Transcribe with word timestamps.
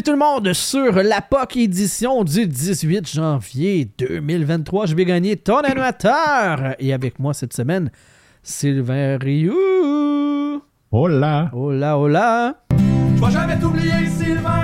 Bienvenue 0.00 0.18
tout 0.18 0.24
le 0.24 0.32
monde 0.34 0.52
sur 0.54 1.02
la 1.02 1.20
POC 1.20 1.56
édition 1.58 2.24
du 2.24 2.46
18 2.46 3.06
janvier 3.06 3.86
2023. 3.98 4.86
Je 4.86 4.94
vais 4.94 5.04
gagner 5.04 5.36
ton 5.36 5.58
animateur. 5.58 6.74
Et 6.78 6.94
avec 6.94 7.18
moi 7.18 7.34
cette 7.34 7.52
semaine, 7.52 7.90
Sylvain 8.42 9.18
Rioux. 9.20 10.62
Hola. 10.90 11.50
Hola, 11.52 11.98
hola. 11.98 12.54
Je 12.70 13.20
vais 13.22 13.30
jamais 13.30 13.58
t'oublier, 13.58 14.06
Sylvain. 14.06 14.62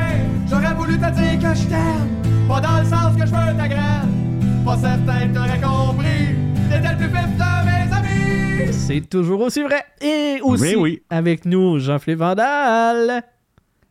J'aurais 0.48 0.73
voulu 0.75 0.95
te 0.97 1.11
dire 1.11 1.39
que 1.50 1.55
je 1.55 1.66
t'aime. 1.66 2.48
Pas 2.48 2.61
dans 2.62 2.78
le 2.78 2.84
sens 2.87 3.14
que 3.14 3.27
je 3.27 3.33
veux 3.33 3.56
ta 3.59 3.69
graine. 3.69 4.62
Pas 4.64 4.78
certain 4.78 5.28
que 5.28 5.34
t'aurais 5.34 5.61
compris. 5.61 6.34
T'étais 6.70 6.92
le 6.92 6.97
plus 6.97 7.09
vif 7.09 7.37
de 7.37 7.66
mes 7.66 7.95
amis. 7.95 8.73
C'est 8.73 9.06
toujours 9.11 9.42
aussi 9.42 9.62
vrai. 9.62 9.84
Et 10.00 10.41
aussi 10.42 10.62
Oui, 10.62 10.77
oui. 10.77 11.03
avec 11.11 11.45
nous, 11.45 11.78
Jean-Philippe 11.78 12.20
Vandal. 12.20 13.23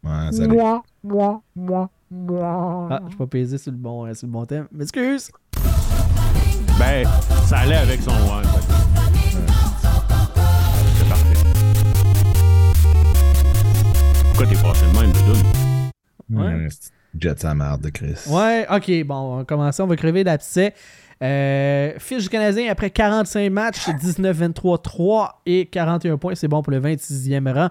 Ouais, 0.05 0.31
salut. 0.31 0.59
Ah, 0.61 0.91
je 3.03 3.07
suis 3.09 3.17
pas 3.17 3.27
pesé 3.27 3.57
sur 3.57 3.71
le 3.71 3.77
bon, 3.77 4.05
euh, 4.05 4.13
sur 4.13 4.27
le 4.27 4.33
bon 4.33 4.45
thème. 4.45 4.67
M'excuse. 4.71 5.31
Ben, 6.77 7.07
ça 7.45 7.57
allait 7.59 7.77
avec 7.77 8.01
son 8.01 8.11
ouais. 8.11 8.43
C'est 10.97 11.09
parfait. 11.09 11.33
Pourquoi 14.29 14.45
t'es 14.45 14.61
passé 14.61 14.85
de 14.85 14.99
même, 14.99 15.11
Doudou? 15.11 15.39
Ouais. 16.29 16.53
Ouais. 16.53 16.67
Jet 17.17 17.39
sa 17.39 17.55
marde 17.55 17.81
de 17.81 17.89
Chris. 17.89 18.17
Ouais, 18.27 18.67
ok, 18.69 19.07
bon, 19.07 19.15
on 19.15 19.37
va 19.37 19.43
commencer, 19.45 19.81
on 19.81 19.87
va 19.87 19.95
crever 19.95 20.23
d'abcès. 20.23 20.75
Euh, 21.23 21.93
fiche 21.97 22.23
du 22.23 22.29
Canadien 22.29 22.69
après 22.69 22.91
45 22.91 23.49
matchs, 23.49 23.87
19-23-3 23.87 25.29
et 25.45 25.65
41 25.65 26.17
points, 26.17 26.35
c'est 26.35 26.49
bon 26.49 26.61
pour 26.61 26.71
le 26.71 26.79
26e 26.79 27.51
rang. 27.51 27.69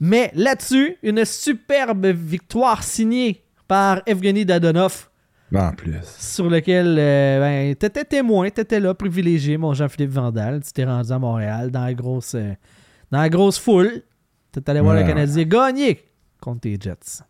Mais 0.00 0.30
là-dessus, 0.34 0.96
une 1.02 1.24
superbe 1.24 2.06
victoire 2.06 2.82
signée 2.82 3.42
par 3.66 4.02
Evgeny 4.06 4.44
Dadonov, 4.44 5.08
En 5.54 5.72
plus. 5.72 6.04
sur 6.04 6.50
lequel 6.50 6.96
euh, 6.98 7.40
ben, 7.40 7.74
t'étais 7.74 8.04
témoin, 8.04 8.50
t'étais 8.50 8.80
là, 8.80 8.94
privilégié, 8.94 9.56
mon 9.56 9.74
Jean-Philippe 9.74 10.10
Vandal. 10.10 10.62
Tu 10.62 10.72
t'es 10.72 10.84
rendu 10.84 11.10
à 11.12 11.18
Montréal 11.18 11.70
dans 11.70 11.84
la 11.84 11.94
grosse, 11.94 12.34
euh, 12.34 12.52
dans 13.10 13.20
la 13.20 13.28
grosse 13.28 13.58
foule. 13.58 14.02
T'es 14.52 14.68
allé 14.70 14.80
voir 14.80 14.94
le. 14.94 15.02
Canadien 15.02 15.44
gagner 15.44 16.04
contre 16.40 16.60
tes 16.62 16.78
Jets. 16.80 17.22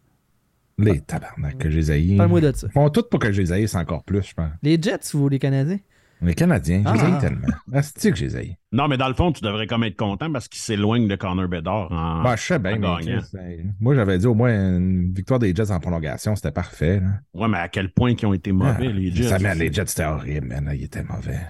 Les 0.78 1.00
tabarnak 1.00 1.56
que 1.58 1.70
j'ai 1.70 1.90
haïs. 1.90 2.16
Parle-moi 2.18 2.40
de 2.42 2.52
ça. 2.54 2.66
Ils 2.68 2.72
font 2.72 2.90
tout 2.90 3.04
pour 3.10 3.18
que 3.18 3.32
je 3.32 3.40
les 3.40 3.52
haïsse 3.52 3.74
encore 3.74 4.02
plus, 4.04 4.22
je 4.22 4.34
pense. 4.34 4.50
Les 4.62 4.80
Jets 4.80 5.14
ou 5.14 5.28
les 5.28 5.38
Canadiens? 5.38 5.78
Les 6.22 6.34
Canadiens, 6.34 6.82
je 6.86 6.92
les 7.06 7.12
Ah. 7.14 7.18
tellement. 7.20 7.46
Ah, 7.74 7.82
c'est 7.82 8.10
que 8.10 8.16
je 8.16 8.24
les. 8.26 8.56
Non, 8.72 8.88
mais 8.88 8.96
dans 8.96 9.08
le 9.08 9.14
fond, 9.14 9.32
tu 9.32 9.42
devrais 9.42 9.66
comme 9.66 9.84
être 9.84 9.96
content 9.96 10.32
parce 10.32 10.48
qu'il 10.48 10.60
s'éloigne 10.60 11.06
de 11.08 11.14
Connor 11.16 11.46
Bedard 11.46 11.92
en. 11.92 12.22
Bah, 12.22 12.36
je 12.36 12.42
sais 12.42 12.58
bien, 12.58 12.72
en 12.82 12.96
mais 12.98 13.04
gagnant. 13.04 13.20
Chris, 13.20 13.38
hey, 13.38 13.66
moi, 13.80 13.94
j'avais 13.94 14.16
dit 14.18 14.26
au 14.26 14.34
moins 14.34 14.50
une 14.78 15.12
victoire 15.12 15.38
des 15.38 15.54
Jets 15.54 15.70
en 15.70 15.78
prolongation, 15.80 16.34
c'était 16.34 16.52
parfait. 16.52 17.00
là. 17.00 17.08
Ouais, 17.34 17.48
mais 17.48 17.58
à 17.58 17.68
quel 17.68 17.90
point 17.90 18.12
ils 18.12 18.26
ont 18.26 18.32
été 18.32 18.50
mauvais, 18.52 18.86
Ah, 18.88 18.92
les 18.92 19.12
Jets? 19.14 19.28
ça, 19.28 19.38
les 19.54 19.72
Jets, 19.72 19.86
c'était 19.86 20.04
horrible, 20.04 20.46
man. 20.48 20.70
Ils 20.74 20.84
étaient 20.84 21.04
mauvais. 21.04 21.40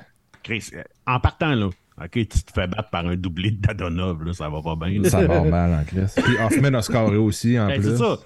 Chris, 0.43 0.69
euh, 0.75 0.83
en 1.07 1.21
partant, 1.21 1.55
là, 1.55 1.67
OK, 1.67 2.11
tu 2.13 2.27
te 2.27 2.53
fais 2.55 2.67
battre 2.67 2.91
par 2.91 3.07
un 3.07 3.17
doublé 3.17 3.53
de 3.53 3.61
Dadonov, 3.61 4.25
là, 4.25 4.33
ça 4.35 4.49
va 4.49 4.61
pas 4.63 4.77
bien. 4.77 5.01
là. 5.01 5.09
Ça 5.09 5.27
va 5.27 5.43
mal 5.43 5.73
en 5.73 5.85
Chris. 5.85 6.13
Puis 6.23 6.35
Hoffman 6.45 6.75
a 6.77 6.83
scoré 6.83 7.17
aussi, 7.17 7.59
en 7.59 7.69
Ben, 7.69 7.81
plus. 7.81 7.91
c'est 7.91 7.97
ça. 7.99 8.17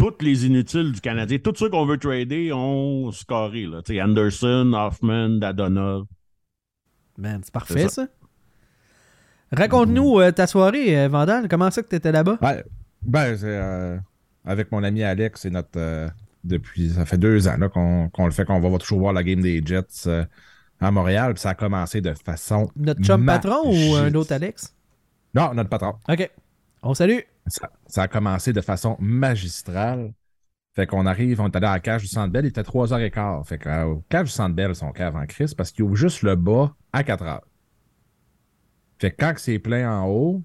Toutes 0.00 0.22
les 0.22 0.46
inutiles 0.46 0.92
du 0.92 1.00
Canadien, 1.02 1.36
tous 1.44 1.54
ceux 1.56 1.68
qu'on 1.68 1.84
veut 1.84 1.98
trader 1.98 2.54
ont 2.54 3.12
scoré. 3.12 3.66
Là. 3.66 3.82
Tu 3.82 4.00
Anderson, 4.00 4.72
Hoffman, 4.72 5.28
Dadonov. 5.38 6.06
Man, 7.18 7.42
c'est 7.44 7.52
parfait, 7.52 7.86
ça. 7.90 8.06
Raconte-nous 9.52 10.20
euh, 10.20 10.32
ta 10.32 10.46
soirée, 10.46 10.98
euh, 10.98 11.08
Vandal. 11.08 11.48
Comment 11.48 11.70
ça 11.70 11.82
que 11.82 11.88
t'étais 11.88 12.12
là-bas? 12.12 12.38
Ouais, 12.40 12.64
ben, 13.02 13.36
c'est, 13.36 13.44
euh, 13.46 13.98
avec 14.46 14.72
mon 14.72 14.82
ami 14.84 15.02
Alex, 15.02 15.42
c'est 15.42 15.50
notre. 15.50 15.76
euh, 15.76 16.08
depuis. 16.44 16.88
Ça 16.88 17.04
fait 17.04 17.18
deux 17.18 17.46
ans 17.46 17.58
là, 17.58 17.68
qu'on 17.68 18.08
qu'on 18.08 18.24
le 18.24 18.32
fait, 18.32 18.46
qu'on 18.46 18.58
va 18.58 18.78
toujours 18.78 19.00
voir 19.00 19.12
la 19.12 19.22
game 19.22 19.42
des 19.42 19.62
Jets 19.62 20.06
euh, 20.06 20.24
à 20.80 20.90
Montréal. 20.90 21.34
Puis 21.34 21.42
ça 21.42 21.50
a 21.50 21.54
commencé 21.54 22.00
de 22.00 22.14
façon. 22.14 22.70
Notre 22.74 23.02
chum 23.02 23.26
patron 23.26 23.62
ou 23.66 23.96
un 23.96 24.14
autre 24.14 24.32
Alex? 24.32 24.74
Non, 25.34 25.52
notre 25.52 25.68
patron. 25.68 25.96
OK. 26.08 26.30
On 26.82 26.94
salue. 26.94 27.18
Ça, 27.46 27.70
ça 27.86 28.02
a 28.02 28.08
commencé 28.08 28.52
de 28.52 28.60
façon 28.60 28.96
magistrale. 29.00 30.12
Fait 30.74 30.86
qu'on 30.86 31.04
arrive, 31.06 31.40
on 31.40 31.48
est 31.48 31.56
allé 31.56 31.66
à 31.66 31.72
la 31.72 31.80
cage 31.80 32.02
du 32.02 32.08
Centre 32.08 32.32
Bell, 32.32 32.44
il 32.44 32.48
était 32.48 32.62
3h15. 32.62 33.44
Fait 33.44 33.58
qu'au 33.58 34.04
cage 34.08 34.26
du 34.26 34.30
Centre 34.32 34.54
Bell, 34.54 34.74
son 34.74 34.92
cave 34.92 35.16
en 35.16 35.26
crise 35.26 35.52
parce 35.54 35.72
qu'il 35.72 35.84
ouvre 35.84 35.96
juste 35.96 36.22
le 36.22 36.36
bas 36.36 36.74
à 36.92 37.02
4h. 37.02 37.40
Fait 38.98 39.10
que 39.10 39.16
quand 39.18 39.34
c'est 39.36 39.58
plein 39.58 39.90
en 40.00 40.06
haut, 40.08 40.42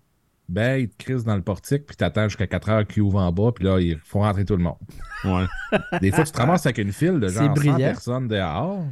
ben, 0.47 0.79
il 0.81 0.89
te 0.89 1.03
crise 1.03 1.23
dans 1.25 1.35
le 1.35 1.41
portique, 1.41 1.85
puis 1.85 1.95
t'attends 1.95 2.27
jusqu'à 2.27 2.45
4h 2.45 2.85
qu'il 2.87 3.01
ouvre 3.03 3.19
en 3.19 3.31
bas, 3.31 3.51
puis 3.53 3.65
là, 3.65 3.79
il 3.79 3.97
faut 3.97 4.19
rentrer 4.19 4.45
tout 4.45 4.55
le 4.55 4.63
monde. 4.63 4.77
Ouais. 5.23 5.45
Des 6.01 6.11
fois, 6.11 6.23
tu 6.23 6.31
te 6.31 6.37
ramasses 6.37 6.65
avec 6.65 6.77
une 6.77 6.91
file 6.93 7.19
de 7.19 7.27
C'est 7.27 7.35
genre 7.35 7.47
100 7.47 7.53
brillant. 7.53 7.77
personnes 7.77 8.27
dehors, 8.27 8.85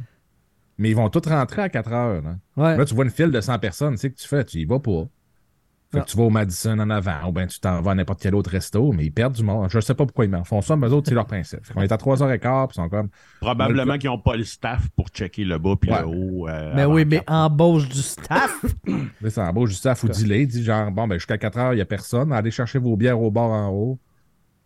mais 0.78 0.90
ils 0.90 0.96
vont 0.96 1.08
tous 1.10 1.28
rentrer 1.28 1.62
à 1.62 1.68
4 1.68 1.92
heures. 1.92 2.22
là. 2.22 2.36
Ouais. 2.56 2.76
Là, 2.76 2.84
tu 2.84 2.94
vois 2.94 3.04
une 3.04 3.10
file 3.10 3.30
de 3.30 3.40
100 3.40 3.58
personnes, 3.60 3.94
tu 3.94 4.00
sais 4.00 4.10
que 4.10 4.16
tu 4.16 4.26
fais, 4.28 4.44
tu 4.44 4.58
y 4.58 4.64
vas 4.64 4.80
pas. 4.80 5.04
Fait 5.94 6.00
Non. 6.00 6.04
que 6.04 6.10
tu 6.10 6.16
vas 6.16 6.22
au 6.24 6.30
Madison 6.30 6.78
en 6.80 6.90
avant, 6.90 7.28
ou 7.28 7.32
bien 7.32 7.46
tu 7.46 7.60
t'en 7.60 7.80
vas 7.80 7.92
à 7.92 7.94
n'importe 7.94 8.20
quel 8.20 8.34
autre 8.34 8.50
resto, 8.50 8.90
mais 8.92 9.04
ils 9.06 9.12
perdent 9.12 9.34
du 9.34 9.44
monde. 9.44 9.68
Je 9.70 9.78
sais 9.78 9.94
pas 9.94 10.04
pourquoi 10.04 10.24
ils 10.24 10.30
m'en 10.30 10.42
font 10.42 10.60
ça, 10.60 10.74
mais 10.76 10.88
eux 10.88 10.92
autres, 10.92 11.08
c'est 11.08 11.14
leur 11.14 11.26
principe. 11.26 11.60
On 11.76 11.82
est 11.82 11.92
à 11.92 11.96
3h15, 11.96 12.66
puis 12.66 12.72
ils 12.72 12.74
sont 12.74 12.88
comme. 12.88 13.08
Probablement 13.40 13.96
qu'ils 13.96 14.10
n'ont 14.10 14.18
pas 14.18 14.36
le 14.36 14.44
staff 14.44 14.88
pour 14.96 15.08
checker 15.08 15.44
le 15.44 15.58
bas 15.58 15.74
puis 15.80 15.90
Ouais. 15.92 16.00
le 16.00 16.06
haut. 16.06 16.48
euh, 16.48 16.74
Ben 16.74 16.80
avant 16.82 16.94
oui, 16.94 17.04
mais 17.04 17.22
embauche 17.28 17.88
du 17.88 18.02
staff? 18.02 18.64
C'est 19.22 19.38
en 19.38 19.52
bas, 19.52 19.66
juste 19.66 19.86
à 19.86 19.94
Foudilé, 19.94 20.40
il 20.42 20.48
dit 20.48 20.64
genre, 20.64 20.90
bon, 20.90 21.06
ben 21.06 21.14
jusqu'à 21.14 21.36
4h, 21.36 21.72
il 21.72 21.76
n'y 21.76 21.80
a 21.80 21.86
personne, 21.86 22.32
allez 22.32 22.50
chercher 22.50 22.78
vos 22.78 22.96
bières 22.96 23.20
au 23.20 23.30
bar 23.30 23.50
en 23.50 23.68
haut, 23.70 23.98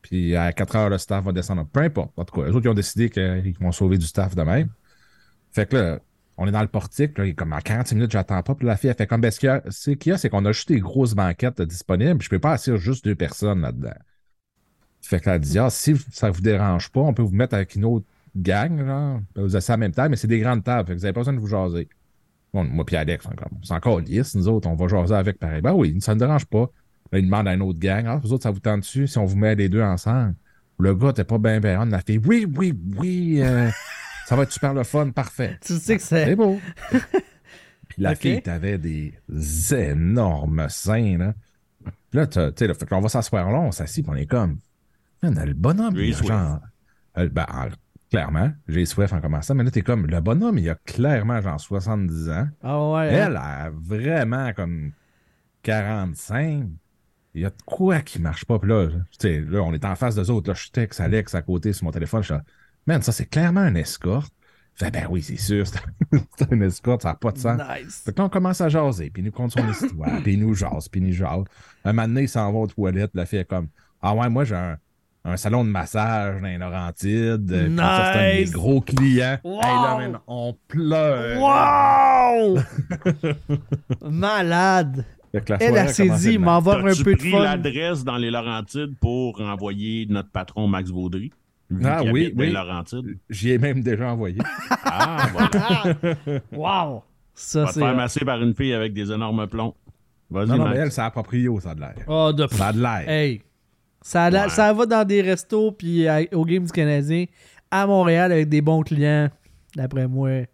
puis 0.00 0.34
à 0.34 0.50
4h, 0.52 0.88
le 0.88 0.98
staff 0.98 1.24
va 1.24 1.32
descendre. 1.32 1.66
Peu 1.72 1.80
importe. 1.80 2.12
En 2.16 2.24
tout 2.24 2.40
cas, 2.40 2.46
les 2.48 2.54
autres, 2.54 2.64
ils 2.66 2.70
ont 2.70 2.74
décidé 2.74 3.10
qu'ils 3.10 3.54
vont 3.60 3.72
sauver 3.72 3.98
du 3.98 4.06
staff 4.06 4.34
de 4.34 4.42
même. 4.42 4.68
Fait 5.52 5.68
que 5.68 5.76
là, 5.76 5.98
on 6.38 6.46
est 6.46 6.52
dans 6.52 6.62
le 6.62 6.68
portique, 6.68 7.18
là, 7.18 7.26
il 7.26 7.30
est 7.30 7.34
comme 7.34 7.52
à 7.52 7.60
40 7.60 7.92
minutes, 7.92 8.12
j'attends 8.12 8.42
pas. 8.42 8.54
Puis 8.54 8.64
la 8.64 8.76
fille, 8.76 8.88
elle 8.88 8.96
fait 8.96 9.08
comme, 9.08 9.20
ben, 9.20 9.30
ce 9.30 9.40
qu'il 9.40 10.10
y 10.10 10.12
a, 10.12 10.18
c'est 10.18 10.30
qu'on 10.30 10.44
a 10.44 10.52
juste 10.52 10.68
des 10.68 10.78
grosses 10.78 11.14
banquettes 11.14 11.60
euh, 11.60 11.66
disponibles, 11.66 12.18
puis 12.18 12.26
je 12.26 12.30
peux 12.30 12.38
pas 12.38 12.52
asseoir 12.52 12.78
juste 12.78 13.04
deux 13.04 13.16
personnes 13.16 13.60
là-dedans. 13.60 13.94
Fait 15.02 15.20
qu'elle 15.20 15.40
dit, 15.40 15.58
ah, 15.58 15.68
si 15.68 15.96
ça 16.12 16.30
vous 16.30 16.40
dérange 16.40 16.90
pas, 16.90 17.00
on 17.00 17.12
peut 17.12 17.22
vous 17.22 17.34
mettre 17.34 17.54
avec 17.54 17.74
une 17.74 17.84
autre 17.84 18.06
gang, 18.36 18.84
genre, 18.86 19.20
vous 19.34 19.56
asseyez 19.56 19.72
à 19.72 19.76
la 19.76 19.78
même 19.78 19.92
table, 19.92 20.10
mais 20.10 20.16
c'est 20.16 20.28
des 20.28 20.38
grandes 20.38 20.62
tables, 20.62 20.86
fait 20.86 20.94
que 20.94 20.98
vous 21.00 21.04
avez 21.04 21.12
pas 21.12 21.20
besoin 21.20 21.34
de 21.34 21.40
vous 21.40 21.48
jaser. 21.48 21.88
Bon, 22.54 22.62
moi 22.64 22.86
puis 22.86 22.96
Alex, 22.96 23.26
c'est 23.62 23.74
encore 23.74 23.98
lisse, 23.98 24.36
nous 24.36 24.46
autres, 24.46 24.68
on 24.68 24.76
va 24.76 24.86
jaser 24.86 25.14
avec 25.14 25.38
pareil. 25.38 25.60
Ben 25.60 25.72
oui, 25.72 25.96
ça 26.00 26.14
ne 26.14 26.20
dérange 26.20 26.46
pas. 26.46 26.70
Là, 27.10 27.18
il 27.18 27.24
demande 27.24 27.48
à 27.48 27.54
une 27.54 27.62
autre 27.62 27.80
gang, 27.80 28.04
ah, 28.06 28.20
vous 28.22 28.32
autres, 28.32 28.44
ça 28.44 28.52
vous 28.52 28.60
tente 28.60 28.80
dessus 28.80 29.08
si 29.08 29.18
on 29.18 29.24
vous 29.24 29.36
met 29.36 29.56
les 29.56 29.68
deux 29.68 29.82
ensemble? 29.82 30.36
Le 30.78 30.94
gars, 30.94 31.12
t'es 31.12 31.24
pas 31.24 31.38
bien, 31.38 31.58
bien, 31.58 31.80
on 31.82 31.90
a 31.90 31.98
fait, 31.98 32.18
oui, 32.18 32.46
oui, 32.56 32.78
oui, 32.96 33.42
euh, 33.42 33.70
ça 34.28 34.36
va 34.36 34.42
être 34.42 34.52
super 34.52 34.74
le 34.74 34.84
fun, 34.84 35.10
parfait. 35.10 35.58
tu 35.64 35.74
sais 35.78 35.96
que 35.96 36.02
C'est 36.02 36.26
c'est. 36.26 36.36
beau. 36.36 36.60
Puis 37.88 38.02
la 38.02 38.14
fille, 38.14 38.42
t'avais 38.42 38.76
des 38.76 39.14
énormes 39.74 40.66
seins, 40.68 41.16
là. 41.16 41.34
Puis 42.10 42.18
là, 42.20 42.26
tu 42.26 42.38
sais, 42.56 42.86
on 42.92 43.00
va 43.00 43.08
s'asseoir 43.08 43.50
là, 43.50 43.58
on 43.58 43.72
s'assit, 43.72 44.04
puis 44.04 44.12
on 44.14 44.16
est 44.16 44.26
comme, 44.26 44.58
man, 45.22 45.42
le 45.46 45.54
bonhomme, 45.54 45.96
J'ai 45.96 46.08
il 46.08 46.14
a 46.14 46.22
genre, 46.22 46.60
euh, 47.16 47.28
ben, 47.30 47.46
en- 47.48 47.68
clairement, 48.10 48.52
j'ai 48.68 48.84
soif 48.84 49.12
en 49.14 49.20
commençant, 49.22 49.54
mais 49.54 49.64
là, 49.64 49.70
t'es 49.70 49.80
comme, 49.82 50.06
le 50.06 50.20
bonhomme, 50.20 50.58
il 50.58 50.68
a 50.68 50.74
clairement 50.74 51.40
genre 51.40 51.58
70 51.60 52.28
ans. 52.30 52.48
Ah 52.62 52.90
ouais. 52.92 53.06
Elle 53.08 53.36
a 53.36 53.70
vraiment 53.72 54.52
comme 54.52 54.92
45. 55.62 56.66
Il 57.34 57.42
y 57.42 57.44
a 57.46 57.50
de 57.50 57.62
quoi 57.66 58.00
qui 58.00 58.20
marche 58.20 58.44
pas. 58.44 58.58
Puis 58.58 58.68
là, 58.68 58.88
tu 58.88 58.98
sais, 59.20 59.40
là, 59.40 59.60
on 59.62 59.72
est 59.72 59.84
en 59.84 59.94
face 59.94 60.14
d'eux 60.16 60.30
autres. 60.30 60.48
Là, 60.50 60.54
je 60.54 60.70
texte 60.70 61.00
Alex 61.00 61.34
à 61.34 61.42
côté 61.42 61.72
sur 61.72 61.84
mon 61.84 61.90
téléphone. 61.92 62.22
Je 62.22 62.26
suis 62.26 62.34
là, 62.34 62.42
man, 62.88 63.02
ça, 63.02 63.12
c'est 63.12 63.26
clairement 63.26 63.60
un 63.60 63.74
escorte. 63.76 64.32
Fait, 64.74 64.90
ben 64.90 65.06
oui, 65.10 65.22
c'est 65.22 65.36
sûr, 65.36 65.64
c'est 65.66 66.52
un 66.52 66.60
escorte, 66.62 67.02
ça 67.02 67.08
n'a 67.08 67.14
pas 67.16 67.32
de 67.32 67.38
sens. 67.38 67.60
Nice. 67.82 68.02
Fait 68.04 68.12
que 68.12 68.18
là, 68.18 68.24
on 68.26 68.28
commence 68.28 68.60
à 68.60 68.68
jaser, 68.68 69.10
puis 69.10 69.22
il 69.22 69.26
nous 69.26 69.32
compte 69.32 69.50
son 69.52 69.68
histoire, 69.68 70.20
puis 70.22 70.34
il 70.34 70.40
nous 70.40 70.54
jase, 70.54 70.88
puis 70.88 71.00
il 71.00 71.06
nous 71.08 71.12
jase. 71.12 71.44
Un 71.84 71.92
moment 71.92 72.08
donné, 72.08 72.22
il 72.22 72.28
s'en 72.28 72.50
va 72.52 72.58
aux 72.60 72.66
toilettes, 72.66 73.10
la 73.14 73.26
fille 73.26 73.40
est 73.40 73.44
comme 73.44 73.68
Ah 74.00 74.14
ouais, 74.14 74.28
moi 74.28 74.44
j'ai 74.44 74.54
un, 74.54 74.78
un 75.24 75.36
salon 75.36 75.64
de 75.64 75.70
massage 75.70 76.40
dans 76.40 76.46
les 76.46 76.58
Laurentides, 76.58 77.50
euh, 77.52 77.66
puis 77.66 77.76
ça, 77.76 78.10
c'est 78.12 78.18
un 78.18 78.34
des 78.36 78.40
Nice. 78.44 78.52
gros 78.52 78.80
clients. 78.80 79.38
Wow. 79.42 79.60
Hey, 79.62 79.74
là, 79.74 79.96
man, 79.98 80.18
on 80.28 80.56
pleure. 80.68 81.40
Wow! 81.40 82.58
Malade! 84.10 85.04
Elle, 85.32 85.76
a 85.76 85.88
s'est 85.88 86.08
dit, 86.08 86.26
de 86.26 86.32
même. 86.32 86.42
m'en 86.42 86.56
avoir 86.56 86.78
un 86.78 86.94
peu 86.94 87.12
de 87.14 87.18
pris 87.18 87.30
fun. 87.32 87.42
l'adresse 87.42 88.02
dans 88.04 88.16
les 88.16 88.30
Laurentides 88.30 88.94
pour 89.00 89.40
envoyer 89.40 90.06
notre 90.08 90.30
patron 90.30 90.66
Max 90.68 90.90
Vaudry? 90.90 91.32
Vu 91.70 91.84
Ah 91.86 92.02
oui, 92.02 92.32
dans 92.32 92.40
oui. 93.02 93.18
J'y 93.28 93.50
ai 93.52 93.58
même 93.58 93.82
déjà 93.82 94.10
envoyé. 94.12 94.38
Ah, 94.84 95.26
voilà. 95.32 96.40
Wow! 96.52 97.02
Ça, 97.34 97.62
Va 97.62 97.68
te 97.68 97.74
c'est. 97.74 97.80
faire 97.80 97.94
masser 97.94 98.24
par 98.24 98.42
une 98.42 98.54
fille 98.54 98.72
avec 98.72 98.92
des 98.94 99.12
énormes 99.12 99.46
plombs. 99.46 99.74
Vas-y, 100.30 100.48
Non, 100.48 100.56
non, 100.58 100.68
mais 100.70 100.76
elle, 100.76 100.90
c'est 100.92 101.02
approprié, 101.02 101.48
ça 101.60 101.70
a 101.70 101.74
de 101.74 101.80
l'air. 101.80 101.94
Oh, 102.06 102.32
de 102.32 102.46
Ça 102.50 102.68
a 102.68 102.72
de 102.72 102.80
l'air. 102.82 103.08
Hey! 103.08 103.42
Ça, 104.00 104.28
Ouais. 104.30 104.48
ça 104.48 104.72
va 104.72 104.86
dans 104.86 105.04
des 105.06 105.20
restos 105.22 105.72
puis 105.72 106.06
à- 106.08 106.20
au 106.32 106.44
Game 106.44 106.64
du 106.64 106.72
Canadien 106.72 107.26
à 107.70 107.86
Montréal 107.86 108.32
avec 108.32 108.48
des 108.48 108.60
bons 108.60 108.82
clients. 108.82 109.28
D'après 109.76 110.06
moi, 110.08 110.30
elle 110.30 110.48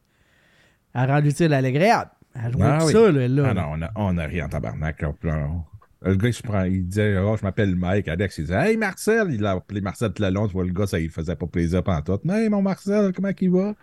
rend 0.94 1.20
l'utile 1.20 1.52
à 1.54 1.60
l'agréable. 1.60 2.10
Elle 2.34 2.52
joue 2.52 2.58
Ah 2.62 2.78
tout 2.80 2.86
oui. 2.86 2.92
ça, 2.92 3.12
là. 3.12 3.28
là. 3.28 3.44
Ah 3.50 3.54
non, 3.54 3.62
on 3.74 3.82
a, 3.82 3.90
on 3.96 4.18
a 4.18 4.24
ri 4.26 4.42
en 4.42 4.48
tabarnak. 4.48 5.00
là, 5.02 5.12
on- 5.22 5.62
Le 6.04 6.16
gars, 6.16 6.28
il, 6.28 6.34
se 6.34 6.42
prend, 6.42 6.64
il 6.64 6.86
disait, 6.86 7.16
oh, 7.18 7.36
je 7.36 7.42
m'appelle 7.42 7.74
Mike. 7.74 8.08
Alex, 8.08 8.38
il 8.38 8.44
disait, 8.44 8.70
Hey 8.70 8.76
Marcel. 8.76 9.28
Il 9.30 9.44
a 9.46 9.52
appelé 9.52 9.80
Marcel 9.80 10.12
tout 10.12 10.22
le 10.22 10.30
long. 10.30 10.46
Tu 10.46 10.52
vois, 10.52 10.64
le 10.64 10.72
gars, 10.72 10.86
ça, 10.86 11.00
il 11.00 11.10
faisait 11.10 11.36
pas 11.36 11.46
plaisir 11.46 11.82
pendant 11.82 12.02
tout. 12.02 12.30
Hey, 12.30 12.48
mon 12.48 12.62
Marcel, 12.62 13.12
comment 13.12 13.30
il 13.40 13.50
va? 13.50 13.74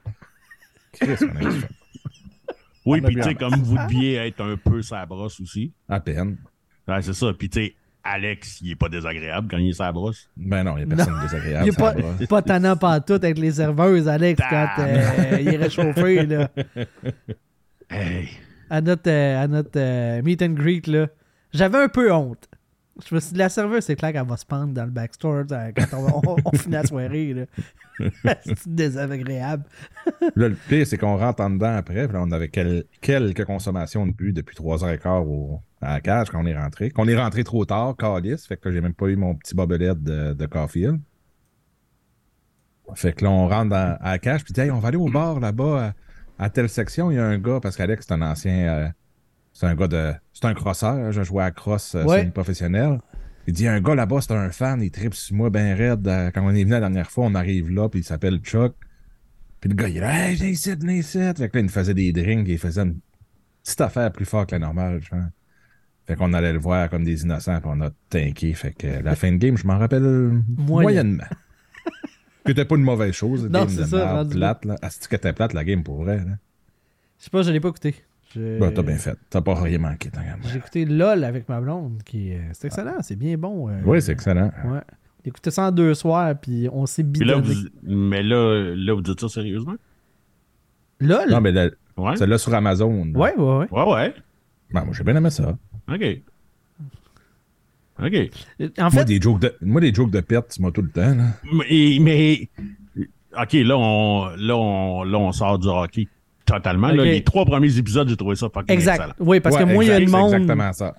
Chris, 0.93 1.15
on 1.21 1.45
a. 1.45 1.51
Oui, 2.85 3.01
puis 3.01 3.15
tu 3.15 3.21
sais, 3.21 3.35
comme 3.35 3.55
vous 3.55 3.77
deviez 3.77 4.15
être 4.15 4.41
un 4.41 4.57
peu 4.57 4.81
sa 4.81 5.05
brosse 5.05 5.39
aussi. 5.39 5.71
À 5.87 5.99
peine. 5.99 6.37
Ouais, 6.87 7.01
c'est 7.01 7.13
ça. 7.13 7.31
Puis 7.37 7.49
tu 7.49 7.59
sais, 7.59 7.75
Alex, 8.03 8.59
il 8.61 8.71
est 8.71 8.75
pas 8.75 8.89
désagréable 8.89 9.47
quand 9.49 9.57
il 9.57 9.69
est 9.69 9.73
sa 9.73 9.91
brosse. 9.91 10.29
Ben 10.35 10.63
non, 10.63 10.77
il 10.77 10.85
n'y 10.85 10.93
a 10.93 10.95
personne 10.95 11.15
de 11.15 11.21
désagréable. 11.21 11.65
Il 11.65 11.69
est 11.69 11.71
ça 11.73 11.93
pas, 11.93 11.93
va. 11.93 12.27
pas 12.27 12.41
tannant 12.41 12.75
tout 12.75 13.13
avec 13.13 13.37
les 13.37 13.51
serveuses, 13.51 14.07
Alex, 14.07 14.41
quand 14.49 14.67
euh, 14.79 15.37
il 15.39 15.47
est 15.47 15.57
réchauffé, 15.57 16.25
là. 16.25 16.49
Hey. 17.93 18.29
À 18.69 18.79
notre, 18.79 19.09
euh, 19.09 19.43
à 19.43 19.47
notre 19.49 19.77
euh, 19.77 20.21
meet 20.21 20.41
and 20.41 20.53
greet, 20.53 20.87
là. 20.87 21.09
J'avais 21.53 21.77
un 21.77 21.87
peu 21.89 22.11
honte. 22.11 22.47
Je 23.09 23.15
me 23.15 23.19
suis 23.19 23.31
dit, 23.33 23.37
la 23.39 23.49
serveuse, 23.49 23.83
c'est 23.85 23.95
clair 23.95 24.11
qu'elle 24.13 24.27
va 24.27 24.37
se 24.37 24.45
pendre 24.45 24.73
dans 24.73 24.83
le 24.85 24.91
backstore 24.91 25.45
quand 25.47 25.85
on, 25.93 26.21
on, 26.31 26.35
on 26.45 26.51
finit 26.57 26.73
la 26.75 26.83
soirée, 26.85 27.47
c'est 28.43 28.67
désagréable. 28.67 29.63
Là, 30.35 30.49
le 30.49 30.55
pire, 30.67 30.85
c'est 30.85 30.97
qu'on 30.97 31.17
rentre 31.17 31.41
en 31.41 31.49
dedans 31.51 31.75
après. 31.75 32.05
Puis 32.07 32.13
là, 32.13 32.21
on 32.21 32.31
avait 32.31 32.49
quel- 32.49 32.83
quelques 32.99 33.45
consommations 33.45 34.05
de 34.07 34.11
but 34.11 34.33
depuis 34.33 34.55
3h15 34.55 35.25
au, 35.25 35.61
à 35.81 35.93
la 35.93 36.01
cage 36.01 36.29
quand 36.29 36.41
on 36.43 36.45
est 36.45 36.57
rentré. 36.57 36.89
Qu'on 36.91 37.07
est 37.07 37.17
rentré 37.17 37.43
trop 37.43 37.63
tard, 37.65 37.95
calice. 37.97 38.45
Fait 38.47 38.57
que 38.57 38.67
là, 38.69 38.75
j'ai 38.75 38.81
même 38.81 38.93
pas 38.93 39.07
eu 39.07 39.15
mon 39.15 39.35
petit 39.35 39.55
bobelette 39.55 40.01
de, 40.03 40.33
de 40.33 40.45
Caulfield. 40.45 40.99
Fait 42.95 43.13
que 43.13 43.23
là, 43.23 43.31
on 43.31 43.47
rentre 43.47 43.69
dans- 43.69 43.97
à 44.01 44.11
la 44.11 44.19
cage. 44.19 44.43
Puis, 44.43 44.59
hey, 44.59 44.69
on 44.69 44.79
va 44.79 44.89
aller 44.89 44.97
au 44.97 45.09
bar 45.09 45.39
là-bas, 45.39 45.93
à, 46.39 46.45
à 46.45 46.49
telle 46.49 46.69
section. 46.69 47.09
Il 47.09 47.15
y 47.15 47.19
a 47.19 47.25
un 47.25 47.37
gars, 47.37 47.59
parce 47.61 47.77
qu'Alex, 47.77 48.05
c'est 48.07 48.13
un 48.13 48.21
ancien. 48.21 48.53
euh, 48.67 48.87
c'est 49.61 49.67
un 49.67 49.75
gars 49.75 49.87
de. 49.87 50.13
C'est 50.33 50.45
un 50.45 50.53
crosseur. 50.55 50.93
hein, 50.95 51.11
Je 51.11 51.21
jouais 51.21 51.43
à 51.43 51.51
cross 51.51 51.93
euh, 51.93 52.03
Ouais. 52.03 52.21
semi-professionnel. 52.21 52.99
Il 53.45 53.53
dit, 53.53 53.67
un 53.67 53.79
gars 53.79 53.93
là-bas, 53.95 54.21
c'est 54.21 54.33
un 54.33 54.49
fan. 54.49 54.81
Il 54.81 54.89
tripe 54.91 55.13
sur 55.13 55.35
moi 55.35 55.49
ben 55.51 55.75
raide. 55.77 56.07
Euh, 56.07 56.31
Quand 56.33 56.43
on 56.43 56.49
est 56.49 56.61
venu 56.63 56.71
la 56.71 56.79
dernière 56.79 57.11
fois, 57.11 57.25
on 57.25 57.35
arrive 57.35 57.69
là, 57.71 57.87
puis 57.89 57.99
il 57.99 58.03
s'appelle 58.03 58.39
Chuck. 58.39 58.73
Puis 59.59 59.69
le 59.69 59.75
gars, 59.75 59.87
il 59.87 59.97
est 59.97 59.99
là, 59.99 60.29
hey, 60.29 60.35
viens 60.35 60.47
ici, 60.47 60.73
viens 60.79 60.93
ici. 60.93 61.19
Fait 61.37 61.47
que 61.49 61.57
là, 61.57 61.59
il 61.59 61.63
nous 61.63 61.69
faisait 61.69 61.93
des 61.93 62.11
drinks, 62.11 62.47
il 62.47 62.57
faisait 62.57 62.81
une 62.81 62.99
petite 63.63 63.81
affaire 63.81 64.11
plus 64.11 64.25
fort 64.25 64.47
que 64.47 64.53
la 64.55 64.59
normale, 64.59 64.99
genre. 65.03 65.19
Fait 66.07 66.15
qu'on 66.15 66.33
allait 66.33 66.53
le 66.53 66.59
voir 66.59 66.89
comme 66.89 67.03
des 67.03 67.21
innocents, 67.23 67.61
puis 67.61 67.69
on 67.71 67.81
a 67.81 67.91
tanké. 68.09 68.53
Fait 68.53 68.73
que 68.73 68.87
la 69.03 69.15
fin 69.15 69.31
de 69.31 69.37
game, 69.37 69.55
je 69.57 69.67
m'en 69.67 69.77
rappelle 69.77 70.01
Moyen. 70.57 70.81
moyennement. 70.83 71.23
C'était 72.47 72.65
pas 72.65 72.75
une 72.75 72.83
mauvaise 72.83 73.13
chose. 73.13 73.43
Non, 73.43 73.59
game 73.65 73.69
c'est 73.69 73.85
ça, 73.85 74.25
plate, 74.29 74.65
là. 74.65 74.75
Que 75.09 75.15
t'es 75.15 75.33
plate, 75.33 75.53
la 75.53 75.63
game, 75.63 75.83
pour 75.83 76.03
vrai. 76.03 76.17
Là? 76.17 76.37
Je 77.19 77.25
sais 77.25 77.29
pas, 77.29 77.43
je 77.43 77.51
l'ai 77.51 77.59
pas 77.59 77.69
écouté. 77.69 77.95
Bah, 78.35 78.71
t'as 78.73 78.81
bien 78.83 78.95
fait. 78.97 79.17
T'as 79.29 79.41
pas 79.41 79.55
rien 79.55 79.77
manqué, 79.79 80.09
J'ai 80.49 80.57
écouté 80.57 80.85
LOL 80.85 81.23
avec 81.23 81.47
ma 81.49 81.59
blonde, 81.61 82.01
qui 82.03 82.33
euh, 82.33 82.39
c'est 82.53 82.67
excellent, 82.67 83.01
c'est 83.01 83.15
bien 83.15 83.37
bon. 83.37 83.69
euh, 83.69 83.81
Oui, 83.85 84.01
c'est 84.01 84.11
excellent. 84.13 84.51
Ouais. 84.65 84.79
J'ai 85.23 85.29
écouté 85.29 85.51
ça 85.51 85.67
en 85.67 85.71
deux 85.71 85.93
soirs, 85.93 86.33
puis 86.39 86.67
on 86.71 86.85
s'est 86.85 87.03
Puis 87.03 87.23
là, 87.25 87.39
bidonné. 87.39 87.55
vous, 87.83 87.93
mais 87.95 88.23
là, 88.23 88.73
là, 88.75 88.93
vous 88.93 89.01
dites 89.01 89.19
ça 89.19 89.29
sérieusement? 89.29 89.75
LOL? 90.99 91.29
Non, 91.29 91.41
mais 91.41 91.51
là, 91.51 91.69
Ouais. 91.97 92.15
celle-là 92.15 92.37
sur 92.37 92.53
Amazon. 92.53 93.05
là. 93.05 93.19
Ouais, 93.19 93.35
ouais, 93.35 93.57
ouais. 93.59 93.67
Ouais, 93.71 93.93
ouais. 93.93 94.13
Ben, 94.71 94.85
moi, 94.85 94.93
j'ai 94.97 95.03
bien 95.03 95.15
aimé 95.15 95.29
ça. 95.29 95.57
OK. 95.91 96.21
OK. 98.03 98.13
En 98.79 98.81
Moi, 98.83 98.89
fait, 98.91 99.05
des 99.05 99.21
jokes 99.21 99.39
de, 99.41 99.53
moi, 99.61 99.81
des 99.81 99.93
jokes 99.93 100.09
de 100.11 100.21
perte, 100.21 100.51
tu 100.51 100.61
m'as 100.61 100.71
tout 100.71 100.81
le 100.81 100.89
temps. 100.89 101.13
Là. 101.15 101.25
Mais, 101.53 101.97
mais- 101.99 102.49
OK, 103.39 103.53
là 103.53 103.77
on, 103.77 104.29
là, 104.37 104.57
on, 104.57 105.03
là, 105.03 105.17
on 105.19 105.31
sort 105.31 105.59
du 105.59 105.67
hockey 105.67 106.07
totalement. 106.45 106.87
Là, 106.89 107.03
les 107.03 107.23
trois 107.23 107.45
premiers 107.45 107.77
épisodes, 107.77 108.07
j'ai 108.09 108.17
trouvé 108.17 108.35
ça 108.35 108.47
fucking 108.53 108.73
exact. 108.75 108.95
excellent. 108.95 109.13
Oui, 109.19 109.39
parce 109.39 109.57
que 109.57 109.63
moins 109.63 109.83
il 109.83 109.87
y 109.87 109.91
a 109.91 109.97
c'est 109.99 110.05
monde, 110.05 110.33
exactement 110.33 110.73
ça. 110.73 110.93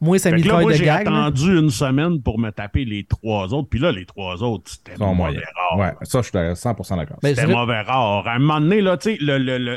moins 0.00 0.18
ça 0.18 0.30
moi, 0.30 0.38
de 0.72 0.76
j'ai 0.76 0.84
là. 0.86 0.96
attendu 0.96 1.58
une 1.58 1.70
semaine 1.70 2.20
pour 2.22 2.38
me 2.38 2.50
taper 2.50 2.84
les 2.84 3.04
trois 3.04 3.52
autres. 3.54 3.68
Puis 3.68 3.78
là, 3.80 3.92
les 3.92 4.06
trois 4.06 4.42
autres, 4.42 4.70
c'était 4.70 4.96
mauvais 4.98 5.14
moyens. 5.14 5.44
rare. 5.70 5.78
Ouais, 5.78 5.92
ça, 6.02 6.22
je 6.22 6.28
suis 6.28 6.36
100% 6.38 6.96
d'accord. 6.96 7.18
Ben, 7.22 7.34
C'était 7.34 7.46
mauvais 7.52 7.80
rare. 7.82 8.26
À 8.26 8.34
un 8.34 8.38
moment 8.38 8.60
donné, 8.60 8.80
là, 8.80 8.96
tu 8.96 9.10
sais, 9.12 9.18
le, 9.20 9.38
le, 9.38 9.58
le, 9.58 9.76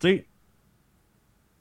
tu 0.00 0.08
sais, 0.08 0.26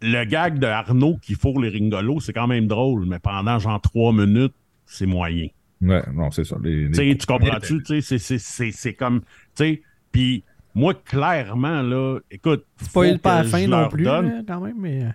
le 0.02 0.24
gag 0.26 0.60
de 0.60 0.68
Arnaud 0.68 1.18
qui 1.22 1.34
fourre 1.36 1.60
les 1.62 1.70
ringolos, 1.70 2.20
c'est 2.20 2.34
quand 2.34 2.48
même 2.48 2.68
drôle, 2.68 3.06
mais 3.06 3.20
pendant 3.20 3.58
genre 3.60 3.82
trois 3.82 4.14
minutes, 4.14 4.54
c'est 4.86 5.06
moyen. 5.06 5.48
Ouais, 5.82 6.04
non, 6.14 6.32
c'est 6.32 6.44
ça. 6.44 6.58
Les, 6.64 6.86
les- 6.88 6.92
Tu 6.92 6.96
sais, 7.12 7.18
tu 7.18 7.26
comprends-tu? 7.26 7.82
Tu 7.86 8.02
sais, 8.02 8.02
c'est- 8.02 8.18
c'est- 8.20 8.38
c'est 8.40 8.72
c'est 8.72 8.94
comme. 8.94 9.22
Tu 9.22 9.26
sais, 9.56 9.82
puis 10.12 10.44
moi, 10.76 10.94
clairement, 10.94 11.82
là, 11.82 12.20
écoute. 12.30 12.66
C'est 12.78 12.90
faut 12.92 13.00
pas 13.02 13.08
hyper 13.08 13.42
que 13.44 13.48
fin 13.48 13.68
non 13.68 13.88
plus, 13.90 14.04
donne. 14.04 14.28
là, 14.30 14.42
quand 14.48 14.60
même, 14.60 14.76
mais... 14.78 15.04
euh, 15.04 15.10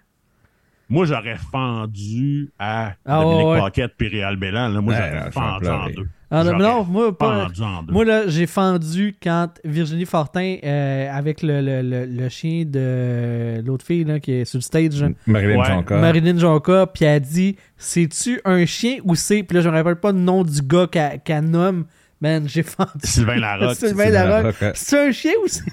Moi, 0.88 1.04
j'aurais 1.06 1.36
fendu 1.36 2.50
à 2.58 2.94
Ah, 3.04 3.20
Dominique 3.20 3.44
ouais, 3.46 3.52
ouais. 3.52 3.60
Paquette 3.60 3.92
puis 3.96 4.08
Réal 4.08 4.36
Bélan. 4.36 4.68
Là, 4.68 4.80
moi, 4.80 4.94
Ouais, 4.94 4.98
j'aurais 5.00 5.24
je 5.26 5.30
fendu 5.30 5.68
en 5.68 5.86
deux. 5.90 6.08
Ah, 6.32 6.44
non, 6.44 6.84
moi, 6.84 7.16
pas... 7.16 7.46
fendu 7.46 7.62
en 7.62 7.82
deux. 7.82 7.92
Moi, 7.92 8.04
là, 8.04 8.28
j'ai 8.28 8.46
fendu 8.46 9.14
quand 9.22 9.48
Virginie 9.64 10.06
Fortin, 10.06 10.56
euh, 10.64 11.10
avec 11.12 11.42
le, 11.42 11.60
le, 11.60 11.82
le, 11.82 12.06
le 12.06 12.28
chien 12.28 12.64
de 12.64 13.60
l'autre 13.66 13.84
fille 13.84 14.04
là, 14.04 14.20
qui 14.20 14.32
est 14.32 14.44
sur 14.44 14.58
le 14.58 14.62
stage, 14.62 15.04
Marilyn 15.26 15.58
Ouais. 15.58 15.66
Jonca. 15.66 15.98
Marilyn 15.98 16.38
Jonca, 16.38 16.86
puis 16.86 17.04
elle 17.04 17.20
dit 17.20 17.56
C'est-tu 17.76 18.40
un 18.44 18.64
chien 18.64 18.98
ou 19.04 19.14
c'est. 19.16 19.42
Puis 19.42 19.56
là, 19.56 19.60
je 19.62 19.68
me 19.68 19.74
rappelle 19.74 19.96
pas 19.96 20.12
le 20.12 20.18
nom 20.18 20.42
du 20.44 20.62
gars 20.62 20.86
qu'elle 20.86 21.20
qu'elle 21.20 21.44
nomme. 21.50 21.84
Man, 22.20 22.48
j'ai 22.48 22.62
fendu. 22.62 22.90
Sylvain 23.04 23.36
Larocque. 23.36 23.76
Sylvain 23.78 24.04
Sylvain 24.04 24.10
Larocque. 24.10 24.60
Larocque. 24.60 24.76
C'est 24.76 25.08
un 25.08 25.12
chien 25.12 25.32
ou 25.42 25.48
c'est. 25.48 25.64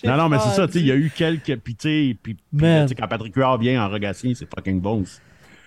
J'ai 0.00 0.08
Non, 0.08 0.16
non, 0.16 0.28
mais 0.28 0.38
c'est 0.38 0.50
ça, 0.50 0.66
tu 0.66 0.74
sais, 0.74 0.80
il 0.80 0.86
y 0.86 0.92
a 0.92 0.96
eu 0.96 1.10
quelques. 1.10 1.56
Puis, 1.56 1.74
tu 1.74 2.18
sais, 2.18 2.94
quand 2.94 3.08
Patrick 3.08 3.34
Huard 3.34 3.58
vient 3.58 3.84
en 3.84 3.88
Rogatien, 3.88 4.32
c'est 4.34 4.48
fucking 4.54 4.80
bon. 4.80 5.04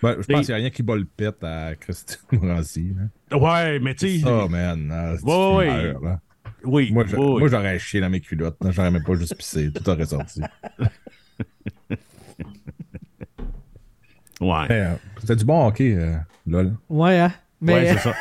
Ben, 0.02 0.16
je 0.20 0.26
pense 0.26 0.46
qu'il 0.46 0.48
n'y 0.48 0.54
a 0.54 0.56
rien 0.56 0.70
qui 0.70 0.84
bat 0.84 0.96
le 0.96 1.08
à 1.44 1.76
Christine 1.76 2.18
Morancy. 2.42 2.94
Ouais, 3.32 3.80
mais 3.80 3.94
tu 3.94 4.20
sais. 4.20 4.28
Oh, 4.28 4.48
man. 4.48 5.16
c'est 5.18 5.26
Ouais, 5.26 5.56
ouais, 5.56 5.94
là. 6.02 6.20
Oui, 6.64 6.92
Moi, 6.92 7.06
oui, 7.18 7.50
j'aurais 7.50 7.80
chié 7.80 8.00
dans 8.02 8.10
mes 8.10 8.20
culottes. 8.20 8.58
J'aurais 8.70 8.92
même 8.92 9.04
pas 9.04 9.16
juste 9.16 9.36
pissé. 9.36 9.72
Tout 9.72 9.88
aurait 9.90 10.06
sorti. 10.06 10.42
Ouais. 14.42 14.66
Euh, 14.72 14.96
C'était 15.20 15.36
du 15.36 15.46
bon 15.46 15.68
hockey, 15.68 15.94
euh, 15.96 16.16
lol. 16.48 16.76
Ouais, 16.90 17.20
hein? 17.20 17.32
Mais, 17.64 17.74
Ouais, 17.74 17.96
c'est 17.96 18.00
ça. 18.00 18.16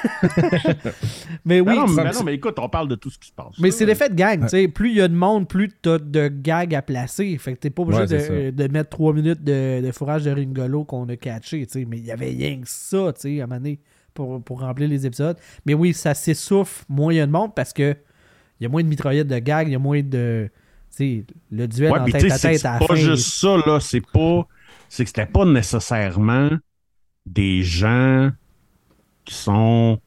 mais 1.45 1.61
oui, 1.61 1.67
Mais 1.69 1.75
non, 1.77 1.87
mais, 1.89 2.05
non, 2.13 2.23
mais 2.25 2.35
écoute, 2.35 2.59
on 2.59 2.69
parle 2.69 2.89
de 2.89 2.95
tout 2.95 3.09
ce 3.11 3.19
qui 3.19 3.29
se 3.29 3.33
passe. 3.33 3.59
Mais 3.59 3.71
c'est 3.71 3.87
l'effet 3.87 4.09
de 4.11 4.15
gang, 4.15 4.43
tu 4.43 4.49
sais. 4.49 4.69
Plus 4.69 4.91
il 4.91 4.97
y 4.97 5.01
a 5.01 5.09
de 5.09 5.15
monde, 5.15 5.49
plus 5.49 5.71
t'as 5.81 5.99
de 5.99 6.29
gags 6.29 6.75
à 6.75 6.83
placer. 6.83 7.37
Fait 7.39 7.55
que 7.55 7.59
t'es 7.59 7.71
pas 7.71 7.83
obligé 7.83 8.01
Ouais, 8.03 8.07
de, 8.07 8.51
de 8.51 8.73
mettre 8.73 8.91
trois 8.91 9.13
minutes 9.15 9.43
de, 9.43 9.81
de 9.85 9.93
fourrage 9.93 10.25
de 10.25 10.31
Ringolo 10.31 10.85
qu'on 10.85 11.09
a 11.09 11.17
catché, 11.17 11.67
tu 11.67 11.73
sais. 11.81 11.85
Mais 11.89 11.99
il 11.99 12.05
y 12.05 12.13
avait 12.13 12.29
rien 12.31 12.61
que 12.61 12.69
ça, 12.69 13.13
tu 13.15 13.21
sais, 13.23 13.41
à 13.41 13.45
un 13.45 13.47
moment 13.47 13.61
donné, 13.61 13.81
pour, 14.13 14.43
pour 14.43 14.61
remplir 14.61 14.89
les 14.89 15.07
épisodes. 15.07 15.39
Mais 15.65 15.73
oui, 15.75 15.95
ça 15.95 16.13
s'essouffle 16.15 16.85
moins 16.89 17.13
il 17.13 17.17
y 17.17 17.21
a 17.21 17.27
de 17.27 17.33
monde 17.33 17.55
parce 17.55 17.73
que 17.73 17.97
il 18.61 18.65
y 18.65 18.67
a 18.67 18.69
moins 18.69 18.83
de 18.83 18.89
mitraillettes 18.89 19.29
de 19.29 19.39
gags, 19.39 19.69
il 19.69 19.73
y 19.73 19.75
a 19.75 19.79
moins 19.79 20.03
de. 20.03 20.51
Tu 20.91 20.97
sais, 20.97 21.27
le 21.51 21.67
duel 21.67 21.93
Ouais, 21.93 21.99
en 22.01 22.05
tu 22.05 22.13
tête 22.13 22.31
à 22.31 22.37
c'est 22.37 22.53
tête 22.53 22.65
à 22.67 22.73
la 22.75 22.79
pas 22.81 22.87
fin. 22.89 22.95
juste 22.97 23.33
ça, 23.41 23.57
là. 23.65 23.79
C'est 23.81 24.03
pas. 24.03 24.47
C'est 24.91 25.05
que 25.05 25.09
c'était 25.09 25.25
pas 25.25 25.47
nécessairement 25.47 26.51
des 27.25 27.63
gens 27.63 28.31
qui 29.31 29.37
sont 29.37 30.01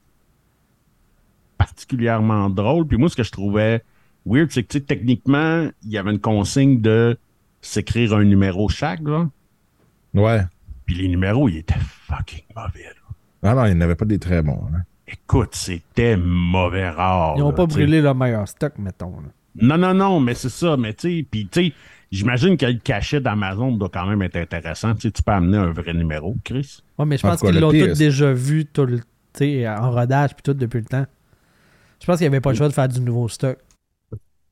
particulièrement 1.57 2.49
drôles. 2.49 2.85
Puis 2.87 2.97
moi, 2.97 3.09
ce 3.09 3.15
que 3.15 3.23
je 3.23 3.31
trouvais 3.31 3.83
weird, 4.25 4.51
c'est 4.51 4.63
que, 4.63 4.67
tu 4.67 4.77
sais, 4.79 4.83
techniquement, 4.83 5.69
il 5.83 5.91
y 5.91 5.97
avait 5.97 6.11
une 6.11 6.19
consigne 6.19 6.81
de 6.81 7.17
s'écrire 7.61 8.13
un 8.13 8.23
numéro 8.25 8.67
chaque, 8.69 9.01
là. 9.01 9.29
Ouais. 10.13 10.41
Puis 10.85 10.95
les 10.95 11.07
numéros, 11.07 11.47
ils 11.47 11.57
étaient 11.59 11.79
fucking 11.79 12.43
mauvais, 12.55 12.83
là. 12.83 13.15
Ah 13.45 13.55
non, 13.55 13.65
il 13.65 13.77
n'y 13.77 13.83
avait 13.83 13.95
pas 13.95 14.05
des 14.05 14.19
très 14.19 14.41
bons. 14.41 14.61
hein. 14.73 14.81
Écoute, 15.07 15.53
c'était 15.55 16.17
mauvais 16.17 16.89
rare. 16.89 17.33
Ils 17.37 17.41
n'ont 17.41 17.53
pas 17.53 17.65
brûlé 17.65 18.01
leur 18.01 18.15
meilleur 18.15 18.47
stock, 18.47 18.77
mettons. 18.77 19.19
là. 19.21 19.27
Non, 19.61 19.77
non, 19.77 19.93
non, 19.93 20.19
mais 20.19 20.33
c'est 20.33 20.49
ça. 20.49 20.75
Mais 20.77 20.93
tu 20.93 21.17
sais, 21.19 21.25
puis 21.29 21.47
tu 21.51 21.67
sais, 21.67 21.73
j'imagine 22.11 22.57
que 22.57 22.65
le 22.65 22.79
cachet 22.79 23.19
d'Amazon 23.19 23.73
doit 23.73 23.89
quand 23.89 24.05
même 24.07 24.21
être 24.21 24.37
intéressant. 24.37 24.95
Tu 24.95 25.01
sais, 25.01 25.11
tu 25.11 25.21
peux 25.21 25.31
amener 25.31 25.57
un 25.57 25.71
vrai 25.71 25.93
numéro, 25.93 26.35
Chris. 26.43 26.79
Ouais, 26.97 27.05
mais 27.05 27.17
je 27.17 27.27
En 27.27 27.31
pense 27.31 27.41
qu'ils 27.41 27.59
l'ont 27.59 27.69
tous 27.71 27.97
déjà 27.97 28.31
vu 28.33 28.65
tout 28.65 28.85
le, 28.85 29.01
en 29.41 29.91
rodage 29.91 30.31
puis 30.33 30.43
tout 30.43 30.53
depuis 30.53 30.79
le 30.79 30.85
temps. 30.85 31.05
Je 31.99 32.05
pense 32.05 32.17
qu'il 32.17 32.25
n'y 32.25 32.33
avait 32.33 32.41
pas 32.41 32.51
le 32.51 32.55
choix 32.57 32.67
de 32.67 32.73
faire 32.73 32.87
du 32.87 32.99
nouveau 33.01 33.27
stock. 33.29 33.57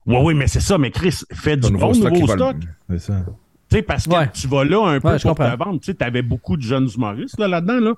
Oui, 0.08 0.18
oui, 0.24 0.34
mais 0.34 0.48
c'est 0.48 0.62
ça. 0.62 0.78
Mais 0.78 0.90
Chris, 0.92 1.20
fais 1.34 1.58
du 1.58 1.70
bon 1.72 1.92
nouveau 1.94 2.10
va 2.10 2.10
le- 2.10 2.26
stock. 2.36 2.56
C'est 2.90 3.00
ça. 3.00 3.24
Tu 3.70 3.78
sais, 3.78 3.82
parce 3.84 4.08
que 4.08 4.14
Ouais. 4.16 4.30
tu 4.34 4.48
vas 4.48 4.64
là 4.66 4.86
un 4.88 5.00
peu 5.00 5.10
Ouais, 5.10 5.20
pour 5.20 5.36
te 5.36 5.58
vendre. 5.58 5.80
Tu 5.80 5.86
sais, 5.88 5.94
t'avais 5.94 6.22
beaucoup 6.22 6.58
de 6.58 6.62
jeunes 6.62 6.90
humoristes 6.96 7.40
là, 7.40 7.48
là-dedans, 7.48 7.80
là. 7.80 7.94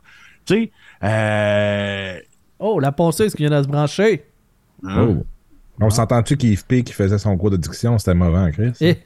Tu 0.46 0.54
sais, 0.56 0.72
euh... 1.04 2.20
Oh, 2.60 2.80
la 2.80 2.92
ponceuse 2.92 3.34
qui 3.34 3.44
vient 3.46 3.58
de 3.58 3.64
se 3.64 3.68
brancher? 3.68 4.26
hein? 4.86 5.08
Oh. 5.10 5.26
On 5.82 5.90
s'entend-tu 5.90 6.38
qu'Yves 6.38 6.66
P 6.66 6.84
qui 6.84 6.94
faisait 6.94 7.18
son 7.18 7.36
cours 7.38 7.50
de 7.50 7.58
diction, 7.58 7.98
c'était 7.98 8.14
mauvais, 8.14 8.38
hein, 8.38 8.52
Chris? 8.52 8.74
Eh, 8.82 8.98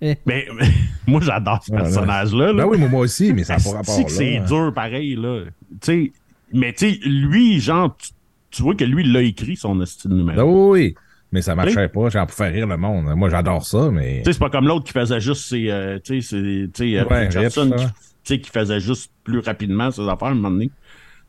Mais, 0.00 0.16
mais 0.26 0.46
moi, 1.06 1.20
j'adore 1.22 1.62
ce 1.64 1.72
là. 1.72 1.80
personnage-là. 1.82 2.46
là. 2.46 2.62
Ben 2.62 2.64
oui, 2.66 2.78
moi, 2.78 2.88
moi 2.88 3.00
aussi, 3.00 3.32
mais 3.32 3.44
ça 3.44 3.56
n'a 3.56 3.62
pas 3.62 3.70
rapport 3.78 3.96
que 3.96 4.02
là. 4.02 4.08
c'est 4.08 4.36
hein. 4.38 4.44
dur 4.44 4.72
pareil, 4.74 5.16
là. 5.16 5.44
Tu 5.80 6.04
sais, 6.06 6.12
mais 6.54 6.72
tu 6.72 6.90
sais, 6.94 6.98
lui, 7.06 7.60
genre, 7.60 7.94
tu, 7.96 8.10
tu 8.50 8.62
vois 8.62 8.74
que 8.74 8.84
lui, 8.84 9.02
il 9.04 9.12
l'a 9.12 9.20
écrit, 9.22 9.56
son 9.56 9.84
style 9.84 10.12
numéro. 10.12 10.36
Ben 10.36 10.44
oui, 10.44 10.70
oui. 10.80 10.94
Mais 11.32 11.42
ça 11.42 11.54
marchait 11.56 11.88
pas, 11.88 12.08
genre 12.10 12.26
pour 12.28 12.36
faire 12.36 12.52
rire 12.52 12.66
le 12.68 12.76
monde. 12.76 13.06
Moi, 13.16 13.28
j'adore 13.28 13.66
ça, 13.66 13.90
mais. 13.90 14.18
Tu 14.18 14.24
sais, 14.26 14.32
c'est 14.34 14.38
pas 14.38 14.50
comme 14.50 14.66
l'autre 14.68 14.84
qui 14.84 14.92
faisait 14.92 15.20
juste 15.20 15.46
ses. 15.48 15.68
euh, 15.68 15.98
tu 15.98 16.22
sais, 16.22 16.28
c'est- 16.28 16.72
tu 16.72 16.92
sais, 16.92 16.98
euh, 16.98 17.04
Ouais, 17.06 17.26
Richardson 17.26 17.70
rips, 17.76 17.88
qui, 18.22 18.34
sais, 18.34 18.40
qui 18.40 18.50
faisait 18.50 18.78
juste 18.80 19.10
plus 19.24 19.40
rapidement 19.40 19.90
ses 19.90 20.02
affaires 20.02 20.28
à 20.28 20.30
un 20.30 20.34
moment 20.34 20.50
donné, 20.52 20.70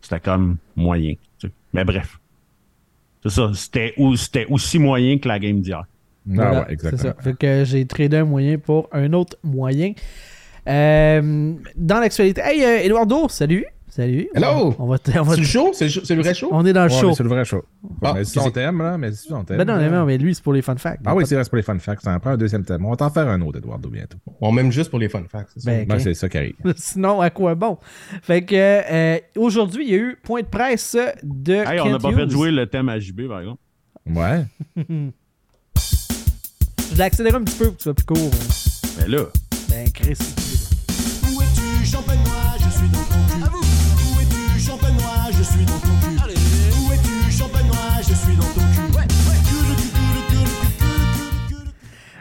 c'était 0.02 0.20
comme 0.20 0.58
moyen. 0.76 1.16
tu 1.40 1.48
sais. 1.48 1.54
Mais 1.74 1.84
bref. 1.84 2.20
C'est 3.24 3.32
ça. 3.32 3.50
C'était 3.56 3.94
ou- 3.98 4.16
c'était 4.16 4.46
aussi 4.48 4.78
moyen 4.78 5.18
que 5.18 5.28
la 5.28 5.40
game 5.40 5.60
d'hier. 5.60 5.84
Ah 5.88 5.88
Voilà, 6.28 6.60
ouais, 6.62 6.74
exactement. 6.74 7.02
C'est 7.02 7.08
ça. 7.08 7.24
Fait 7.24 7.38
que 7.38 7.64
j'ai 7.66 7.86
tradé 7.88 8.18
un 8.18 8.26
moyen 8.26 8.60
pour 8.60 8.88
un 8.92 9.12
autre 9.14 9.38
moyen. 9.44 9.94
Euh, 10.68 11.54
dans 11.76 12.00
l'actualité. 12.00 12.42
Hey, 12.44 12.64
euh, 12.64 12.84
Eduardo, 12.84 13.28
salut. 13.30 13.66
Salut. 13.96 14.28
Hello. 14.36 14.76
On 14.78 14.88
va, 14.88 15.00
te- 15.00 15.18
on 15.18 15.24
va 15.24 15.36
C'est 15.36 15.40
le 15.40 15.48
show? 15.48 15.72
C'est 15.72 15.86
le 16.16 16.22
vrai 16.22 16.34
show? 16.34 16.50
on 16.52 16.66
est 16.66 16.74
dans 16.74 16.84
le 16.86 16.92
Ouais, 16.92 17.00
show. 17.00 17.08
mais 17.08 17.14
c'est 17.16 17.24
le 17.24 17.30
vrai 17.30 17.46
show. 17.46 17.64
Ah, 18.04 18.12
mais 18.14 18.26
si 18.26 18.38
on 18.38 18.44
c'est- 18.44 18.52
t'aime, 18.52 18.80
là, 18.82 18.98
mais 18.98 19.14
si 19.14 19.32
on 19.32 19.46
t'aime. 19.46 19.56
Ben 19.60 19.64
non, 19.66 19.78
là. 19.78 19.90
non, 19.90 20.06
mais 20.06 20.18
lui, 20.18 20.36
c'est 20.36 20.44
pour 20.44 20.52
les 20.52 20.62
fun 20.62 20.76
facts. 20.76 21.00
Ah 21.06 21.16
oui, 21.16 21.26
c'est 21.26 21.36
vrai, 21.36 21.46
c'est 21.46 21.50
pour 21.50 21.56
les 21.56 21.64
fun 21.64 21.80
facts. 21.80 22.02
Ça 22.04 22.14
en 22.14 22.20
prend 22.20 22.32
un 22.32 22.38
deuxième 22.38 22.66
thème. 22.66 22.86
On 22.86 22.90
va 22.90 22.98
t'en 22.98 23.10
faire 23.10 23.30
un 23.30 23.40
autre, 23.40 23.60
Eduardo, 23.60 23.88
bientôt. 23.88 24.18
On 24.42 24.52
m'aime 24.52 24.70
juste 24.70 24.90
pour 24.90 25.00
les 25.00 25.08
fun 25.08 25.24
facts. 25.32 25.52
c'est 25.54 25.62
ça? 25.62 25.72
Ben, 25.72 25.88
Ben, 25.88 26.14
ça 26.14 26.28
qui 26.28 26.38
arrive. 26.38 26.56
Sinon, 26.76 27.22
à 27.22 27.30
quoi 27.30 27.56
bon? 27.56 27.78
Fait 28.22 28.44
que 28.44 28.54
euh, 28.56 29.18
aujourd'hui, 29.38 29.86
il 29.86 29.92
y 29.92 29.94
a 29.94 30.00
eu 30.00 30.18
point 30.22 30.42
de 30.42 30.48
presse 30.48 30.98
de. 31.24 31.54
Hey, 31.54 31.80
on 31.80 31.90
n'a 31.92 32.00
pas 32.00 32.12
fait 32.12 32.30
jouer 32.30 32.52
le 32.52 32.68
thème 32.68 32.90
à 32.90 33.00
JB, 33.00 33.30
par 33.30 33.40
exemple. 33.40 33.62
Ouais. 34.08 34.44
Je 36.92 36.96
l'ai 36.98 37.02
accéléré 37.02 37.38
un 37.38 37.44
petit 37.44 37.58
peu 37.58 37.68
pour 37.68 37.78
que 37.78 37.82
ce 37.82 37.84
soit 37.86 37.94
plus 37.94 38.06
court. 38.06 38.32
Mais 39.00 39.08
là, 39.08 39.24
Ben, 39.70 39.90
Chris. 39.94 40.18
Où 41.34 41.42
es-tu, 41.42 41.86
champenois 41.86 42.45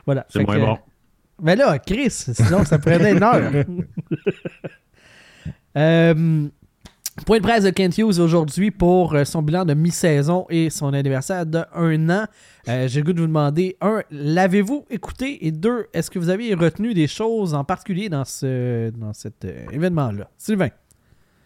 Voilà. 0.06 0.26
c'est 0.28 0.44
moins 0.44 0.56
que- 0.56 0.60
bon. 0.60 0.78
Ben 1.42 1.58
là, 1.58 1.78
Chris, 1.80 2.10
sinon 2.10 2.64
ça 2.64 2.78
prenait 2.78 3.12
une 3.12 3.22
heure. 3.22 3.64
Euh, 5.76 6.48
point 7.26 7.38
de 7.38 7.42
presse 7.42 7.64
de 7.64 7.70
Kent 7.70 7.98
Hughes 7.98 8.20
aujourd'hui 8.20 8.70
pour 8.70 9.14
euh, 9.14 9.24
son 9.24 9.42
bilan 9.42 9.64
de 9.64 9.74
mi-saison 9.74 10.46
et 10.48 10.70
son 10.70 10.92
anniversaire 10.94 11.44
de 11.46 11.64
un 11.74 12.08
an. 12.10 12.26
Euh, 12.68 12.86
J'ai 12.86 13.00
le 13.00 13.06
goût 13.06 13.12
de 13.12 13.20
vous 13.20 13.26
demander, 13.26 13.76
un, 13.80 14.02
l'avez-vous 14.10 14.86
écouté? 14.90 15.44
Et 15.46 15.50
deux, 15.50 15.86
est-ce 15.92 16.10
que 16.12 16.18
vous 16.20 16.28
avez 16.28 16.54
retenu 16.54 16.94
des 16.94 17.08
choses 17.08 17.54
en 17.54 17.64
particulier 17.64 18.08
dans, 18.08 18.24
ce, 18.24 18.90
dans 18.90 19.12
cet 19.12 19.44
euh, 19.44 19.64
événement-là? 19.72 20.30
Sylvain, 20.38 20.68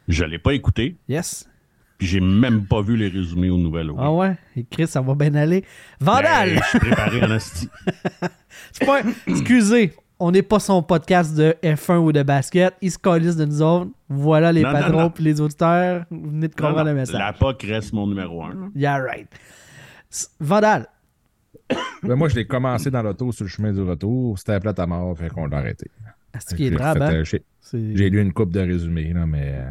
Je 0.08 0.24
l'ai 0.24 0.38
pas 0.38 0.52
écouté, 0.52 0.96
yes? 1.08 1.48
Puis 1.98 2.06
j'ai 2.06 2.20
même 2.20 2.64
pas 2.66 2.80
vu 2.80 2.96
les 2.96 3.08
résumés 3.08 3.50
aux 3.50 3.58
nouvelles. 3.58 3.90
Ah 3.98 4.12
ouais? 4.12 4.36
Et 4.56 4.64
Chris, 4.64 4.86
ça 4.86 5.00
va 5.00 5.14
bien 5.14 5.34
aller. 5.34 5.64
Vandal! 6.00 6.54
Ben, 6.54 6.60
je 6.62 6.68
suis 6.68 6.78
préparé 6.78 7.22
en 7.24 7.30
asti. 7.32 7.68
C'est 8.72 8.86
pas 8.86 9.00
Excusez, 9.26 9.92
on 10.20 10.30
n'est 10.30 10.42
pas 10.42 10.58
son 10.60 10.82
podcast 10.82 11.36
de 11.36 11.54
F1 11.62 11.96
ou 11.98 12.12
de 12.12 12.22
basket. 12.22 12.74
Ils 12.80 12.90
se 12.92 12.98
calissent 12.98 13.36
de 13.36 13.44
nous 13.44 13.62
autres. 13.62 13.90
Voilà 14.08 14.52
les 14.52 14.62
Non, 14.62 14.68
non, 14.68 14.74
patrons 14.74 15.00
non. 15.02 15.10
puis 15.10 15.24
les 15.24 15.40
auditeurs. 15.40 16.04
Vous 16.10 16.30
venez 16.30 16.48
de 16.48 16.54
comprendre 16.54 16.78
non, 16.78 16.84
le 16.84 16.94
message. 16.94 17.18
La 17.18 17.32
POC 17.32 17.62
reste 17.64 17.92
mon 17.92 18.06
numéro 18.06 18.42
un. 18.44 18.70
Yeah, 18.74 18.98
right. 18.98 19.28
Vandal. 20.40 20.86
Ben, 22.02 22.14
moi, 22.14 22.28
je 22.28 22.36
l'ai 22.36 22.46
commencé 22.46 22.90
dans 22.90 23.02
l'auto 23.02 23.32
sur 23.32 23.44
le 23.44 23.50
chemin 23.50 23.72
du 23.72 23.80
retour. 23.82 24.38
C'était 24.38 24.58
plate 24.60 24.78
à 24.78 24.86
mort, 24.86 25.18
fait 25.18 25.28
qu'on 25.28 25.46
l'a 25.46 25.58
arrêté. 25.58 25.90
C'est 26.34 26.50
ce 26.50 26.54
qui 26.54 26.66
est 26.68 26.70
fait, 26.70 26.80
hein? 26.82 27.24
J'ai 27.24 27.42
C'est- 27.60 27.96
j'ai 27.96 28.08
lu 28.08 28.20
une 28.22 28.32
coupe 28.32 28.52
de 28.52 28.60
résumés, 28.60 29.12
là, 29.12 29.26
mais 29.26 29.54
euh, 29.56 29.70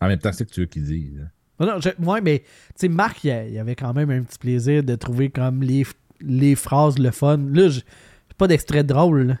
en 0.00 0.06
même 0.08 0.18
temps, 0.18 0.30
c'est 0.32 0.44
que 0.46 0.50
tu 0.52 0.60
veux 0.60 0.66
qu'ils 0.66 0.84
disent. 0.84 1.28
Non, 1.60 1.66
non, 1.66 1.80
je- 1.80 2.04
ouais, 2.04 2.20
mais 2.20 2.40
tu 2.40 2.44
sais, 2.76 2.88
Marc, 2.88 3.22
il 3.24 3.50
y 3.52 3.58
avait 3.58 3.74
quand 3.76 3.94
même 3.94 4.10
un 4.10 4.22
petit 4.22 4.38
plaisir 4.38 4.82
de 4.82 4.94
trouver 4.96 5.30
comme 5.30 5.62
les, 5.62 5.84
les 6.20 6.54
phrases 6.54 6.98
le 6.98 7.10
fun. 7.10 7.36
Là, 7.52 7.68
je- 7.68 7.74
j'ai 7.80 7.82
pas 8.36 8.48
d'extrait 8.48 8.82
drôle. 8.84 9.22
là. 9.22 9.36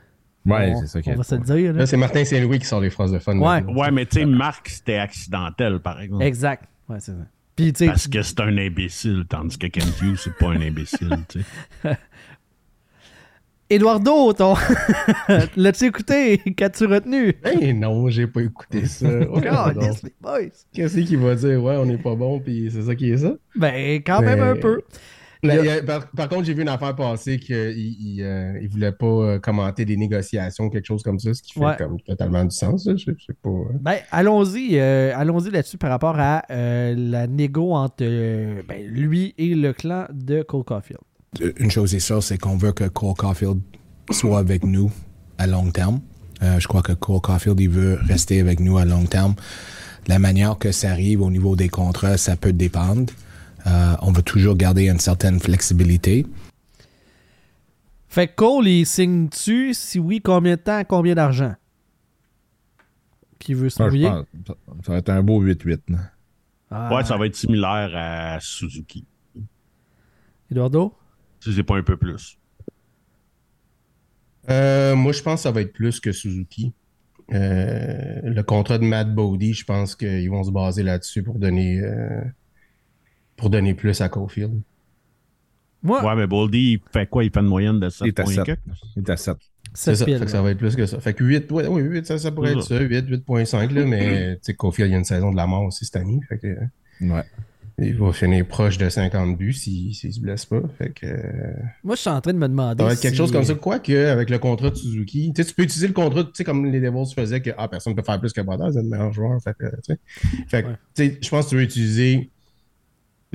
Ouais, 0.46 0.74
c'est 0.80 0.86
ça 0.86 1.00
qui 1.02 1.10
On 1.10 1.14
va 1.14 1.22
se 1.24 1.34
le 1.34 1.40
dire. 1.40 1.72
là. 1.72 1.78
Là, 1.80 1.86
c'est 1.86 1.96
Martin 1.96 2.24
Saint-Louis 2.24 2.58
qui 2.58 2.66
sort 2.66 2.80
les 2.80 2.90
phrases 2.90 3.10
de 3.12 3.18
fun. 3.18 3.32
Ouais. 3.38 3.62
maintenant. 3.62 3.74
Ouais, 3.80 3.90
mais 3.90 4.04
tu 4.06 4.18
sais, 4.20 4.26
Marc, 4.26 4.68
c'était 4.68 4.96
accidentel, 4.98 5.80
par 5.80 6.00
exemple. 6.00 6.22
Exact. 6.22 6.64
Ouais, 6.88 7.00
c'est 7.00 7.12
ça. 7.12 7.26
Puis, 7.56 7.72
tu 7.72 7.78
sais, 7.78 7.86
Parce 7.86 8.08
que 8.08 8.20
c'est 8.20 8.40
un 8.40 8.58
imbécile, 8.58 9.24
tandis 9.28 9.56
que 9.56 9.68
Kent 9.68 10.00
Hughes, 10.02 10.16
c'est 10.18 10.36
pas 10.36 10.48
un 10.50 10.60
imbécile, 10.60 11.16
tu 11.28 11.40
sais. 11.82 11.96
Eduardo, 13.70 14.32
ton... 14.34 14.54
l'as-tu 15.56 15.86
écouté? 15.86 16.38
Qu'as-tu 16.56 16.84
retenu? 16.86 17.34
Hey, 17.42 17.72
non, 17.72 18.08
j'ai 18.08 18.26
pas 18.26 18.42
écouté 18.42 18.84
ça. 18.86 19.08
Oh. 19.30 19.40
Qu'est-ce 20.72 21.00
qu'il 21.00 21.18
va 21.18 21.34
dire? 21.34 21.62
Ouais, 21.62 21.76
on 21.76 21.86
n'est 21.86 21.96
pas 21.98 22.14
bon, 22.14 22.40
puis 22.40 22.68
c'est 22.72 22.82
ça 22.82 22.94
qui 22.94 23.10
est 23.10 23.18
ça? 23.18 23.32
Ben, 23.56 24.02
quand 24.04 24.20
même 24.20 24.38
Ben, 24.40 24.50
un 24.50 24.56
peu. 24.56 24.80
Là, 25.42 25.62
y 25.62 25.68
a- 25.68 25.82
par, 25.82 26.10
par 26.10 26.28
contre, 26.28 26.44
j'ai 26.44 26.54
vu 26.54 26.62
une 26.62 26.68
affaire 26.68 26.94
passer 26.96 27.38
qu'il 27.38 27.54
il, 27.76 28.22
euh, 28.22 28.58
il 28.62 28.68
voulait 28.68 28.92
pas 28.92 29.06
euh, 29.06 29.38
commenter 29.38 29.84
des 29.84 29.96
négociations, 29.96 30.70
quelque 30.70 30.86
chose 30.86 31.02
comme 31.02 31.18
ça, 31.18 31.34
ce 31.34 31.42
qui 31.42 31.52
fait 31.54 31.60
Ouais. 31.60 31.76
comme 31.78 32.00
totalement 32.00 32.44
du 32.44 32.54
sens. 32.54 32.86
là. 32.86 32.94
Je 32.96 33.12
je 33.18 33.24
sais 33.26 33.34
pas. 33.42 33.50
euh. 33.50 33.64
Ben, 33.80 33.96
allons-y, 34.10 34.78
euh, 34.78 35.12
allons-y 35.14 35.50
là-dessus 35.50 35.76
par 35.78 35.90
rapport 35.90 36.16
à 36.18 36.42
euh, 36.50 36.94
la 36.96 37.26
négo 37.26 37.72
entre 37.72 38.04
ben, 38.66 38.86
lui 38.86 39.34
et 39.38 39.54
le 39.54 39.72
clan 39.72 40.06
de 40.12 40.42
Cole 40.42 40.64
Caulfield. 40.64 41.00
Une 41.56 41.70
chose 41.70 41.94
est 41.94 42.00
sûre, 42.00 42.22
c'est 42.22 42.38
qu'on 42.38 42.56
veut 42.56 42.72
que 42.72 42.84
Cole 42.84 43.14
Caulfield 43.14 43.60
soit 44.10 44.38
avec 44.38 44.64
nous 44.64 44.90
à 45.38 45.46
long 45.46 45.70
terme. 45.70 46.00
Euh, 46.42 46.58
je 46.60 46.68
crois 46.68 46.82
que 46.82 46.92
Cole 46.92 47.20
Caulfield, 47.20 47.58
il 47.60 47.70
veut 47.70 47.98
rester 48.02 48.40
avec 48.40 48.60
nous 48.60 48.78
à 48.78 48.84
long 48.84 49.04
terme. 49.06 49.34
La 50.06 50.18
manière 50.18 50.58
que 50.58 50.70
ça 50.72 50.90
arrive 50.90 51.22
au 51.22 51.30
niveau 51.30 51.56
des 51.56 51.68
contrats, 51.68 52.16
ça 52.18 52.36
peut 52.36 52.52
dépendre. 52.52 53.12
Euh, 53.66 53.94
on 54.02 54.12
veut 54.12 54.22
toujours 54.22 54.56
garder 54.56 54.88
une 54.88 54.98
certaine 55.00 55.40
flexibilité. 55.40 56.26
Fait 58.08 58.28
que 58.28 58.34
Cole, 58.34 58.68
il 58.68 58.84
signe-tu? 58.86 59.72
Si 59.74 59.98
oui, 59.98 60.20
combien 60.22 60.56
de 60.56 60.60
temps, 60.60 60.82
combien 60.86 61.14
d'argent? 61.14 61.54
Qui 63.38 63.54
veut 63.54 63.70
se 63.70 63.82
mouiller? 63.82 64.08
pense- 64.08 64.26
ça- 64.84 64.92
va 64.92 64.98
être 64.98 65.08
un 65.10 65.22
beau 65.22 65.40
8-8. 65.40 65.80
là. 65.88 65.98
Ah, 66.70 66.94
Ouais, 66.94 67.04
ça 67.04 67.16
va 67.16 67.26
être 67.26 67.36
similaire 67.36 67.90
à 67.94 68.38
Suzuki. 68.40 69.04
Eduardo? 70.50 70.94
Si 71.44 71.52
c'est 71.52 71.62
pas 71.62 71.76
un 71.76 71.82
peu 71.82 71.98
plus? 71.98 72.38
Euh, 74.48 74.96
moi, 74.96 75.12
je 75.12 75.22
pense 75.22 75.40
que 75.40 75.42
ça 75.42 75.50
va 75.50 75.60
être 75.60 75.74
plus 75.74 76.00
que 76.00 76.10
Suzuki. 76.10 76.72
Euh, 77.32 78.20
le 78.22 78.42
contrat 78.42 78.78
de 78.78 78.84
Matt 78.84 79.14
Bodie, 79.14 79.52
je 79.52 79.64
pense 79.64 79.94
qu'ils 79.94 80.30
vont 80.30 80.42
se 80.42 80.50
baser 80.50 80.82
là-dessus 80.82 81.22
pour 81.22 81.38
donner 81.38 81.80
euh, 81.80 82.22
pour 83.36 83.50
donner 83.50 83.74
plus 83.74 84.00
à 84.00 84.08
Caulfield. 84.08 84.58
Moi, 85.82 86.02
Ouais, 86.02 86.16
mais 86.16 86.26
Boldy, 86.26 86.72
il 86.72 86.80
fait 86.92 87.06
quoi? 87.06 87.24
Il 87.24 87.30
fait 87.30 87.40
une 87.40 87.46
moyenne 87.46 87.78
de 87.78 87.90
Il 88.00 88.08
est 88.08 88.20
à 88.20 88.24
7 88.24 88.34
7. 88.34 88.44
points. 88.44 88.74
Il 88.96 89.02
est 89.02 89.10
à 89.10 89.16
7. 89.18 89.36
C'est 89.74 89.94
ça, 89.96 90.04
fait 90.06 90.20
que 90.20 90.26
ça 90.28 90.40
va 90.40 90.50
être 90.50 90.58
plus 90.58 90.76
que 90.76 90.86
ça. 90.86 90.98
Fait 91.00 91.12
que 91.12 91.24
8, 91.24 91.50
ouais, 91.52 91.66
oui, 91.66 91.82
8 91.82 92.06
ça, 92.06 92.18
ça 92.18 92.30
pourrait 92.32 92.52
être 92.52 92.62
ça. 92.62 92.78
ça, 92.78 92.80
8, 92.80 93.06
8.5, 93.06 93.74
là, 93.74 93.84
mais 93.84 94.36
tu 94.36 94.40
sais, 94.42 94.54
Caulfield, 94.54 94.88
il 94.88 94.92
y 94.92 94.94
a 94.94 94.98
une 94.98 95.04
saison 95.04 95.30
de 95.30 95.36
la 95.36 95.46
mort 95.46 95.64
aussi 95.64 95.84
cette 95.84 95.96
année. 95.96 96.20
Fait 96.26 96.38
que 96.38 96.56
Ouais. 97.00 97.24
Il 97.78 97.96
va 97.96 98.12
finir 98.12 98.46
proche 98.46 98.78
de 98.78 98.88
50 98.88 99.36
buts 99.36 99.52
s'il 99.52 99.94
s'il 99.94 100.12
se 100.12 100.20
blesse 100.20 100.46
pas. 100.46 100.60
Fait 100.78 100.90
que 100.90 101.06
euh, 101.06 101.52
Moi, 101.82 101.96
je 101.96 102.00
suis 102.02 102.10
en 102.10 102.20
train 102.20 102.32
de 102.32 102.38
me 102.38 102.46
demander. 102.48 102.82
ça 102.82 102.86
va 102.86 102.92
être 102.92 103.00
quelque 103.00 103.12
si- 103.12 103.18
chose 103.18 103.32
comme 103.32 103.44
ça. 103.44 103.54
Quoique, 103.54 103.92
avec 103.92 104.30
le 104.30 104.38
contrat 104.38 104.70
de 104.70 104.76
Suzuki, 104.76 105.32
tu 105.34 105.42
sais, 105.42 105.48
tu 105.48 105.54
peux 105.54 105.62
utiliser 105.64 105.88
le 105.88 105.92
contrat, 105.92 106.22
tu 106.24 106.30
sais, 106.34 106.44
comme 106.44 106.66
les 106.66 106.80
Devils 106.80 107.12
faisaient 107.14 107.40
que 107.42 107.50
ah, 107.58 107.66
personne 107.68 107.92
ne 107.92 107.96
peut 107.96 108.04
faire 108.04 108.20
plus 108.20 108.32
que 108.32 108.40
Bottas, 108.40 108.72
c'est 108.72 108.82
le 108.82 108.88
meilleur 108.88 109.12
joueur. 109.12 109.40
Fait 109.42 109.54
que, 109.58 109.66
tu 109.84 109.96
sais, 110.48 110.64
Ouais. 110.64 111.18
je 111.20 111.28
pense 111.28 111.46
que 111.46 111.50
tu 111.50 111.56
veux 111.56 111.62
utiliser 111.62 112.30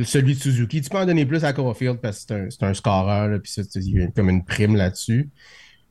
celui 0.04 0.36
de 0.36 0.40
Suzuki. 0.40 0.80
Tu 0.82 0.90
peux 0.90 0.98
en 0.98 1.06
donner 1.06 1.26
plus 1.26 1.44
à 1.44 1.52
Caulfield 1.52 1.98
parce 1.98 2.24
que 2.26 2.50
c'est 2.50 2.64
un, 2.64 2.70
un 2.70 2.74
scoreur, 2.74 3.42
puis 3.42 3.52
il 3.76 4.00
y 4.00 4.04
a 4.04 4.08
comme 4.08 4.30
une 4.30 4.46
prime 4.46 4.76
là-dessus. 4.78 5.30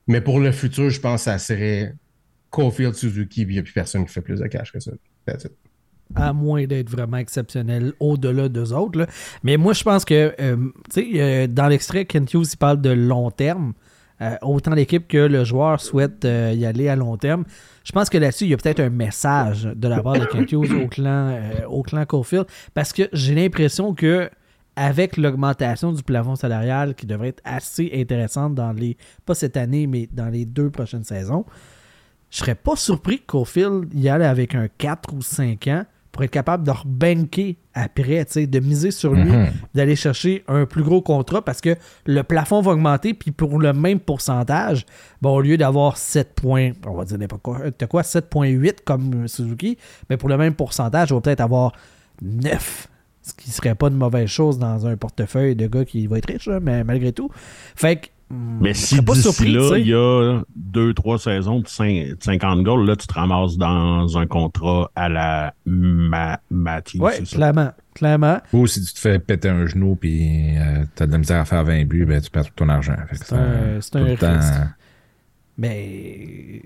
Mais 0.07 0.21
pour 0.21 0.39
le 0.39 0.51
futur, 0.51 0.89
je 0.89 0.99
pense 0.99 1.21
que 1.21 1.25
ça 1.25 1.37
serait 1.37 1.93
Caulfield, 2.49 2.95
Suzuki, 2.95 3.45
puis 3.45 3.53
il 3.53 3.57
n'y 3.57 3.59
a 3.59 3.63
plus 3.63 3.73
personne 3.73 4.05
qui 4.07 4.11
fait 4.11 4.21
plus 4.21 4.39
de 4.39 4.47
cash 4.47 4.71
que 4.71 4.79
ça. 4.79 4.91
That's 5.27 5.43
it. 5.43 5.51
À 6.15 6.33
moins 6.33 6.65
d'être 6.65 6.89
vraiment 6.89 7.17
exceptionnel 7.17 7.93
au-delà 7.99 8.49
d'eux 8.49 8.73
autres. 8.73 9.07
Mais 9.43 9.57
moi, 9.57 9.73
je 9.73 9.83
pense 9.83 10.05
que, 10.05 10.33
euh, 10.39 10.57
tu 10.91 11.01
sais, 11.01 11.09
euh, 11.15 11.47
dans 11.47 11.67
l'extrait, 11.67 12.05
Kent 12.05 12.33
Hughes, 12.33 12.47
il 12.53 12.57
parle 12.57 12.81
de 12.81 12.89
long 12.89 13.31
terme. 13.31 13.73
Euh, 14.21 14.35
autant 14.41 14.71
l'équipe 14.71 15.07
que 15.07 15.17
le 15.17 15.45
joueur 15.45 15.79
souhaite 15.79 16.25
y 16.25 16.65
aller 16.65 16.89
à 16.89 16.97
long 16.97 17.15
terme. 17.15 17.45
Je 17.85 17.93
pense 17.93 18.09
que 18.09 18.17
là-dessus, 18.17 18.45
il 18.45 18.49
y 18.49 18.53
a 18.53 18.57
peut-être 18.57 18.81
un 18.81 18.89
message 18.89 19.63
de 19.63 19.87
la 19.87 20.03
part 20.03 20.19
de 20.19 20.25
Kent 20.25 20.51
Hughes 20.51 20.73
au 20.83 20.87
clan, 20.87 21.39
au 21.69 21.83
clan. 21.83 22.05
Parce 22.73 22.91
que 22.91 23.03
j'ai 23.13 23.33
l'impression 23.33 23.93
que 23.93 24.29
avec 24.75 25.17
l'augmentation 25.17 25.91
du 25.91 26.03
plafond 26.03 26.35
salarial 26.35 26.95
qui 26.95 27.05
devrait 27.05 27.29
être 27.29 27.41
assez 27.43 27.91
intéressante 27.93 28.55
dans 28.55 28.71
les, 28.71 28.97
pas 29.25 29.35
cette 29.35 29.57
année, 29.57 29.87
mais 29.87 30.07
dans 30.11 30.29
les 30.29 30.45
deux 30.45 30.69
prochaines 30.69 31.03
saisons, 31.03 31.45
je 32.29 32.37
serais 32.37 32.55
pas 32.55 32.75
surpris 32.75 33.19
que 33.19 33.25
Caulfield 33.25 33.93
y 33.93 34.07
aille 34.07 34.23
avec 34.23 34.55
un 34.55 34.67
4 34.67 35.13
ou 35.13 35.21
5 35.21 35.67
ans 35.67 35.85
pour 36.11 36.23
être 36.23 36.31
capable 36.31 36.63
de 36.65 36.71
rebanker 36.71 37.55
après, 37.73 38.25
de 38.35 38.59
miser 38.59 38.91
sur 38.91 39.13
lui, 39.13 39.31
Mhm. 39.31 39.47
d'aller 39.75 39.95
chercher 39.95 40.43
un 40.47 40.65
plus 40.65 40.83
gros 40.83 41.01
contrat 41.01 41.43
parce 41.43 41.61
que 41.61 41.75
le 42.05 42.23
plafond 42.23 42.61
va 42.61 42.71
augmenter, 42.71 43.13
puis 43.13 43.31
pour 43.31 43.59
le 43.59 43.71
même 43.73 43.99
pourcentage, 43.99 44.85
bon, 45.21 45.29
au 45.35 45.41
lieu 45.41 45.55
d'avoir 45.55 45.97
7 45.97 46.33
points, 46.35 46.71
on 46.85 46.93
va 46.93 47.05
dire 47.05 47.17
n'importe 47.17 47.41
quoi, 47.43 47.59
t'as 47.77 47.87
quoi, 47.87 48.01
7.8 48.03 48.81
comme 48.83 49.27
Suzuki, 49.27 49.77
mais 50.09 50.17
pour 50.17 50.29
le 50.29 50.37
même 50.37 50.55
pourcentage, 50.55 51.11
on 51.11 51.15
va 51.15 51.21
peut-être 51.21 51.41
avoir 51.41 51.73
9. 52.21 52.87
Ce 53.21 53.33
qui 53.33 53.51
serait 53.51 53.75
pas 53.75 53.87
une 53.89 53.95
mauvaise 53.97 54.27
chose 54.27 54.57
dans 54.57 54.87
un 54.87 54.97
portefeuille 54.97 55.55
de 55.55 55.67
gars 55.67 55.85
qui 55.85 56.07
va 56.07 56.17
être 56.17 56.27
riche, 56.27 56.47
là, 56.47 56.59
mais 56.59 56.83
malgré 56.83 57.11
tout. 57.13 57.29
Fait 57.75 57.97
que 57.97 58.07
Mais 58.31 58.73
je 58.73 58.79
si 58.79 59.01
d'ici 59.01 59.45
tu 59.45 59.51
là, 59.51 59.77
il 59.77 59.87
y 59.87 59.93
a 59.93 60.43
2-3 60.71 61.17
saisons 61.17 61.59
de 61.61 61.65
cin- 61.65 62.13
50 62.23 62.61
goals, 62.63 62.85
là, 62.85 62.95
tu 62.95 63.07
te 63.07 63.13
ramasses 63.13 63.57
dans 63.57 64.17
un 64.17 64.27
contrat 64.27 64.91
à 64.95 65.09
la 65.09 65.53
Ma 65.65 66.39
ça? 67.25 67.35
clairement. 67.35 67.71
Clairement. 67.95 68.37
Ou 68.53 68.67
si 68.67 68.83
tu 68.83 68.93
te 68.93 68.99
fais 68.99 69.17
péter 69.19 69.49
un 69.49 69.65
genou 69.65 69.95
puis 69.95 70.55
euh, 70.57 70.85
t'as 70.95 71.07
de 71.07 71.11
la 71.11 71.17
misère 71.17 71.39
à 71.41 71.45
faire 71.45 71.63
20 71.63 71.85
buts, 71.85 72.05
ben 72.05 72.21
tu 72.21 72.29
perds 72.29 72.45
tout 72.45 72.51
ton 72.55 72.69
argent. 72.69 72.95
C'est 73.13 73.33
un- 73.33 73.81
un 73.95 74.03
le 74.03 74.15
temps- 74.15 74.35
risque. 74.37 74.53
Mais 75.57 76.61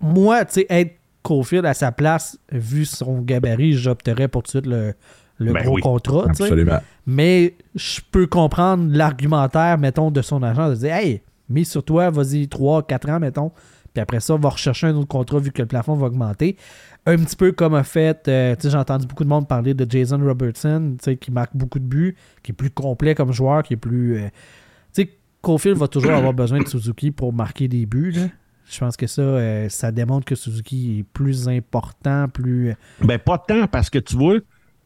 moi, 0.00 0.44
tu 0.44 0.54
sais, 0.54 0.66
être 0.70 0.94
Cofield 1.22 1.66
à 1.66 1.74
sa 1.74 1.92
place, 1.92 2.38
vu 2.50 2.84
son 2.86 3.20
gabarit, 3.20 3.74
j'opterais 3.74 4.28
pour 4.28 4.42
tout 4.44 4.46
de 4.46 4.62
suite 4.62 4.66
le, 4.66 4.94
le 5.38 5.52
Ben 5.52 5.62
gros 5.64 5.76
oui. 5.76 5.82
contrat. 5.82 6.26
tu 6.28 6.34
sais. 6.34 6.42
Absolument. 6.44 6.80
Mais 7.06 7.54
je 7.74 8.00
peux 8.10 8.26
comprendre 8.26 8.88
l'argumentaire, 8.94 9.78
mettons, 9.78 10.10
de 10.10 10.22
son 10.22 10.42
agent 10.42 10.70
de 10.70 10.74
dire 10.74 10.94
Hey, 10.94 11.22
mise 11.48 11.70
sur 11.70 11.84
toi, 11.84 12.10
vas-y 12.10 12.48
3, 12.48 12.86
4 12.86 13.08
ans, 13.10 13.20
mettons. 13.20 13.52
Puis 13.94 14.02
après 14.02 14.20
ça, 14.20 14.36
va 14.36 14.50
rechercher 14.50 14.88
un 14.88 14.96
autre 14.96 15.08
contrat 15.08 15.38
vu 15.38 15.50
que 15.50 15.62
le 15.62 15.66
plafond 15.68 15.94
va 15.94 16.06
augmenter. 16.06 16.56
Un 17.06 17.16
petit 17.16 17.36
peu 17.36 17.52
comme 17.52 17.74
a 17.74 17.84
fait, 17.84 18.28
euh, 18.28 18.54
tu 18.54 18.62
sais, 18.62 18.70
j'ai 18.70 18.76
entendu 18.76 19.06
beaucoup 19.06 19.24
de 19.24 19.28
monde 19.30 19.48
parler 19.48 19.72
de 19.72 19.86
Jason 19.90 20.18
Robertson, 20.18 20.96
tu 20.98 21.04
sais, 21.04 21.16
qui 21.16 21.30
marque 21.30 21.56
beaucoup 21.56 21.78
de 21.78 21.84
buts, 21.84 22.14
qui 22.42 22.52
est 22.52 22.54
plus 22.54 22.70
complet 22.70 23.14
comme 23.14 23.32
joueur, 23.32 23.62
qui 23.62 23.74
est 23.74 23.78
plus. 23.78 24.16
euh, 24.18 24.28
tu 24.92 25.02
sais, 25.02 25.10
Caulfield 25.40 25.78
va 25.78 25.88
toujours 25.88 26.12
avoir 26.12 26.32
besoin 26.34 26.58
de 26.60 26.68
Suzuki 26.68 27.10
pour 27.10 27.32
marquer 27.32 27.66
des 27.68 27.86
buts. 27.86 28.10
là. 28.12 28.26
Je 28.70 28.78
pense 28.78 28.98
que 28.98 29.06
ça, 29.06 29.22
euh, 29.22 29.68
ça 29.70 29.90
démontre 29.90 30.26
que 30.26 30.34
Suzuki 30.34 30.98
est 30.98 31.02
plus 31.02 31.48
important, 31.48 32.28
plus. 32.28 32.74
Ben, 33.02 33.18
pas 33.18 33.38
tant, 33.38 33.66
parce 33.66 33.88
que 33.88 33.98
tu 33.98 34.14
vois, 34.16 34.36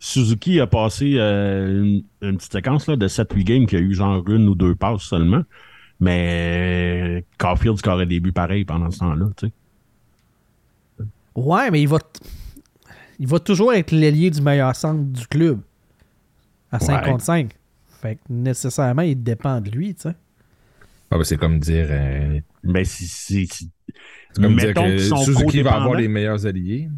Suzuki 0.04 0.59
a 0.59 0.66
passé 0.66 1.14
euh, 1.16 1.80
une, 1.85 2.02
une 2.23 2.37
petite 2.37 2.50
séquence 2.52 2.88
là, 2.88 2.97
de 2.97 3.06
7-8 3.06 3.44
games 3.44 3.66
qui 3.66 3.76
a 3.76 3.78
eu 3.78 3.94
genre 3.94 4.28
une 4.28 4.49
ou 4.49 4.56
deux 4.56 4.75
passes 4.75 5.02
seulement. 5.02 5.42
Mais 6.00 7.21
euh, 7.21 7.21
Caulfield 7.38 7.78
scorait 7.78 8.06
des 8.06 8.18
buts 8.18 8.32
pareils 8.32 8.64
pendant 8.64 8.90
ce 8.90 8.99
temps-là, 8.99 9.26
tu 9.37 9.47
sais. 9.47 9.52
Ouais, 11.37 11.71
mais 11.71 11.80
il 11.80 11.87
va, 11.87 12.00
t- 12.00 12.21
il 13.21 13.28
va 13.28 13.38
toujours 13.38 13.73
être 13.73 13.92
l'ailier 13.92 14.30
du 14.30 14.42
meilleur 14.42 14.75
centre 14.75 15.04
du 15.04 15.25
club. 15.28 15.61
À 16.73 16.80
5 16.80 17.04
Ouais. 17.04 17.11
contre 17.12 17.25
5. 17.25 17.52
Fait 18.00 18.16
que 18.16 18.21
nécessairement, 18.28 19.02
il 19.02 19.23
dépend 19.23 19.61
de 19.61 19.71
lui, 19.71 19.94
tu 19.94 20.02
sais. 20.02 20.16
Ah, 21.12 21.16
ben, 21.18 21.23
c'est 21.25 21.37
comme 21.37 21.61
dire, 21.61 21.87
euh, 21.90 22.40
Ben, 22.64 22.85
si, 22.85 23.06
si, 23.06 23.47
si- 23.47 23.71
c'est 24.32 24.42
comme 24.42 24.56
dire 24.56 24.66
mettons 24.68 24.85
que 24.88 24.99
Suzuki 24.99 25.62
va 25.62 25.75
avoir 25.76 25.94
les 25.94 26.09
meilleurs 26.09 26.44
alliés. 26.44 26.88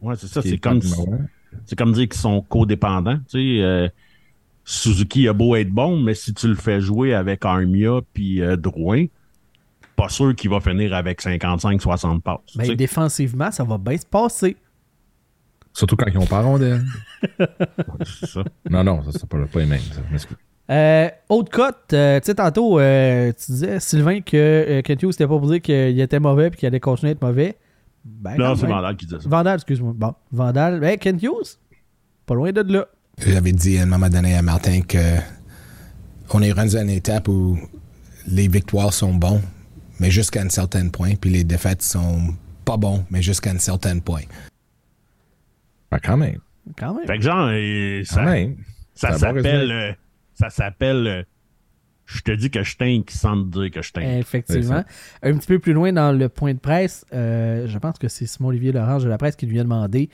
Ouais, 0.00 0.14
c'est 0.16 0.28
ça. 0.28 0.42
C'est 0.42 0.50
est 0.50 0.58
comme, 0.58 0.76
un. 0.78 1.26
C'est 1.64 1.76
comme 1.76 1.92
dire 1.92 2.08
qu'ils 2.08 2.20
sont 2.20 2.42
codépendants. 2.42 3.18
Tu 3.30 3.56
sais, 3.56 3.62
euh, 3.62 3.88
Suzuki 4.64 5.28
a 5.28 5.32
beau 5.32 5.56
être 5.56 5.70
bon, 5.70 5.98
mais 5.98 6.14
si 6.14 6.34
tu 6.34 6.48
le 6.48 6.54
fais 6.54 6.80
jouer 6.80 7.14
avec 7.14 7.44
Armia 7.44 8.00
puis 8.12 8.42
euh, 8.42 8.56
Drouin, 8.56 9.06
pas 9.96 10.08
sûr 10.08 10.34
qu'il 10.34 10.50
va 10.50 10.60
finir 10.60 10.94
avec 10.94 11.22
55-60 11.22 12.20
passes. 12.20 12.38
Mais 12.56 12.66
sais. 12.66 12.76
défensivement, 12.76 13.50
ça 13.50 13.64
va 13.64 13.78
bien 13.78 13.96
se 13.96 14.06
passer. 14.06 14.56
Surtout 15.72 15.96
quand 15.96 16.06
ils 16.10 16.18
ont 16.18 16.26
pas 16.26 16.40
rondelle. 16.40 16.84
C'est 18.04 18.26
ça. 18.26 18.44
Non, 18.70 18.82
non, 18.82 19.02
ça, 19.02 19.10
c'est 19.12 19.28
pas, 19.28 19.38
pas 19.44 19.60
les 19.60 19.66
mêmes. 19.66 19.80
Euh, 20.70 21.08
autre 21.28 21.50
cote, 21.50 21.92
euh, 21.92 22.18
tu 22.20 22.26
sais, 22.26 22.34
tantôt, 22.34 22.80
euh, 22.80 23.32
tu 23.32 23.52
disais, 23.52 23.78
Sylvain, 23.78 24.20
que 24.20 24.36
euh, 24.36 24.82
Kent 24.82 25.02
Hughes 25.02 25.08
n'était 25.10 25.26
pas 25.26 25.38
pour 25.38 25.48
dire 25.48 25.60
qu'il 25.62 26.00
était 26.00 26.18
mauvais 26.18 26.48
et 26.48 26.50
qu'il 26.50 26.66
allait 26.66 26.80
continuer 26.80 27.10
à 27.10 27.12
être 27.12 27.22
mauvais. 27.22 27.56
Ben, 28.06 28.36
Là, 28.36 28.48
quand 28.50 28.56
c'est. 28.56 28.66
Vandal 28.66 28.96
qui 28.96 29.06
dit 29.06 29.14
ça. 29.20 29.28
Vandal, 29.28 29.54
excuse-moi. 29.56 29.92
Bon, 29.96 30.14
Vandal. 30.30 30.80
Ben, 30.80 30.96
Kent 30.98 31.22
Hughes, 31.22 31.58
pas 32.24 32.34
loin 32.34 32.52
de 32.52 32.60
là. 32.72 32.86
J'avais 33.18 33.52
dit 33.52 33.78
à 33.78 33.82
un 33.82 33.86
moment 33.86 34.08
donné 34.08 34.34
à 34.36 34.42
Martin 34.42 34.80
que 34.82 35.16
on 36.32 36.42
est 36.42 36.52
rendu 36.52 36.76
à 36.76 36.82
une 36.82 36.90
étape 36.90 37.28
où 37.28 37.58
les 38.26 38.48
victoires 38.48 38.92
sont 38.92 39.14
bons, 39.14 39.40
mais 40.00 40.10
jusqu'à 40.10 40.42
un 40.42 40.48
certain 40.48 40.88
point, 40.88 41.14
puis 41.14 41.30
les 41.30 41.44
défaites 41.44 41.82
sont 41.82 42.34
pas 42.64 42.76
bons, 42.76 43.04
mais 43.10 43.22
jusqu'à 43.22 43.50
un 43.50 43.58
certain 43.58 43.98
point. 44.00 44.22
Ben, 45.90 45.98
quand 46.02 46.16
même. 46.16 46.38
Quand 46.76 46.94
même. 46.94 47.06
Fait 47.06 47.18
que 47.18 47.22
genre, 47.24 47.48
euh, 47.50 48.02
Quand 48.08 48.54
ça, 48.94 49.12
ça 49.12 49.18
s'appelle. 49.18 49.44
résumé. 49.44 49.72
euh, 49.72 49.92
ça 50.34 50.50
s'appelle. 50.50 51.26
Je 52.06 52.20
te 52.22 52.30
dis 52.30 52.50
que 52.50 52.62
je 52.62 52.76
t'inque 52.76 53.10
sans 53.10 53.42
te 53.42 53.48
dire 53.58 53.70
que 53.70 53.82
je 53.82 53.92
t'inque. 53.92 54.04
Effectivement. 54.04 54.84
Un 55.22 55.36
petit 55.36 55.46
peu 55.48 55.58
plus 55.58 55.72
loin 55.72 55.92
dans 55.92 56.16
le 56.16 56.28
point 56.28 56.54
de 56.54 56.58
presse, 56.58 57.04
euh, 57.12 57.66
je 57.66 57.78
pense 57.78 57.98
que 57.98 58.08
c'est 58.08 58.26
Simon-Olivier 58.26 58.72
Laurent 58.72 58.98
de 58.98 59.08
la 59.08 59.18
presse 59.18 59.36
qui 59.36 59.46
lui 59.46 59.58
a 59.60 59.64
demandé 59.64 60.08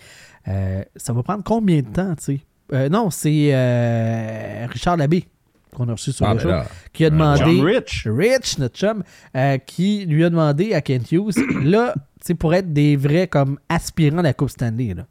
euh, 0.49 0.83
ça 0.97 1.13
va 1.13 1.23
prendre 1.23 1.45
combien 1.45 1.83
de 1.83 1.87
temps, 1.89 2.15
tu 2.17 2.25
sais? 2.25 2.41
Euh, 2.73 2.89
Non, 2.89 3.11
c'est 3.11 3.51
euh, 3.53 4.67
Richard 4.71 4.97
Labbé 4.97 5.27
qu'on 5.75 5.89
a 5.89 5.93
reçu 5.93 6.13
sur 6.13 6.27
Ah, 6.27 6.31
le 6.35 6.37
ben 6.37 6.43
show 6.43 6.49
là, 6.49 6.67
qui 6.93 7.05
a 7.05 7.11
demandé. 7.11 7.39
John 7.57 7.61
Rich. 7.65 8.07
Rich, 8.11 8.59
notre 8.59 8.77
chum, 8.79 9.03
euh, 9.37 9.57
qui 9.59 10.05
lui 10.05 10.23
a 10.25 10.29
demandé 10.31 10.75
à 10.75 10.83
Kent 10.83 11.11
Hughes, 11.13 11.33
là, 11.65 11.95
tu 11.97 12.27
sais, 12.27 12.35
pour 12.35 12.53
être 12.55 12.73
des 12.75 12.95
vrais 12.97 13.27
comme 13.27 13.59
aspirants 13.71 14.19
à 14.19 14.23
la 14.23 14.35
Coupe 14.35 14.51
Stanley, 14.51 14.93
là, 14.95 15.07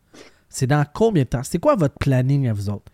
c'est 0.50 0.67
dans 0.67 0.86
combien 0.94 1.24
de 1.24 1.30
temps? 1.30 1.41
C'est 1.44 1.58
quoi 1.58 1.76
votre 1.76 1.96
planning 2.00 2.48
à 2.48 2.54
vous 2.54 2.70
autres? 2.70 2.91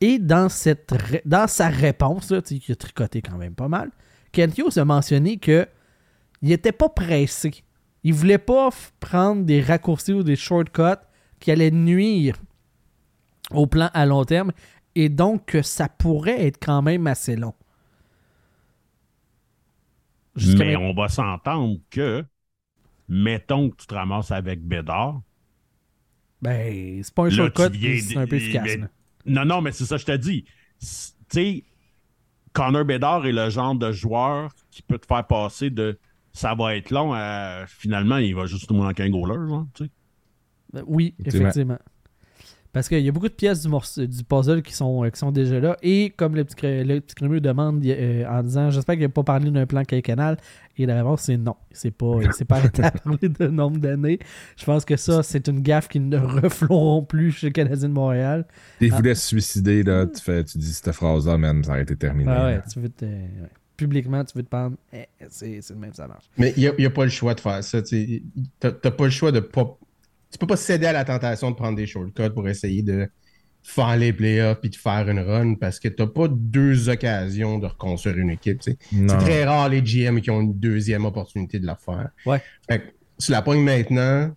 Et 0.00 0.18
dans, 0.18 0.48
cette 0.48 0.94
dans 1.26 1.46
sa 1.46 1.68
réponse, 1.68 2.30
là, 2.30 2.40
qui 2.40 2.72
a 2.72 2.76
tricoté 2.76 3.20
quand 3.22 3.36
même 3.36 3.54
pas 3.54 3.68
mal, 3.68 3.90
Kent 4.32 4.58
Hughes 4.58 4.78
a 4.78 4.84
mentionné 4.84 5.36
que 5.38 5.66
il 6.42 6.48
n'était 6.48 6.72
pas 6.72 6.88
pressé. 6.88 7.50
Il 8.02 8.14
voulait 8.14 8.38
pas 8.38 8.70
prendre 8.98 9.44
des 9.44 9.60
raccourcis 9.60 10.14
ou 10.14 10.22
des 10.22 10.36
shortcuts 10.36 11.02
qui 11.38 11.50
allaient 11.50 11.70
nuire 11.70 12.36
au 13.50 13.66
plan 13.66 13.90
à 13.92 14.06
long 14.06 14.24
terme 14.24 14.52
et 14.94 15.08
donc 15.08 15.46
que 15.46 15.62
ça 15.62 15.88
pourrait 15.88 16.46
être 16.46 16.58
quand 16.64 16.82
même 16.82 17.06
assez 17.06 17.36
long. 17.36 17.54
Jusqu'à 20.36 20.64
Mais 20.64 20.76
on 20.76 20.94
va 20.94 21.08
s'entendre 21.08 21.78
que, 21.90 22.24
mettons 23.08 23.70
que 23.70 23.76
tu 23.76 23.86
te 23.86 23.94
ramasses 23.94 24.30
avec 24.30 24.62
Bédard. 24.62 25.22
Ben, 26.42 27.02
c'est 27.02 27.14
pas 27.14 27.26
un 27.26 27.30
Là, 27.30 27.50
shortcut, 27.52 27.68
viens 27.70 27.98
c'est 28.00 28.16
un 28.16 28.26
peu 28.26 28.36
efficace. 28.36 28.76
mais-. 28.78 28.88
Non, 29.26 29.44
non, 29.44 29.60
mais 29.60 29.72
c'est 29.72 29.84
ça, 29.84 29.96
je 29.96 30.04
te 30.04 30.16
dis. 30.16 30.44
Tu 30.80 30.86
sais, 31.28 31.64
Connor 32.52 32.84
Bédard 32.84 33.26
est 33.26 33.32
le 33.32 33.50
genre 33.50 33.74
de 33.74 33.92
joueur 33.92 34.50
qui 34.70 34.82
peut 34.82 34.98
te 34.98 35.06
faire 35.06 35.26
passer 35.26 35.70
de 35.70 35.98
ça 36.32 36.54
va 36.54 36.76
être 36.76 36.90
long 36.90 37.12
à 37.12 37.64
finalement, 37.66 38.18
il 38.18 38.34
va 38.34 38.46
juste 38.46 38.70
nous 38.70 38.78
manquer 38.82 39.04
un 39.04 39.10
goaler, 39.10 39.48
genre, 39.48 39.66
tu 39.74 39.84
sais. 39.84 39.90
Euh, 40.76 40.82
Oui, 40.86 41.14
Effectivement. 41.24 41.78
Parce 42.72 42.88
qu'il 42.88 43.00
y 43.00 43.08
a 43.08 43.12
beaucoup 43.12 43.28
de 43.28 43.34
pièces 43.34 43.62
du, 43.62 43.68
morceau- 43.68 44.06
du 44.06 44.22
puzzle 44.22 44.62
qui 44.62 44.72
sont, 44.72 45.04
euh, 45.04 45.10
qui 45.10 45.18
sont 45.18 45.32
déjà 45.32 45.58
là. 45.58 45.76
Et 45.82 46.10
comme 46.16 46.36
le 46.36 46.44
petit, 46.44 46.54
le 46.62 47.00
petit 47.00 47.16
crémeux 47.16 47.40
demande 47.40 47.84
euh, 47.84 48.24
en 48.28 48.42
disant 48.44 48.70
J'espère 48.70 48.94
qu'il 48.94 49.02
n'a 49.02 49.08
pas 49.08 49.24
parlé 49.24 49.50
d'un 49.50 49.66
plan 49.66 49.82
canal. 49.84 50.36
Et 50.76 50.86
la 50.86 50.94
réponse, 50.96 51.22
c'est 51.22 51.36
non. 51.36 51.56
C'est 51.72 51.90
pas, 51.90 52.18
il 52.22 52.32
s'est 52.32 52.44
pas 52.44 52.56
arrêté 52.58 52.82
à 52.84 52.92
parler 52.92 53.28
de 53.28 53.48
nombre 53.48 53.78
d'années. 53.78 54.18
Je 54.56 54.64
pense 54.64 54.84
que 54.84 54.96
ça, 54.96 55.22
c'est 55.24 55.48
une 55.48 55.62
gaffe 55.62 55.88
qu'ils 55.88 56.08
ne 56.08 56.16
refloront 56.42 57.02
plus 57.02 57.32
chez 57.32 57.48
le 57.48 57.52
Canadien 57.52 57.88
de 57.88 57.94
Montréal. 57.94 58.46
Il 58.80 58.92
Ah. 58.92 58.96
voulait 58.96 59.14
se 59.16 59.26
suicider, 59.26 59.82
là. 59.82 60.06
Tu, 60.06 60.22
fais, 60.22 60.44
tu 60.44 60.56
dis 60.58 60.72
cette 60.72 60.92
phrase-là, 60.92 61.36
man, 61.38 61.64
ça 61.64 61.72
aurait 61.72 61.82
été 61.82 61.96
terminé. 61.96 62.30
Ah 62.32 62.44
ouais, 62.46 62.60
tu 62.72 62.78
veux 62.80 62.88
te- 62.88 63.04
ouais. 63.04 63.50
Publiquement, 63.76 64.22
tu 64.24 64.36
veux 64.36 64.44
te 64.44 64.48
prendre. 64.48 64.76
Eh, 64.92 65.06
c'est 65.28 65.60
c'est 65.62 65.72
le 65.74 65.80
même, 65.80 65.94
ça 65.94 66.06
marche. 66.06 66.26
Mais 66.38 66.52
il 66.56 66.72
n'y 66.78 66.86
a, 66.86 66.90
pas 66.90 67.04
le 67.04 67.10
choix 67.10 67.34
de 67.34 67.40
faire 67.40 67.64
ça. 67.64 67.82
Tu 67.82 68.22
n'as 68.62 68.70
pas 68.72 69.04
le 69.04 69.10
choix 69.10 69.32
de 69.32 69.40
pas. 69.40 69.76
Tu 70.30 70.38
peux 70.38 70.46
pas 70.46 70.56
céder 70.56 70.86
à 70.86 70.92
la 70.92 71.04
tentation 71.04 71.50
de 71.50 71.56
prendre 71.56 71.76
des 71.76 71.86
shortcuts 71.86 72.30
pour 72.30 72.48
essayer 72.48 72.82
de 72.82 73.08
faire 73.62 73.96
les 73.96 74.12
playoffs 74.12 74.60
puis 74.60 74.70
de 74.70 74.76
faire 74.76 75.08
une 75.08 75.20
run 75.20 75.54
parce 75.54 75.78
que 75.78 75.88
tu 75.88 76.02
n'as 76.02 76.08
pas 76.08 76.28
deux 76.28 76.88
occasions 76.88 77.58
de 77.58 77.66
reconstruire 77.66 78.16
une 78.16 78.30
équipe. 78.30 78.62
C'est 78.62 78.78
très 79.18 79.44
rare 79.44 79.68
les 79.68 79.82
GM 79.82 80.20
qui 80.20 80.30
ont 80.30 80.40
une 80.40 80.54
deuxième 80.54 81.04
opportunité 81.04 81.58
de 81.58 81.66
le 81.66 81.74
faire. 81.84 82.08
Ouais. 82.24 82.40
Fait 82.68 82.78
que, 82.78 82.84
tu 83.18 83.32
la 83.32 83.42
pognes 83.42 83.62
maintenant, 83.62 84.30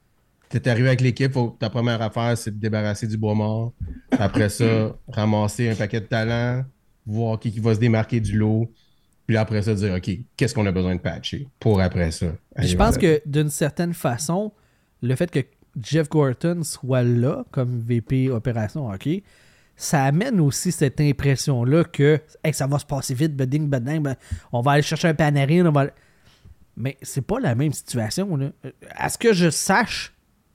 tu 0.49 0.57
es 0.57 0.67
arrivé 0.67 0.87
avec 0.89 1.01
l'équipe, 1.01 1.33
ta 1.59 1.69
première 1.69 2.01
affaire, 2.01 2.37
c'est 2.37 2.51
de 2.51 2.59
débarrasser 2.59 3.07
du 3.07 3.17
bois 3.17 3.33
mort. 3.33 3.73
Après 4.11 4.49
ça, 4.49 4.95
ramasser 5.07 5.69
un 5.69 5.75
paquet 5.75 6.01
de 6.01 6.05
talents, 6.05 6.65
voir 7.05 7.39
qui, 7.39 7.51
qui 7.51 7.59
va 7.59 7.75
se 7.75 7.79
démarquer 7.79 8.19
du 8.19 8.37
lot. 8.37 8.69
Puis 9.25 9.37
après 9.37 9.61
ça, 9.61 9.73
dire 9.73 9.93
OK, 9.95 10.11
qu'est-ce 10.35 10.53
qu'on 10.53 10.65
a 10.65 10.71
besoin 10.71 10.95
de 10.95 10.99
patcher 10.99 11.47
pour 11.59 11.79
après 11.79 12.11
ça? 12.11 12.27
Je 12.57 12.75
pense 12.75 12.97
que 12.97 13.21
d'une 13.25 13.49
certaine 13.49 13.93
façon, 13.93 14.51
le 15.01 15.15
fait 15.15 15.31
que 15.31 15.39
Jeff 15.81 16.09
Gorton 16.09 16.61
soit 16.63 17.03
là 17.03 17.43
comme 17.51 17.79
VP 17.79 18.29
opération 18.29 18.89
hockey, 18.89 19.23
ça 19.75 20.03
amène 20.03 20.39
aussi 20.39 20.71
cette 20.71 21.01
impression-là 21.01 21.83
que 21.85 22.19
hey, 22.43 22.53
ça 22.53 22.67
va 22.67 22.77
se 22.79 22.85
passer 22.85 23.13
vite, 23.15 23.35
beding, 23.35 23.67
beding, 23.69 24.01
ben, 24.01 24.15
on 24.51 24.61
va 24.61 24.73
aller 24.73 24.81
chercher 24.83 25.07
un 25.09 25.13
Panarin, 25.15 25.65
on 25.65 25.71
va... 25.71 25.87
Mais 26.75 26.97
c'est 27.01 27.21
pas 27.25 27.39
la 27.39 27.53
même 27.55 27.71
situation. 27.73 28.35
Là. 28.35 28.51
Euh, 28.65 28.71
À 28.95 29.09
ce 29.09 29.17
que 29.17 29.31
je 29.33 29.49
sache, 29.49 30.13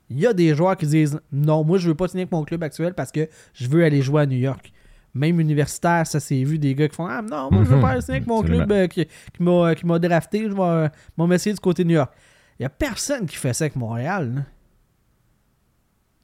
il 0.09 0.19
y 0.19 0.27
a 0.27 0.33
des 0.33 0.53
joueurs 0.55 0.75
qui 0.77 0.85
disent 0.87 1.19
non, 1.31 1.63
moi 1.63 1.77
je 1.77 1.87
veux 1.89 1.95
pas 1.95 2.07
signer 2.07 2.23
avec 2.23 2.31
mon 2.31 2.43
club 2.43 2.63
actuel 2.63 2.93
parce 2.93 3.11
que 3.11 3.27
je 3.53 3.67
veux 3.67 3.83
aller 3.83 4.01
jouer 4.01 4.21
à 4.21 4.25
New 4.25 4.37
York. 4.37 4.71
Même 5.13 5.39
universitaire, 5.39 6.05
ça 6.05 6.19
s'est 6.19 6.43
vu 6.43 6.59
des 6.59 6.75
gars 6.75 6.87
qui 6.87 6.95
font 6.95 7.07
Ah 7.07 7.21
non, 7.21 7.49
moi 7.51 7.63
je 7.63 7.69
veux 7.69 7.75
Mhm. 7.77 7.81
pas 7.81 7.89
aller 7.89 8.01
signer 8.01 8.17
avec 8.17 8.27
mon 8.27 8.41
club 8.41 8.71
euh, 8.71 8.87
qui, 8.87 9.05
qui 9.05 9.43
m'a 9.43 9.75
qui 9.75 9.85
m'a 9.85 9.97
drafté, 9.99 10.43
je 10.49 10.53
vais 10.53 10.61
euh, 10.61 11.27
m'essayer 11.27 11.53
du 11.53 11.59
côté 11.59 11.83
de 11.83 11.89
New 11.89 11.95
York. 11.95 12.11
Il 12.59 12.63
y 12.63 12.65
a 12.65 12.69
personne 12.69 13.25
qui 13.25 13.35
fait 13.37 13.53
ça 13.53 13.63
avec 13.65 13.75
Montréal. 13.75 14.33
là. 14.35 14.41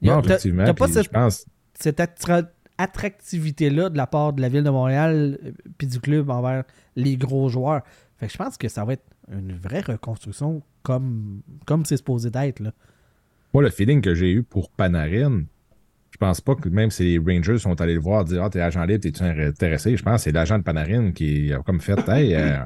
Non, 0.02 0.20
effectivement. 0.20 0.64
T'as 0.64 0.74
pas 0.74 0.88
cette, 0.88 1.10
pense. 1.10 1.46
cette 1.74 2.02
attractivité-là 2.78 3.88
de 3.90 3.96
la 3.96 4.06
part 4.06 4.32
de 4.32 4.42
la 4.42 4.48
ville 4.48 4.64
de 4.64 4.70
Montréal 4.70 5.38
euh, 5.44 5.52
puis 5.78 5.86
du 5.86 6.00
club 6.00 6.30
envers 6.30 6.64
les 6.94 7.16
gros 7.16 7.48
joueurs. 7.48 7.82
Fait 8.18 8.26
que 8.26 8.32
je 8.32 8.38
pense 8.38 8.56
que 8.56 8.68
ça 8.68 8.84
va 8.84 8.94
être 8.94 9.04
une 9.30 9.52
vraie 9.54 9.80
reconstruction 9.80 10.62
comme 10.82 11.42
comme 11.66 11.84
c'est 11.84 11.96
supposé 11.96 12.30
d'être. 12.30 12.62
Moi, 13.52 13.62
le 13.62 13.70
feeling 13.70 14.00
que 14.00 14.14
j'ai 14.14 14.30
eu 14.30 14.42
pour 14.42 14.70
Panarin, 14.70 15.44
je 16.10 16.16
pense 16.18 16.40
pas 16.40 16.54
que 16.54 16.68
même 16.68 16.90
si 16.90 17.04
les 17.04 17.18
Rangers 17.18 17.58
sont 17.58 17.80
allés 17.80 17.94
le 17.94 18.00
voir 18.00 18.24
dire 18.24 18.42
Ah, 18.42 18.50
t'es 18.50 18.60
agent 18.60 18.84
libre, 18.84 19.02
t'es-tu 19.02 19.22
intéressé? 19.22 19.96
Je 19.96 20.02
pense 20.02 20.16
que 20.16 20.24
c'est 20.24 20.32
l'agent 20.32 20.58
de 20.58 20.62
Panarin 20.62 21.12
qui 21.12 21.52
a 21.52 21.58
comme 21.58 21.80
fait 21.80 22.08
Hey, 22.08 22.34
euh, 22.34 22.58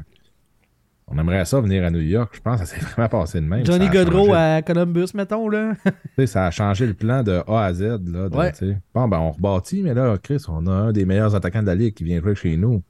on 1.10 1.18
aimerait 1.18 1.44
ça 1.44 1.60
venir 1.60 1.84
à 1.84 1.90
New 1.90 2.00
York. 2.00 2.30
Je 2.36 2.40
pense 2.40 2.60
que 2.60 2.66
ça 2.66 2.76
s'est 2.76 2.84
vraiment 2.94 3.08
passé 3.08 3.40
de 3.40 3.46
même. 3.46 3.66
Johnny 3.66 3.88
Godreau 3.88 4.26
changé- 4.28 4.36
à 4.56 4.62
Columbus, 4.62 5.08
mettons, 5.14 5.48
là. 5.48 5.74
Tu 5.84 5.90
sais, 6.16 6.26
ça 6.26 6.46
a 6.46 6.50
changé 6.50 6.86
le 6.86 6.94
plan 6.94 7.22
de 7.22 7.42
A 7.46 7.64
à 7.64 7.72
Z. 7.74 7.82
Là, 7.82 8.28
de, 8.28 8.36
Ouais. 8.36 8.52
Bon, 8.94 9.08
ben, 9.08 9.18
on 9.18 9.30
rebâtit, 9.32 9.82
mais 9.82 9.92
là, 9.94 10.16
Chris, 10.18 10.42
on 10.48 10.66
a 10.66 10.72
un 10.72 10.92
des 10.92 11.04
meilleurs 11.04 11.34
attaquants 11.34 11.62
de 11.62 11.66
la 11.66 11.74
ligue 11.74 11.94
qui 11.94 12.04
vient 12.04 12.20
jouer 12.20 12.34
chez 12.34 12.56
nous. 12.56 12.82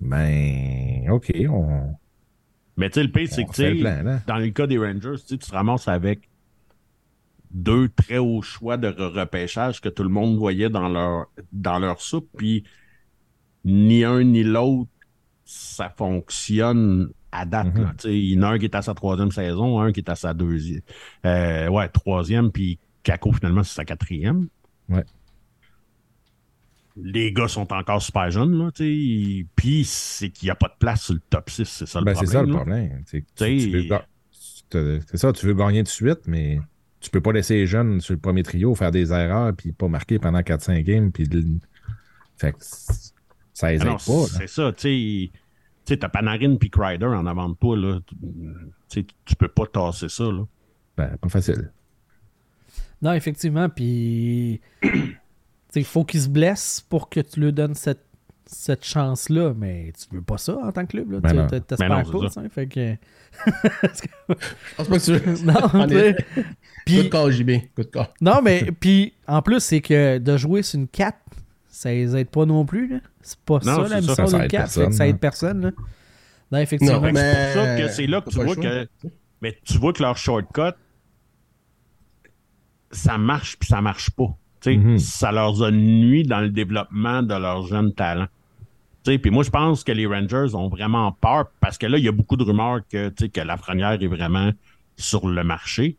Ben, 0.00 1.08
OK, 1.10 1.32
on, 1.48 1.94
Mais 2.76 2.90
tu 2.90 2.94
sais, 2.94 3.02
le 3.06 3.12
pire, 3.12 3.28
c'est 3.30 3.44
que 3.44 3.62
le 3.62 3.80
plan. 3.80 4.18
Dans 4.26 4.36
le 4.36 4.50
cas 4.50 4.66
des 4.66 4.78
Rangers, 4.78 5.22
tu 5.26 5.38
te 5.38 5.50
ramasses 5.52 5.88
avec 5.88 6.28
deux 7.52 7.88
très 7.88 8.18
hauts 8.18 8.42
choix 8.42 8.76
de 8.76 8.88
re- 8.88 9.12
repêchage 9.20 9.80
que 9.80 9.88
tout 9.88 10.02
le 10.02 10.08
monde 10.08 10.36
voyait 10.36 10.68
dans 10.70 10.88
leur, 10.88 11.26
dans 11.52 11.78
leur 11.78 12.00
soupe, 12.00 12.28
puis 12.36 12.64
ni 13.64 14.02
un 14.04 14.24
ni 14.24 14.42
l'autre, 14.42 14.90
ça 15.44 15.88
fonctionne 15.88 17.10
à 17.34 17.44
date. 17.44 17.74
Mhm. 17.74 17.82
là. 17.82 17.92
Il 18.04 18.32
y 18.32 18.38
en 18.38 18.42
a 18.42 18.46
un 18.48 18.58
qui 18.58 18.64
est 18.66 18.74
à 18.74 18.82
sa 18.82 18.94
troisième 18.94 19.30
saison, 19.32 19.80
un 19.80 19.92
qui 19.92 20.00
est 20.00 20.08
à 20.08 20.14
sa 20.14 20.32
deuxième. 20.34 20.80
Euh, 21.26 21.68
ouais, 21.68 21.88
troisième, 21.88 22.50
puis 22.52 22.78
Kako, 23.02 23.32
finalement, 23.32 23.62
c'est 23.62 23.74
sa 23.74 23.84
quatrième. 23.84 24.48
Ouais. 24.88 25.04
Les 26.96 27.32
gars 27.32 27.48
sont 27.48 27.72
encore 27.72 28.00
super 28.00 28.30
jeunes, 28.30 28.56
là, 28.56 28.70
tu 28.70 28.84
sais. 29.40 29.46
Puis 29.56 29.84
c'est 29.84 30.30
qu'il 30.30 30.46
n'y 30.46 30.50
a 30.50 30.54
pas 30.54 30.68
de 30.68 30.76
place 30.78 31.02
sur 31.02 31.14
le 31.14 31.20
top 31.28 31.50
6, 31.50 31.64
c'est 31.64 31.86
ça 31.86 31.98
le 31.98 32.04
Ben, 32.04 32.12
problème. 32.12 32.30
c'est 32.30 32.32
ça 32.38 32.42
le 32.42 32.52
problème. 32.52 33.04
C'est 35.08 35.16
ça, 35.16 35.32
tu 35.32 35.46
veux 35.46 35.54
gagner 35.54 35.82
de 35.82 35.88
suite, 35.88 36.20
mais 36.26 36.60
tu 37.00 37.10
peux 37.10 37.20
pas 37.20 37.32
laisser 37.32 37.54
les 37.54 37.66
jeunes 37.66 38.00
sur 38.00 38.14
le 38.14 38.20
premier 38.20 38.42
trio 38.44 38.74
faire 38.76 38.90
des 38.92 39.12
erreurs 39.12 39.52
puis 39.56 39.72
pas 39.72 39.88
marquer 39.88 40.18
pendant 40.20 40.40
4-5 40.40 40.82
games. 40.84 41.10
Puis 41.12 41.28
Fait 42.36 42.52
que 42.52 42.58
ça 43.52 43.70
les 43.72 43.80
Ah 43.82 43.84
aide 43.92 44.04
pas. 44.06 44.26
c'est 44.28 44.46
ça, 44.48 44.72
tu 44.72 44.80
sais. 44.82 45.30
Tu 45.84 45.92
sais, 45.92 45.96
t'as 45.98 46.08
Panarin 46.08 46.56
puis 46.56 46.70
Crider 46.70 47.04
en 47.06 47.26
avant 47.26 47.48
de 47.50 47.54
toi, 47.54 47.76
là. 47.76 47.98
Tu 48.88 49.36
peux 49.38 49.48
pas 49.48 49.66
tasser 49.66 50.08
ça, 50.08 50.24
là. 50.24 50.44
Ben, 50.96 51.16
pas 51.18 51.28
facile. 51.28 51.70
Non, 53.02 53.12
effectivement, 53.12 53.68
puis 53.68 54.60
il 55.74 55.84
faut 55.84 56.04
qu'il 56.04 56.20
se 56.20 56.28
blesse 56.28 56.80
pour 56.88 57.08
que 57.10 57.20
tu 57.20 57.40
lui 57.40 57.52
donnes 57.52 57.74
cette, 57.74 58.04
cette 58.46 58.84
chance-là, 58.84 59.52
mais 59.56 59.92
tu 59.92 60.14
veux 60.14 60.22
pas 60.22 60.38
ça 60.38 60.56
en 60.56 60.72
tant 60.72 60.86
que 60.86 60.92
club, 60.92 61.10
là. 61.12 61.20
Ben 61.20 61.30
Tu- 61.30 61.36
non. 61.36 61.46
Ben 61.50 61.60
T'espères 61.60 61.88
non, 62.06 62.20
pas, 62.20 62.28
sais, 62.30 62.48
fait 62.48 62.66
que... 62.66 62.96
Je 63.46 64.74
pense 64.76 64.88
pas 64.88 64.98
que 64.98 65.36
tu 65.36 65.44
Non, 65.44 65.86
effet. 65.86 66.16
Puis- 66.86 66.96
Good 67.02 67.10
call, 67.10 67.30
JB. 67.32 67.50
Good 67.76 67.90
call. 67.90 68.06
Non, 68.20 68.40
mais 68.42 68.70
puis 68.78 69.14
en 69.26 69.42
plus, 69.42 69.60
c'est 69.60 69.80
que 69.80 70.18
de 70.18 70.36
jouer 70.36 70.62
sur 70.62 70.78
une 70.78 70.88
4, 70.88 71.18
ça 71.74 71.90
les 71.90 72.16
aide 72.16 72.28
pas 72.30 72.46
non 72.46 72.64
plus. 72.64 72.88
là. 72.88 73.00
C'est 73.20 73.38
pas 73.40 73.54
Non, 73.64 73.84
ça 73.84 73.88
la 73.88 74.00
mission 74.00 74.24
d'une 74.24 74.40
aide 74.42 74.50
4. 74.50 74.70
Fait 74.72 74.86
que 74.86 74.92
ça 74.92 75.06
aide 75.08 75.18
personne. 75.18 75.60
Là. 75.62 75.70
Non, 76.52 76.58
effectivement. 76.58 77.00
Mais- 77.00 77.12
C'est 77.14 77.54
pour 77.54 77.62
ça 77.64 77.76
que 77.78 77.88
c'est 77.88 78.06
là 78.06 78.20
que 78.20 78.30
tu 78.30 78.36
vois 78.42 78.56
que. 78.56 78.88
Mais 79.42 79.58
tu 79.64 79.78
vois 79.78 79.92
que 79.92 80.02
leur 80.02 80.16
shortcut, 80.16 80.72
ça 82.90 83.18
marche 83.18 83.56
puis 83.58 83.68
ça 83.68 83.80
marche 83.80 84.10
pas. 84.10 84.36
Tu 84.60 84.70
sais, 84.72 84.76
Mhm. 84.76 84.98
Ça 84.98 85.32
leur 85.32 85.62
a 85.62 85.70
nuit 85.70 86.22
dans 86.22 86.40
le 86.40 86.50
développement 86.50 87.22
de 87.22 87.34
leurs 87.34 87.66
jeunes 87.66 87.92
talents. 87.92 88.28
Tu 89.04 89.12
sais, 89.12 89.18
Puis 89.18 89.30
moi, 89.30 89.42
je 89.44 89.50
pense 89.50 89.84
que 89.84 89.92
les 89.92 90.06
Rangers 90.06 90.54
ont 90.54 90.68
vraiment 90.68 91.12
peur 91.12 91.46
parce 91.60 91.76
que 91.76 91.86
là, 91.86 91.98
il 91.98 92.04
y 92.04 92.08
a 92.08 92.12
beaucoup 92.12 92.36
de 92.36 92.44
rumeurs 92.44 92.80
que, 92.88 93.08
tu 93.10 93.24
sais, 93.24 93.28
que 93.28 93.40
Lafrenière 93.40 94.00
est 94.02 94.06
vraiment 94.06 94.50
sur 94.96 95.28
le 95.28 95.44
marché. 95.44 95.98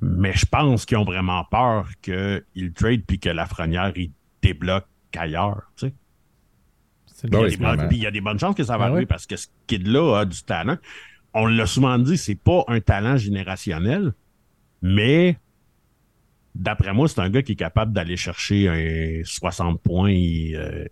Mais 0.00 0.32
je 0.34 0.44
pense 0.46 0.84
qu'ils 0.84 0.98
ont 0.98 1.04
vraiment 1.04 1.44
peur 1.44 1.88
qu'ils 2.02 2.72
trade 2.74 3.02
puis 3.06 3.18
que 3.20 3.28
Lafrenière, 3.30 3.92
il 3.96 4.10
débloque 4.42 4.86
ailleurs. 5.16 5.70
tu 5.76 5.86
sais. 5.88 5.94
C'est 7.06 7.30
Ben 7.30 7.46
Il 7.46 7.52
y 7.52 7.56
bonnes- 7.56 7.88
il 7.92 7.98
y 7.98 8.06
a 8.06 8.10
des 8.10 8.20
bonnes 8.20 8.38
chances 8.38 8.54
que 8.56 8.64
ça 8.64 8.76
va 8.76 8.84
Ah 8.84 8.86
arriver 8.88 9.00
ouais. 9.00 9.06
parce 9.06 9.26
que 9.26 9.36
ce 9.36 9.46
kid-là 9.66 10.20
a 10.20 10.24
du 10.24 10.42
talent. 10.42 10.76
On 11.34 11.46
l'a 11.46 11.66
souvent 11.66 11.98
dit, 11.98 12.18
c'est 12.18 12.34
pas 12.34 12.64
un 12.68 12.80
talent 12.80 13.16
générationnel, 13.16 14.12
mais 14.82 15.38
d'après 16.54 16.92
moi, 16.92 17.08
c'est 17.08 17.20
un 17.20 17.30
gars 17.30 17.42
qui 17.42 17.52
est 17.52 17.56
capable 17.56 17.92
d'aller 17.92 18.16
chercher 18.16 18.68
un 18.68 19.24
60 19.24 19.80
points 19.80 20.12
euh, 20.12 20.86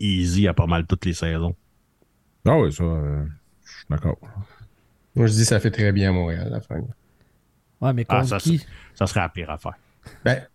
easy 0.00 0.46
à 0.48 0.54
pas 0.54 0.66
mal 0.66 0.86
toutes 0.86 1.04
les 1.04 1.12
saisons. 1.14 1.54
Ah 2.46 2.58
oui, 2.58 2.72
ça, 2.72 2.84
euh, 2.84 3.24
je 3.64 3.70
suis 3.78 3.86
d'accord. 3.90 4.18
Moi, 5.14 5.26
je 5.26 5.32
dis 5.32 5.44
ça 5.44 5.60
fait 5.60 5.70
très 5.70 5.92
bien 5.92 6.10
à 6.10 6.12
Montréal, 6.12 6.48
la 6.50 6.60
fin. 6.60 6.76
Ouais, 7.80 7.92
mais 7.92 8.04
Ah, 8.08 8.16
contre 8.18 8.28
ça, 8.28 8.38
qui? 8.38 8.64
Ça 8.94 9.06
serait 9.06 9.20
la 9.20 9.28
pire 9.28 9.50
affaire. 9.50 9.74
Ben, 10.24 10.46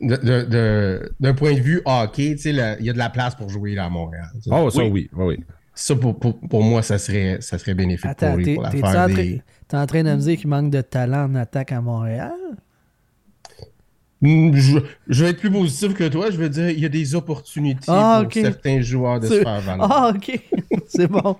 de- 0.00 0.16
de- 0.16 0.42
de- 0.44 1.12
d'un 1.20 1.34
point 1.34 1.54
de 1.54 1.60
vue 1.60 1.80
hockey, 1.84 2.32
tu 2.32 2.38
sais, 2.38 2.52
la- 2.52 2.78
il 2.78 2.84
y 2.86 2.90
a 2.90 2.92
de 2.92 2.98
la 2.98 3.10
place 3.10 3.34
pour 3.34 3.48
jouer 3.48 3.74
là, 3.74 3.86
à 3.86 3.90
Montréal. 3.90 4.28
Ah, 4.50 4.64
ça, 4.70 4.82
Oui. 4.82 4.90
oui. 4.92 5.10
oui, 5.14 5.24
oui. 5.38 5.44
Ça, 5.74 5.94
pour, 5.94 6.18
pour, 6.18 6.38
pour 6.40 6.62
moi, 6.62 6.82
ça 6.82 6.98
serait, 6.98 7.38
ça 7.40 7.58
serait 7.58 7.74
bénéfique 7.74 8.06
Attends, 8.06 8.28
pour 8.28 8.36
lui, 8.38 8.44
t'es 8.44 8.54
pour 8.54 8.62
la 8.62 9.04
en, 9.04 9.08
des... 9.08 9.42
t'es 9.68 9.76
en 9.76 9.86
train 9.86 10.02
de 10.02 10.10
me 10.10 10.16
dire 10.16 10.38
qu'il 10.38 10.48
manque 10.48 10.70
de 10.70 10.80
talent 10.80 11.30
en 11.30 11.34
attaque 11.34 11.72
à 11.72 11.80
Montréal? 11.82 12.32
Hmm, 14.22 14.54
Je, 14.54 14.78
je 15.08 15.24
vais 15.24 15.30
être 15.30 15.40
plus 15.40 15.50
positif 15.50 15.92
que 15.94 16.08
toi. 16.08 16.30
Je 16.30 16.38
veux 16.38 16.48
dire, 16.48 16.70
il 16.70 16.80
y 16.80 16.86
a 16.86 16.88
des 16.88 17.14
opportunités 17.14 17.84
Ah, 17.88 18.22
pour 18.24 18.32
certains 18.32 18.80
joueurs 18.80 19.20
de 19.20 19.26
se 19.28 19.42
faire 19.42 19.60
vendre. 19.60 19.86
Ah, 19.90 20.12
ok. 20.14 20.40
c'est 20.88 21.06
bon. 21.06 21.36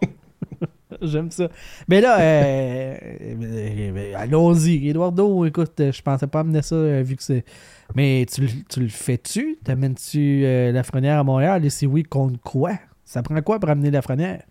J'aime 1.02 1.30
ça. 1.30 1.48
Mais 1.88 2.00
là, 2.00 2.20
euh, 2.20 2.96
euh, 3.42 4.12
allons-y. 4.16 4.88
Eduardo, 4.88 5.44
écoute, 5.46 5.80
euh, 5.80 5.90
je 5.92 6.02
pensais 6.02 6.26
pas 6.26 6.40
amener 6.40 6.62
ça 6.62 6.74
euh, 6.76 7.02
vu 7.02 7.16
que 7.16 7.22
c'est. 7.22 7.44
Mais 7.94 8.26
tu, 8.32 8.42
le- 8.42 8.64
tu 8.68 8.80
le 8.80 8.88
fais-tu? 8.88 9.58
T'amènes-tu 9.64 10.44
euh, 10.44 10.72
la 10.72 10.82
frenière 10.82 11.18
à 11.18 11.24
Montréal 11.24 11.64
Et 11.64 11.70
si 11.70 11.86
oui, 11.86 12.02
contre 12.02 12.40
quoi? 12.40 12.78
Ça 13.04 13.22
prend 13.22 13.40
quoi 13.42 13.58
pour 13.60 13.70
amener 13.70 13.90
la 13.90 14.02
frenière? 14.02 14.42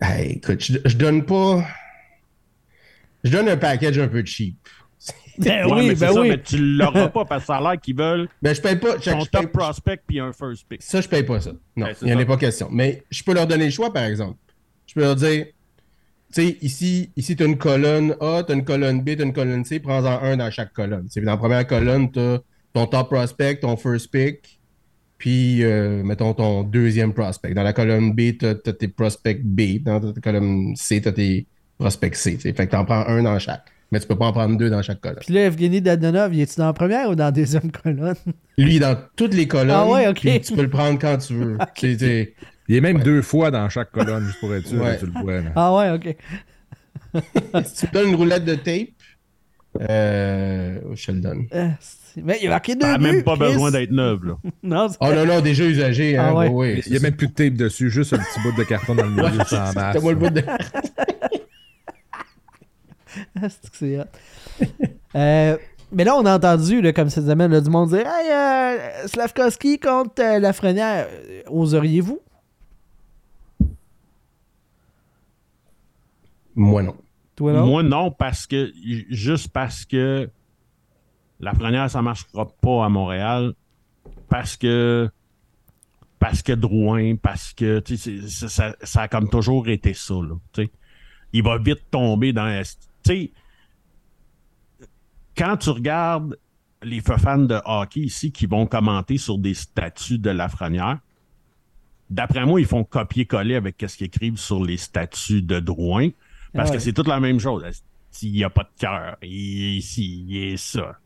Hey, 0.00 0.32
écoute, 0.36 0.62
je, 0.64 0.78
je 0.84 0.96
donne 0.96 1.24
pas. 1.24 1.64
Je 3.24 3.30
donne 3.32 3.48
un 3.48 3.56
package 3.56 3.98
un 3.98 4.08
peu 4.08 4.24
cheap. 4.24 4.56
Ben 5.38 5.64
Ouais, 5.66 5.72
oui, 5.72 5.88
mais 5.88 5.94
ben 5.94 6.12
ça, 6.12 6.20
oui. 6.20 6.28
mais 6.28 6.42
tu 6.42 6.58
l'auras 6.58 7.08
pas 7.08 7.24
parce 7.24 7.42
que 7.44 7.46
ça 7.46 7.56
a 7.56 7.60
l'air 7.62 7.80
qu'ils 7.80 7.96
veulent 7.96 8.28
Mais 8.42 8.54
je 8.54 8.60
paye 8.60 8.76
pas. 8.76 8.98
Je, 8.98 9.10
ton 9.10 9.20
je 9.20 9.30
paye- 9.30 9.42
top 9.42 9.52
prospect 9.52 10.00
puis 10.06 10.20
un 10.20 10.32
first 10.34 10.66
pick. 10.68 10.82
Ça, 10.82 11.00
je 11.00 11.08
paye 11.08 11.22
pas 11.22 11.40
ça. 11.40 11.52
Non, 11.76 11.86
Ben, 11.86 11.94
il 12.02 12.06
n'y 12.08 12.14
en 12.14 12.18
a 12.18 12.24
pas 12.26 12.36
question. 12.36 12.68
Mais 12.70 13.04
je 13.10 13.22
peux 13.22 13.32
leur 13.32 13.46
donner 13.46 13.64
le 13.66 13.70
choix, 13.70 13.90
par 13.90 14.04
exemple. 14.04 14.36
Je 14.86 14.92
peux 14.94 15.00
leur 15.00 15.16
dire, 15.16 15.46
tu 15.46 16.42
sais, 16.42 16.58
ici, 16.60 17.10
ici 17.16 17.36
tu 17.36 17.42
as 17.42 17.46
une 17.46 17.56
colonne 17.56 18.16
A, 18.20 18.42
tu 18.44 18.52
as 18.52 18.54
une 18.54 18.64
colonne 18.64 19.00
B, 19.02 19.16
tu 19.16 19.22
as 19.22 19.24
une 19.24 19.32
colonne 19.32 19.64
C, 19.64 19.80
prends-en 19.80 20.20
un 20.22 20.36
dans 20.36 20.50
chaque 20.50 20.74
colonne. 20.74 21.04
Tu 21.04 21.12
sais, 21.12 21.20
dans 21.22 21.32
la 21.32 21.38
première 21.38 21.66
colonne, 21.66 22.10
tu 22.12 22.18
as 22.20 22.40
ton 22.72 22.86
top 22.86 23.08
prospect, 23.10 23.56
ton 23.60 23.76
first 23.76 24.10
pick, 24.10 24.60
puis, 25.18 25.62
euh, 25.64 26.02
mettons, 26.02 26.32
ton 26.32 26.62
deuxième 26.62 27.12
prospect. 27.12 27.52
Dans 27.52 27.62
la 27.62 27.74
colonne 27.74 28.12
B, 28.14 28.38
tu 28.38 28.46
as, 28.46 28.54
tes 28.54 28.88
prospects 28.88 29.42
B. 29.44 29.82
Dans 29.82 30.00
la 30.00 30.12
colonne 30.22 30.74
C, 30.76 31.02
tu 31.02 31.08
as 31.08 31.12
tes 31.12 31.46
prospects 31.78 32.14
C. 32.16 32.38
Fait 32.38 32.54
que 32.54 32.62
tu 32.70 32.76
en 32.76 32.86
prends 32.86 33.06
un 33.06 33.22
dans 33.22 33.38
chaque. 33.38 33.64
Mais 33.92 34.00
tu 34.00 34.06
peux 34.06 34.16
pas 34.16 34.26
en 34.26 34.32
prendre 34.32 34.56
deux 34.56 34.70
dans 34.70 34.80
chaque 34.80 35.00
colonne. 35.00 35.18
Puis 35.20 35.34
là, 35.34 35.44
Evgeny 35.46 35.82
Dadonov, 35.82 36.34
il 36.34 36.40
est-tu 36.40 36.56
dans 36.56 36.66
la 36.66 36.72
première 36.72 37.10
ou 37.10 37.14
dans 37.16 37.24
la 37.24 37.32
deuxième 37.32 37.70
colonne? 37.70 38.14
Lui, 38.56 38.70
il 38.70 38.76
est 38.76 38.80
dans 38.80 38.96
toutes 39.14 39.34
les 39.34 39.46
colonnes. 39.46 39.70
Ah 39.76 39.86
ouais, 39.86 40.08
ok. 40.08 40.20
puis 40.20 40.40
Tu 40.40 40.54
peux 40.54 40.62
le 40.62 40.70
prendre 40.70 40.98
quand 40.98 41.18
tu 41.18 41.34
veux. 41.34 41.58
Il 42.70 42.76
est 42.76 42.80
même 42.80 43.00
deux 43.02 43.20
fois 43.20 43.50
dans 43.50 43.68
chaque 43.68 43.90
colonne, 43.90 44.24
juste 44.24 44.38
pour 44.38 44.54
être 44.54 44.66
sûr 44.68 44.80
Ouais. 44.80 44.96
tu 44.96 45.06
le 45.06 45.12
vois. 45.20 45.40
là. 45.40 45.50
Ah 45.56 45.74
ouais, 45.74 45.90
ok. 45.90 46.16
si 47.64 47.74
tu 47.74 47.86
me 47.86 47.92
donnes 47.92 48.08
une 48.10 48.14
roulette 48.14 48.44
de 48.44 48.54
tape, 48.54 48.90
euh, 49.80 50.80
le 51.08 51.20
donne. 51.20 51.46
Euh, 51.54 51.68
Mais 52.16 52.38
il 52.42 52.48
a 52.48 52.50
marqué 52.50 52.74
deux 52.74 52.86
Ça 52.86 52.92
n'a 52.92 52.98
même 52.98 53.22
pas 53.22 53.36
Chris. 53.36 53.52
besoin 53.52 53.70
d'être 53.70 53.92
neuf, 53.92 54.20
là. 54.24 54.36
Non, 54.62 54.88
Oh 55.00 55.12
non, 55.12 55.26
non, 55.26 55.40
déjà 55.40 55.64
usagé. 55.64 56.16
Hein, 56.16 56.26
Ah 56.30 56.34
ouais. 56.34 56.48
ouais, 56.48 56.54
ouais, 56.74 56.82
Il 56.86 56.92
n'y 56.92 56.98
a 56.98 57.00
même 57.00 57.14
plus 57.14 57.28
de 57.28 57.32
tape 57.34 57.54
dessus, 57.54 57.88
juste 57.90 58.12
un 58.12 58.18
petit 58.18 58.40
bout 58.42 58.52
de 58.58 58.64
carton 58.64 58.94
dans 58.96 59.04
le 59.04 59.10
milieu 59.10 59.44
sans 59.46 59.72
masse. 59.72 59.92
C'était 59.94 60.00
moi 60.00 60.12
le 60.12 60.18
bout 60.18 60.30
de. 60.30 60.42
Ah, 60.46 60.58
c'est 63.48 63.70
que 63.70 63.76
c'est 63.76 63.98
hot. 63.98 64.04
Euh, 65.16 65.56
mais 65.92 66.04
là, 66.04 66.14
on 66.16 66.24
a 66.26 66.36
entendu, 66.36 66.80
là, 66.80 66.92
comme 66.92 67.10
cette 67.10 67.26
semaine, 67.26 67.50
là, 67.52 67.60
du 67.60 67.70
monde 67.70 67.90
dire 67.90 68.06
Hey, 68.06 68.30
euh, 68.30 69.06
Slavkovski 69.08 69.78
contre 69.78 70.20
euh, 70.22 70.38
Lafrenière. 70.38 71.06
Oseriez-vous? 71.48 72.20
Moi 76.56 76.82
non. 76.82 76.96
Moi, 77.40 77.82
non, 77.82 78.10
parce 78.10 78.46
que 78.46 78.72
juste 79.08 79.48
parce 79.48 79.84
que 79.84 80.30
la 81.40 81.52
première, 81.52 81.90
ça 81.90 82.02
marchera 82.02 82.46
pas 82.60 82.84
à 82.84 82.88
Montréal. 82.88 83.54
Parce 84.28 84.56
que 84.56 85.10
parce 86.20 86.42
que 86.42 86.52
Drouin, 86.52 87.16
parce 87.16 87.52
que 87.54 87.82
ça, 88.28 88.76
ça 88.82 89.02
a 89.02 89.08
comme 89.08 89.28
toujours 89.28 89.68
été 89.68 89.94
ça. 89.94 90.14
Là, 90.14 90.36
tu 90.52 90.64
sais. 90.64 90.70
Il 91.32 91.42
va 91.42 91.58
vite 91.58 91.82
tomber 91.90 92.32
dans. 92.32 92.62
Tu 93.02 93.10
sais, 93.10 93.32
quand 95.36 95.56
tu 95.56 95.70
regardes 95.70 96.38
les 96.82 97.00
fans 97.00 97.38
de 97.38 97.58
hockey 97.64 98.00
ici 98.00 98.32
qui 98.32 98.46
vont 98.46 98.66
commenter 98.66 99.16
sur 99.16 99.38
des 99.38 99.54
statuts 99.54 100.18
de 100.18 100.30
Lafrenière, 100.30 100.98
d'après 102.10 102.44
moi, 102.44 102.60
ils 102.60 102.66
font 102.66 102.84
copier-coller 102.84 103.54
avec 103.54 103.82
ce 103.86 103.96
qu'ils 103.96 104.06
écrivent 104.08 104.38
sur 104.38 104.62
les 104.62 104.76
statuts 104.76 105.42
de 105.42 105.58
Drouin, 105.60 106.10
parce 106.52 106.70
ouais. 106.70 106.76
que 106.76 106.82
c'est 106.82 106.92
toute 106.92 107.08
la 107.08 107.20
même 107.20 107.38
chose. 107.40 107.64
S'il 108.10 108.32
n'y 108.32 108.42
a 108.44 108.50
pas 108.50 108.64
de 108.64 108.80
cœur, 108.80 109.16
il 109.22 109.78
est 109.78 109.80
ci, 109.80 110.24
il 110.26 110.36
est 110.52 110.56
ça. 110.56 110.98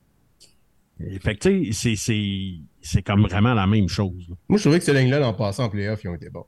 Fait 1.20 1.34
que, 1.36 1.48
tu 1.48 1.72
sais, 1.72 1.96
c'est- 1.96 1.96
c'est 1.96 2.52
c'est 2.80 3.02
comme 3.02 3.22
vraiment 3.22 3.52
la 3.54 3.66
même 3.66 3.88
chose. 3.88 4.26
là. 4.28 4.36
Moi, 4.48 4.58
je 4.58 4.62
trouvais 4.64 4.78
que 4.78 4.84
ce 4.84 4.92
ligne-là, 4.92 5.18
dans 5.20 5.32
le 5.32 5.36
passant 5.36 5.64
en 5.64 5.68
playoff, 5.68 6.02
ils 6.04 6.08
ont 6.08 6.14
été 6.14 6.30
bons. 6.30 6.46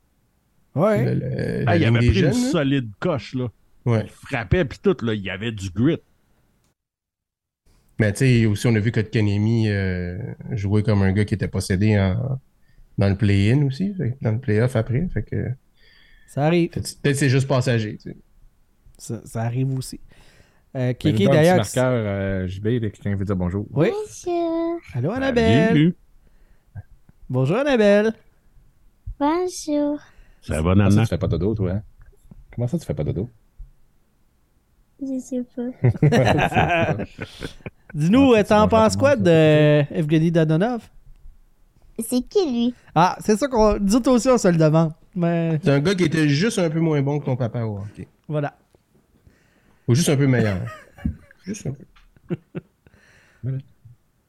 Ouais. 0.74 1.14
Le- 1.14 1.14
le- 1.60 1.64
Ah, 1.66 1.76
il 1.76 1.84
avait 1.84 1.98
pris 1.98 2.18
une 2.20 2.26
là. 2.26 2.32
solide 2.32 2.90
coche, 3.00 3.34
là. 3.34 3.48
Ouais. 3.86 4.02
Il 4.04 4.10
frappait, 4.10 4.64
puis 4.64 4.78
tout, 4.82 4.96
là, 5.02 5.14
il 5.14 5.22
y 5.22 5.30
avait 5.30 5.52
du 5.52 5.70
grit. 5.70 5.98
Mais 7.98 8.12
tu 8.12 8.18
sais, 8.18 8.46
aussi, 8.46 8.66
on 8.66 8.74
a 8.74 8.78
vu 8.80 8.92
que 8.92 9.00
Kanemi 9.00 9.68
euh, 9.68 10.18
jouait 10.52 10.82
comme 10.82 11.02
un 11.02 11.12
gars 11.12 11.24
qui 11.24 11.34
était 11.34 11.48
possédé 11.48 11.98
en, 11.98 12.38
dans 12.98 13.08
le 13.08 13.16
play-in 13.16 13.62
aussi, 13.64 13.94
que 13.96 14.04
dans 14.20 14.32
le 14.32 14.38
play-off 14.40 14.76
après. 14.76 15.08
Fait 15.14 15.22
que 15.22 15.46
Ça 16.28 16.44
arrive. 16.46 16.70
peut-être 16.70 17.00
peut-être 17.02 17.16
c'est 17.16 17.30
juste 17.30 17.48
passager. 17.48 17.96
tu 17.96 18.10
sais. 18.10 18.16
Ça, 18.98 19.20
ça 19.24 19.42
arrive 19.42 19.76
aussi. 19.76 20.00
Euh, 20.74 20.88
Mais 20.88 20.94
Kiki, 20.94 21.26
d'ailleurs. 21.26 21.56
marqueur 21.58 21.84
euh, 21.92 22.46
JB, 22.46 22.64
quelqu'un 22.80 23.14
veut 23.16 23.24
dire 23.24 23.36
bonjour. 23.36 23.66
Oui. 23.72 23.88
Bonjour. 24.26 24.80
Allô, 24.94 25.10
Annabelle. 25.10 25.68
Salut. 25.68 25.96
Bonjour, 27.28 27.56
Annabelle. 27.56 28.12
Bonjour. 29.18 29.98
Ça 30.42 30.62
va, 30.62 30.74
Comment 30.74 30.84
ça, 30.84 30.90
Nana? 30.90 31.02
tu 31.02 31.08
fais 31.08 31.18
pas 31.18 31.26
dodo, 31.28 31.54
toi? 31.54 31.70
hein? 31.72 31.82
Comment 32.54 32.68
ça, 32.68 32.78
tu 32.78 32.84
fais 32.84 32.94
pas 32.94 33.04
dodo? 33.04 33.28
Je 35.00 35.18
sais 35.18 35.42
pas. 35.54 36.96
Dis-nous, 37.94 38.32
euh, 38.34 38.42
t'en 38.42 38.64
c'est 38.64 38.68
penses 38.70 38.96
quoi 38.96 39.16
de 39.16 39.30
euh, 39.30 39.82
Evgeny 39.90 40.30
Dadonov? 40.30 40.88
C'est 41.98 42.20
qui 42.22 42.50
lui? 42.50 42.74
Ah, 42.94 43.16
c'est 43.20 43.36
ça 43.36 43.48
qu'on. 43.48 43.76
Autres 43.76 44.10
aussi, 44.10 44.28
on 44.28 44.36
se 44.38 44.48
le 44.48 44.56
demande. 44.58 44.92
Mais 45.14 45.58
C'est 45.62 45.70
un 45.70 45.80
gars 45.80 45.94
qui 45.94 46.04
était 46.04 46.28
juste 46.28 46.58
un 46.58 46.68
peu 46.68 46.80
moins 46.80 47.00
bon 47.00 47.18
que 47.18 47.24
ton 47.24 47.36
papa 47.36 47.62
au 47.62 47.78
hockey. 47.78 48.06
voilà. 48.28 48.54
Ou 49.88 49.94
juste 49.94 50.08
un 50.08 50.16
peu 50.16 50.26
meilleur. 50.26 50.58
juste 51.44 51.66
un 51.66 51.72
peu. 51.72 51.84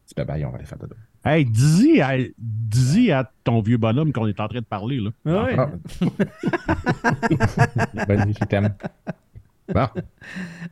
C'est 0.05 0.15
pas 0.15 0.25
bail, 0.25 0.45
on 0.45 0.49
va 0.51 0.57
aller 0.57 0.65
faire 0.65 0.77
dodo. 0.77 0.95
Hey, 1.25 1.43
dis-y 1.45 1.99
à, 2.01 2.13
dis-y 2.37 3.11
à 3.11 3.29
ton 3.43 3.61
vieux 3.61 3.77
bonhomme 3.77 4.13
qu'on 4.13 4.27
est 4.27 4.39
en 4.39 4.47
train 4.47 4.59
de 4.59 4.65
parler, 4.65 4.99
là. 4.99 5.09
Ah 5.25 5.43
ouais. 5.43 5.55
Ah. 5.57 5.69
Bonne 8.07 8.25
nuit, 8.25 8.35
je 8.39 8.45
t'aime. 8.45 8.73
Bon, 9.73 9.87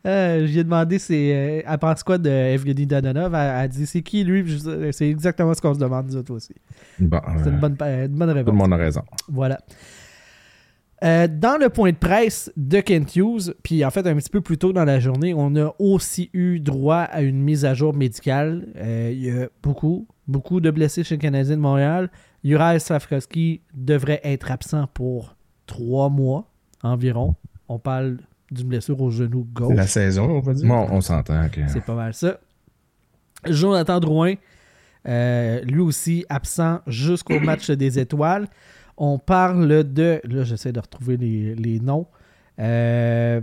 Euh, 0.08 0.48
J'ai 0.48 0.64
demandé 0.64 1.00
c'est, 1.00 1.36
euh, 1.36 1.62
elle 1.68 1.78
pense 1.80 2.02
quoi 2.04 2.18
de 2.18 2.30
Evgeny 2.30 2.86
Dadonov. 2.88 3.34
Elle, 3.36 3.64
elle 3.64 3.70
dit 3.70 3.86
c'est 3.86 4.02
qui 4.02 4.24
lui? 4.24 4.58
C'est 4.94 5.10
exactement 5.10 5.54
ce 5.54 5.60
qu'on 5.62 5.74
se 5.74 5.80
demande, 5.80 6.06
nous 6.08 6.16
autres 6.16 6.34
aussi. 6.34 6.56
bon 7.00 7.20
C'est 7.44 7.50
une 7.50 7.56
euh, 7.56 7.60
bonne, 7.60 7.78
une 7.82 8.08
bonne 8.16 8.30
tout 8.30 8.36
réponse. 8.36 8.54
le 8.54 8.58
monde 8.58 8.74
a 8.74 8.78
raison. 8.78 9.02
Voilà. 9.28 9.60
Euh, 11.06 11.28
dans 11.28 11.58
le 11.60 11.70
point 11.70 11.92
de 11.92 11.98
presse 11.98 12.52
de 12.58 12.80
Kent 12.80 13.16
Hughes, 13.16 13.54
puis 13.62 13.86
en 13.86 13.92
fait 13.92 14.08
un 14.08 14.16
petit 14.16 14.30
peu 14.30 14.42
plus 14.42 14.58
tôt 14.58 14.74
dans 14.74 14.86
la 14.86 15.00
journée, 15.00 15.36
on 15.36 15.56
a 15.56 15.76
aussi 15.78 16.32
eu 16.34 16.60
droit 16.60 17.02
à 17.02 17.22
une 17.22 17.42
mise 17.42 17.64
à 17.64 17.76
jour 17.76 17.94
médicale. 17.94 18.68
Euh, 18.78 19.12
il 19.14 19.24
y 19.24 19.30
a 19.30 19.48
beaucoup, 19.62 20.08
beaucoup 20.28 20.60
de 20.60 20.72
blessés 20.72 21.04
chez 21.04 21.16
le 21.16 21.22
Canadien 21.22 21.58
de 21.58 21.62
Montréal. 21.62 22.10
Juraj 22.44 22.82
Slavkovski 22.82 23.62
devrait 23.76 24.22
être 24.24 24.50
absent 24.50 24.88
pour 24.94 25.36
trois 25.68 26.10
mois 26.10 26.50
environ. 26.82 27.36
On 27.70 27.78
parle 27.78 28.18
d'une 28.50 28.68
blessure 28.68 29.00
au 29.00 29.12
genou 29.12 29.48
gauche. 29.54 29.76
la 29.76 29.88
saison, 29.88 30.38
on 30.38 30.40
va 30.40 30.54
dire. 30.54 30.68
Bon, 30.68 30.88
on 30.90 31.02
s'entend 31.02 31.50
que. 31.50 31.62
C'est 31.68 31.84
pas 31.84 31.96
mal 31.96 32.16
ça. 32.16 32.40
Jonathan 33.46 34.00
Drouin, 34.00 34.36
euh, 35.08 35.62
lui 35.62 35.82
aussi 35.82 36.26
absent 36.30 36.80
jusqu'au 36.88 37.40
match 37.40 37.70
des 37.70 38.00
étoiles. 38.00 38.48
On 38.98 39.20
parle 39.20 39.84
de. 39.94 40.22
Là, 40.24 40.44
j'essaie 40.44 40.72
de 40.72 40.80
retrouver 40.80 41.18
les, 41.18 41.56
les 41.56 41.80
noms. 41.80 42.08
Euh, 42.60 43.42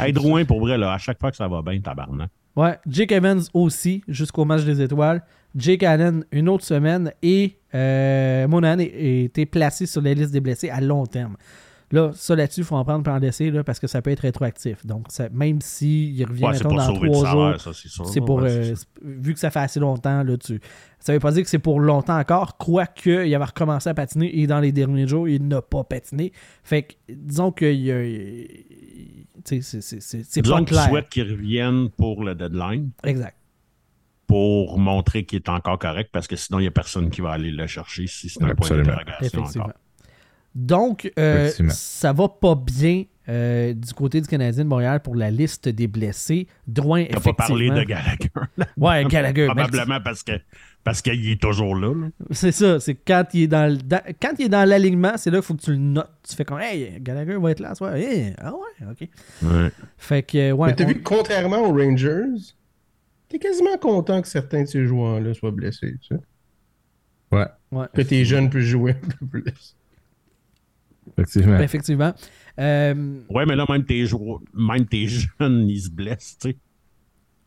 Hey, 0.00 0.12
Drouin, 0.12 0.44
pour 0.44 0.60
vrai, 0.60 0.76
là, 0.78 0.92
à 0.92 0.98
chaque 0.98 1.20
fois 1.20 1.30
que 1.30 1.36
ça 1.36 1.48
va 1.48 1.62
bien, 1.62 1.80
tabarnak. 1.80 2.30
Ouais, 2.56 2.78
Jake 2.86 3.12
Evans 3.12 3.40
aussi, 3.52 4.02
jusqu'au 4.06 4.44
match 4.44 4.64
des 4.64 4.80
étoiles. 4.80 5.22
Jake 5.56 5.82
Allen, 5.82 6.24
une 6.32 6.48
autre 6.48 6.64
semaine. 6.64 7.12
Et 7.22 7.58
euh, 7.74 8.46
Monahan 8.48 8.78
a 8.78 8.82
été 8.82 9.46
placé 9.46 9.86
sur 9.86 10.02
la 10.02 10.14
liste 10.14 10.32
des 10.32 10.40
blessés 10.40 10.70
à 10.70 10.80
long 10.80 11.06
terme. 11.06 11.36
Là, 11.92 12.10
ça 12.14 12.34
là-dessus, 12.34 12.60
il 12.60 12.64
faut 12.64 12.76
en 12.76 12.84
prendre 12.84 13.04
pour 13.04 13.12
en 13.12 13.18
laisser, 13.18 13.50
là, 13.50 13.62
parce 13.62 13.78
que 13.78 13.86
ça 13.86 14.02
peut 14.02 14.10
être 14.10 14.20
rétroactif. 14.20 14.84
Donc, 14.86 15.06
ça- 15.10 15.28
même 15.30 15.60
s'il 15.60 16.24
revient 16.26 16.44
Ouais, 16.44 16.52
mettons, 16.52 16.74
dans 16.74 16.92
trois 16.94 17.06
jours, 17.06 17.22
salaire, 17.26 17.60
ça, 17.60 17.72
c'est 17.72 17.88
sûr. 17.88 18.06
c'est 18.06 18.20
là. 18.20 18.26
pour. 18.26 18.36
Ouais, 18.42 18.50
euh, 18.72 18.74
vu 19.02 19.34
que 19.34 19.38
ça 19.38 19.50
fait 19.50 19.60
assez 19.60 19.78
longtemps, 19.80 20.22
là, 20.22 20.36
tu. 20.36 20.60
Ça 20.98 21.12
veut 21.12 21.18
pas 21.20 21.30
dire 21.32 21.42
que 21.42 21.48
c'est 21.50 21.58
pour 21.58 21.80
longtemps 21.80 22.18
encore, 22.18 22.56
quoique 22.56 23.26
il 23.26 23.34
avait 23.34 23.44
recommencé 23.44 23.90
à 23.90 23.94
patiner 23.94 24.38
et 24.38 24.46
dans 24.46 24.60
les 24.60 24.72
derniers 24.72 25.06
jours, 25.06 25.28
il 25.28 25.46
n'a 25.46 25.60
pas 25.60 25.84
patiné. 25.84 26.32
Fait 26.62 26.82
que, 26.84 26.94
disons 27.12 27.52
que 27.52 27.66
c'est- 29.44 29.60
c'est 29.62 29.80
c'est- 29.82 30.00
c'est 30.00 30.40
Disons 30.42 30.58
pas 30.58 30.64
clair. 30.64 30.88
souhaites 30.88 31.08
qu'il 31.10 31.30
revienne 31.30 31.90
pour 31.90 32.24
le 32.24 32.34
deadline 32.34 32.90
Exact. 33.04 33.36
pour 34.26 34.78
montrer 34.78 35.24
qu'il 35.24 35.36
est 35.36 35.48
encore 35.48 35.78
correct 35.78 36.08
parce 36.12 36.26
que 36.26 36.36
sinon, 36.36 36.58
il 36.58 36.62
n'y 36.62 36.68
a 36.68 36.72
personne 36.72 37.10
qui 37.10 37.20
va 37.20 37.32
aller 37.32 37.50
le 37.50 37.66
chercher 37.66 38.06
si 38.06 38.28
c'est 38.30 38.42
un 38.42 38.48
Absolument. 38.48 38.84
point 38.86 38.94
d'interrogation 39.04 39.62
encore. 39.62 39.74
Donc, 40.54 41.10
euh, 41.18 41.44
Effectivement. 41.46 41.72
ça 41.74 42.12
va 42.12 42.28
pas 42.28 42.54
bien 42.54 43.04
euh, 43.28 43.72
du 43.72 43.92
côté 43.94 44.20
du 44.20 44.28
Canadien 44.28 44.64
de 44.64 44.68
Montréal 44.68 45.00
pour 45.00 45.16
la 45.16 45.30
liste 45.30 45.68
des 45.68 45.86
blessés. 45.88 46.46
Drouin, 46.68 47.06
T'as 47.10 47.18
pas 47.20 47.32
parlé 47.32 47.66
effectivement. 47.66 47.80
de 47.80 47.84
Gallagher. 47.84 48.30
Ouais, 48.76 49.04
Gallagher. 49.06 49.46
Probablement 49.46 50.00
parce 50.00 50.22
que 50.22 50.32
parce 50.84 51.00
qu'il 51.00 51.30
est 51.30 51.40
toujours 51.40 51.74
là. 51.74 51.94
là. 51.94 52.08
C'est 52.30 52.52
ça, 52.52 52.78
c'est 52.78 52.94
quand 52.94 53.24
il 53.32 53.44
est 53.44 53.46
dans 53.48 53.70
le- 53.72 53.78
dans- 53.78 54.02
quand 54.20 54.32
il 54.38 54.44
est 54.44 54.48
dans 54.50 54.68
l'alignement, 54.68 55.14
c'est 55.16 55.30
là 55.30 55.38
qu'il 55.38 55.46
faut 55.46 55.54
que 55.54 55.62
tu 55.62 55.70
le 55.70 55.78
notes. 55.78 56.10
Tu 56.28 56.36
fais 56.36 56.44
comme 56.44 56.60
Hey, 56.60 56.98
Gallagher 57.00 57.38
va 57.38 57.50
être 57.52 57.60
là, 57.60 57.70
ce 57.70 57.76
soir. 57.76 57.94
Hey, 57.96 58.34
ah 58.38 58.52
ouais, 58.52 58.86
ok. 58.90 59.08
Ouais. 59.42 59.70
Fait 59.96 60.22
que 60.22 60.52
ouais. 60.52 60.68
Mais 60.68 60.74
t'as 60.76 60.84
on- 60.84 60.88
vu 60.88 60.94
que 60.96 61.02
contrairement 61.02 61.60
aux 61.66 61.72
Rangers, 61.72 62.26
t'es 63.30 63.38
quasiment 63.38 63.76
content 63.78 64.20
que 64.20 64.28
certains 64.28 64.60
de 64.64 64.66
ces 64.68 64.84
joueurs-là 64.84 65.32
soient 65.32 65.50
blessés. 65.50 65.94
Tu 66.02 66.14
sais? 66.14 66.20
Ouais, 67.32 67.46
ouais, 67.72 67.86
Que 67.94 68.02
tes 68.02 68.24
jeunes 68.26 68.50
puissent 68.50 68.66
jouer 68.66 68.92
un 68.92 69.08
peu 69.18 69.26
plus. 69.26 69.76
Effectivement. 71.18 71.58
effectivement. 71.60 72.14
Euh, 72.58 73.20
Ouais, 73.30 73.46
mais 73.46 73.56
là, 73.56 73.64
même 73.68 73.84
tes, 73.84 74.06
joueurs- 74.06 74.40
même 74.54 74.86
tes 74.86 75.06
jeunes, 75.40 75.68
ils 75.68 75.80
se 75.80 75.90
blessent, 75.90 76.36
tu 76.40 76.50
sais. 76.50 76.56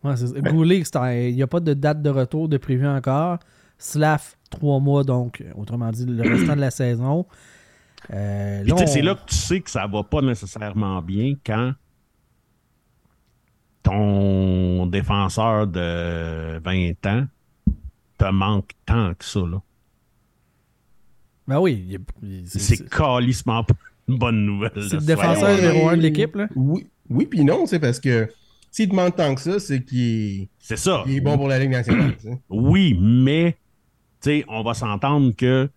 ouais, 0.03 0.15
c'est. 0.17 0.41
Goulet, 0.41 0.83
il 1.29 1.35
n'y 1.35 1.41
a 1.43 1.47
pas 1.47 1.59
de 1.59 1.73
date 1.73 2.01
de 2.01 2.09
retour 2.09 2.49
de 2.49 2.57
prévu 2.57 2.87
encore. 2.87 3.39
Slav, 3.77 4.35
trois 4.49 4.79
mois, 4.79 5.03
donc, 5.03 5.43
autrement 5.55 5.91
dit, 5.91 6.05
le 6.05 6.23
restant 6.23 6.55
de 6.55 6.61
la 6.61 6.71
saison. 6.71 7.25
Euh, 8.13 8.63
là, 8.63 8.87
c'est 8.87 9.01
là 9.01 9.15
que 9.15 9.25
tu 9.29 9.35
sais 9.35 9.59
que 9.61 9.69
ça 9.69 9.85
va 9.87 10.03
pas 10.03 10.21
nécessairement 10.21 11.01
bien 11.01 11.33
quand 11.45 11.73
ton 13.83 14.85
défenseur 14.87 15.67
de 15.67 16.59
20 16.59 17.05
ans 17.05 17.25
te 18.17 18.25
manque 18.31 18.71
tant 18.85 19.13
que 19.13 19.23
ça. 19.25 19.39
Là. 19.41 19.61
Ben 21.47 21.59
oui, 21.59 21.85
il- 21.89 21.99
il- 22.29 22.47
c'est- 22.47 22.59
C'est 22.59 22.75
c'est 22.77 22.89
calissement 22.89 23.63
pas 23.63 23.73
une 24.07 24.17
bonne 24.17 24.45
nouvelle. 24.45 24.71
c'est 24.75 24.95
le 24.97 25.01
défenseur 25.05 25.55
numéro 25.55 25.89
un 25.89 25.97
de 25.97 26.01
l'équipe. 26.01 26.35
là. 26.35 26.47
Oui, 26.55 26.87
oui 27.09 27.25
puis 27.25 27.43
non, 27.45 27.65
c'est 27.65 27.79
parce 27.79 27.99
que 27.99 28.29
s'il 28.71 28.89
te 28.89 28.95
manque 28.95 29.15
tant 29.15 29.33
que 29.33 29.41
ça, 29.41 29.59
c'est 29.59 29.83
qu'il 29.83 29.99
est, 30.43 30.49
C'est 30.59 30.77
ça. 30.77 31.03
il 31.07 31.15
est 31.17 31.21
bon 31.21 31.37
pour 31.37 31.47
la 31.47 31.59
Ligue 31.59 31.71
nationale. 31.71 32.15
tu 32.17 32.27
sais. 32.27 32.37
Oui, 32.49 32.97
mais 32.99 33.53
tu 34.21 34.29
sais, 34.29 34.45
on 34.49 34.61
va 34.63 34.73
s'entendre 34.73 35.31
que 35.35 35.69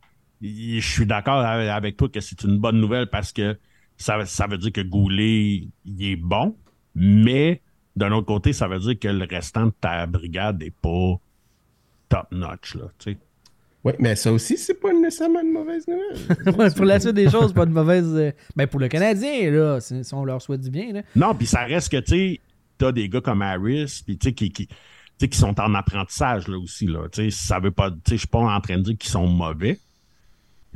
je 0.42 0.80
suis 0.80 1.06
d'accord 1.06 1.40
avec 1.44 1.96
toi 1.96 2.09
que 2.09 2.20
c'est 2.20 2.42
une 2.44 2.59
bonne 2.59 2.80
nouvelle 2.80 3.06
parce 3.09 3.33
que 3.33 3.59
ça, 3.96 4.24
ça 4.26 4.46
veut 4.46 4.59
dire 4.59 4.72
que 4.72 4.80
Goulet, 4.80 5.68
il 5.85 6.02
est 6.02 6.16
bon, 6.16 6.56
mais 6.94 7.61
d'un 7.94 8.11
autre 8.12 8.26
côté, 8.26 8.52
ça 8.52 8.66
veut 8.66 8.78
dire 8.78 8.98
que 8.98 9.09
le 9.09 9.26
restant 9.28 9.66
de 9.66 9.72
ta 9.80 10.06
brigade 10.06 10.61
n'est 10.62 10.70
pas 10.70 11.20
top 12.09 12.26
notch. 12.33 12.74
Là, 12.76 12.85
tu 12.98 13.12
sais. 13.12 13.18
Oui, 13.83 13.93
mais 13.99 14.14
ça 14.14 14.31
aussi, 14.31 14.59
c'est 14.59 14.75
pas 14.75 14.93
nécessairement 14.93 15.40
une 15.40 15.53
mauvaise 15.53 15.87
nouvelle. 15.88 16.55
Ouais, 16.59 16.71
pour 16.71 16.85
la 16.85 17.01
suite 17.01 17.14
des 17.14 17.31
choses, 17.31 17.53
pas 17.55 17.64
de 17.64 17.71
mauvaise. 17.73 18.12
euh, 18.14 18.31
Ben 18.55 18.66
pour 18.66 18.79
le 18.79 18.88
Canadien, 18.88 19.51
là, 19.51 19.81
si, 19.81 20.03
on 20.12 20.25
leur 20.25 20.43
souhaite 20.43 20.61
du 20.61 20.71
bien. 20.71 20.93
Là. 20.93 21.03
Non, 21.16 21.35
puis 21.35 21.47
ça 21.47 21.64
reste 21.64 21.90
que, 21.90 21.97
tu 21.99 22.11
sais, 22.12 22.40
t'as 22.77 22.93
des 22.93 23.09
gars 23.09 23.23
comme 23.23 23.40
Harris, 23.43 24.03
puis 24.05 24.19
tu 24.19 24.29
sais, 24.29 24.35
qui, 24.35 24.51
qui, 24.53 24.66
tu 24.66 24.75
sais, 25.19 25.29
qui 25.29 25.38
sont 25.38 25.59
en 25.59 25.75
apprentissage, 25.75 26.47
là, 26.49 26.59
aussi, 26.59 26.87
là. 26.87 27.09
Tu 27.11 27.31
sais, 27.31 27.31
ça 27.31 27.59
veut 27.59 27.71
pas, 27.71 27.90
tu 27.90 27.97
sais, 28.07 28.14
je 28.16 28.19
suis 28.19 28.29
pas 28.29 28.40
en 28.40 28.61
train 28.61 28.77
de 28.77 28.83
dire 28.83 28.99
qu'ils 28.99 29.11
sont 29.11 29.27
mauvais. 29.27 29.79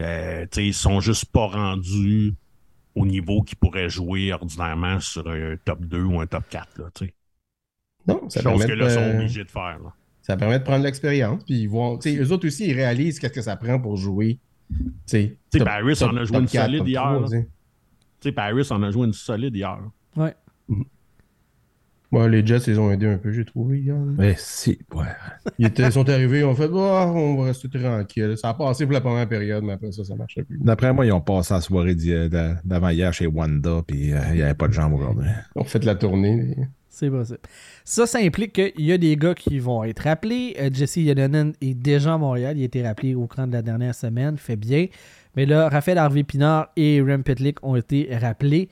Euh, 0.00 0.42
tu 0.44 0.48
sais, 0.52 0.66
ils 0.68 0.74
sont 0.74 1.00
juste 1.00 1.26
pas 1.26 1.46
rendus 1.46 2.32
au 2.94 3.04
niveau 3.04 3.42
qu'ils 3.42 3.58
pourraient 3.58 3.90
jouer 3.90 4.32
ordinairement 4.32 5.00
sur 5.00 5.28
un 5.28 5.56
top 5.62 5.80
2 5.84 6.02
ou 6.02 6.20
un 6.20 6.26
top 6.26 6.44
4, 6.48 6.78
là, 6.78 6.84
tu 6.94 7.04
sais. 7.06 7.14
Non, 8.06 8.28
ça 8.30 8.40
Chose 8.42 8.64
que 8.64 8.72
là, 8.72 8.86
ils 8.86 8.90
sont 8.90 9.00
euh, 9.00 9.14
obligés 9.14 9.44
de 9.44 9.50
faire, 9.50 9.78
là. 9.82 9.92
Ça 10.26 10.36
permet 10.36 10.58
de 10.58 10.64
prendre 10.64 10.82
l'expérience. 10.84 11.44
Puis 11.44 11.60
ils 11.60 11.68
vont, 11.68 11.98
tu 11.98 12.10
sais, 12.10 12.20
eux 12.20 12.32
autres 12.32 12.46
aussi, 12.48 12.66
ils 12.68 12.74
réalisent 12.74 13.18
qu'est-ce 13.20 13.32
que 13.32 13.42
ça 13.42 13.56
prend 13.56 13.78
pour 13.78 13.96
jouer. 13.96 14.38
Tu 14.70 14.78
sais, 15.06 15.28
Tu 15.28 15.36
sais, 15.52 15.58
top- 15.58 15.68
Paris 15.68 15.94
top- 15.96 16.10
en 16.12 16.16
a 16.16 16.24
joué 16.24 16.38
une 16.38 16.46
4, 16.46 16.64
solide 16.64 16.86
hier, 16.88 17.02
3, 17.02 17.12
là. 17.20 17.26
tu 17.26 17.28
sais. 17.36 17.42
Tu 18.20 18.28
sais, 18.28 18.32
Paris 18.32 18.66
en 18.70 18.82
a 18.82 18.90
joué 18.90 19.06
une 19.06 19.12
solide 19.12 19.54
hier, 19.54 19.78
là. 20.16 20.24
Ouais. 20.24 20.34
Ouais, 22.12 22.28
les 22.28 22.46
Jets, 22.46 22.62
ils 22.68 22.78
ont 22.78 22.92
aidé 22.92 23.06
un 23.08 23.18
peu, 23.18 23.32
j'ai 23.32 23.44
trouvé. 23.44 23.80
hier. 23.80 23.96
Mais 23.96 24.36
si, 24.38 24.78
ouais. 24.94 25.02
Ils 25.58 25.66
étaient- 25.66 25.90
sont 25.90 26.08
arrivés, 26.08 26.40
ils 26.40 26.44
ont 26.44 26.54
fait 26.54 26.70
Ah, 26.72 27.10
on 27.12 27.36
va 27.36 27.44
rester 27.46 27.68
tranquille. 27.68 28.34
Ça 28.36 28.50
a 28.50 28.54
passé 28.54 28.84
pour 28.84 28.92
la 28.92 29.00
première 29.00 29.28
période, 29.28 29.64
mais 29.64 29.72
après 29.72 29.90
ça, 29.90 30.04
ça 30.04 30.14
marchait 30.14 30.44
plus. 30.44 30.56
D'après 30.60 30.92
moi, 30.92 31.04
ils 31.06 31.12
ont 31.12 31.20
passé 31.20 31.54
la 31.54 31.60
soirée 31.60 31.96
d'avant-hier 32.64 33.12
chez 33.12 33.26
Wanda, 33.26 33.82
puis 33.84 34.12
euh, 34.12 34.20
il 34.28 34.34
n'y 34.36 34.42
avait 34.42 34.54
pas 34.54 34.68
de 34.68 34.72
jambes 34.72 34.92
aujourd'hui. 34.94 35.26
Ils 35.56 35.60
ont 35.60 35.64
fait 35.64 35.82
la 35.84 35.96
tournée. 35.96 36.56
C'est 36.96 37.10
possible. 37.10 37.38
Ça, 37.84 38.06
ça 38.06 38.18
implique 38.20 38.52
qu'il 38.52 38.84
y 38.86 38.92
a 38.92 38.98
des 38.98 39.16
gars 39.16 39.34
qui 39.34 39.58
vont 39.58 39.82
être 39.82 40.04
rappelés. 40.04 40.54
Euh, 40.60 40.70
Jesse 40.72 40.96
Yedenen 40.96 41.52
est 41.60 41.74
déjà 41.74 42.14
à 42.14 42.18
Montréal. 42.18 42.56
Il 42.56 42.62
a 42.62 42.66
été 42.66 42.86
rappelé 42.86 43.14
au 43.16 43.26
cours 43.26 43.46
de 43.46 43.52
la 43.52 43.62
dernière 43.62 43.94
semaine. 43.94 44.38
Fait 44.38 44.54
bien. 44.56 44.86
Mais 45.34 45.44
là, 45.44 45.68
Raphaël 45.68 45.98
Harvey-Pinard 45.98 46.68
et 46.76 47.00
Rem 47.00 47.24
Pitlick 47.24 47.56
ont 47.64 47.74
été 47.74 48.08
rappelés. 48.16 48.68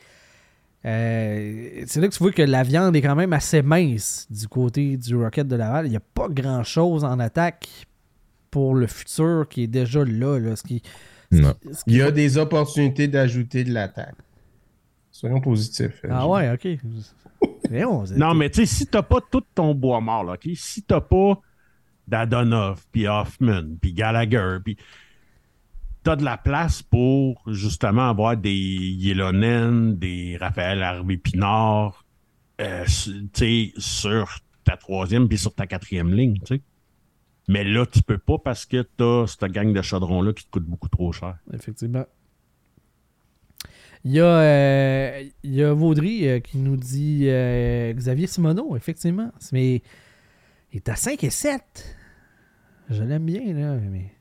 Euh, 0.85 1.83
c'est 1.87 2.01
là 2.01 2.09
que 2.09 2.13
tu 2.13 2.19
vois 2.23 2.33
que 2.33 2.43
la 2.43 2.63
viande 2.63 2.95
est 2.97 3.03
quand 3.03 3.15
même 3.15 3.33
assez 3.33 3.63
mince 3.63 4.27
du 4.31 4.49
côté 4.49 4.97
du 4.97 5.15
Rocket 5.17 5.47
de 5.47 5.57
Laval. 5.57 5.87
Il 5.87 5.91
n'y 5.91 5.97
a 5.97 6.01
pas 6.01 6.29
grand-chose 6.29 7.05
en 7.05 7.19
attaque 7.21 7.69
pour 8.51 8.75
le 8.75 8.87
futur 8.87 9.47
qui 9.49 9.65
est 9.65 9.67
déjà 9.69 10.05
là. 10.05 10.39
là, 10.39 10.57
ce 10.57 10.63
qui, 10.63 10.83
ce 11.33 11.37
qui- 11.37 11.43
Non. 11.43 11.55
ce 11.73 11.85
qui 11.85 11.91
Il 11.91 11.97
y 11.97 12.03
a 12.03 12.07
va- 12.07 12.11
des 12.11 12.39
opportunités 12.39 13.09
d'ajouter 13.09 13.65
de 13.65 13.73
l'attaque. 13.73 14.15
Soyons 15.11 15.41
positifs. 15.41 16.03
Ah 16.11 16.27
ouais, 16.27 16.51
ok. 16.53 16.79
Non, 18.17 18.35
mais 18.35 18.51
tu 18.51 18.61
sais, 18.61 18.67
si 18.67 18.87
t'as 18.87 19.03
pas 19.03 19.21
tout 19.21 19.43
ton 19.55 19.75
bois 19.75 20.01
mort, 20.01 20.25
là, 20.25 20.35
OK? 20.35 20.49
Si 20.55 20.83
t'as 20.83 21.01
pas 21.01 21.41
Dadonov, 22.09 22.85
puis 22.93 23.07
Hoffman, 23.07 23.77
puis 23.81 23.93
Gallagher, 23.93 24.59
puis 24.65 24.77
t'as 26.03 26.17
de 26.17 26.25
la 26.25 26.37
place 26.37 26.83
pour 26.83 27.43
justement 27.49 28.09
avoir 28.09 28.37
des 28.37 28.53
Yelonen, 28.53 29.97
des 29.97 30.37
Raphaël 30.41 30.83
Harvey 30.83 31.17
Pinard, 31.17 32.05
euh, 32.61 32.85
tu 32.85 33.29
sais, 33.33 33.73
sur 33.77 34.39
ta 34.65 34.77
troisième 34.77 35.29
puis 35.29 35.39
sur 35.39 35.55
ta 35.55 35.67
quatrième 35.67 36.13
ligne, 36.13 36.39
tu 36.45 36.57
sais. 36.57 36.63
Mais 37.49 37.65
là, 37.65 37.87
tu 37.87 38.03
peux 38.03 38.19
pas 38.19 38.39
parce 38.39 38.67
que 38.67 38.83
t'as 38.83 39.27
cette 39.27 39.51
gang 39.51 39.73
de 39.73 39.83
chaudrons-là 39.83 40.33
qui 40.33 40.45
te 40.45 40.51
coûte 40.51 40.65
beaucoup 40.65 40.89
trop 40.89 41.13
cher. 41.13 41.37
Effectivement. 41.53 42.05
Il 44.05 44.13
y 44.13 44.21
a, 44.21 44.25
euh, 44.25 45.23
il 45.45 45.55
y 45.55 45.63
a 45.63 45.73
Vaudry 45.73 46.27
euh, 46.29 46.41
qui 46.41 46.59
nous 46.59 46.77
dit 46.77 47.27
euh, 47.29 47.93
Xavier 47.93 48.27
Simoneau, 48.27 48.77
effectivement. 48.77 49.31
Mais 49.53 49.77
il 50.73 50.77
est 50.77 50.89
à 50.89 50.97
5 50.97 51.23
et 51.23 51.31
7. 51.31 51.97
Je 52.91 53.03
l'aime 53.03 53.25
bien, 53.27 53.43
là. 53.55 53.77
Mais... 53.91 54.13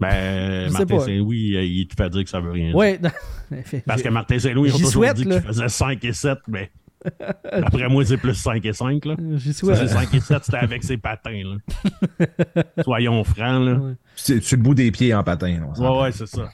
Ben, 0.00 0.70
Martin 0.72 0.86
pas. 0.96 1.04
Saint-Louis, 1.04 1.38
il 1.80 1.86
te 1.86 1.94
fait 1.94 2.08
dire 2.10 2.24
que 2.24 2.30
ça 2.30 2.40
veut 2.40 2.50
rien 2.52 2.68
dire. 2.68 2.76
Ouais, 2.76 2.98
fait- 3.64 3.84
Parce 3.86 4.02
que 4.02 4.08
Martin 4.08 4.38
Saint-Louis, 4.38 4.70
ils 4.70 4.74
ont 4.74 4.78
J'y 4.78 4.84
toujours 4.84 5.04
souhaite, 5.04 5.16
dit 5.16 5.24
qu'il 5.24 5.40
faisait 5.40 5.68
5 5.68 6.04
et 6.04 6.12
7, 6.12 6.38
mais 6.48 6.70
après 7.52 7.88
moi, 7.88 8.04
c'est 8.04 8.16
plus 8.16 8.34
5 8.34 8.64
et 8.64 8.72
5, 8.72 9.04
là. 9.04 9.14
J'y 9.36 9.52
Ça, 9.52 9.74
c'est 9.76 9.88
souhaite. 9.88 9.88
5 9.88 10.14
et 10.14 10.20
7, 10.20 10.44
c'était 10.44 10.56
avec 10.56 10.82
ses 10.84 10.96
patins, 10.96 11.42
là. 11.44 12.64
Soyons 12.82 13.22
francs, 13.24 13.64
là. 13.64 13.74
Ouais. 13.74 13.92
C'est 14.16 14.42
sur 14.42 14.56
le 14.56 14.62
bout 14.62 14.74
des 14.74 14.90
pieds 14.90 15.12
en 15.14 15.22
patin. 15.22 15.70
on. 15.76 15.80
Ouais, 15.98 16.02
ouais, 16.04 16.12
c'est 16.12 16.26
ça. 16.26 16.48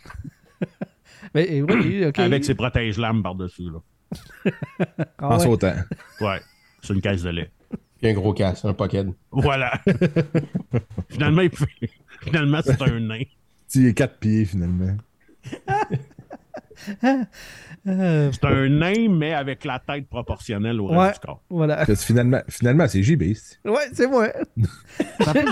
Mais, 1.34 1.62
oui, 1.62 2.04
ok. 2.06 2.18
Avec 2.18 2.44
ses 2.44 2.54
protège-lames 2.54 3.22
par-dessus, 3.22 3.70
là. 3.70 4.52
Ah 5.18 5.28
En 5.28 5.38
ouais. 5.38 5.44
sautant. 5.44 5.74
Ouais. 6.20 6.40
C'est 6.82 6.94
une 6.94 7.00
caisse 7.00 7.22
de 7.22 7.30
lait. 7.30 7.50
Puis 7.98 8.10
un 8.10 8.14
gros 8.14 8.32
casse, 8.32 8.64
un 8.64 8.74
pocket. 8.74 9.06
Voilà. 9.32 9.80
finalement, 11.08 11.42
il 11.42 11.50
finalement, 12.22 12.60
c'est 12.64 12.80
un 12.82 13.00
nain. 13.00 13.22
Il 13.74 13.86
est 13.86 13.94
quatre 13.94 14.18
pieds, 14.18 14.44
finalement. 14.44 14.96
Euh, 17.88 18.30
C'est 18.32 18.44
un 18.44 18.68
nain, 18.68 19.08
mais 19.08 19.32
avec 19.32 19.64
la 19.64 19.78
tête 19.78 20.08
proportionnelle 20.08 20.80
au 20.80 20.90
Ouais. 20.90 21.06
reste 21.08 21.20
du 21.22 21.26
corps. 21.26 21.40
voilà. 21.48 21.76
Parce 21.76 21.88
que 21.88 21.94
finalement, 21.94 22.40
finalement 22.48 22.88
c'est 22.88 23.02
JB. 23.02 23.22
Ouais, 23.64 23.88
c'est 23.92 24.08
moi. 24.08 24.28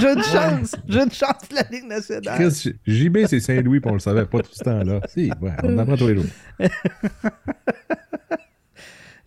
J'ai 0.00 0.12
une 0.12 0.22
chance. 0.24 0.74
J'ai 0.88 1.00
une 1.02 1.12
chance 1.12 1.48
de 1.50 1.54
la 1.54 1.62
Ligue 1.70 1.87
nationale. 1.87 2.34
Chris, 2.38 2.72
JB, 2.87 3.18
c'est 3.26 3.38
Saint-Louis, 3.40 3.78
puis 3.80 3.90
on 3.90 3.94
le 3.94 4.00
savait 4.00 4.26
pas 4.26 4.40
tout 4.40 4.50
ce 4.52 4.64
temps-là. 4.64 5.00
Si, 5.08 5.30
ouais, 5.40 5.52
on 5.62 5.78
apprend 5.78 5.96
tous 5.96 6.08
les 6.08 6.16
jours. 6.16 6.24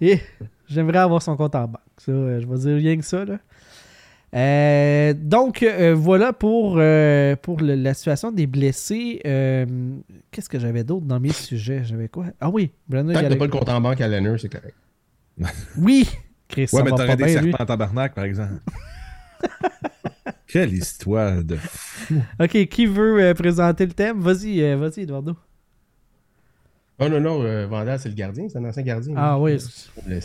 Et 0.02 0.20
j'aimerais 0.68 1.00
avoir 1.00 1.22
son 1.22 1.36
compte 1.36 1.56
en 1.56 1.68
banque. 1.68 1.82
Ça, 1.98 2.12
euh, 2.12 2.40
je 2.42 2.46
vais 2.48 2.58
dire 2.58 2.76
rien 2.78 2.98
que 2.98 3.06
ça. 3.06 3.26
Là. 3.26 3.38
Euh, 4.36 5.14
donc, 5.16 5.64
euh, 5.64 5.96
voilà 5.96 6.34
pour, 6.34 6.76
euh, 6.80 7.36
pour 7.38 7.62
le- 7.62 7.76
la 7.76 7.94
situation 7.94 8.32
des 8.32 8.46
blessés. 8.46 9.22
Euh, 9.26 9.66
Qu'est-ce 10.32 10.50
que 10.50 10.60
j'avais 10.60 10.84
d'autre 10.84 11.06
dans 11.06 11.20
mes 11.20 11.32
sujets? 11.32 11.84
J'avais 11.86 12.10
quoi? 12.10 12.26
Ah 12.42 12.50
oui, 12.50 12.72
Brandon 12.90 13.14
Tant 13.14 13.22
que 13.22 13.34
pas 13.36 13.46
le 13.46 13.52
compte 13.52 13.70
en 13.70 13.80
banque 13.82 14.02
à 14.02 14.08
Lenner, 14.08 14.36
c'est 14.38 14.50
correct. 14.50 14.76
Oui 15.78 16.08
Chris, 16.50 16.68
ça 16.68 16.78
Ouais, 16.78 16.84
mais 16.84 16.90
t'aurais 16.92 17.16
des 17.16 17.24
lui. 17.26 17.32
serpents 17.52 17.64
en 17.64 17.66
tabarnak, 17.66 18.14
par 18.14 18.24
exemple. 18.26 18.54
Quelle 20.48 20.74
histoire 20.74 21.44
de. 21.44 21.58
Ok, 22.40 22.66
qui 22.68 22.86
veut 22.86 23.22
euh, 23.22 23.34
présenter 23.34 23.86
le 23.86 23.92
thème? 23.94 24.20
Vas-y, 24.22 24.62
euh, 24.62 24.78
vas-y, 24.78 25.02
Eduardo. 25.02 25.36
Oh 27.00 27.08
non, 27.10 27.20
non, 27.20 27.44
euh, 27.44 27.68
Vandal, 27.68 28.00
c'est 28.00 28.10
le 28.10 28.16
gardien, 28.16 28.48
c'est 28.50 28.58
un 28.58 28.66
ancien 28.66 28.82
gardien. 28.84 29.14
Ah 29.18 29.36
lui. 29.38 29.44
oui, 29.56 29.60
Il 30.08 30.22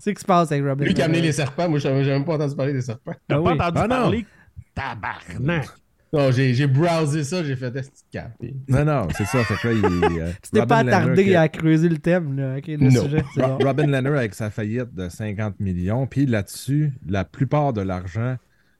c'est 0.00 0.10
ce 0.10 0.14
qui 0.16 0.20
se 0.22 0.26
passe 0.26 0.50
avec 0.50 0.64
Robin. 0.64 0.84
Lui 0.84 0.94
qui 0.94 1.02
a 1.02 1.04
amené 1.04 1.20
les 1.20 1.32
serpents, 1.32 1.68
moi, 1.68 1.78
j'avais 1.78 2.02
même 2.04 2.24
pas 2.24 2.34
entendu 2.34 2.56
parler 2.56 2.72
des 2.72 2.82
serpents. 2.82 3.12
T'as 3.28 3.36
Ah 3.38 3.42
pas 3.42 3.50
oui. 3.50 3.52
entendu 3.52 3.76
Ah 3.76 3.82
non. 3.82 3.88
parler? 3.88 4.26
Tabarnak! 4.74 5.66
Non, 6.12 6.32
j'ai 6.32 6.54
j'ai 6.54 6.66
browsé 6.66 7.22
ça, 7.22 7.44
j'ai 7.44 7.54
fait 7.54 7.70
des 7.70 7.82
petites 7.82 8.66
Non, 8.68 8.84
non, 8.84 9.06
c'est 9.16 9.26
ça. 9.26 9.44
Fait 9.44 9.54
que 9.54 9.68
là, 9.68 9.74
il. 9.74 10.20
euh, 10.20 10.30
Tu 10.42 10.50
t'es 10.50 10.60
Robin 10.60 10.66
pas 10.84 10.88
attardé 10.96 11.24
qui- 11.24 11.34
à 11.36 11.48
creuser 11.48 11.88
le 11.88 11.98
thème, 11.98 12.36
là. 12.36 12.56
Ok, 12.58 12.66
le 12.66 12.76
Non. 12.78 13.02
sujet. 13.04 13.22
c'est 13.32 13.44
Ro- 13.44 13.58
bon. 13.58 13.64
Robin 13.64 13.86
Lehner 13.86 14.08
avec 14.18 14.34
sa 14.34 14.50
faillite 14.50 14.92
de 14.92 15.08
50 15.08 15.60
millions. 15.60 16.08
Puis 16.08 16.26
là-dessus, 16.26 16.92
la 17.06 17.24
plupart 17.24 17.72
de 17.72 17.80
l'argent 17.82 18.36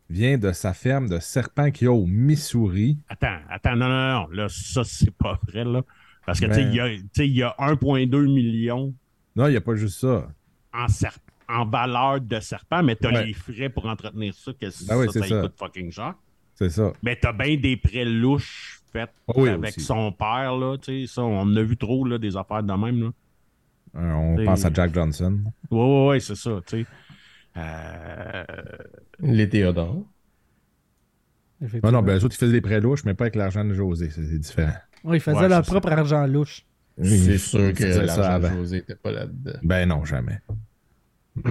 vient 0.08 0.38
de 0.38 0.50
sa 0.50 0.72
ferme 0.72 1.08
de 1.08 1.20
serpents 1.20 1.70
qu'il 1.70 1.84
y 1.84 1.88
a 1.88 1.92
au 1.92 2.04
Missouri. 2.06 2.98
Attends, 3.08 3.36
attends, 3.48 3.76
non, 3.76 3.88
non, 3.88 4.12
non. 4.22 4.26
Là, 4.32 4.46
ça, 4.48 4.82
c'est 4.82 5.12
pas 5.12 5.38
vrai, 5.46 5.62
là. 5.62 5.82
Parce 6.26 6.40
que, 6.40 6.46
tu 6.46 6.54
sais, 6.54 6.62
Ben. 6.64 6.70
il 6.70 6.74
y 6.74 6.80
a- 6.80 6.88
tu 6.88 7.02
sais, 7.14 7.28
il 7.28 7.36
y 7.36 7.42
a 7.44 7.54
1,2 7.60 8.26
million 8.26 8.92
Non, 9.36 9.46
il 9.46 9.50
n'y 9.52 9.56
a 9.56 9.60
pas 9.60 9.76
juste 9.76 10.00
ça. 10.00 10.26
En, 10.72 10.88
ser- 10.88 11.08
en 11.48 11.64
valeur 11.66 12.20
de 12.20 12.40
serpent, 12.40 12.82
mais 12.82 12.96
t'as 12.96 13.12
Ouais. 13.12 13.26
les 13.26 13.32
frais 13.34 13.68
pour 13.68 13.86
entretenir 13.86 14.34
ça, 14.34 14.52
que 14.52 14.66
Ben 14.86 14.96
oui, 14.98 15.06
ça, 15.06 15.12
c'est 15.12 15.20
ça, 15.20 15.28
ça. 15.28 15.40
coûte 15.42 15.54
fucking 15.58 15.90
cher. 15.90 16.14
C'est 16.54 16.70
ça. 16.70 16.92
Mais 17.02 17.16
t'as 17.16 17.32
bien 17.32 17.56
des 17.56 17.76
prêts 17.76 18.04
louches 18.04 18.80
faits 18.92 19.10
Ah 19.28 19.32
oui, 19.36 19.48
avec 19.48 19.76
aussi. 19.76 19.80
son 19.86 20.12
père, 20.12 20.56
là, 20.56 20.76
tu 20.78 21.06
sais, 21.06 21.12
ça, 21.14 21.22
on 21.22 21.40
en 21.40 21.56
a 21.56 21.62
vu 21.62 21.76
trop, 21.76 22.04
là, 22.04 22.18
des 22.18 22.36
affaires 22.36 22.62
de 22.62 22.72
même, 22.72 23.00
là. 23.02 23.10
Euh, 23.96 24.12
on 24.12 24.36
C'est- 24.36 24.44
pense 24.44 24.64
à 24.66 24.72
Jack 24.72 24.94
Johnson. 24.94 25.40
Ouais, 25.70 25.78
ouais, 25.80 26.06
ouais, 26.08 26.20
c'est 26.20 26.36
ça, 26.36 26.60
tu 26.66 26.82
sais. 26.82 26.86
Euh, 27.56 28.44
Les 29.20 29.48
Théodore. 29.48 29.94
Non, 29.94 30.06
Effectivement. 31.62 31.92
non, 31.92 32.02
ben, 32.02 32.16
eux 32.18 32.24
autres, 32.24 32.34
ils 32.34 32.38
faisaient 32.38 32.52
des 32.52 32.60
prêts 32.60 32.80
louches, 32.80 33.04
mais 33.04 33.14
pas 33.14 33.24
avec 33.24 33.34
l'argent 33.34 33.64
de 33.64 33.74
José. 33.74 34.08
C'est 34.10 34.22
c'est 34.24 34.38
différent. 34.38 34.72
Oui, 35.04 35.16
ils 35.16 35.20
faisaient 35.20 35.36
Ouais, 35.38 35.48
leur 35.48 35.62
propre 35.62 35.90
argent 35.92 36.26
louche. 36.26 36.64
C'est 37.02 37.38
sûr 37.38 37.72
que 37.72 37.84
l'argent 37.84 38.16
de 38.16 38.46
avant. 38.46 38.52
José 38.56 38.76
était 38.78 38.94
pas 38.96 39.10
là-dedans. 39.12 39.58
Ben 39.62 39.88
non, 39.88 40.04
jamais. 40.04 40.40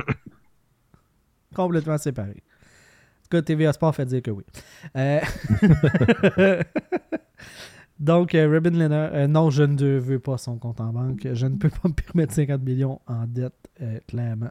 Complètement 1.56 1.98
séparés. 1.98 2.44
En 3.22 3.24
tout 3.24 3.38
cas, 3.38 3.42
TVA 3.42 3.74
Sport 3.74 3.96
fait 3.96 4.06
dire 4.06 4.22
que 4.22 4.32
oui. 4.32 4.44
Euh, 4.96 5.20
Donc, 8.00 8.34
euh, 8.34 8.50
Robin 8.50 8.70
Lehner, 8.72 9.10
euh, 9.14 9.28
non, 9.28 9.50
je 9.50 9.64
ne 9.64 9.98
veux 10.00 10.20
pas 10.20 10.38
son 10.38 10.58
compte 10.58 10.80
en 10.80 10.94
banque. 10.94 11.28
Je 11.34 11.46
ne 11.48 11.58
peux 11.58 11.70
pas 11.70 11.90
me 11.90 11.94
permettre 11.94 12.34
50 12.34 12.62
millions 12.62 13.02
en 13.08 13.26
dette, 13.28 13.54
euh, 13.82 14.00
clairement. 14.08 14.50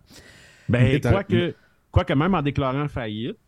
Ben, 0.69 0.83
Mais 0.83 1.01
t'as- 1.01 1.11
quoique, 1.13 1.55
quoique 1.91 2.13
même 2.13 2.35
en 2.35 2.43
déclarant 2.43 2.89
faillite, 2.89 3.39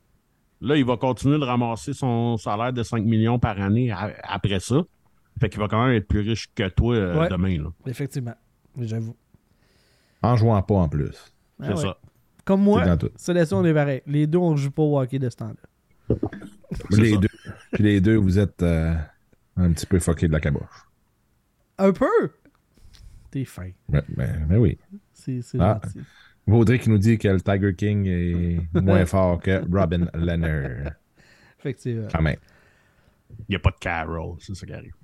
là, 0.63 0.77
il 0.77 0.85
va 0.87 0.97
continuer 0.97 1.39
de 1.39 1.45
ramasser 1.45 1.93
son 1.93 2.39
salaire 2.39 2.73
de 2.73 2.83
5 2.83 3.05
millions 3.05 3.39
par 3.39 3.61
année 3.61 3.93
après 4.23 4.61
ça. 4.61 4.83
Fait 5.39 5.49
qu'il 5.49 5.61
va 5.61 5.69
quand 5.69 5.85
même 5.87 5.95
être 5.95 6.09
plus 6.09 6.21
riche 6.21 6.53
que 6.55 6.69
toi 6.69 6.95
euh, 6.97 7.21
Ouais. 7.21 7.29
demain, 7.29 7.57
là. 7.63 7.71
Effectivement, 7.87 8.35
j'avoue. 8.79 9.17
En 10.23 10.37
jouant 10.37 10.61
pas 10.63 10.75
en 10.75 10.89
plus. 10.89 11.33
Ah 11.61 11.67
C'est 11.69 11.75
ouais. 11.75 11.83
ça. 11.83 11.99
Comme 12.45 12.63
moi, 12.63 12.85
c'est 13.17 13.53
on 13.53 13.65
est 13.65 13.75
pareil. 13.75 14.03
Les 14.07 14.27
deux, 14.27 14.39
on 14.39 14.57
joue 14.57 14.71
pas 14.71 14.83
au 14.83 14.99
hockey 15.01 15.19
de 15.19 15.31
ce 15.31 15.37
temps-là. 15.37 16.17
Les 16.91 17.13
ça. 17.13 17.17
deux. 17.19 17.29
Puis 17.73 17.83
les 17.85 18.01
deux, 18.01 18.17
vous 18.17 18.39
êtes 18.39 18.63
euh, 18.63 18.95
un 19.57 19.73
petit 19.73 19.87
peu 19.87 19.99
fuckés 19.99 20.27
de 20.29 20.33
la 20.33 20.41
caboche. 20.41 20.87
Un 21.79 21.93
peu! 21.93 22.07
T'es 23.31 23.45
fin. 23.45 23.71
Ben 23.89 24.03
oui. 24.59 24.79
C'est 25.13 25.41
Ah. 25.59 25.81
gentil. 25.85 26.01
Vaudrey 26.47 26.79
qui 26.81 26.91
nous 26.91 26.99
dit 26.99 27.17
que 27.19 27.29
le 27.29 27.41
Tiger 27.41 27.75
King 27.75 28.07
est 28.07 28.61
moins 28.83 29.07
fort 29.07 29.41
que 29.41 29.63
Robin 29.73 30.07
Lehner. 30.15 30.91
Effectivement. 31.61 32.09
Quand 32.13 32.23
même. 32.23 32.37
Il 33.41 33.45
n'y 33.51 33.57
a 33.57 33.61
pas 33.61 33.71
de 33.71 33.77
Carroll, 33.79 34.37
c'est 34.41 34.55
ça 34.57 34.67
qui 34.67 34.73
arrive. 34.73 34.95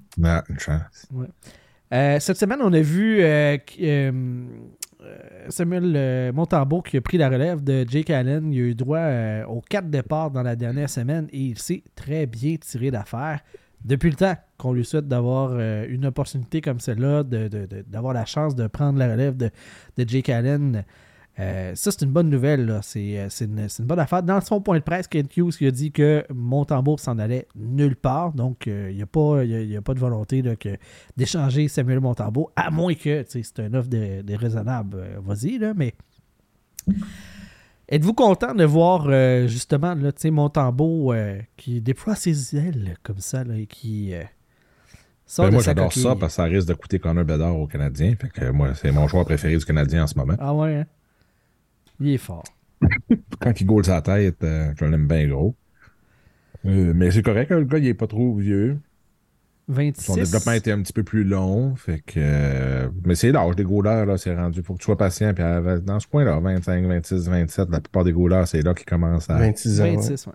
Euh, 1.92 2.18
cette 2.18 2.36
semaine, 2.36 2.58
on 2.62 2.72
a 2.72 2.80
vu 2.80 3.20
euh, 3.20 3.56
euh, 3.80 4.12
Samuel 5.48 6.32
Montembeau 6.32 6.82
qui 6.82 6.96
a 6.96 7.00
pris 7.00 7.18
la 7.18 7.28
relève 7.28 7.62
de 7.62 7.84
Jake 7.88 8.10
Allen. 8.10 8.52
Il 8.52 8.60
a 8.60 8.64
eu 8.64 8.74
droit 8.74 9.06
aux 9.48 9.60
quatre 9.60 9.88
départs 9.88 10.30
dans 10.30 10.42
la 10.42 10.56
dernière 10.56 10.90
semaine 10.90 11.28
et 11.32 11.40
il 11.40 11.58
s'est 11.58 11.84
très 11.94 12.26
bien 12.26 12.56
tiré 12.56 12.90
d'affaire. 12.90 13.40
Depuis 13.84 14.10
le 14.10 14.16
temps 14.16 14.34
qu'on 14.58 14.72
lui 14.72 14.84
souhaite 14.84 15.06
d'avoir 15.06 15.56
une 15.60 16.06
opportunité 16.06 16.60
comme 16.60 16.80
celle-là, 16.80 17.22
d'avoir 17.22 18.14
la 18.14 18.24
chance 18.24 18.56
de 18.56 18.66
prendre 18.66 18.98
la 18.98 19.12
relève 19.12 19.36
de 19.36 19.50
Jake 19.96 20.28
Allen 20.28 20.84
Euh, 21.38 21.72
ça, 21.74 21.90
c'est 21.90 22.02
une 22.06 22.12
bonne 22.12 22.30
nouvelle. 22.30 22.64
là. 22.64 22.80
C'est 22.82 23.18
euh, 23.18 23.26
c'est 23.28 23.44
une, 23.44 23.68
bonne 23.80 23.98
affaire. 23.98 24.22
Dans 24.22 24.40
son 24.40 24.60
point 24.60 24.78
de 24.78 24.82
presse, 24.82 25.06
Kent 25.06 25.36
Hughes 25.36 25.52
il 25.60 25.66
a 25.66 25.70
dit 25.70 25.92
que 25.92 26.24
Montembeau 26.32 26.96
s'en 26.96 27.18
allait 27.18 27.46
nulle 27.54 27.96
part. 27.96 28.32
Donc, 28.32 28.66
euh, 28.66 28.88
il 28.90 28.96
n'y 28.96 29.02
a, 29.02 29.06
pas- 29.06 29.44
il 29.44 29.50
y 29.50 29.54
a- 29.54 29.60
il 29.60 29.70
y 29.70 29.76
a 29.76 29.82
pas 29.82 29.92
de 29.94 29.98
volonté 29.98 30.42
d'échanger 31.16 31.68
Samuel 31.68 32.00
Montembeau, 32.00 32.50
à 32.56 32.70
moins 32.70 32.94
que 32.94 33.22
c'est 33.28 33.58
une 33.58 33.76
offre 33.76 33.88
dé- 33.88 34.22
déraisonnable. 34.22 34.96
euh, 34.98 35.16
Vas-y, 35.22 35.58
là, 35.58 35.74
mais. 35.76 35.94
Êtes-vous 37.88 38.14
content 38.14 38.54
de 38.54 38.64
voir 38.64 39.08
justement 39.46 39.94
là, 39.94 40.10
Montembeau 40.30 41.14
qui 41.56 41.80
déploie 41.80 42.16
ses 42.16 42.56
ailes 42.56 42.96
comme 43.02 43.18
ça 43.20 43.44
là, 43.44 43.56
et 43.56 43.66
qui 43.66 44.12
Ben, 45.38 45.50
moi, 45.52 45.62
j'adore 45.62 45.92
ça 45.92 46.16
parce 46.16 46.32
que 46.32 46.36
ça 46.36 46.44
risque 46.44 46.68
de 46.68 46.74
coûter 46.74 46.98
Connor 46.98 47.24
Bedard 47.24 47.56
au 47.56 47.66
Canadien. 47.66 48.14
Fait 48.20 48.28
que 48.28 48.50
moi, 48.50 48.74
c'est 48.74 48.90
mon 48.90 49.06
joueur 49.06 49.24
préféré 49.24 49.56
du 49.56 49.64
Canadien 49.64 50.04
en 50.04 50.06
ce 50.06 50.16
moment. 50.16 50.34
Ah 50.38 50.54
ouais, 50.54 50.76
hein? 50.76 50.86
Il 52.00 52.08
est 52.10 52.18
fort. 52.18 52.44
Quand 53.40 53.60
il 53.60 53.66
goal 53.66 53.84
sa 53.84 54.02
tête, 54.02 54.42
euh, 54.44 54.72
je 54.78 54.84
l'aime 54.84 55.06
bien 55.06 55.26
gros. 55.28 55.54
Euh, 56.66 56.92
mais 56.94 57.10
c'est 57.10 57.22
correct, 57.22 57.50
le 57.50 57.64
gars, 57.64 57.78
il 57.78 57.86
est 57.86 57.94
pas 57.94 58.06
trop 58.06 58.34
vieux. 58.34 58.78
26. 59.68 60.04
Son 60.04 60.14
développement 60.14 60.52
était 60.52 60.70
un 60.72 60.80
petit 60.80 60.92
peu 60.92 61.02
plus 61.02 61.24
long. 61.24 61.74
Fait 61.74 62.00
que. 62.04 62.14
euh, 62.18 62.88
mais 63.04 63.14
c'est 63.16 63.32
l'âge 63.32 63.56
des 63.56 63.64
goalers, 63.64 64.04
là, 64.06 64.16
c'est 64.16 64.34
rendu. 64.34 64.62
Faut 64.62 64.74
que 64.74 64.78
tu 64.78 64.84
sois 64.84 64.96
patient. 64.96 65.34
Puis 65.34 65.44
dans 65.82 65.98
ce 65.98 66.06
coin-là, 66.06 66.38
25, 66.38 66.84
26, 66.86 67.28
27, 67.28 67.70
la 67.70 67.80
plupart 67.80 68.04
des 68.04 68.12
goalers, 68.12 68.46
c'est 68.46 68.62
là 68.62 68.74
qu'ils 68.74 68.86
commencent 68.86 69.28
à. 69.28 69.38
26 69.38 69.80
ans. 69.80 69.84
ouais. 69.84 69.96
26, 69.96 70.26
ouais. 70.28 70.32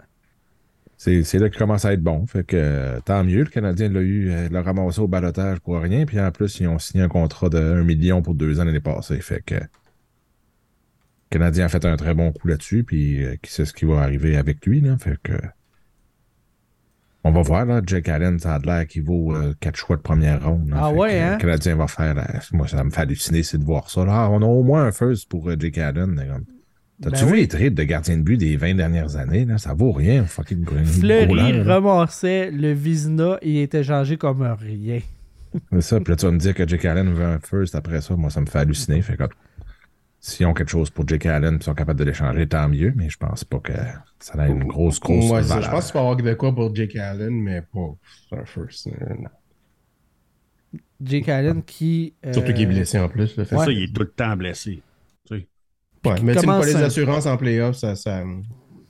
C'est 0.97 1.24
c'est 1.24 1.39
là 1.39 1.49
qu'ils 1.49 1.57
commencent 1.57 1.86
à 1.86 1.93
être 1.93 2.03
bons. 2.03 2.26
Fait 2.26 2.43
que 2.43 2.99
tant 3.05 3.24
mieux. 3.24 3.39
Le 3.43 3.49
Canadien 3.49 3.89
l'a 3.89 4.01
eu, 4.01 4.32
l'a 4.49 4.62
ramassé 4.62 4.99
au 4.99 5.07
balotage 5.07 5.59
pour 5.62 5.80
rien. 5.80 6.05
Puis 6.05 6.20
en 6.20 6.30
plus, 6.32 6.59
ils 6.59 6.68
ont 6.68 6.78
signé 6.78 7.03
un 7.03 7.07
contrat 7.07 7.49
de 7.49 7.57
1 7.57 7.84
million 7.84 8.22
pour 8.22 8.36
deux 8.36 8.59
ans 8.59 8.66
l'année 8.66 8.82
passée. 8.82 9.20
Fait 9.22 9.41
que. 9.45 9.55
Le 11.32 11.38
Canadien 11.38 11.65
a 11.65 11.69
fait 11.69 11.86
un 11.86 11.95
très 11.95 12.13
bon 12.13 12.32
coup 12.32 12.47
là-dessus. 12.47 12.84
Puis 12.84 13.23
euh, 13.23 13.36
qui 13.41 13.51
sait 13.51 13.65
ce 13.65 13.73
qui 13.73 13.86
va 13.86 14.01
arriver 14.01 14.36
avec 14.38 14.65
lui. 14.65 14.82
Là, 14.82 14.97
fait 14.97 15.17
que. 15.23 15.34
On 17.23 17.32
va 17.32 17.41
voir, 17.43 17.65
là. 17.65 17.82
Jake 17.86 18.09
Allen, 18.09 18.39
ça 18.39 18.55
a 18.55 18.59
l'air 18.59 18.88
qu'il 18.88 19.03
vaut 19.03 19.36
euh, 19.36 19.53
quatre 19.59 19.75
choix 19.77 19.95
de 19.95 20.01
première 20.01 20.43
ronde. 20.43 20.69
là. 20.69 20.77
Ah 20.82 20.91
ouais, 20.91 21.11
que, 21.11 21.15
hein? 21.21 21.32
Le 21.34 21.38
Canadien 21.41 21.75
va 21.75 21.88
faire. 21.88 22.15
là, 22.15 22.27
moi, 22.51 22.67
ça 22.67 22.84
me 22.84 22.89
fait 22.89 23.01
halluciner, 23.01 23.43
c'est 23.43 23.59
de 23.59 23.63
voir 23.63 23.89
ça. 23.89 24.03
Là. 24.03 24.23
Ah, 24.25 24.29
on 24.32 24.41
a 24.41 24.45
au 24.45 24.63
moins 24.63 24.86
un 24.86 24.91
first 24.91 25.29
pour 25.29 25.47
euh, 25.49 25.55
Jake 25.59 25.77
Allen. 25.77 26.15
comme. 26.15 26.45
T'as-tu 27.03 27.21
Ben 27.23 27.25
vu 27.27 27.34
oui. 27.34 27.39
les 27.41 27.47
trades 27.47 27.73
de 27.73 27.84
gardien 27.84 28.17
de 28.17 28.21
but 28.21 28.38
des 28.38 28.57
20 28.57 28.75
dernières 28.75 29.15
années? 29.15 29.45
Là? 29.45 29.57
Ça 29.57 29.73
vaut 29.73 29.91
rien, 29.91 30.23
fucking 30.25 30.63
goaler, 30.63 30.86
Fleury 30.86 31.61
ramassait 31.63 32.51
le 32.51 32.73
Vizina 32.73 33.38
et 33.41 33.49
il 33.51 33.57
était 33.61 33.84
changé 33.84 34.17
comme 34.17 34.43
un 34.43 34.53
rien. 34.53 34.99
C'est 35.71 35.82
ça. 35.82 35.99
Puis 35.99 36.11
là, 36.11 36.15
tu 36.15 36.25
vas 36.27 36.32
me 36.32 36.38
dire 36.38 36.53
que 36.53 36.67
Jake 36.67 36.86
Allen 36.86 37.11
veut 37.11 37.25
un 37.25 37.39
first 37.39 37.73
après 37.75 38.01
ça. 38.01 38.15
Moi, 38.15 38.29
ça 38.29 38.39
me 38.41 38.45
fait 38.45 38.59
halluciner. 38.59 39.01
Fait 39.01 39.17
que 39.17 39.23
s'ils 40.24 40.45
ont 40.45 40.53
quelque 40.53 40.69
chose 40.69 40.89
pour 40.91 41.05
Jake 41.07 41.26
Allen 41.26 41.57
et 41.59 41.63
sont 41.63 41.74
capables 41.74 41.99
de 41.99 42.05
l'échanger, 42.05 42.47
tant 42.47 42.69
mieux. 42.69 42.93
Mais 42.95 43.09
je 43.09 43.17
pense 43.17 43.43
pas 43.43 43.59
que 43.59 43.74
ça 44.19 44.34
a 44.41 44.47
une 44.47 44.63
grosse, 44.65 44.99
grosse 44.99 45.30
Ouais, 45.32 45.41
ça, 45.43 45.55
valeur. 45.55 45.63
je 45.65 45.72
pense 45.72 45.86
qu'il 45.86 45.93
peut 45.93 45.97
y 45.97 46.01
avoir 46.01 46.15
de 46.15 46.34
quoi 46.36 46.53
pour 46.55 46.76
Jake 46.76 46.95
Allen, 46.95 47.32
mais 47.41 47.61
pas 47.61 47.95
c'est 48.30 48.38
un 48.38 48.45
first. 48.45 48.88
euh, 48.88 48.91
non. 49.19 49.30
Jake 51.03 51.30
Allen 51.30 51.63
qui. 51.63 52.13
euh, 52.26 52.34
Surtout 52.34 52.53
qu'il 52.53 52.61
est 52.63 52.65
blessé 52.67 52.99
en 52.99 53.09
plus. 53.09 53.36
Là, 53.36 53.45
fait 53.45 53.55
Ouais. 53.55 53.65
Ça, 53.65 53.72
il 53.72 53.84
est 53.84 53.93
tout 53.93 54.01
le 54.03 54.09
temps 54.11 54.38
blessé. 54.38 54.82
Tu 55.26 55.36
sais. 55.39 55.47
Ouais, 56.05 56.15
mais 56.24 56.34
tu 56.34 56.39
sais, 56.39 56.45
commence 56.45 56.65
pas 56.65 56.72
les 56.72 56.76
un- 56.76 56.84
assurances 56.84 57.26
en 57.26 57.38
playoff, 57.38 57.76
ça, 57.76 57.95
ça, 57.95 58.24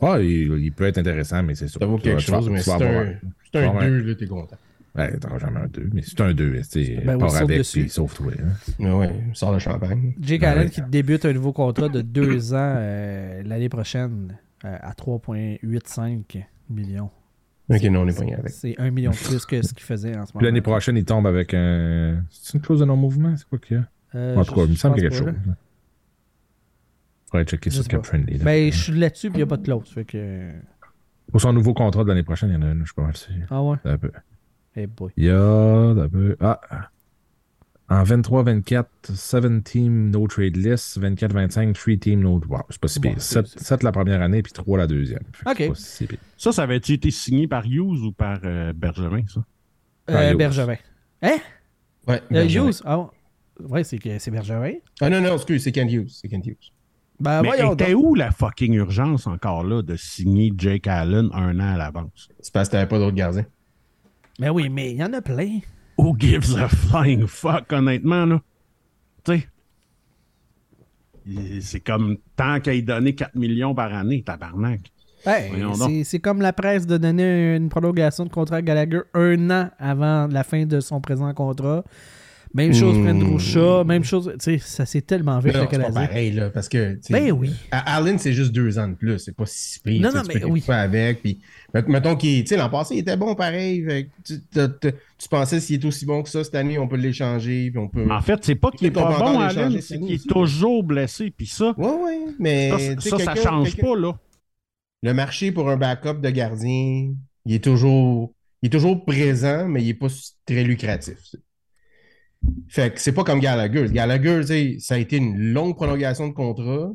Ah, 0.01 0.17
il, 0.19 0.51
il 0.59 0.71
peut 0.73 0.85
être 0.85 0.97
intéressant, 0.97 1.41
mais 1.43 1.55
c'est 1.55 1.67
sûr. 1.69 1.79
ça 1.79 1.85
vaut 1.85 1.97
Tu 1.97 2.03
quelque 2.03 2.15
vas- 2.15 2.37
chose, 2.39 2.49
mais 2.49 2.61
c'est 2.61 2.71
un, 2.71 2.77
c'est 2.79 3.59
vas 3.59 3.65
un 3.65 3.69
avoir 3.69 3.83
2, 3.85 3.97
là, 4.03 4.15
t'es 4.15 4.27
content. 4.27 4.57
Ouais, 4.95 5.17
t'auras 5.19 5.37
jamais 5.39 5.59
un 5.61 5.67
2, 5.67 5.89
mais 5.93 6.01
c'est 6.01 6.19
un 6.19 6.33
2. 6.33 6.61
Tu 6.69 6.95
Ben 7.05 7.13
oui, 7.15 7.19
pars 7.19 7.31
saute 7.31 7.41
avec, 7.43 7.61
puis 7.63 7.89
sauve-toi. 7.89 8.33
hein. 8.39 8.51
Mais 8.77 8.91
ouais, 8.91 9.09
sort 9.33 9.53
le 9.53 9.59
champagne. 9.59 10.13
Jake 10.19 10.41
Ben 10.41 10.49
Allen 10.51 10.65
oui. 10.65 10.71
qui 10.71 10.81
débute 10.81 11.23
un 11.25 11.31
nouveau 11.33 11.53
contrat 11.53 11.87
de 11.87 12.01
deux 12.01 12.53
ans 12.53 12.73
euh, 12.77 13.41
l'année 13.45 13.69
prochaine 13.69 14.37
euh, 14.65 14.77
à 14.81 14.91
3,85 14.91 16.43
millions. 16.69 17.09
Ok, 17.69 17.83
non, 17.83 18.01
on 18.01 18.07
est 18.09 18.17
pas 18.17 18.23
avec. 18.37 18.49
C'est 18.49 18.75
un 18.79 18.91
million 18.91 19.11
de 19.11 19.15
plus 19.15 19.45
que 19.45 19.61
ce 19.61 19.73
qu'il 19.73 19.83
faisait 19.83 20.17
en 20.17 20.25
ce 20.25 20.31
Puis 20.31 20.39
moment. 20.39 20.45
l'année 20.45 20.61
prochaine, 20.61 20.97
il 20.97 21.05
tombe 21.05 21.25
avec 21.25 21.53
un. 21.53 22.21
C'est 22.29 22.55
une 22.55 22.61
clause 22.61 22.81
de 22.81 22.85
non-mouvement? 22.85 23.33
C'est 23.37 23.47
quoi 23.47 23.59
qu'il 23.59 23.77
y 23.77 23.79
a? 23.79 23.85
Euh, 24.15 24.35
En 24.35 24.43
tout 24.43 24.53
cas, 24.53 24.63
il 24.65 24.71
me 24.71 24.75
semble 24.75 24.95
qu'il 24.95 25.05
y 25.05 25.07
a 25.07 25.09
quelque 25.09 25.19
chose. 25.19 25.33
là. 25.47 25.53
Faudrait 27.31 27.45
checker 27.45 27.69
Je 27.69 27.75
sur 27.77 27.87
Cap. 27.87 28.05
Friendly. 28.05 28.39
là. 28.39 28.43
Ben, 28.43 28.71
je 28.73 28.77
suis 28.77 28.91
là-dessus 28.99 29.29
puis 29.29 29.37
il 29.37 29.39
n'y 29.39 29.43
a 29.43 29.47
pas 29.47 29.55
de 29.55 29.63
clause. 29.63 29.87
Fait 29.89 30.03
que... 30.03 30.49
Pour 31.31 31.39
son 31.39 31.53
nouveau 31.53 31.73
contrat 31.73 32.03
de 32.03 32.09
l'année 32.09 32.23
prochaine, 32.23 32.49
il 32.49 32.55
y 32.55 32.57
en 32.57 32.61
a 32.61 32.65
un, 32.65 32.79
je 32.79 32.83
suis 32.85 32.93
pas 32.93 33.03
mal 33.03 33.15
sûr. 33.15 33.31
Ah 33.49 33.63
ouais? 33.63 33.77
Un 33.85 33.97
peu. 33.97 34.11
Eh 34.75 34.87
boy. 34.87 35.11
Il 35.17 35.25
y 35.25 35.29
a. 35.29 35.39
un 35.41 36.07
peu- 36.09 36.35
Ah! 36.39 36.59
En 37.89 38.03
23-24, 38.03 38.85
7 39.13 39.63
team 39.65 40.11
no 40.11 40.25
trade 40.25 40.55
list, 40.55 40.97
24-25, 40.97 41.73
3 41.73 41.97
team 41.97 42.21
no. 42.21 42.39
Wow, 42.47 42.61
c'est 42.69 42.79
pas 42.79 42.87
si 42.87 42.99
pire. 43.01 43.15
c'est- 43.17 43.45
7, 43.59 43.83
la 43.83 43.91
première 43.91 44.21
année, 44.21 44.41
puis 44.41 44.53
3 44.53 44.77
la 44.77 44.87
deuxième. 44.87 45.23
Fait 45.33 45.69
Ok. 45.69 45.75
si. 45.75 46.07
Ça, 46.37 46.53
ça 46.53 46.63
avait-tu 46.63 46.93
été 46.93 47.11
signé 47.11 47.47
par 47.49 47.65
Hughes 47.65 48.01
ou 48.05 48.13
par 48.13 48.39
euh, 48.45 48.71
Bergevin, 48.71 49.23
ça? 49.27 49.43
Euh. 50.09 50.33
Bergevin. 50.35 50.77
Hein? 51.21 51.37
Ouais, 52.07 52.21
Euh. 52.31 52.45
Hughes? 52.47 52.81
Ah 52.85 52.97
ouais. 52.99 53.05
Ouais, 53.59 53.83
c'est 53.83 53.97
que- 53.97 54.17
c'est 54.19 54.31
Bergevin. 54.31 54.75
Ah 55.01 55.09
non, 55.09 55.19
non, 55.19 55.35
excuse, 55.35 55.61
c'est 55.61 55.73
Ken 55.73 55.89
Hughes. 55.89 56.09
C'est 56.09 56.29
Ken 56.29 56.41
Hughes. 56.43 56.71
Ben 57.19 57.41
Mais 57.41 57.49
voyons 57.49 57.73
était 57.73 57.91
donc. 57.91 58.03
où 58.05 58.15
la 58.15 58.31
fucking 58.31 58.73
urgence 58.73 59.27
encore 59.27 59.63
là 59.65 59.81
de 59.83 59.95
signer 59.97 60.51
Jake 60.57 60.87
Allen 60.87 61.29
un 61.33 61.59
an 61.59 61.73
à 61.73 61.77
l'avance? 61.77 62.29
C'est 62.39 62.53
parce 62.53 62.69
que 62.69 62.71
t'avais 62.71 62.87
pas 62.87 62.97
d'autres 62.97 63.15
gardiens. 63.17 63.45
Mais 64.41 64.49
oui, 64.49 64.67
mais 64.69 64.91
il 64.91 64.97
y 64.97 65.03
en 65.03 65.13
a 65.13 65.21
plein. 65.21 65.59
Who 65.99 66.15
gives 66.17 66.55
a 66.55 66.67
flying 66.67 67.27
fuck, 67.27 67.71
honnêtement, 67.71 68.25
là? 68.25 68.41
Tu 69.23 69.33
sais. 69.33 69.47
C'est 71.61 71.81
comme 71.81 72.17
tant 72.35 72.59
qu'à 72.59 72.73
y 72.73 72.81
donner 72.81 73.13
4 73.13 73.35
millions 73.35 73.75
par 73.75 73.93
année, 73.93 74.23
tabarnak. 74.23 74.91
Ben, 75.23 76.03
c'est 76.03 76.17
comme 76.17 76.41
la 76.41 76.53
presse 76.53 76.87
de 76.87 76.97
donner 76.97 77.55
une 77.55 77.69
prolongation 77.69 78.25
de 78.25 78.31
contrat 78.31 78.55
à 78.55 78.63
Gallagher 78.63 79.01
un 79.13 79.51
an 79.51 79.69
avant 79.77 80.25
la 80.25 80.43
fin 80.43 80.65
de 80.65 80.79
son 80.79 81.01
présent 81.01 81.31
contrat. 81.35 81.83
Même 82.53 82.73
chose 82.73 82.95
pour 82.97 83.05
Hmm. 83.05 83.09
Andrew 83.21 83.39
Shaw, 83.39 83.83
même 83.85 84.03
chose. 84.03 84.29
Tu 84.39 84.43
sais, 84.43 84.57
ça 84.57 84.85
s'est 84.85 85.01
tellement 85.01 85.39
vite 85.39 85.53
le 85.53 85.61
c'est 85.61 85.67
Canadien. 85.67 86.05
pareil, 86.07 86.31
là, 86.31 86.49
parce 86.49 86.67
que. 86.67 86.99
Ben 87.09 87.31
oui. 87.31 87.51
à- 87.71 87.95
Allen, 87.95 88.19
c'est 88.19 88.33
juste 88.33 88.51
deux 88.51 88.77
ans 88.77 88.89
de 88.89 88.95
plus. 88.95 89.19
C'est 89.19 89.35
pas 89.35 89.45
si 89.45 89.79
pire. 89.79 90.01
Non, 90.01 90.09
non, 90.13 90.21
tu 90.23 90.27
mais 90.33 90.39
peux 90.41 90.47
oui. 90.47 90.63
avec. 90.67 91.21
Puis, 91.21 91.39
met- 91.73 91.83
mettons 91.87 92.15
qu'il. 92.15 92.43
Tu 92.43 92.49
sais, 92.49 92.57
l'an 92.57 92.69
passé, 92.69 92.95
il 92.95 92.99
était 92.99 93.15
bon 93.15 93.35
pareil. 93.35 93.83
fait 93.85 94.09
que 94.25 94.67
tu, 95.17 95.27
pensais 95.29 95.59
s'il 95.61 95.81
est 95.81 95.85
aussi 95.85 96.05
bon 96.05 96.23
que 96.23 96.29
ça 96.29 96.43
cette 96.43 96.55
année, 96.55 96.77
on 96.77 96.87
peut 96.87 96.97
l'échanger. 96.97 97.69
Puis 97.71 97.79
on 97.79 97.87
peut. 97.87 98.05
En 98.11 98.21
fait, 98.21 98.39
c'est 98.43 98.55
pas 98.55 98.71
qu'il 98.71 98.87
est 98.87 98.91
pas 98.91 99.17
bon, 99.17 99.39
Allen, 99.39 99.79
c'est 99.81 99.97
qu'il 99.99 100.11
est 100.13 100.27
toujours 100.27 100.83
blessé. 100.83 101.31
Puis 101.35 101.45
ça, 101.47 101.73
Ouais, 101.77 101.87
ouais. 101.87 102.19
Mais. 102.39 102.95
ça, 102.99 103.17
ça, 103.17 103.35
change 103.35 103.77
pas, 103.77 103.95
là. 103.95 104.17
Le 105.03 105.13
marché 105.13 105.51
pour 105.51 105.69
un 105.69 105.77
backup 105.77 106.19
de 106.21 106.29
gardien, 106.29 107.13
il 107.45 107.53
est 107.55 107.63
toujours. 107.63 108.33
Il 108.61 108.67
est 108.67 108.69
toujours 108.69 109.03
présent, 109.05 109.67
mais 109.67 109.81
il 109.81 109.89
est 109.89 109.93
pas 109.95 110.07
très 110.45 110.63
lucratif. 110.63 111.17
Fait 112.67 112.93
que 112.93 112.99
c'est 112.99 113.11
pas 113.11 113.23
comme 113.23 113.39
Gallagher. 113.39 113.87
Gallagher, 113.89 114.41
tu 114.41 114.47
sais, 114.47 114.75
ça 114.79 114.95
a 114.95 114.97
été 114.97 115.17
une 115.17 115.37
longue 115.53 115.75
prolongation 115.75 116.27
de 116.27 116.33
contrat. 116.33 116.91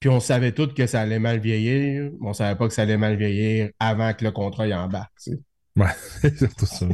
Puis 0.00 0.08
on 0.08 0.20
savait 0.20 0.52
tous 0.52 0.68
que 0.74 0.86
ça 0.86 1.00
allait 1.00 1.18
mal 1.18 1.38
vieillir. 1.38 2.10
mais 2.20 2.28
On 2.28 2.32
savait 2.32 2.56
pas 2.56 2.66
que 2.68 2.74
ça 2.74 2.82
allait 2.82 2.96
mal 2.96 3.16
vieillir 3.16 3.70
avant 3.78 4.12
que 4.14 4.24
le 4.24 4.30
contrat 4.32 4.66
y 4.66 4.74
embarque. 4.74 5.12
tu 5.22 5.32
sais. 5.32 5.40
Ouais, 5.76 5.86
c'est 6.20 6.36
surtout 6.38 6.66
ça. 6.66 6.86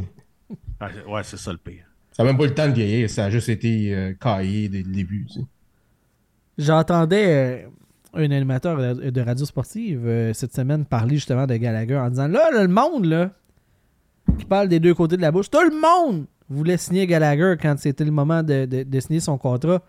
Ah, 0.79 0.89
Ouais, 1.07 1.23
c'est 1.23 1.37
ça 1.37 1.51
le 1.51 1.57
pire. 1.57 1.85
Ça 2.11 2.23
n'a 2.23 2.29
même 2.29 2.37
pas 2.37 2.45
eu 2.45 2.49
le 2.49 2.53
temps 2.53 2.67
de 2.67 2.73
vieillir. 2.73 3.09
Ça 3.09 3.25
a 3.25 3.29
juste 3.29 3.49
été 3.49 3.95
euh, 3.95 4.13
caillé 4.19 4.69
dès 4.69 4.83
le 4.83 4.91
début. 4.91 5.27
J'entendais 6.57 7.63
euh, 7.63 7.67
un 8.13 8.31
animateur 8.31 8.77
de 8.95 9.09
de 9.09 9.21
radio 9.21 9.45
sportive 9.45 10.05
euh, 10.05 10.33
cette 10.33 10.53
semaine 10.53 10.85
parler 10.85 11.15
justement 11.15 11.47
de 11.47 11.55
Gallagher 11.55 11.97
en 11.97 12.09
disant 12.09 12.27
là, 12.27 12.51
là, 12.51 12.61
le 12.61 12.67
monde, 12.67 13.05
là, 13.05 13.31
qui 14.37 14.45
parle 14.45 14.67
des 14.67 14.79
deux 14.79 14.93
côtés 14.93 15.15
de 15.17 15.21
la 15.21 15.31
bouche, 15.31 15.49
tout 15.49 15.61
le 15.61 15.71
monde 15.71 16.25
voulait 16.49 16.77
signer 16.77 17.05
Gallagher 17.07 17.55
quand 17.61 17.75
c'était 17.77 18.05
le 18.05 18.11
moment 18.11 18.43
de, 18.43 18.65
de- 18.65 18.83
de 18.83 18.99
signer 18.99 19.19
son 19.19 19.37
contrat. 19.37 19.81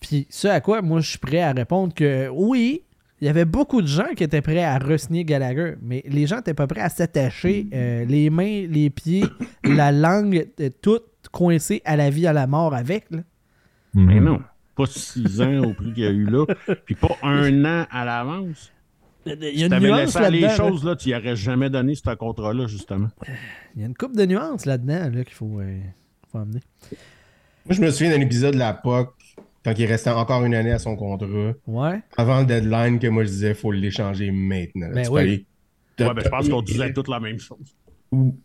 Puis, 0.00 0.26
ce 0.30 0.48
à 0.48 0.60
quoi 0.60 0.82
moi 0.82 1.00
je 1.00 1.10
suis 1.10 1.18
prêt 1.18 1.40
à 1.42 1.52
répondre 1.52 1.92
que 1.94 2.28
oui, 2.32 2.82
il 3.20 3.26
y 3.26 3.28
avait 3.28 3.44
beaucoup 3.44 3.82
de 3.82 3.86
gens 3.86 4.14
qui 4.16 4.24
étaient 4.24 4.40
prêts 4.40 4.64
à 4.64 4.78
re-signer 4.78 5.24
Gallagher, 5.24 5.74
mais 5.82 6.02
les 6.06 6.26
gens 6.26 6.36
n'étaient 6.36 6.54
pas 6.54 6.66
prêts 6.66 6.80
à 6.80 6.88
s'attacher 6.88 7.66
euh, 7.74 8.04
les 8.06 8.30
mains, 8.30 8.66
les 8.66 8.88
pieds, 8.88 9.24
la 9.64 9.92
langue, 9.92 10.48
euh, 10.60 10.70
tout 10.80 11.00
coincé 11.32 11.82
à 11.84 11.96
la 11.96 12.08
vie, 12.08 12.26
à 12.26 12.32
la 12.32 12.46
mort 12.46 12.74
avec. 12.74 13.04
là. 13.10 13.18
Mais 13.92 14.20
Mhm. 14.20 14.24
non, 14.24 14.40
pas 14.74 14.86
6 14.86 15.40
ans 15.42 15.58
au 15.64 15.74
prix 15.74 15.92
qu'il 15.92 16.04
y 16.04 16.06
a 16.06 16.10
eu 16.10 16.24
là, 16.24 16.46
puis 16.86 16.94
pas 16.94 17.14
un 17.22 17.64
an 17.66 17.86
à 17.90 18.04
l'avance. 18.06 18.72
Il 19.26 19.32
y 19.42 19.64
a 19.64 19.68
Si 19.68 19.74
une 19.74 19.78
nuance 19.80 20.00
laissé 20.00 20.18
aller 20.18 20.40
les 20.40 20.46
là. 20.46 20.56
choses, 20.56 20.84
là, 20.84 20.96
tu 20.96 21.08
n'y 21.08 21.14
aurais 21.14 21.36
jamais 21.36 21.68
donné 21.70 21.94
ce 21.94 22.14
contrat-là, 22.14 22.66
justement. 22.66 23.08
Il 23.76 23.82
y 23.82 23.84
a 23.84 23.86
une 23.86 23.94
coupe 23.94 24.16
de 24.16 24.24
nuances 24.24 24.64
là-dedans 24.66 25.10
là, 25.12 25.24
qu'il 25.24 25.34
faut, 25.34 25.60
euh, 25.60 25.78
faut 26.32 26.38
amener. 26.38 26.60
Moi, 27.66 27.76
je 27.76 27.80
me 27.80 27.90
souviens 27.90 28.10
d'un 28.16 28.20
épisode 28.22 28.54
de 28.54 28.58
la 28.58 28.72
POC, 28.72 29.12
quand 29.64 29.74
il 29.78 29.84
restait 29.86 30.10
encore 30.10 30.44
une 30.44 30.54
année 30.54 30.72
à 30.72 30.78
son 30.78 30.96
contrat, 30.96 31.52
Ouais. 31.66 32.00
avant 32.16 32.40
le 32.40 32.46
deadline, 32.46 32.98
que 32.98 33.06
moi 33.08 33.24
je 33.24 33.28
disais, 33.28 33.52
faut 33.54 33.72
l'échanger 33.72 34.30
maintenant. 34.30 34.88
Ben 34.94 35.04
Tu 35.04 35.10
oui. 35.10 35.46
Ouais, 36.00 36.14
ben, 36.14 36.22
je 36.24 36.28
pense 36.30 36.48
qu'on 36.48 36.62
disait 36.62 36.92
toute 36.94 37.08
la 37.08 37.20
même 37.20 37.38
chose. 37.38 37.58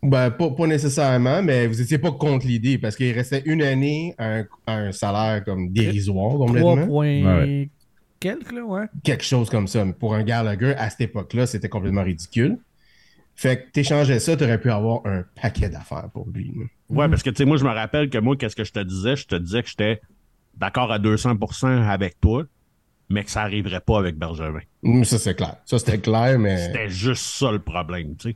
Ben, 0.03 0.30
pas, 0.30 0.51
pas 0.51 0.67
nécessairement, 0.67 1.41
mais 1.41 1.65
vous 1.67 1.82
étiez 1.82 1.97
pas 1.97 2.11
contre 2.11 2.45
l'idée 2.45 2.78
parce 2.78 2.95
qu'il 2.97 3.11
restait 3.13 3.41
une 3.45 3.63
année 3.63 4.13
à 4.17 4.39
un, 4.39 4.45
à 4.67 4.73
un 4.76 4.91
salaire 4.91 5.43
comme 5.43 5.71
dérisoire 5.71 6.34
3 6.36 6.45
complètement. 6.47 6.86
points 6.86 7.23
Ouais. 7.23 7.69
Quelques, 8.26 8.51
là, 8.51 8.63
ouais. 8.63 8.86
Quelque 9.03 9.23
chose 9.23 9.49
comme 9.49 9.67
ça. 9.67 9.86
Mais 9.86 9.93
pour 9.93 10.15
un 10.15 10.23
Gallagher, 10.23 10.73
à 10.78 10.89
cette 10.89 11.01
époque-là, 11.01 11.45
c'était 11.47 11.69
complètement 11.69 12.03
ridicule. 12.03 12.57
Fait 13.36 13.57
que 13.57 13.71
t'échangeais 13.71 14.19
ça, 14.19 14.38
t'aurais 14.38 14.59
pu 14.59 14.71
avoir 14.71 15.05
un 15.05 15.23
paquet 15.41 15.69
d'affaires 15.69 16.09
pour 16.13 16.28
lui. 16.30 16.53
là. 16.55 16.65
Ouais, 16.89 17.09
parce 17.09 17.21
que 17.23 17.30
tu 17.30 17.38
sais, 17.38 17.45
moi, 17.45 17.57
je 17.57 17.65
me 17.65 17.69
rappelle 17.69 18.09
que 18.09 18.17
moi, 18.17 18.36
qu'est-ce 18.38 18.55
que 18.55 18.63
je 18.63 18.71
te 18.71 18.80
disais? 18.80 19.15
Je 19.15 19.28
te 19.28 19.36
disais 19.36 19.61
que 19.61 19.69
j'étais 19.69 20.01
d'accord 20.55 20.91
à 20.91 20.99
200% 20.99 21.67
avec 21.88 22.19
toi, 22.21 22.43
mais 23.09 23.23
que 23.23 23.30
ça 23.32 23.41
arriverait 23.41 23.82
pas 23.82 23.99
avec 23.99 24.17
Bergevin. 24.17 24.61
Hum, 24.84 25.03
Ça, 25.03 25.17
c'est 25.19 25.36
clair. 25.36 25.57
Ça, 25.65 25.80
c'était 25.80 25.99
clair, 25.99 26.39
mais. 26.39 26.57
C'était 26.57 26.89
juste 26.89 27.23
ça 27.26 27.51
le 27.51 27.59
problème, 27.59 28.15
tu 28.15 28.30
sais. 28.30 28.36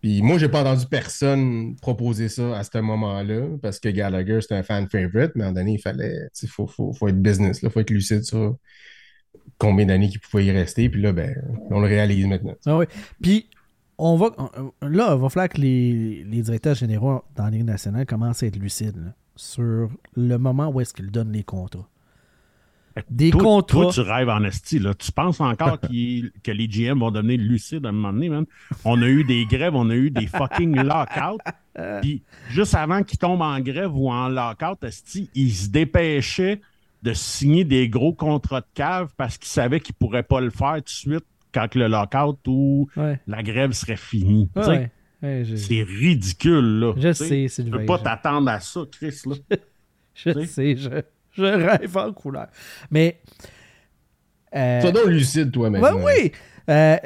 Puis 0.00 0.22
moi, 0.22 0.38
j'ai 0.38 0.48
pas 0.48 0.62
entendu 0.62 0.86
personne 0.90 1.76
proposer 1.76 2.30
ça 2.30 2.56
à 2.58 2.64
ce 2.64 2.78
moment-là 2.78 3.42
parce 3.60 3.78
que 3.78 3.90
Gallagher, 3.90 4.40
c'était 4.40 4.54
un 4.54 4.62
fan 4.62 4.88
favorite, 4.88 5.32
mais 5.34 5.44
à 5.44 5.48
un 5.48 5.50
moment 5.50 5.60
donné, 5.60 5.74
il 5.74 5.78
fallait. 5.78 6.28
Il 6.42 6.48
faut, 6.48 6.66
faut, 6.66 6.94
faut 6.94 7.08
être 7.08 7.20
business, 7.20 7.60
il 7.62 7.68
faut 7.68 7.80
être 7.80 7.90
lucide 7.90 8.24
sur 8.24 8.56
combien 9.58 9.86
d'années 9.86 10.08
qu'il 10.08 10.20
pouvait 10.20 10.46
y 10.46 10.50
rester. 10.50 10.88
Puis 10.88 11.00
là, 11.00 11.12
ben, 11.12 11.34
on 11.70 11.80
le 11.80 11.86
réalise 11.86 12.26
maintenant. 12.26 12.54
Ah 12.66 12.78
oui. 12.78 12.86
Puis, 13.22 13.46
on 13.98 14.16
va, 14.16 14.30
là, 14.82 15.14
il 15.14 15.20
va 15.20 15.28
falloir 15.28 15.48
que 15.50 15.60
les, 15.60 16.24
les 16.24 16.42
directeurs 16.42 16.74
généraux 16.74 17.22
dans 17.36 17.44
la 17.44 17.50
Ligue 17.50 17.64
nationale 17.64 18.06
commencent 18.06 18.42
à 18.42 18.46
être 18.46 18.56
lucides 18.56 18.96
là, 18.96 19.12
sur 19.36 19.90
le 20.16 20.36
moment 20.38 20.68
où 20.68 20.80
est-ce 20.80 20.94
qu'ils 20.94 21.10
donnent 21.10 21.32
les 21.32 21.44
contrats. 21.44 21.88
Des 23.08 23.30
toi, 23.30 23.42
contrats. 23.42 23.82
Toi, 23.82 23.92
tu 23.92 24.00
rêves 24.00 24.28
en 24.28 24.42
esti, 24.44 24.78
là. 24.78 24.94
Tu 24.94 25.12
penses 25.12 25.40
encore 25.40 25.78
que 25.80 26.50
les 26.50 26.68
GM 26.68 26.98
vont 26.98 27.10
devenir 27.10 27.38
lucides 27.38 27.86
à 27.86 27.90
un 27.90 27.92
moment 27.92 28.12
donné, 28.12 28.28
man? 28.28 28.46
On 28.84 29.00
a 29.00 29.06
eu 29.06 29.24
des 29.24 29.46
grèves, 29.46 29.74
on 29.74 29.88
a 29.90 29.94
eu 29.94 30.10
des 30.10 30.26
fucking 30.26 30.76
lockouts. 30.76 31.38
Puis, 32.02 32.22
juste 32.50 32.74
avant 32.74 33.02
qu'ils 33.02 33.18
tombent 33.18 33.42
en 33.42 33.60
grève 33.60 33.94
ou 33.94 34.10
en 34.10 34.28
lockout, 34.28 34.82
esti, 34.82 35.30
ils 35.34 35.52
se 35.52 35.68
dépêchaient 35.68 36.60
de 37.02 37.12
signer 37.14 37.64
des 37.64 37.88
gros 37.88 38.12
contrats 38.12 38.60
de 38.60 38.66
cave 38.74 39.08
parce 39.16 39.38
qu'ils 39.38 39.48
savaient 39.48 39.80
qu'ils 39.80 39.94
pourraient 39.94 40.22
pas 40.22 40.40
le 40.40 40.50
faire 40.50 40.76
tout 40.76 40.82
de 40.84 40.88
suite 40.90 41.24
quand 41.52 41.74
le 41.74 41.88
lockout 41.88 42.38
ou 42.46 42.88
Ouais. 42.96 43.18
la 43.26 43.42
grève 43.42 43.72
serait 43.72 43.96
finie. 43.96 44.50
Tu 44.56 44.62
sais, 44.62 44.68
Ouais. 44.68 44.90
Ouais, 45.22 45.44
je, 45.44 45.54
C'est 45.56 45.82
ridicule, 45.82 46.78
là. 46.80 46.94
je 46.96 47.12
sais, 47.12 47.24
sais, 47.26 47.42
Tu 47.42 47.48
Sylvain. 47.48 47.78
peux 47.78 47.84
pas 47.86 47.98
je- 47.98 48.04
t'attendre 48.04 48.48
à 48.50 48.58
ça, 48.60 48.80
Chris, 48.90 49.20
là. 49.26 49.34
Je 50.14 50.44
sais, 50.44 50.76
je, 50.76 50.88
je 51.32 51.42
rêve 51.44 51.96
en 51.96 52.12
couleur. 52.12 52.48
Mais. 52.90 53.20
Euh, 54.54 54.80
Sois 54.80 54.92
donc 54.92 55.06
lucide, 55.06 55.50
toi, 55.52 55.70
ben 55.70 55.80
maintenant. 55.80 56.00
oui! 56.04 56.32
Euh, 56.68 56.96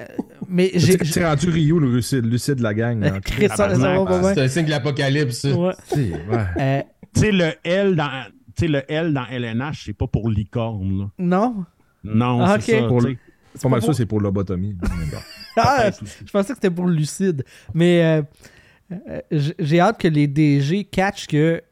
mais 0.49 0.71
j'ai. 0.75 0.97
Tu 0.99 1.19
es 1.19 1.25
rendu 1.27 1.49
Rio, 1.51 1.79
le 1.79 1.95
lucide, 1.95 2.25
lucide 2.25 2.57
de 2.57 2.63
la 2.63 2.75
gang. 2.75 3.03
ça, 3.49 3.57
ça 3.57 3.69
bien. 3.69 4.35
C'est 4.35 4.41
un 4.41 4.49
signe 4.49 4.65
de 4.67 4.71
l'apocalypse, 4.71 5.41
ça. 5.41 5.53
Ouais. 5.53 5.73
Si, 5.87 6.13
ouais. 6.13 6.45
Euh, 6.59 6.83
Tu 7.15 7.21
sais, 7.21 7.33
le 7.33 7.53
L 7.65 7.95
dans. 7.97 8.25
Tu 8.57 8.67
sais, 8.67 8.69
le 8.69 8.83
L 8.91 9.13
dans 9.13 9.27
LNH, 9.27 9.85
c'est 9.87 9.93
pas 9.93 10.07
pour 10.07 10.29
licorne, 10.31 10.99
là. 10.99 11.11
non? 11.19 11.65
Non, 12.05 12.41
Ah, 12.43 12.59
c'est 12.61 12.81
ça. 12.81 12.87
Pour. 12.89 13.03
C'est 13.03 13.63
pas 13.63 13.69
mal 13.69 13.81
pour- 13.81 13.87
sûr, 13.87 13.95
c'est 13.95 14.07
pour 14.07 14.21
lobotomie. 14.21 14.77
Ah, 15.57 15.89
je 15.93 16.31
pensais 16.33 16.49
que 16.49 16.55
c'était 16.57 16.71
pour 16.71 16.87
le 16.87 16.95
lucide. 16.95 17.45
Mais 17.75 18.03
euh, 18.03 18.23
euh, 19.09 19.21
j'ai 19.61 19.79
hâte 19.79 20.01
que 20.01 20.09
les 20.09 20.27
DG 20.27 20.83
catchent 20.85 21.29
que 21.29 21.63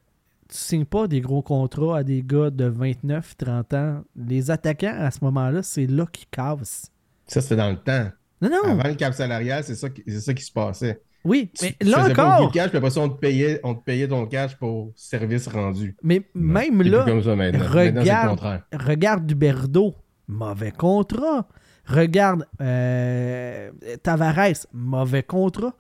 tu 0.49 0.57
signes 0.57 0.85
pas 0.85 1.09
des 1.09 1.20
gros 1.20 1.43
contrats 1.43 1.99
à 1.99 2.03
des 2.05 2.22
gars 2.22 2.51
de 2.51 2.64
29, 2.66 3.37
30 3.37 3.74
ans. 3.74 4.05
Les 4.14 4.53
attaquants, 4.53 4.95
à 4.97 5.11
ce 5.11 5.18
moment-là, 5.24 5.64
c'est 5.64 5.87
là 5.89 6.07
qu'ils 6.12 6.28
cassent. 6.28 6.93
Ça, 7.26 7.41
c'était 7.41 7.57
dans 7.57 7.70
le 7.70 7.76
temps. 7.78 8.09
Non, 8.41 8.51
non. 8.51 8.70
Avant 8.78 8.89
le 8.89 8.95
cap 8.95 9.14
salarial, 9.14 9.64
c'est 9.64 9.74
ça, 9.74 9.89
qui- 9.91 10.05
c'est 10.07 10.20
ça 10.20 10.33
qui 10.35 10.45
se 10.45 10.53
passait. 10.53 11.03
Oui, 11.25 11.51
mais 11.61 11.77
tu 11.81 11.87
là 11.87 12.11
pas 12.14 12.37
encore. 12.37 12.49
de 12.49 12.53
cash, 12.53 12.68
puis 12.68 12.79
après 12.79 12.91
ça, 12.91 13.01
on 13.01 13.09
te 13.09 13.18
payait, 13.18 13.61
on 13.62 13.75
te 13.75 13.85
payait 13.85 14.09
ton 14.09 14.27
cash 14.27 14.57
pour 14.57 14.93
service 14.97 15.47
rendu. 15.47 15.97
Mais 16.03 16.23
même 16.35 16.83
là, 16.83 17.05
comme 17.05 17.23
ça 17.23 17.37
maintenant. 17.37 17.61
Maintenant, 17.75 18.01
regarde, 18.01 18.62
regarde 18.73 19.27
Duberdo, 19.27 19.95
mauvais 20.27 20.73
contrat. 20.73 21.47
Regarde 21.87 22.47
euh, 22.61 23.70
Tavares, 24.03 24.66
mauvais 24.73 25.23
contrat. 25.23 25.75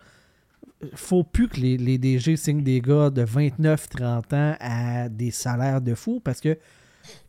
Faut 0.94 1.22
plus 1.22 1.48
que 1.48 1.60
les, 1.60 1.76
les 1.76 1.96
DG 1.96 2.36
signent 2.36 2.62
des 2.64 2.80
gars 2.80 3.10
de 3.10 3.24
29-30 3.24 4.34
ans 4.34 4.56
à 4.58 5.08
des 5.08 5.30
salaires 5.30 5.80
de 5.80 5.94
fou 5.94 6.20
parce 6.20 6.40
que 6.40 6.58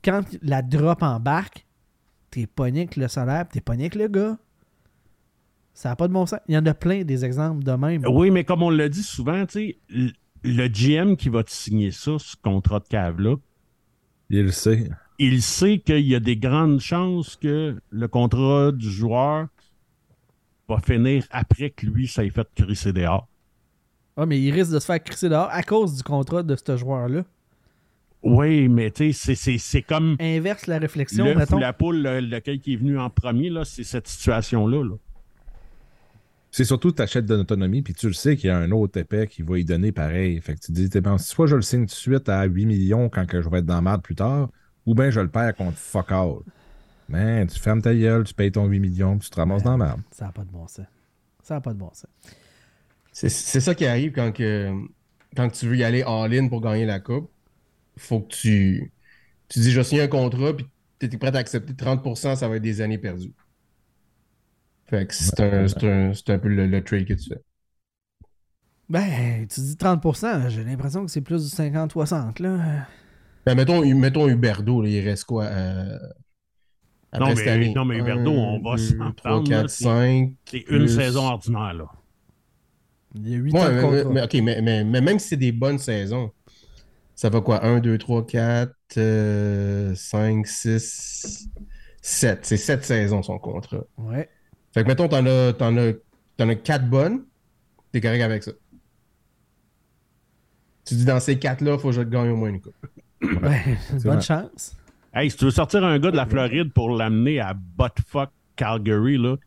quand 0.03 0.21
la 0.41 0.63
drop 0.63 1.03
embarque, 1.03 1.65
t'es 2.31 2.47
pogné 2.47 2.81
avec 2.81 2.95
le 2.95 3.07
salaire, 3.07 3.47
t'es 3.47 3.61
pogné 3.61 3.83
avec 3.83 3.95
le 3.95 4.07
gars. 4.07 4.37
Ça 5.73 5.89
n'a 5.89 5.95
pas 5.95 6.07
de 6.07 6.13
bon 6.13 6.25
sens. 6.25 6.39
Il 6.47 6.53
y 6.55 6.57
en 6.57 6.65
a 6.65 6.73
plein 6.73 7.03
des 7.03 7.25
exemples 7.25 7.63
de 7.63 7.71
même. 7.71 8.03
Oui, 8.07 8.29
mais 8.31 8.43
comme 8.43 8.61
on 8.63 8.69
l'a 8.69 8.89
dit 8.89 9.01
souvent, 9.03 9.45
tu 9.45 9.75
sais, 9.89 10.13
le 10.43 10.67
GM 10.67 11.15
qui 11.15 11.29
va 11.29 11.43
te 11.43 11.51
signer 11.51 11.91
ça, 11.91 12.11
ce 12.19 12.35
contrat 12.41 12.79
de 12.79 12.87
cave-là, 12.87 13.35
Il 14.29 14.43
le 14.43 14.51
sait. 14.51 14.89
il 15.19 15.41
sait 15.41 15.79
qu'il 15.79 16.05
y 16.07 16.15
a 16.15 16.19
des 16.19 16.37
grandes 16.37 16.79
chances 16.79 17.35
que 17.35 17.75
le 17.89 18.07
contrat 18.07 18.71
du 18.71 18.89
joueur 18.89 19.47
va 20.69 20.79
finir 20.79 21.25
après 21.31 21.71
que 21.71 21.85
lui, 21.87 22.07
ça 22.07 22.23
ait 22.23 22.29
fait 22.29 22.47
crisser 22.55 22.93
dehors. 22.93 23.27
Ah, 24.15 24.25
mais 24.27 24.39
il 24.39 24.51
risque 24.51 24.71
de 24.71 24.79
se 24.79 24.85
faire 24.85 25.03
crisser 25.03 25.27
dehors 25.29 25.49
à 25.51 25.63
cause 25.63 25.95
du 25.97 26.03
contrat 26.03 26.43
de 26.43 26.55
ce 26.55 26.77
joueur-là. 26.77 27.23
Oui, 28.21 28.69
mais 28.69 28.91
tu 28.91 29.11
sais, 29.11 29.13
c'est- 29.13 29.35
c'est 29.35 29.57
c'est 29.57 29.81
comme 29.81 30.15
Inverse 30.19 30.67
la 30.67 30.77
réflexion, 30.77 31.35
mettons. 31.35 31.57
la 31.57 31.73
poule, 31.73 31.97
le- 32.01 32.19
lequel 32.21 32.59
qui 32.59 32.73
est 32.73 32.77
venu 32.77 32.97
en 32.99 33.09
premier, 33.09 33.49
là, 33.49 33.65
c'est 33.65 33.83
cette 33.83 34.07
situation-là. 34.07 34.83
là. 34.83 34.95
C'est 36.55 36.65
surtout 36.65 36.91
que 36.91 36.97
tu 36.97 37.01
achètes 37.01 37.25
de 37.25 37.33
l'autonomie, 37.33 37.81
puis 37.81 37.95
tu 37.95 38.05
le 38.05 38.13
sais 38.13 38.37
qu'il 38.37 38.49
y 38.49 38.51
a 38.51 38.57
un 38.59 38.69
autre 38.69 38.99
épais 38.99 39.25
qui 39.25 39.41
va 39.41 39.57
y 39.57 39.65
donner 39.65 39.91
pareil. 39.91 40.39
Fait 40.39 40.53
que 40.53 40.59
tu 40.59 40.71
te 40.71 40.71
dis, 40.71 41.01
bon, 41.01 41.17
soit 41.17 41.47
je 41.47 41.55
le 41.55 41.63
signe 41.63 41.87
tout 41.87 41.87
de 41.87 41.91
suite 41.91 42.29
à 42.29 42.43
8 42.43 42.67
millions 42.67 43.09
quand 43.09 43.25
que 43.25 43.41
je 43.41 43.49
vais 43.49 43.57
être 43.57 43.65
dans 43.65 43.73
la 43.73 43.81
merde 43.81 44.03
plus 44.03 44.13
tard, 44.13 44.51
ou 44.85 44.93
bien 44.93 45.09
je 45.09 45.19
le 45.19 45.29
perds 45.29 45.55
contre 45.55 45.79
fuck 45.79 46.11
all. 46.11 46.41
Man, 47.09 47.47
tu 47.47 47.59
fermes 47.59 47.81
ta 47.81 47.95
gueule, 47.95 48.23
tu 48.23 48.35
payes 48.35 48.51
ton 48.51 48.67
8 48.67 48.79
millions, 48.79 49.17
puis 49.17 49.29
tu 49.29 49.31
te 49.31 49.39
ramasses 49.39 49.63
dans 49.63 49.77
la 49.77 49.85
merde. 49.85 50.01
Ça 50.11 50.25
n'a 50.25 50.31
pas 50.31 50.43
de 50.43 50.51
bon 50.51 50.67
sens. 50.67 50.85
Ça 51.41 51.55
n'a 51.55 51.61
pas 51.61 51.73
de 51.73 51.79
bon 51.79 51.89
sens. 51.91 52.05
C'est 53.11 53.29
c'est 53.29 53.59
ça 53.59 53.73
qui 53.73 53.87
arrive 53.87 54.11
quand, 54.11 54.31
que, 54.31 54.71
quand 55.35 55.49
tu 55.49 55.67
veux 55.67 55.77
y 55.77 55.83
aller 55.83 56.03
all-in 56.03 56.49
pour 56.49 56.61
gagner 56.61 56.85
la 56.85 56.99
coupe. 56.99 57.31
Faut 57.97 58.19
que 58.19 58.31
tu, 58.31 58.91
tu 59.49 59.59
dis, 59.59 59.71
je 59.71 59.81
signe 59.81 60.01
un 60.01 60.07
contrat, 60.07 60.55
puis 60.55 60.67
tu 60.99 61.07
es 61.07 61.17
prêt 61.17 61.35
à 61.35 61.39
accepter 61.39 61.73
30%, 61.73 62.35
ça 62.35 62.47
va 62.47 62.57
être 62.57 62.61
des 62.61 62.79
années 62.79 62.99
perdues. 62.99 63.33
Fait 64.93 65.07
que 65.07 65.13
c'est 65.15 65.39
un, 65.39 65.67
c'est 65.67 65.83
un, 65.85 66.13
c'est 66.13 66.29
un 66.29 66.37
peu 66.37 66.49
le, 66.49 66.67
le 66.67 66.83
trade 66.83 67.05
que 67.05 67.15
tu 67.15 67.29
fais. 67.29 67.41
Ben, 68.87 69.47
tu 69.47 69.59
dis 69.61 69.73
30%, 69.75 70.49
j'ai 70.49 70.63
l'impression 70.63 71.03
que 71.03 71.09
c'est 71.09 71.21
plus 71.21 71.49
du 71.49 71.55
50-60, 71.55 72.39
là. 72.43 72.85
Ben, 73.43 73.55
mettons, 73.55 73.83
mettons 73.95 74.27
Huberdo, 74.27 74.83
là, 74.83 74.89
il 74.89 74.99
reste 74.99 75.23
quoi 75.23 75.45
euh, 75.45 75.97
après 77.11 77.29
Non, 77.31 77.35
cette 77.35 77.45
mais- 77.45 77.51
année? 77.51 77.73
non, 77.73 77.85
mais 77.85 77.97
Huberdo, 77.97 78.29
on 78.29 78.61
va 78.61 78.77
s'en 78.77 78.95
prendre, 78.97 79.15
trois, 79.15 79.37
là, 79.39 79.43
quatre, 79.47 79.69
c'est- 79.71 79.83
cinq. 79.83 80.33
C'est 80.45 80.57
une 80.59 80.65
plus- 80.85 80.89
saison 80.95 81.23
ordinaire, 81.23 81.73
là. 81.73 81.85
Il 83.15 83.29
y 83.29 83.33
a 83.33 83.37
8 83.37 83.51
Ouais, 83.53 83.59
ans 83.61 84.11
mais, 84.11 84.21
ok, 84.21 84.33
mais, 84.43 84.61
mais- 84.61 84.83
mais 84.83 85.01
même 85.01 85.17
si 85.17 85.29
c'est 85.29 85.37
des 85.37 85.51
bonnes 85.51 85.79
saisons, 85.79 86.31
ça 87.15 87.29
va 87.31 87.41
quoi? 87.41 87.65
1, 87.65 87.79
2, 87.79 87.97
3, 87.97 88.27
4, 88.27 88.75
5, 89.95 90.45
6, 90.45 91.49
7. 91.99 92.45
C'est 92.45 92.57
7 92.57 92.83
saisons 92.83 93.23
son 93.23 93.39
contrat. 93.39 93.83
Ouais. 93.97 94.29
Fait 94.73 94.83
que 94.83 94.87
mettons, 94.87 95.07
t'en 95.07 95.25
as, 95.25 95.53
t'en 95.53 95.75
as, 95.77 95.93
t'en 96.37 96.49
as 96.49 96.55
4 96.55 96.89
bonnes, 96.89 97.23
t'es 97.91 98.01
correct 98.01 98.21
avec 98.21 98.43
ça. 98.43 98.51
Tu 100.85 100.95
dis 100.95 101.05
dans 101.05 101.19
ces 101.19 101.35
4-là, 101.35 101.77
faut 101.77 101.89
que 101.89 101.95
je 101.95 102.01
te 102.01 102.09
gagne 102.09 102.29
au 102.29 102.35
moins 102.35 102.49
une 102.49 102.61
coupe. 102.61 102.75
Bonne 103.21 103.37
vrai. 103.99 104.21
chance. 104.21 104.75
Hey, 105.13 105.29
si 105.31 105.37
tu 105.37 105.45
veux 105.45 105.51
sortir 105.51 105.83
un 105.85 105.97
gars 105.99 106.11
de 106.11 106.17
la 106.17 106.25
Floride 106.25 106.73
pour 106.73 106.89
l'amener 106.89 107.39
à 107.39 107.53
buttfuck 107.53 108.29
Calgary, 108.55 109.17
là, 109.17 109.37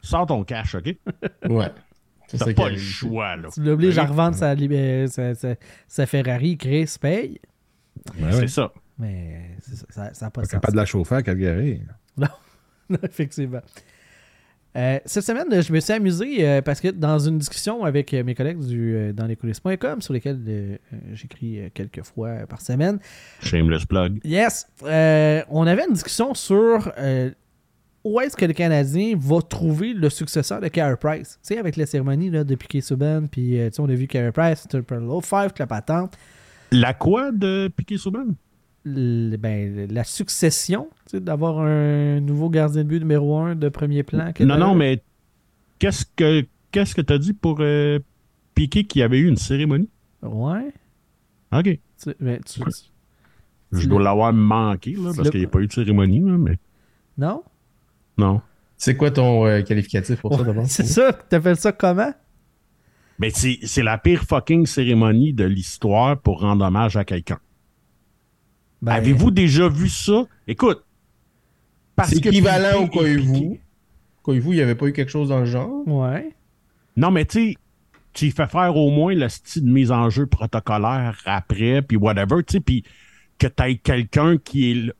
sors 0.00 0.26
ton 0.26 0.42
cash, 0.44 0.74
OK? 0.76 0.96
Ouais. 1.50 1.70
C'est 2.28 2.38
T'as 2.38 2.54
pas 2.54 2.70
le 2.70 2.76
choix, 2.78 3.36
là. 3.36 3.48
Tu 3.52 3.62
l'obliges 3.62 3.98
à 3.98 4.04
revendre 4.06 4.34
sa, 4.34 4.56
sa, 5.08 5.34
sa- 5.36 5.54
sa 5.86 6.06
Ferrari, 6.06 6.56
Chris 6.58 6.96
paye. 7.00 7.40
Ouais, 8.18 8.32
C'est 8.32 8.38
ouais. 8.40 8.48
ça. 8.48 8.72
Mais 8.98 9.50
ça, 9.60 9.86
ça, 9.90 10.14
ça 10.14 10.26
a 10.26 10.30
pas 10.30 10.40
Pas 10.40 10.42
de 10.42 10.46
sens. 10.46 10.52
capable 10.52 10.72
de 10.72 10.78
la 10.78 10.86
chauffer 10.86 11.14
à 11.16 11.22
Calgary. 11.22 11.82
Non, 12.16 12.26
effectivement. 13.02 13.60
Euh, 14.76 14.98
cette 15.06 15.24
semaine, 15.24 15.46
je 15.62 15.72
me 15.72 15.80
suis 15.80 15.92
amusé 15.92 16.46
euh, 16.46 16.60
parce 16.60 16.80
que 16.80 16.88
dans 16.88 17.18
une 17.18 17.38
discussion 17.38 17.84
avec 17.84 18.12
euh, 18.12 18.22
mes 18.22 18.34
collègues 18.34 18.58
du, 18.58 18.94
euh, 18.94 19.12
dans 19.12 19.26
lescoulisses.com, 19.26 20.02
sur 20.02 20.12
lesquels 20.12 20.78
j'écris 21.12 21.70
quelques 21.72 22.02
fois 22.02 22.46
par 22.48 22.60
semaine, 22.60 22.98
Shameless 23.40 23.86
plug. 23.86 24.20
yes, 24.22 24.66
on 24.82 25.66
avait 25.66 25.84
une 25.86 25.94
discussion 25.94 26.34
sur 26.34 26.92
où 28.04 28.20
est-ce 28.20 28.36
que 28.36 28.44
le 28.44 28.52
Canadien 28.52 29.14
va 29.18 29.40
trouver 29.40 29.94
le 29.94 30.10
successeur 30.10 30.60
de 30.60 30.68
Carey 30.68 30.96
Price? 31.00 31.40
Tu 31.42 31.54
sais, 31.54 31.58
avec 31.58 31.76
la 31.76 31.86
cérémonie 31.86 32.30
là, 32.30 32.44
de 32.44 32.54
Piquet 32.54 32.80
Souban, 32.80 33.26
puis 33.26 33.52
tu 33.52 33.58
sais, 33.58 33.80
on 33.80 33.88
a 33.88 33.94
vu 33.94 34.06
Carey 34.06 34.30
Price, 34.30 34.66
peu 34.68 34.94
low 34.96 35.20
five, 35.20 35.52
la 35.58 35.66
patente. 35.66 36.16
La 36.70 36.92
quoi 36.92 37.32
de 37.32 37.68
Piquet 37.74 37.96
Souban? 37.96 38.26
Le- 38.88 39.36
ben, 39.36 39.88
la 39.90 40.04
succession, 40.04 40.88
tu 41.06 41.12
sais, 41.16 41.20
d'avoir 41.20 41.58
un 41.58 42.20
nouveau 42.20 42.48
gardien 42.48 42.84
de 42.84 42.88
but 42.88 43.00
numéro 43.00 43.36
un 43.36 43.56
de 43.56 43.68
premier 43.68 44.04
plan. 44.04 44.32
que 44.32 44.44
Non, 44.44 44.56
non, 44.56 44.74
mais 44.76 45.02
qu'est-ce 45.80 46.04
que 46.14 46.46
qu'est-ce 46.70 46.94
que 46.94 47.00
t'as 47.00 47.18
dit 47.18 47.32
pour 47.32 47.56
euh, 47.60 47.98
Piqué 48.54 48.84
qui 48.84 49.02
avait 49.02 49.18
eu 49.18 49.28
une 49.28 49.36
cérémonie? 49.36 49.90
Ouais. 50.22 50.72
OK. 51.52 51.64
Tu- 51.64 52.14
mais 52.20 52.38
tu- 52.46 52.60
tu- 52.60 52.70
Je 53.72 53.88
dois 53.88 54.00
l'avoir 54.02 54.32
manqué, 54.32 54.92
là, 54.92 55.10
parce 55.16 55.30
qu'il 55.30 55.40
n'y 55.40 55.46
a 55.46 55.48
pas 55.48 55.58
eu 55.60 55.66
de 55.66 55.72
cérémonie, 55.72 56.20
là, 56.20 56.38
mais 56.38 56.56
Non? 57.18 57.42
non. 58.16 58.40
C'est 58.76 58.96
quoi 58.96 59.10
ton 59.10 59.46
euh, 59.46 59.62
qualificatif 59.62 60.20
pour 60.20 60.36
ça 60.36 60.44
d'abord? 60.44 60.64
C'est 60.68 60.84
ça? 60.86 61.12
T'appelles 61.12 61.56
ça 61.56 61.72
comment? 61.72 62.12
Mais 63.18 63.30
c'est 63.30 63.58
c'est 63.62 63.82
la 63.82 63.96
pire 63.98 64.22
fucking 64.24 64.66
cérémonie 64.66 65.32
de 65.32 65.44
l'histoire 65.44 66.20
pour 66.20 66.40
rendre 66.42 66.64
hommage 66.64 66.96
à 66.98 67.04
quelqu'un. 67.04 67.38
Ben, 68.82 68.92
Avez-vous 68.92 69.30
déjà 69.30 69.68
vu 69.68 69.88
ça? 69.88 70.24
Écoute. 70.46 70.84
parce 71.94 72.10
C'est 72.10 72.18
équivalent 72.18 72.82
au 72.82 72.86
Koivu. 72.88 73.60
Koivu, 74.22 74.50
il 74.50 74.56
n'y 74.56 74.60
avait 74.60 74.74
pas 74.74 74.86
eu 74.86 74.92
quelque 74.92 75.10
chose 75.10 75.30
dans 75.30 75.40
le 75.40 75.46
genre? 75.46 75.86
Ouais. 75.86 76.34
Non, 76.96 77.10
mais 77.10 77.24
tu 77.24 77.50
sais, 77.50 77.56
tu 78.12 78.26
y 78.26 78.30
fais 78.30 78.46
faire 78.46 78.76
au 78.76 78.90
moins 78.90 79.14
le 79.14 79.28
style 79.28 79.64
de 79.64 79.70
mise 79.70 79.92
en 79.92 80.08
jeu 80.10 80.26
protocolaire 80.26 81.20
après, 81.26 81.82
puis 81.82 81.96
whatever, 81.96 82.42
tu 82.42 82.54
sais, 82.54 82.60
puis 82.60 82.82
que 83.38 83.46
t'aies 83.46 83.76
quelqu'un 83.76 84.38
qui 84.38 84.70
est 84.70 84.74
là. 84.74 84.92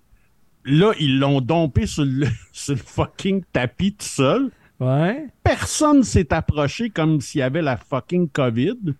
Là, 0.68 0.92
ils 0.98 1.20
l'ont 1.20 1.40
dompé 1.40 1.86
sur 1.86 2.04
le, 2.04 2.26
sur 2.52 2.74
le 2.74 2.80
fucking 2.80 3.42
tapis 3.52 3.92
tout 3.92 4.04
seul. 4.04 4.50
Ouais. 4.80 5.26
Personne 5.42 6.02
s'est 6.02 6.32
approché 6.34 6.90
comme 6.90 7.20
s'il 7.20 7.38
y 7.38 7.42
avait 7.42 7.62
la 7.62 7.76
fucking 7.76 8.28
COVID. 8.28 8.94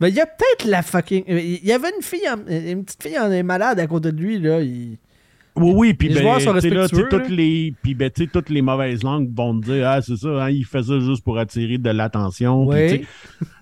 Ben, 0.00 0.08
il 0.08 0.14
y 0.14 0.20
a 0.20 0.26
peut-être 0.26 0.64
la 0.68 0.82
fucking. 0.82 1.24
Il 1.26 1.64
y 1.64 1.72
avait 1.72 1.90
une 1.96 2.02
fille, 2.02 2.28
en- 2.28 2.48
une 2.48 2.84
petite 2.84 3.02
fille 3.02 3.18
en 3.18 3.30
est 3.32 3.42
malade 3.42 3.80
à 3.80 3.86
côté 3.86 4.12
de 4.12 4.20
lui, 4.20 4.38
là. 4.38 4.60
il- 4.60 4.96
Oui, 5.56 5.72
oui, 5.74 5.94
puis 5.94 6.08
Les 6.08 6.14
ben, 6.16 6.20
joueurs 6.22 6.40
sont 6.40 6.52
là, 6.52 6.88
toutes 6.88 7.28
les, 7.30 7.74
puis 7.82 7.94
ben, 7.94 8.08
tu 8.10 8.22
sais, 8.24 8.30
toutes 8.32 8.48
les 8.48 8.62
mauvaises 8.62 9.02
langues 9.02 9.28
vont 9.34 9.58
te 9.58 9.64
dire, 9.66 9.88
ah, 9.88 10.00
c'est 10.00 10.16
ça, 10.16 10.28
hein, 10.44 10.50
il 10.50 10.64
fait 10.64 10.84
ça 10.84 11.00
juste 11.00 11.24
pour 11.24 11.36
attirer 11.36 11.78
de 11.78 11.90
l'attention. 11.90 12.64
Oui. 12.68 13.04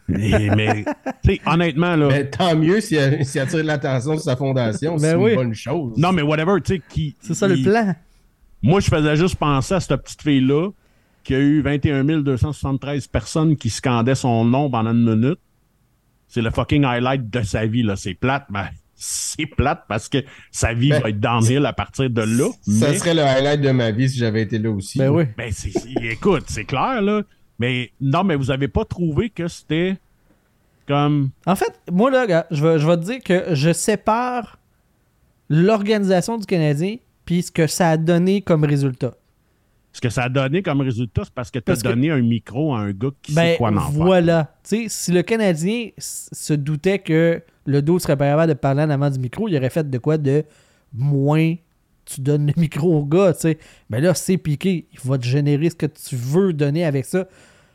mais, 0.08 0.50
mais, 0.54 0.84
tu 1.24 1.34
sais, 1.36 1.40
honnêtement, 1.46 1.96
là, 1.96 2.08
Ben, 2.08 2.28
tant 2.28 2.54
mieux 2.54 2.80
s'il 2.82 2.98
a- 2.98 3.24
s'il 3.24 3.40
attire 3.40 3.64
l'attention 3.64 4.12
sur 4.12 4.20
sa 4.22 4.36
fondation, 4.36 4.98
c'est 4.98 5.12
Ben 5.12 5.18
une 5.18 5.24
oui. 5.24 5.34
bonne 5.36 5.54
chose. 5.54 5.94
non, 5.96 6.12
mais 6.12 6.20
whatever, 6.20 6.60
tu 6.62 6.74
sais, 6.74 6.82
qui. 6.86 7.16
C'est 7.20 7.32
ça 7.34 7.48
le 7.48 7.56
plan. 7.62 7.94
Moi, 8.62 8.80
je 8.80 8.88
faisais 8.88 9.16
juste 9.16 9.36
penser 9.36 9.74
à 9.74 9.80
cette 9.80 10.02
petite 10.02 10.20
fille-là 10.22 10.70
qui 11.24 11.34
a 11.34 11.38
eu 11.38 11.62
21 11.62 12.04
273 12.04 13.06
personnes 13.06 13.56
qui 13.56 13.70
scandaient 13.70 14.14
son 14.14 14.44
nom 14.44 14.68
pendant 14.70 14.90
une 14.92 15.02
minute. 15.16 15.38
C'est 16.28 16.42
le 16.42 16.50
fucking 16.50 16.84
highlight 16.84 17.30
de 17.30 17.42
sa 17.42 17.66
vie, 17.66 17.82
là. 17.82 17.96
C'est 17.96 18.14
plate, 18.14 18.46
mais 18.50 18.64
c'est 18.94 19.46
plate 19.46 19.84
parce 19.88 20.08
que 20.08 20.18
sa 20.50 20.72
vie 20.74 20.90
Ben, 20.90 21.00
va 21.02 21.08
être 21.10 21.20
downhill 21.20 21.64
à 21.66 21.72
partir 21.72 22.08
de 22.10 22.22
là. 22.22 22.48
Ça 22.66 22.90
mais- 22.90 22.98
serait 22.98 23.14
le 23.14 23.22
highlight 23.22 23.60
de 23.60 23.70
ma 23.70 23.90
vie 23.90 24.08
si 24.08 24.18
j'avais 24.18 24.42
été 24.42 24.58
là 24.58 24.70
aussi. 24.70 24.98
Ben 24.98 25.10
oui. 25.10 25.24
Ben, 25.36 25.50
c'est, 25.52 25.72
écoute, 26.02 26.44
c'est 26.48 26.64
clair, 26.64 27.02
là. 27.02 27.22
Mais 27.58 27.90
non, 28.00 28.22
mais 28.24 28.36
vous 28.36 28.50
avez 28.50 28.68
pas 28.68 28.84
trouvé 28.84 29.30
que 29.30 29.48
c'était 29.48 29.96
comme. 30.86 31.30
En 31.46 31.56
fait, 31.56 31.72
moi, 31.90 32.10
là, 32.10 32.26
gars, 32.26 32.46
je 32.50 32.62
vais, 32.62 32.78
je 32.78 32.86
vais 32.86 32.96
te 32.96 33.04
dire 33.04 33.20
que 33.24 33.54
je 33.54 33.72
sépare 33.72 34.58
l'organisation 35.48 36.38
du 36.38 36.46
Canadien 36.46 36.96
puis 37.24 37.42
ce 37.42 37.50
que 37.50 37.66
ça 37.66 37.90
a 37.90 37.96
donné 37.96 38.40
comme 38.42 38.64
résultat. 38.64 39.14
Ce 39.96 40.00
que 40.02 40.10
ça 40.10 40.24
a 40.24 40.28
donné 40.28 40.62
comme 40.62 40.82
résultat, 40.82 41.22
c'est 41.24 41.32
parce 41.32 41.50
que 41.50 41.58
tu 41.58 41.62
as 41.62 41.72
Parce 41.72 41.82
que- 41.82 41.88
donné 41.88 42.10
un 42.10 42.20
micro 42.20 42.74
à 42.74 42.80
un 42.80 42.92
gars 42.92 43.08
qui 43.22 43.32
Ben, 43.32 43.52
sait 43.52 43.56
quoi 43.56 43.70
en 43.70 43.80
faire. 43.80 43.90
voilà. 43.92 44.54
Si 44.62 45.10
le 45.10 45.22
Canadien 45.22 45.88
se 45.96 46.52
doutait 46.52 46.98
que 46.98 47.42
le 47.64 47.80
dos 47.80 47.98
serait 47.98 48.16
pas 48.18 48.26
capable 48.28 48.52
de 48.52 48.58
parler 48.58 48.82
en 48.82 48.90
avant 48.90 49.08
du 49.08 49.18
micro, 49.18 49.48
il 49.48 49.56
aurait 49.56 49.70
fait 49.70 49.88
de 49.88 49.96
quoi 49.98 50.18
de 50.18 50.44
moins 50.92 51.54
tu 52.04 52.20
donnes 52.20 52.46
le 52.46 52.52
micro 52.60 52.98
au 52.98 53.04
gars, 53.06 53.32
tu 53.32 53.40
sais. 53.40 53.58
Ben 53.88 54.02
là, 54.02 54.12
c'est 54.12 54.36
piqué. 54.36 54.86
Il 54.92 55.00
va 55.08 55.16
te 55.16 55.24
générer 55.24 55.70
ce 55.70 55.76
que 55.76 55.86
tu 55.86 56.14
veux 56.14 56.52
donner 56.52 56.84
avec 56.84 57.06
ça. 57.06 57.26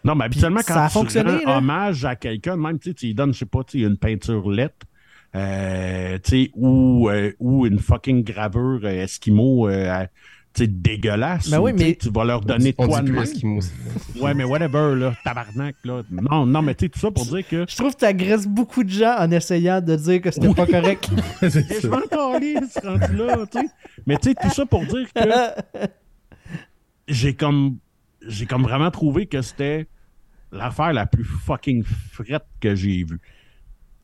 Non, 0.04 0.14
mais 0.14 0.26
habituellement, 0.26 0.62
ça 0.62 0.74
quand 0.76 0.80
a 0.82 0.88
tu 0.88 0.94
fonctionné, 0.94 1.44
rends 1.44 1.58
hommage 1.58 2.06
à 2.06 2.16
quelqu'un, 2.16 2.56
même, 2.56 2.78
tu 2.78 2.94
lui 3.02 3.14
donnes, 3.16 3.34
je 3.34 3.40
sais 3.40 3.46
pas, 3.46 3.62
une 3.74 3.98
peinture 3.98 4.50
lettre, 4.52 4.86
euh, 5.36 6.18
ou, 6.56 7.10
euh, 7.10 7.32
ou 7.40 7.66
une 7.66 7.80
fucking 7.80 8.24
gravure 8.24 8.82
euh, 8.84 9.04
Esquimau, 9.04 9.68
euh, 9.70 9.90
à- 9.90 10.08
dégueulasse. 10.60 11.50
Ben 11.50 11.60
ou, 11.60 11.66
oui, 11.66 11.74
mais- 11.74 11.96
Tu 11.96 12.10
vas 12.10 12.24
leur 12.26 12.42
donner 12.42 12.76
On 12.78 12.88
dit 12.88 13.12
de. 13.12 14.20
Ouais, 14.22 14.34
mais 14.34 14.44
whatever, 14.44 14.96
là, 14.96 15.14
tabarnak, 15.24 15.76
là. 15.84 16.02
Non, 16.12 16.46
non, 16.46 16.62
mais 16.62 16.76
tu 16.76 16.86
sais, 16.86 16.90
tout 16.90 17.00
ça 17.00 17.10
pour 17.12 17.26
dire 17.26 17.48
que... 17.48 17.66
Je 17.68 17.76
trouve 17.76 17.94
que 17.94 18.00
tu 18.00 18.06
agresses 18.06 18.48
beaucoup 18.48 18.84
de 18.84 18.90
gens 18.90 19.16
en 19.18 19.32
essayant 19.32 19.82
de 19.82 19.96
dire 19.96 20.22
que 20.22 20.30
c'était 20.32 20.54
pas 20.54 20.66
correct. 20.66 21.10
Je 21.42 21.88
m'en 21.88 22.02
calisse, 22.02 22.78
rendu 22.84 23.16
là, 23.16 23.38
tu 23.52 23.60
sais. 23.60 23.66
Mais 24.06 24.18
tu 24.18 24.30
sais, 24.30 24.36
tout 24.36 24.50
ça 24.50 24.66
pour 24.66 24.86
dire 24.86 25.08
que 25.14 25.90
j'ai 27.08 27.34
comme 27.36 27.78
j'ai 28.28 28.46
comme 28.46 28.64
vraiment 28.64 28.92
trouvé 28.92 29.26
que 29.26 29.42
c'était 29.42 29.88
l'affaire 30.52 30.94
la 30.94 31.06
plus 31.06 31.24
fucking 31.24 31.84
frette 31.84 32.46
que 32.60 32.76
j'ai 32.76 33.04
vue. 33.04 33.20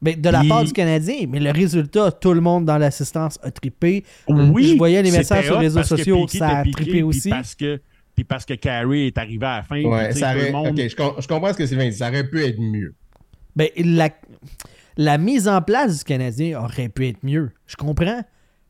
Mais 0.01 0.15
de 0.15 0.29
la 0.29 0.39
Puis- 0.41 0.49
part 0.49 0.63
du 0.63 0.73
Canadien, 0.73 1.25
mais 1.27 1.39
le 1.39 1.51
résultat, 1.51 2.11
tout 2.11 2.33
le 2.33 2.41
monde 2.41 2.65
dans 2.65 2.77
l'assistance 2.77 3.39
a 3.41 3.49
trippé. 3.49 4.03
Oui, 4.27 4.73
Je 4.73 4.77
voyais 4.77 5.01
les 5.01 5.11
messages 5.11 5.45
sur 5.45 5.55
les 5.59 5.67
réseaux 5.67 5.83
sociaux, 5.83 6.25
Piqué 6.25 6.37
ça 6.37 6.47
a 6.49 6.61
trippé 6.61 6.77
piqué, 6.79 6.91
puis 6.91 7.03
aussi. 7.03 7.29
Parce 7.29 7.55
que, 7.55 7.81
puis 8.15 8.23
parce 8.23 8.45
que 8.45 8.53
Carey 8.53 9.07
est 9.07 9.17
arrivé 9.17 9.45
à 9.45 9.57
la 9.57 9.63
fin. 9.63 9.81
Ouais, 9.83 10.05
puis, 10.05 10.07
tu 10.09 10.13
sais, 10.13 10.19
ça 10.19 10.35
aurait... 10.35 10.51
monde- 10.51 10.67
Ok, 10.79 10.87
je, 10.89 10.95
com- 10.95 11.13
je 11.19 11.27
comprends 11.27 11.51
ce 11.53 11.57
que 11.57 11.65
Sylvain 11.65 11.89
dit. 11.89 11.95
Ça 11.97 12.09
aurait 12.09 12.27
pu 12.27 12.43
être 12.43 12.59
mieux. 12.59 12.93
Ben, 13.55 13.69
la, 13.77 14.09
la 14.97 15.17
mise 15.17 15.47
en 15.47 15.61
place 15.63 15.97
du 15.99 16.03
Canadien 16.03 16.61
aurait 16.61 16.89
pu 16.89 17.07
être 17.07 17.23
mieux. 17.23 17.49
Je 17.65 17.75
comprends. 17.75 18.21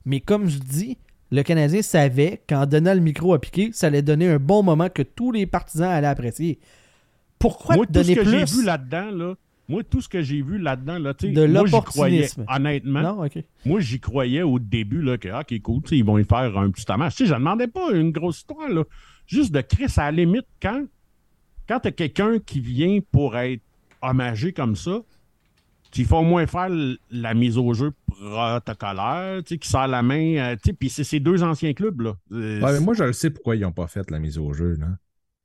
Mais 0.05 0.21
comme 0.21 0.47
je 0.47 0.59
dis, 0.59 0.97
le 1.29 1.43
Canadien 1.43 1.81
savait 1.81 2.41
qu'en 2.47 2.65
donnant 2.65 2.93
le 2.93 3.01
micro 3.01 3.33
à 3.33 3.41
Piqué, 3.41 3.71
ça 3.73 3.87
allait 3.87 4.01
donner 4.01 4.29
un 4.29 4.39
bon 4.39 4.63
moment 4.63 4.87
que 4.87 5.01
tous 5.01 5.33
les 5.33 5.45
partisans 5.45 5.89
allaient 5.89 6.07
apprécier. 6.07 6.57
Pourquoi 7.37 7.75
Moi, 7.75 7.85
te 7.85 7.91
tout 7.91 7.99
ce 7.99 8.03
donner 8.03 8.15
que 8.15 8.23
j'ai 8.23 8.45
plus? 8.45 8.59
vu 8.59 8.65
là-dedans, 8.65 9.11
là, 9.11 9.33
moi, 9.69 9.83
tout 9.83 10.01
ce 10.01 10.07
que 10.07 10.21
j'ai 10.21 10.41
vu 10.41 10.57
là-dedans, 10.57 10.97
là, 10.97 11.13
tu 11.13 11.27
sais, 11.27 11.33
de 11.33 11.45
moi, 11.45 11.65
j'y 11.65 11.71
croyais, 11.71 12.21
l'opportunisme? 12.21 12.45
honnêtement. 12.47 13.01
Non. 13.01 13.29
Moi, 13.65 13.79
j'y 13.81 13.99
croyais 13.99 14.41
au 14.43 14.59
début 14.59 15.01
là, 15.01 15.17
que, 15.17 15.27
ah, 15.29 15.41
OK, 15.41 15.61
cool, 15.61 15.81
tu 15.83 15.89
sais, 15.89 15.97
ils 15.97 16.05
vont 16.05 16.17
y 16.17 16.23
faire 16.23 16.57
un 16.57 16.71
petit 16.71 16.85
hommage. 16.89 17.15
Tu 17.15 17.23
sais, 17.23 17.29
je 17.29 17.33
ne 17.33 17.39
demandais 17.39 17.67
pas 17.67 17.91
une 17.91 18.11
grosse 18.11 18.37
histoire, 18.37 18.69
là. 18.69 18.83
Juste 19.25 19.51
de 19.53 19.59
Chris, 19.61 19.91
à 19.97 20.05
la 20.05 20.11
limite, 20.11 20.45
quand, 20.61 20.85
quand 21.67 21.81
tu 21.81 21.89
as 21.89 21.91
quelqu'un 21.91 22.39
qui 22.39 22.61
vient 22.61 22.99
pour 23.11 23.35
être 23.37 23.61
hommagé 24.01 24.53
comme 24.53 24.75
ça, 24.77 25.01
il 25.97 26.05
faut 26.05 26.17
au 26.17 26.23
moins 26.23 26.45
faire 26.45 26.69
la 27.09 27.33
mise 27.33 27.57
au 27.57 27.73
jeu 27.73 27.91
protocolaire, 28.07 29.43
tu 29.43 29.55
sais, 29.55 29.57
qui 29.57 29.67
serre 29.67 29.87
la 29.87 30.03
main, 30.03 30.37
euh, 30.37 30.55
tu 30.55 30.69
sais, 30.69 30.73
puis 30.73 30.89
c'est 30.89 31.03
ces 31.03 31.19
deux 31.19 31.43
anciens 31.43 31.73
clubs, 31.73 32.01
là. 32.01 32.15
Euh, 32.31 32.61
Ouais, 32.61 32.73
mais 32.73 32.79
moi, 32.79 32.93
je 32.93 33.03
le 33.03 33.13
sais 33.13 33.29
pourquoi 33.29 33.55
ils 33.55 33.61
n'ont 33.61 33.71
pas 33.71 33.87
fait 33.87 34.09
la 34.11 34.19
mise 34.19 34.37
au 34.37 34.53
jeu. 34.53 34.75
Là. 34.79 34.87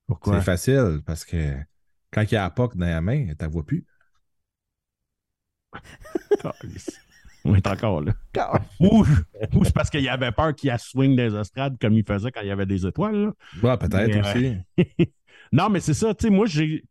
pourquoi? 0.06 0.38
C'est 0.38 0.44
facile, 0.44 1.00
parce 1.04 1.24
que 1.24 1.54
quand 2.12 2.22
il 2.22 2.32
y 2.32 2.36
a 2.36 2.42
la 2.42 2.50
POC 2.50 2.76
dans 2.76 2.86
la 2.86 3.00
main, 3.00 3.26
tu 3.38 3.44
ne 3.44 3.50
vois 3.50 3.64
plus. 3.64 3.84
On 7.44 7.54
est 7.56 7.66
encore 7.66 8.02
là. 8.02 8.14
ou 8.78 9.04
ou 9.54 9.64
c'est 9.64 9.74
parce 9.74 9.90
qu'il 9.90 10.08
avait 10.08 10.30
peur 10.30 10.54
qu'il 10.54 10.72
swing 10.78 11.16
des 11.16 11.34
estrades 11.34 11.76
comme 11.80 11.94
il 11.94 12.04
faisait 12.04 12.30
quand 12.30 12.40
il 12.42 12.48
y 12.48 12.50
avait 12.52 12.66
des 12.66 12.86
étoiles. 12.86 13.32
Ouais, 13.62 13.76
peut-être 13.78 14.16
aussi. 14.20 14.56
non, 15.52 15.68
mais 15.68 15.80
c'est 15.80 15.94
ça, 15.94 16.14
tu 16.14 16.26
sais, 16.26 16.30
moi, 16.30 16.46
j'ai. 16.46 16.84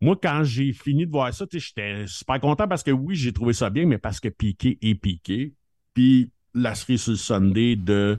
Moi, 0.00 0.16
quand 0.22 0.44
j'ai 0.44 0.72
fini 0.72 1.06
de 1.06 1.10
voir 1.10 1.32
ça, 1.32 1.46
j'étais 1.50 2.06
super 2.06 2.38
content 2.40 2.68
parce 2.68 2.82
que 2.82 2.90
oui, 2.90 3.14
j'ai 3.14 3.32
trouvé 3.32 3.54
ça 3.54 3.70
bien, 3.70 3.86
mais 3.86 3.98
parce 3.98 4.20
que 4.20 4.28
Piqué 4.28 4.78
est 4.82 4.94
Piqué. 4.94 5.54
Puis 5.94 6.30
la 6.54 6.74
cerise 6.74 7.02
sur 7.02 7.12
le 7.12 7.16
Sunday 7.16 7.76
de. 7.76 8.18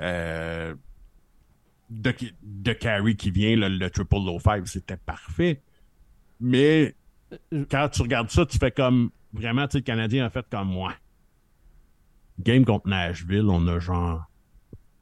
euh, 0.00 0.74
de, 1.88 2.14
de 2.42 2.72
Carey 2.72 3.14
qui 3.14 3.30
vient, 3.30 3.56
le, 3.56 3.68
le 3.68 3.90
Triple 3.90 4.16
Low 4.16 4.38
Five, 4.38 4.66
c'était 4.66 4.96
parfait. 4.96 5.60
Mais 6.40 6.94
quand 7.70 7.88
tu 7.90 8.02
regardes 8.02 8.30
ça, 8.30 8.46
tu 8.46 8.58
fais 8.58 8.70
comme. 8.70 9.10
Vraiment, 9.32 9.66
tu 9.68 9.72
sais, 9.72 9.78
le 9.78 9.84
Canadien 9.84 10.26
a 10.26 10.30
fait 10.30 10.44
comme 10.50 10.68
moi. 10.68 10.92
Game 12.40 12.64
contre 12.64 12.88
Nashville, 12.88 13.46
on 13.48 13.66
a 13.68 13.78
genre 13.78 14.24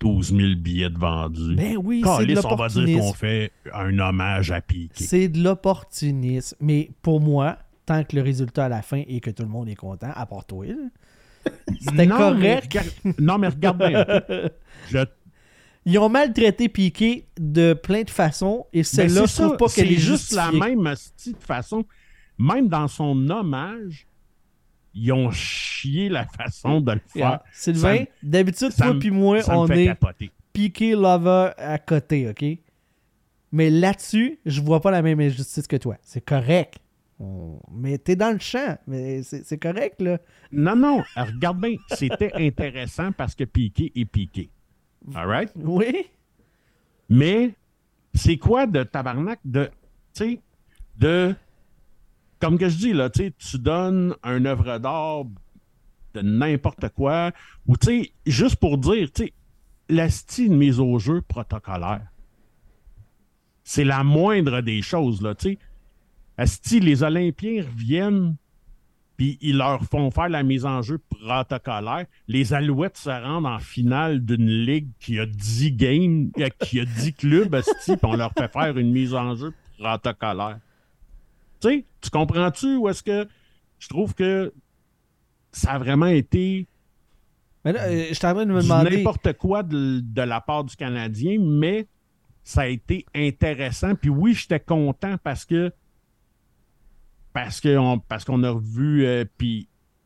12 0.01 0.35
000 0.37 0.49
billets 0.59 0.91
de 0.91 0.99
vendus. 0.99 1.55
Ben 1.57 1.77
oui, 1.83 2.03
c'est 2.19 2.27
de 2.27 2.47
on 2.47 2.57
va 2.57 2.69
dire 2.69 2.99
qu'on 2.99 3.13
fait 3.13 3.53
un 3.73 3.99
hommage 3.99 4.51
à 4.51 4.61
Piqué. 4.61 5.05
C'est 5.05 5.29
de 5.29 5.43
l'opportunisme. 5.43 6.57
Mais 6.61 6.91
pour 7.03 7.21
moi, 7.21 7.59
tant 7.87 8.05
que 8.05 8.17
le 8.17 8.23
résultat 8.23 8.67
à 8.67 8.69
la 8.69 8.83
fin 8.83 9.03
est 9.09 9.21
que 9.21 9.31
tout 9.31 9.43
le 9.45 9.49
monde 9.49 9.69
est 9.69 9.75
content, 9.75 10.11
à 10.15 10.27
part 10.27 10.45
toi, 10.45 10.67
c'était 11.81 12.07
mais 12.07 12.09
correct. 12.09 12.79
non, 13.19 13.39
mais 13.39 13.49
regarde 13.49 13.79
bien. 13.79 14.05
Je- 14.91 14.99
Ils 15.87 15.99
ont 15.99 16.09
maltraité 16.09 16.69
Piqué 16.69 17.27
de 17.41 17.73
plein 17.73 18.03
de 18.03 18.11
façons 18.11 18.67
et 18.73 18.81
ben, 18.81 18.85
celle-là, 18.85 19.27
c'est 19.27 19.37
je 19.37 19.43
trouve 19.43 19.57
pas 19.57 19.67
qu'elle 19.69 19.89
c'est 19.89 19.95
est 19.95 19.97
juste 19.97 20.33
la 20.33 20.53
même 20.53 20.83
de 20.85 21.37
façon. 21.41 21.85
Même 22.39 22.69
dans 22.69 22.89
son 22.89 23.29
hommage, 23.31 24.07
ils 24.95 25.13
ont 25.13 25.31
chié 25.31 26.09
la 26.09 26.27
façon 26.27 26.81
de 26.81 26.93
le 26.93 27.01
faire. 27.07 27.21
Yeah. 27.21 27.43
Sylvain, 27.53 27.99
Ça 27.99 28.05
d'habitude, 28.23 28.75
toi 28.77 28.95
puis 28.99 29.11
moi, 29.11 29.39
on 29.49 29.69
est. 29.69 29.95
Piqué 30.53 30.93
lover 30.93 31.51
à 31.57 31.79
côté, 31.79 32.29
OK? 32.29 32.45
Mais 33.53 33.71
là-dessus, 33.71 34.41
je 34.45 34.61
vois 34.61 34.81
pas 34.81 34.91
la 34.91 35.03
même 35.03 35.21
injustice 35.21 35.67
que 35.67 35.77
toi. 35.77 35.97
C'est 36.03 36.25
correct. 36.25 36.79
Mais 37.73 37.99
t'es 37.99 38.17
dans 38.17 38.33
le 38.33 38.39
champ. 38.39 38.77
Mais 38.87 39.23
c'est 39.23 39.45
c'est 39.45 39.59
correct, 39.59 40.01
là. 40.01 40.19
Non, 40.53 40.77
non, 40.77 41.03
regarde 41.17 41.61
bien. 41.61 41.77
C'était 41.91 42.33
intéressant 42.35 43.13
parce 43.13 43.35
que 43.35 43.45
Piqué 43.45 43.93
est 43.95 44.05
Piqué. 44.05 44.51
All 45.15 45.27
right? 45.27 45.51
Oui? 45.57 46.07
Mais 47.09 47.55
c'est 48.15 48.37
quoi 48.37 48.67
de 48.67 48.83
tabarnak 48.83 49.41
de. 49.45 49.71
Tu 50.15 50.25
sais, 50.25 50.41
de. 50.97 51.35
Comme 52.41 52.59
que 52.59 52.69
je 52.69 52.77
dis, 52.77 52.93
là, 52.93 53.11
tu 53.11 53.33
donnes 53.55 54.15
un 54.23 54.45
œuvre 54.45 54.79
d'art 54.79 55.25
de 56.15 56.21
n'importe 56.23 56.89
quoi, 56.91 57.33
ou 57.67 57.77
tu 57.77 58.09
juste 58.27 58.57
pour 58.57 58.79
dire, 58.79 59.11
tu 59.13 59.25
sais, 59.25 59.33
la 59.89 60.11
style 60.11 60.53
mise 60.53 60.81
au 60.81 60.99
jeu 60.99 61.23
protocolaire. 61.23 62.07
C'est 63.65 63.85
la 63.85 64.05
moindre 64.05 64.61
des 64.61 64.83
choses, 64.83 65.23
là, 65.23 65.35
tu 65.35 65.51
sais. 65.51 65.59
Asti, 66.37 66.79
les 66.79 67.03
Olympiens 67.03 67.65
reviennent, 67.65 68.37
puis 69.17 69.39
ils 69.41 69.57
leur 69.57 69.83
font 69.85 70.11
faire 70.13 70.29
la 70.29 70.45
mise 70.45 70.65
en 70.65 70.83
jeu 70.83 70.99
protocolaire. 70.99 72.07
Les 72.29 72.55
Alouettes 72.55 72.97
se 72.97 73.11
rendent 73.11 73.47
en 73.47 73.59
finale 73.59 74.25
d'une 74.25 74.49
ligue 74.49 74.89
qui 75.01 75.19
a 75.19 75.27
10 75.27 75.73
games, 75.73 76.31
euh, 76.39 76.49
qui 76.61 76.79
a 76.79 76.85
10 76.85 77.15
clubs, 77.15 77.55
asti, 77.57 77.95
on 78.03 78.15
leur 78.15 78.33
fait 78.39 78.51
faire 78.53 78.79
une 78.79 78.93
mise 78.93 79.15
en 79.15 79.35
jeu 79.35 79.53
protocolaire. 79.79 80.61
Tu 81.61 81.69
sais, 81.69 81.85
tu 82.01 82.11
comprends-tu 82.11 82.77
où 82.77 82.89
est-ce 82.89 83.03
que 83.03 83.29
je 83.79 83.89
trouve 83.89 84.15
que 84.15 84.53
ça 85.53 85.73
a 85.73 85.79
vraiment 85.79 86.07
été 86.07 86.67
Mais 87.65 87.73
là, 87.73 87.85
euh, 87.85 88.09
je 88.13 88.21
de 88.45 88.53
me 88.53 88.63
demander. 88.63 88.99
n'importe 88.99 89.33
quoi 89.35 89.63
de, 89.63 90.01
de 90.01 90.23
la 90.23 90.41
part 90.41 90.65
du 90.65 90.77
Canadien, 90.77 91.39
mais 91.41 91.87
ça 92.45 92.63
a 92.63 92.67
été 92.67 93.05
intéressant. 93.15 93.95
Puis 93.95 94.11
oui, 94.11 94.35
j'étais 94.35 94.61
content 94.61 95.17
parce 95.23 95.45
que 95.45 95.73
parce 97.33 97.61
qu'on 97.61 98.43
a 98.43 98.51
revu 98.51 99.07
euh, 99.07 99.25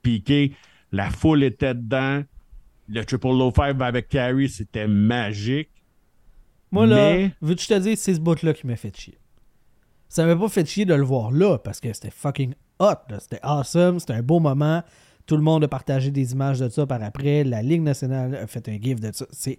Piqué, 0.03 0.55
la 0.91 1.11
foule 1.11 1.45
était 1.45 1.75
dedans. 1.75 2.23
Le 2.89 3.05
Triple 3.05 3.29
Low 3.29 3.53
Five 3.53 3.81
avec 3.81 4.09
Carey, 4.09 4.49
c'était 4.49 4.89
magique. 4.89 5.71
Moi, 6.71 6.87
là, 6.87 6.97
Mais- 6.97 7.31
veux-tu 7.41 7.67
te 7.67 7.79
dise, 7.79 8.01
c'est 8.01 8.15
ce 8.15 8.21
bout-là 8.21 8.53
qui 8.55 8.67
m'a 8.67 8.77
fait 8.77 8.95
chier. 8.97 9.17
Ça 10.13 10.27
m'a 10.27 10.37
pas 10.37 10.49
fait 10.49 10.67
chier 10.69 10.85
de 10.85 10.93
le 10.93 11.05
voir 11.05 11.31
là, 11.31 11.57
parce 11.59 11.81
que 11.81 11.91
c'était 11.93 12.11
fucking 12.11 12.53
hot. 12.79 12.95
C'était 13.19 13.41
awesome, 13.43 13.99
c'était 13.99 14.13
un 14.13 14.23
beau 14.23 14.41
moment. 14.41 14.83
Tout 15.25 15.37
le 15.37 15.43
monde 15.43 15.65
a 15.65 15.69
partagé 15.69 16.11
des 16.11 16.33
images 16.33 16.59
de 16.61 16.69
ça 16.69 16.85
par 16.87 17.03
après. 17.03 17.45
La 17.45 17.63
Ligue 17.63 17.81
nationale 17.81 18.35
a 18.35 18.47
fait 18.47 18.69
un 18.69 18.79
gif 18.79 19.01
de 19.01 19.11
ça. 19.13 19.25
C'est... 19.31 19.59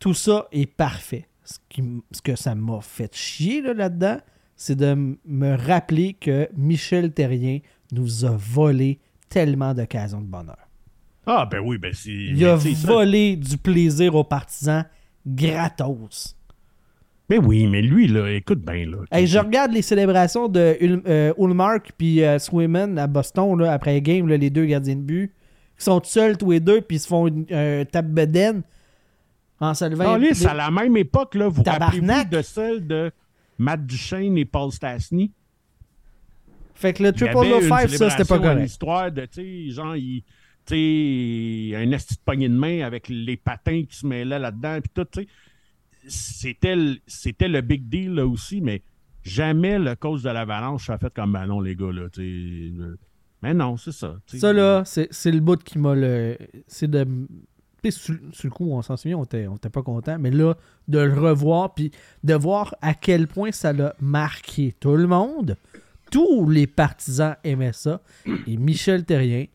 Tout 0.00 0.14
ça 0.14 0.48
est 0.50 0.66
parfait. 0.66 1.28
Ce, 1.44 1.58
qui 1.68 1.80
m- 1.80 2.00
ce 2.10 2.20
que 2.22 2.34
ça 2.34 2.54
m'a 2.56 2.80
fait 2.80 3.14
chier 3.14 3.62
là, 3.62 3.72
là-dedans, 3.74 4.16
c'est 4.56 4.74
de 4.74 5.16
me 5.24 5.54
rappeler 5.56 6.14
que 6.14 6.48
Michel 6.56 7.12
Terrien 7.12 7.60
nous 7.92 8.24
a 8.24 8.30
volé 8.36 8.98
tellement 9.28 9.74
d'occasions 9.74 10.20
de 10.20 10.26
bonheur. 10.26 10.58
Ah 11.24 11.46
ben 11.48 11.60
oui, 11.60 11.78
ben 11.78 11.92
c'est. 11.94 12.10
Il 12.10 12.44
a 12.46 12.58
ça- 12.58 12.68
volé 12.84 13.36
du 13.36 13.58
plaisir 13.58 14.16
aux 14.16 14.24
partisans 14.24 14.84
gratos. 15.24 16.36
Mais 17.32 17.46
oui, 17.46 17.66
mais 17.66 17.80
lui, 17.80 18.08
là, 18.08 18.30
écoute 18.30 18.60
bien, 18.60 18.84
là. 18.86 18.98
Hey, 19.10 19.26
je 19.26 19.38
regarde 19.38 19.72
les 19.72 19.80
célébrations 19.82 20.48
de 20.48 20.76
Ul- 20.80 21.02
euh, 21.06 21.32
Ullmark 21.38 21.92
puis 21.96 22.22
euh, 22.22 22.38
Swayman 22.38 22.98
à 22.98 23.06
Boston 23.06 23.58
là, 23.58 23.72
après 23.72 23.94
le 23.94 24.00
game, 24.00 24.28
là, 24.28 24.36
les 24.36 24.50
deux 24.50 24.66
gardiens 24.66 24.96
de 24.96 25.00
but, 25.00 25.32
qui 25.78 25.84
sont 25.84 26.00
seuls 26.04 26.36
tous 26.36 26.50
les 26.50 26.60
deux 26.60 26.82
puis 26.82 26.96
ils 26.98 27.00
se 27.00 27.06
font 27.08 27.26
une 27.28 27.46
euh, 27.50 27.84
tape 27.84 28.08
bedaine 28.08 28.62
en 29.60 29.72
se 29.72 29.86
levant. 29.86 30.16
Les- 30.16 30.46
à 30.46 30.52
la 30.52 30.70
même 30.70 30.94
époque, 30.98 31.34
là, 31.34 31.48
vous 31.48 31.62
rappelez-vous 31.62 32.06
de 32.30 32.42
celle 32.42 32.86
de 32.86 33.10
Matt 33.58 33.86
Duchesne 33.86 34.36
et 34.36 34.44
Paul 34.44 34.70
Stastny? 34.70 35.30
Fait 36.74 36.92
que 36.92 37.02
le 37.02 37.12
triple 37.12 37.32
une 37.46 37.60
five, 37.62 37.96
ça 37.96 38.10
c'était 38.10 38.24
pas 38.24 38.38
correct. 38.38 38.66
histoire 38.66 39.10
de, 39.12 39.22
tu 39.26 39.68
sais, 39.68 39.70
genre, 39.70 39.94
il, 39.96 40.22
tu 40.66 40.74
sais, 40.74 41.76
un 41.76 41.90
esti 41.92 42.14
de 42.14 42.20
poignée 42.24 42.48
de 42.48 42.54
main 42.54 42.82
avec 42.82 43.08
les 43.08 43.36
patins 43.36 43.84
qui 43.88 43.96
se 43.96 44.06
mêlaient 44.06 44.38
là-dedans, 44.38 44.78
puis 44.80 44.90
tout, 44.94 45.04
tu 45.04 45.22
sais. 45.22 45.28
C'était 46.06 46.76
le, 46.76 46.96
c'était 47.06 47.48
le 47.48 47.60
big 47.60 47.88
deal, 47.88 48.14
là, 48.14 48.26
aussi, 48.26 48.60
mais 48.60 48.82
jamais 49.22 49.78
le 49.78 49.94
coach 49.94 50.22
de 50.22 50.30
l'Avalanche 50.30 50.90
a 50.90 50.98
fait 50.98 51.12
comme, 51.14 51.32
ben 51.32 51.46
non, 51.46 51.60
les 51.60 51.76
gars, 51.76 51.92
là, 51.92 52.08
euh, 52.18 52.96
Mais 53.42 53.54
non, 53.54 53.76
c'est 53.76 53.92
ça. 53.92 54.16
Ça 54.26 54.52
là, 54.52 54.82
c'est 54.84 55.08
c'est 55.10 55.30
le 55.30 55.40
bout 55.40 55.62
qui 55.62 55.78
m'a 55.78 55.94
le. 55.94 56.36
C'est 56.66 56.90
de. 56.90 57.06
Sur, 57.90 58.14
sur 58.30 58.46
le 58.46 58.50
coup, 58.50 58.70
on 58.70 58.80
s'en 58.80 58.96
souvient, 58.96 59.18
on 59.18 59.24
était, 59.24 59.48
on 59.48 59.56
était 59.56 59.68
pas 59.68 59.82
content, 59.82 60.16
mais 60.16 60.30
là, 60.30 60.54
de 60.86 61.00
le 61.00 61.14
revoir, 61.14 61.74
puis 61.74 61.90
de 62.22 62.34
voir 62.34 62.76
à 62.80 62.94
quel 62.94 63.26
point 63.26 63.50
ça 63.50 63.72
l'a 63.72 63.96
marqué 64.00 64.72
tout 64.78 64.94
le 64.94 65.08
monde. 65.08 65.56
Tous 66.12 66.48
les 66.48 66.68
partisans 66.68 67.34
aimaient 67.42 67.72
ça. 67.72 68.00
Et 68.46 68.56
Michel 68.56 69.04
Terrien, 69.04 69.46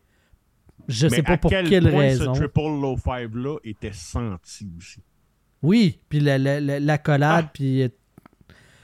je 0.88 1.06
Mais 1.06 1.16
sais 1.16 1.22
pas 1.22 1.38
pour 1.38 1.50
quel 1.50 1.68
quelle 1.70 1.88
raison. 1.88 2.34
ce 2.34 2.40
triple 2.40 2.60
low 2.80 2.96
five-là 2.96 3.56
était 3.64 3.92
senti 3.92 4.68
aussi. 4.76 5.00
Oui, 5.62 5.98
puis 6.08 6.20
la, 6.20 6.38
la, 6.38 6.60
la, 6.60 6.80
l'accolade, 6.80 7.46
Ah. 7.48 7.50
puis. 7.52 7.82
euh, 7.82 7.88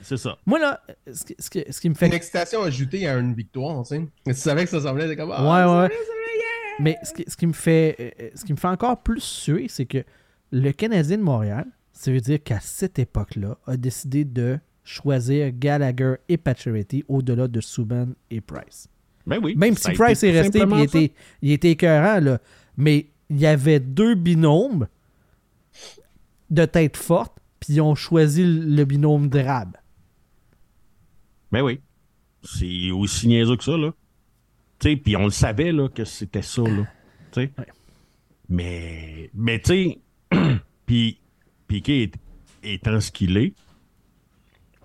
C'est 0.01 0.17
ça. 0.17 0.37
Moi, 0.45 0.59
là, 0.59 0.81
ce, 1.11 1.23
qui- 1.25 1.35
ce 1.39 1.49
qui- 1.49 1.63
ce 1.71 1.81
qui 1.81 1.89
me 1.89 1.95
C'est 1.95 2.05
une 2.05 2.11
fait. 2.11 2.17
excitation 2.17 2.61
ajoutée 2.63 3.07
à 3.07 3.17
une 3.17 3.33
victoire, 3.33 3.81
tu 3.83 3.95
sais. 3.95 4.07
Tu 4.25 4.33
savais 4.35 4.63
que 4.65 4.69
ça 4.69 4.81
semblait 4.81 5.09
être 5.09 5.17
comme. 5.17 5.29
Ouais, 5.29 5.35
Ah, 5.39 5.81
ouais. 5.83 5.89
Mais 6.79 6.97
ce 7.03 7.13
qui, 7.13 7.23
ce 7.27 7.37
qui 7.37 7.47
me 7.47 7.53
fait, 7.53 8.33
ce 8.35 8.43
qui 8.43 8.51
me 8.51 8.57
fait 8.57 8.67
encore 8.67 9.01
plus 9.01 9.21
suer, 9.21 9.67
c'est 9.69 9.85
que 9.85 10.03
le 10.51 10.71
Canadien 10.73 11.17
de 11.17 11.23
Montréal, 11.23 11.65
ça 11.93 12.11
veut 12.11 12.19
dire 12.19 12.43
qu'à 12.43 12.59
cette 12.59 12.99
époque-là, 12.99 13.57
a 13.65 13.77
décidé 13.77 14.25
de 14.25 14.59
choisir 14.83 15.51
Gallagher 15.53 16.15
et 16.29 16.37
Pacioretty 16.37 17.03
au-delà 17.07 17.47
de 17.47 17.61
Subban 17.61 18.09
et 18.29 18.41
Price. 18.41 18.87
Ben 19.25 19.39
oui. 19.41 19.55
Même 19.55 19.75
si 19.77 19.91
Price 19.93 20.21
est 20.23 20.31
resté, 20.39 20.59
puis 20.65 20.69
il 20.77 20.83
était, 20.83 21.13
il 21.41 21.51
était 21.53 21.71
écœurant, 21.71 22.19
là. 22.19 22.39
Mais 22.77 23.07
il 23.29 23.39
y 23.39 23.47
avait 23.47 23.79
deux 23.79 24.13
binômes 24.13 24.87
de 26.49 26.65
tête 26.65 26.97
forte, 26.97 27.37
puis 27.59 27.73
ils 27.73 27.81
ont 27.81 27.95
choisi 27.95 28.43
le 28.45 28.85
binôme 28.85 29.29
drabe. 29.29 29.75
Ben 31.51 31.61
oui. 31.61 31.79
C'est 32.43 32.91
aussi 32.91 33.27
niaiseux 33.27 33.55
que 33.57 33.63
ça, 33.63 33.77
là. 33.77 33.91
Tu 34.79 34.89
sais, 34.89 34.95
puis 34.97 35.15
on 35.15 35.25
le 35.25 35.31
savait, 35.31 35.71
là, 35.71 35.87
que 35.89 36.03
c'était 36.05 36.41
ça, 36.41 36.61
là. 36.61 36.85
Tu 37.31 37.41
sais. 37.41 37.51
Ouais. 37.57 37.65
Mais, 38.49 39.29
mais 39.33 39.59
tu 39.59 39.67
sais, 39.71 39.99
puis 40.85 41.19
Piqué 41.67 42.03
est- 42.03 42.15
étant 42.63 42.99
ce 42.99 43.11
qu'il 43.11 43.37
est, 43.37 43.53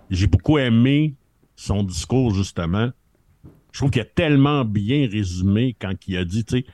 j'ai 0.09 0.27
beaucoup 0.27 0.59
aimé 0.59 1.15
son 1.57 1.83
discours, 1.83 2.35
justement. 2.35 2.91
Je 3.73 3.79
trouve 3.79 3.91
qu'il 3.91 4.01
a 4.03 4.07
tellement 4.07 4.65
bien 4.65 5.09
résumé 5.09 5.77
quand 5.79 5.95
il 6.09 6.17
a 6.17 6.25
dit, 6.25 6.45
tu 6.45 6.59
sais, 6.59 6.65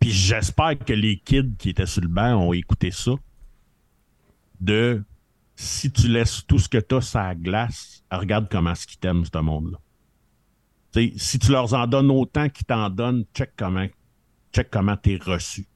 puis 0.00 0.10
j'espère 0.10 0.78
que 0.78 0.92
les 0.92 1.18
kids 1.18 1.52
qui 1.58 1.70
étaient 1.70 1.86
sur 1.86 2.02
le 2.02 2.08
banc 2.08 2.34
ont 2.34 2.52
écouté 2.52 2.90
ça, 2.90 3.12
de 4.62 5.02
si 5.56 5.90
tu 5.90 6.08
laisses 6.08 6.46
tout 6.46 6.58
ce 6.58 6.68
que 6.68 6.78
tu 6.78 6.94
as 6.94 7.00
sur 7.00 7.18
la 7.18 7.34
glace, 7.34 8.02
regarde 8.10 8.48
comment 8.50 8.74
ce 8.74 8.86
qu'ils 8.86 8.98
t'aiment, 8.98 9.24
ce 9.24 9.38
monde-là. 9.38 9.78
Si 11.16 11.38
tu 11.38 11.50
leur 11.50 11.72
en 11.74 11.86
donnes 11.86 12.10
autant 12.10 12.48
qu'ils 12.48 12.66
t'en 12.66 12.90
donnent, 12.90 13.24
check 13.34 13.52
comment 13.56 13.86
check 14.52 14.68
comment 14.70 14.96
t'es 14.96 15.18
reçu. 15.22 15.66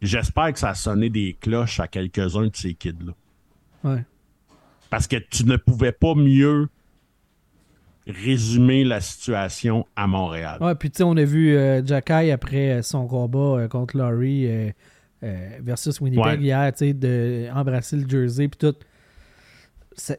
J'espère 0.00 0.52
que 0.52 0.58
ça 0.58 0.70
a 0.70 0.74
sonné 0.74 1.10
des 1.10 1.36
cloches 1.40 1.80
à 1.80 1.88
quelques-uns 1.88 2.46
de 2.46 2.56
ces 2.56 2.74
kids-là. 2.74 3.12
Ouais. 3.84 4.04
Parce 4.90 5.06
que 5.06 5.16
tu 5.16 5.44
ne 5.44 5.56
pouvais 5.56 5.92
pas 5.92 6.14
mieux 6.14 6.68
résumer 8.06 8.84
la 8.84 9.00
situation 9.00 9.86
à 9.94 10.06
Montréal. 10.06 10.58
Ouais, 10.60 10.74
puis 10.74 10.90
tu 10.90 10.98
sais, 10.98 11.02
on 11.04 11.16
a 11.16 11.24
vu 11.24 11.56
euh, 11.56 11.84
Jacky 11.84 12.30
après 12.30 12.72
euh, 12.72 12.82
son 12.82 13.06
combat 13.06 13.60
euh, 13.60 13.68
contre 13.68 13.96
Laurie 13.96 14.46
euh, 14.46 14.70
euh, 15.22 15.50
versus 15.60 16.00
Winnipeg 16.00 16.24
Ouais. 16.40 16.44
hier, 16.44 16.72
tu 16.72 16.78
sais, 16.78 16.92
de 16.94 17.48
embrasser 17.54 17.96
le 17.96 18.08
jersey 18.08 18.48
puis 18.48 18.58
tout. 18.58 18.74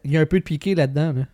Il 0.03 0.11
y 0.11 0.17
a 0.17 0.21
un 0.21 0.25
peu 0.25 0.39
de 0.39 0.43
piqué 0.43 0.75
là-dedans. 0.75 1.13
Là. 1.13 1.25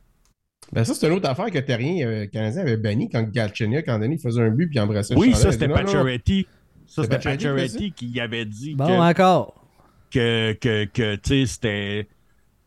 Ben 0.71 0.83
ça, 0.83 0.93
c'est 0.93 1.07
une 1.07 1.13
autre 1.13 1.29
affaire 1.29 1.49
que 1.51 1.59
Terrien, 1.59 2.05
euh, 2.07 2.25
Canadien, 2.27 2.61
avait 2.61 2.77
banni 2.77 3.09
quand 3.09 3.23
Galchenyuk, 3.23 3.85
quand 3.85 3.99
donné, 3.99 4.15
il 4.15 4.21
faisait 4.21 4.41
un 4.41 4.49
but 4.51 4.67
puis 4.67 4.77
il 4.77 4.79
embrassait 4.79 5.13
le 5.15 5.19
Oui, 5.19 5.33
ça 5.33 5.49
Il 5.49 5.53
c'était 5.53 5.67
Pacioretty. 5.67 6.47
Ça 6.85 7.03
C'était 7.03 7.19
Pacioretty, 7.19 7.91
qui 7.91 8.19
avait 8.19 8.45
dit 8.45 8.75
Bon, 8.75 8.87
que 8.87 8.91
encore. 8.93 9.65
que, 10.11 10.53
que, 10.53 10.85
que 10.85 11.15
tu 11.15 11.21
sais, 11.29 11.45
c'était. 11.45 12.07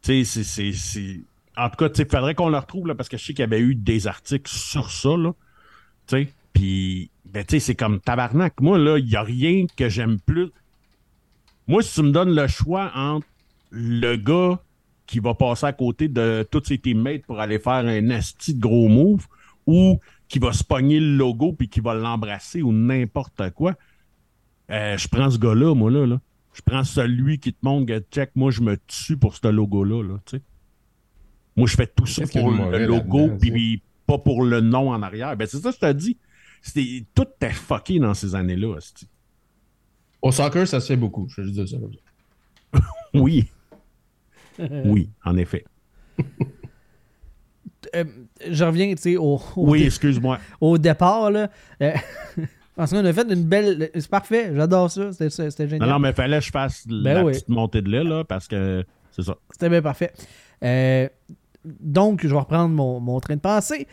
Tu 0.02 0.24
sais, 0.24 0.24
c'est- 0.24 0.44
c'est. 0.44 0.72
c'est- 0.72 1.20
En 1.56 1.68
tout 1.68 1.76
cas, 1.76 1.88
tu 1.90 1.96
sais, 2.02 2.08
faudrait 2.10 2.34
qu'on 2.34 2.48
le 2.48 2.56
retrouve, 2.58 2.86
là, 2.86 2.94
parce 2.94 3.08
que 3.08 3.16
je 3.16 3.24
sais 3.24 3.34
qu'il 3.34 3.42
y 3.42 3.46
avait 3.46 3.60
eu 3.60 3.74
des 3.74 4.06
articles 4.06 4.50
sur 4.50 4.90
ça, 4.90 5.16
là. 5.16 5.32
Tu 6.06 6.16
sais, 6.24 6.28
puis, 6.52 7.10
ben, 7.24 7.44
tu 7.44 7.56
sais, 7.56 7.60
c'est 7.60 7.74
comme 7.74 8.00
tabarnak. 8.00 8.60
Moi, 8.60 8.78
là, 8.78 8.98
il 8.98 9.06
n'y 9.06 9.16
a 9.16 9.22
rien 9.22 9.66
que 9.76 9.88
j'aime 9.88 10.18
plus. 10.20 10.48
Moi, 11.66 11.82
si 11.82 11.94
tu 11.94 12.02
me 12.02 12.10
donnes 12.10 12.34
le 12.34 12.46
choix 12.46 12.90
entre 12.94 13.26
le 13.70 14.16
gars 14.16 14.60
qui 15.06 15.18
va 15.18 15.34
passer 15.34 15.66
à 15.66 15.72
côté 15.72 16.08
de 16.08 16.46
tous 16.50 16.64
ses 16.64 16.78
teammates 16.78 17.24
pour 17.26 17.40
aller 17.40 17.58
faire 17.58 17.74
un 17.86 18.10
asti 18.10 18.54
de 18.54 18.60
gros 18.60 18.88
move 18.88 19.26
ou 19.66 19.98
qui 20.28 20.38
va 20.38 20.52
se 20.52 20.64
pogner 20.64 21.00
le 21.00 21.16
logo 21.16 21.52
puis 21.52 21.68
qui 21.68 21.80
va 21.80 21.94
l'embrasser 21.94 22.62
ou 22.62 22.72
n'importe 22.72 23.50
quoi, 23.50 23.74
euh, 24.70 24.96
je 24.96 25.08
prends 25.08 25.30
ce 25.30 25.38
gars-là, 25.38 25.74
moi, 25.74 25.90
là, 25.90 26.06
là. 26.06 26.20
Je 26.54 26.62
prends 26.62 26.84
celui 26.84 27.38
qui 27.38 27.52
te 27.52 27.58
montre 27.62 27.86
que, 27.86 28.04
check, 28.10 28.30
moi, 28.34 28.50
je 28.50 28.60
me 28.60 28.76
tue 28.86 29.16
pour 29.16 29.36
ce 29.36 29.48
logo-là, 29.48 30.02
là, 30.02 30.18
tu 30.24 30.36
sais. 30.36 30.42
Moi, 31.56 31.66
je 31.66 31.76
fais 31.76 31.86
tout 31.86 32.06
ça 32.06 32.24
pour 32.26 32.50
le 32.50 32.86
logo, 32.86 33.30
puis 33.38 33.82
pas 34.06 34.18
pour 34.18 34.44
le 34.44 34.60
nom 34.60 34.90
en 34.90 35.02
arrière. 35.02 35.36
Ben, 35.36 35.46
c'est 35.46 35.58
ça 35.58 35.70
que 35.70 35.76
je 35.76 35.80
te 35.80 35.92
dis. 35.92 36.18
Tout 37.14 37.26
est 37.40 37.50
fucké 37.50 37.98
dans 37.98 38.14
ces 38.14 38.34
années-là, 38.34 38.76
asti. 38.76 39.06
Au 40.22 40.30
soccer, 40.32 40.66
ça 40.66 40.80
se 40.80 40.86
fait 40.86 40.96
beaucoup. 40.96 41.26
Je 41.28 41.40
vais 41.40 41.48
juste 41.48 41.58
dire 41.58 41.68
ça 41.68 41.76
comme 41.78 41.92
ça. 41.92 42.80
Oui. 43.14 43.50
oui, 44.84 45.10
en 45.24 45.36
effet. 45.36 45.64
euh, 47.94 48.04
je 48.50 48.64
reviens, 48.64 48.94
tu 48.94 49.02
sais, 49.02 49.16
au, 49.16 49.34
au, 49.34 49.40
Oui, 49.56 49.82
excuse-moi. 49.84 50.38
au 50.60 50.78
départ, 50.78 51.30
là. 51.30 51.50
Euh, 51.82 51.92
parce 52.76 52.90
qu'on 52.92 53.04
a 53.04 53.12
fait 53.12 53.30
une 53.30 53.44
belle. 53.44 53.90
C'est 53.94 54.08
parfait, 54.08 54.52
j'adore 54.54 54.90
ça. 54.90 55.12
C'était 55.12 55.30
c'était 55.50 55.68
génial. 55.68 55.88
Non, 55.88 55.94
non, 55.94 55.98
mais 56.00 56.12
fallait 56.12 56.38
que 56.38 56.44
je 56.44 56.50
fasse 56.50 56.86
Ben 56.86 57.14
la 57.14 57.24
oui. 57.24 57.32
petite 57.32 57.48
montée 57.48 57.82
de 57.82 57.90
lait, 57.90 58.04
là, 58.04 58.24
parce 58.24 58.48
que 58.48 58.84
c'est 59.10 59.22
ça. 59.22 59.36
C'était 59.50 59.68
bien 59.68 59.82
parfait. 59.82 60.12
Euh, 60.64 61.08
donc, 61.64 62.22
je 62.22 62.28
vais 62.28 62.38
reprendre 62.38 62.74
mon, 62.74 62.98
mon 63.00 63.20
train 63.20 63.36
de 63.36 63.40
pensée. 63.40 63.86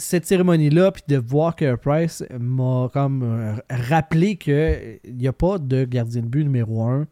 Cette 0.00 0.24
cérémonie-là, 0.24 0.92
puis 0.92 1.02
de 1.08 1.18
voir 1.18 1.54
que 1.54 1.74
Price 1.74 2.24
m'a 2.38 2.88
comme 2.90 3.22
euh, 3.22 3.54
rappelé 3.68 4.36
qu'il 4.36 4.98
n'y 5.04 5.28
a 5.28 5.32
pas 5.34 5.58
de 5.58 5.84
gardien 5.84 6.22
de 6.22 6.26
but 6.26 6.42
numéro 6.42 6.82
un 6.82 7.06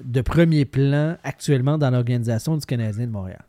de 0.00 0.20
premier 0.20 0.64
plan 0.64 1.16
actuellement 1.24 1.76
dans 1.76 1.90
l'organisation 1.90 2.56
du 2.56 2.64
Canadien 2.64 3.08
de 3.08 3.10
Montréal. 3.10 3.44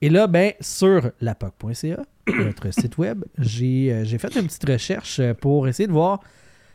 Et 0.00 0.08
là, 0.08 0.26
ben, 0.26 0.52
sur 0.60 1.10
lapoc.ca, 1.20 2.02
notre 2.26 2.70
site 2.72 2.96
web, 2.96 3.24
j'ai 3.38 3.92
euh, 3.92 4.04
j'ai 4.04 4.16
fait 4.16 4.34
une 4.36 4.46
petite 4.46 4.66
recherche 4.66 5.20
euh, 5.20 5.34
pour 5.34 5.68
essayer 5.68 5.86
de 5.86 5.92
voir 5.92 6.20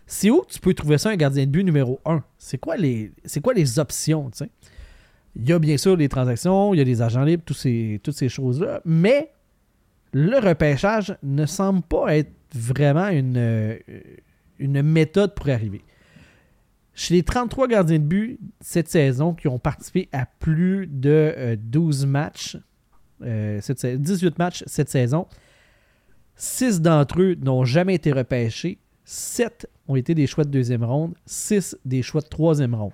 c'est 0.05 0.29
où 0.29 0.43
tu 0.47 0.59
peux 0.59 0.75
trouver 0.75 0.99
ça 0.99 1.09
un 1.09 1.15
gardien 1.15 1.45
de 1.45 1.51
but 1.51 1.63
numéro 1.63 1.99
un. 2.05 2.23
C'est 2.37 2.59
quoi 2.59 2.77
les, 2.77 3.11
c'est 3.25 3.41
quoi 3.41 3.53
les 3.55 3.79
options, 3.79 4.29
tu 4.29 4.39
sais? 4.39 4.49
Il 5.35 5.47
y 5.47 5.53
a 5.53 5.59
bien 5.59 5.77
sûr 5.77 5.95
les 5.95 6.09
transactions, 6.09 6.73
il 6.75 6.77
y 6.77 6.81
a 6.81 6.83
des 6.83 7.01
agents 7.01 7.23
libres, 7.23 7.43
ces, 7.55 7.99
toutes 8.03 8.15
ces 8.15 8.29
choses-là, 8.29 8.81
mais 8.85 9.31
le 10.11 10.37
repêchage 10.39 11.15
ne 11.23 11.45
semble 11.45 11.81
pas 11.83 12.17
être 12.17 12.31
vraiment 12.53 13.07
une, 13.09 13.37
euh, 13.37 13.77
méthode 14.59 15.35
pour 15.35 15.49
arriver. 15.49 15.83
Chez 16.93 17.13
les 17.15 17.23
33 17.23 17.67
gardiens 17.67 17.99
de 17.99 18.03
but 18.03 18.39
cette 18.59 18.89
saison 18.89 19.33
qui 19.33 19.47
ont 19.47 19.59
participé 19.59 20.09
à 20.11 20.25
plus 20.25 20.87
de 20.87 21.33
euh, 21.37 21.55
12 21.57 22.05
matchs, 22.05 22.57
euh, 23.21 23.61
sa- 23.61 23.95
18 23.95 24.37
matchs 24.39 24.63
cette 24.67 24.89
saison, 24.89 25.27
6 26.35 26.81
d'entre 26.81 27.21
eux 27.21 27.35
n'ont 27.35 27.63
jamais 27.63 27.95
été 27.95 28.11
repêchés, 28.11 28.79
7 29.05 29.69
ont 29.87 29.95
été 29.95 30.13
des 30.15 30.27
choix 30.27 30.43
de 30.43 30.49
deuxième 30.49 30.83
ronde, 30.83 31.13
6 31.25 31.77
des 31.85 32.01
choix 32.01 32.21
de 32.21 32.27
troisième 32.27 32.75
ronde. 32.75 32.93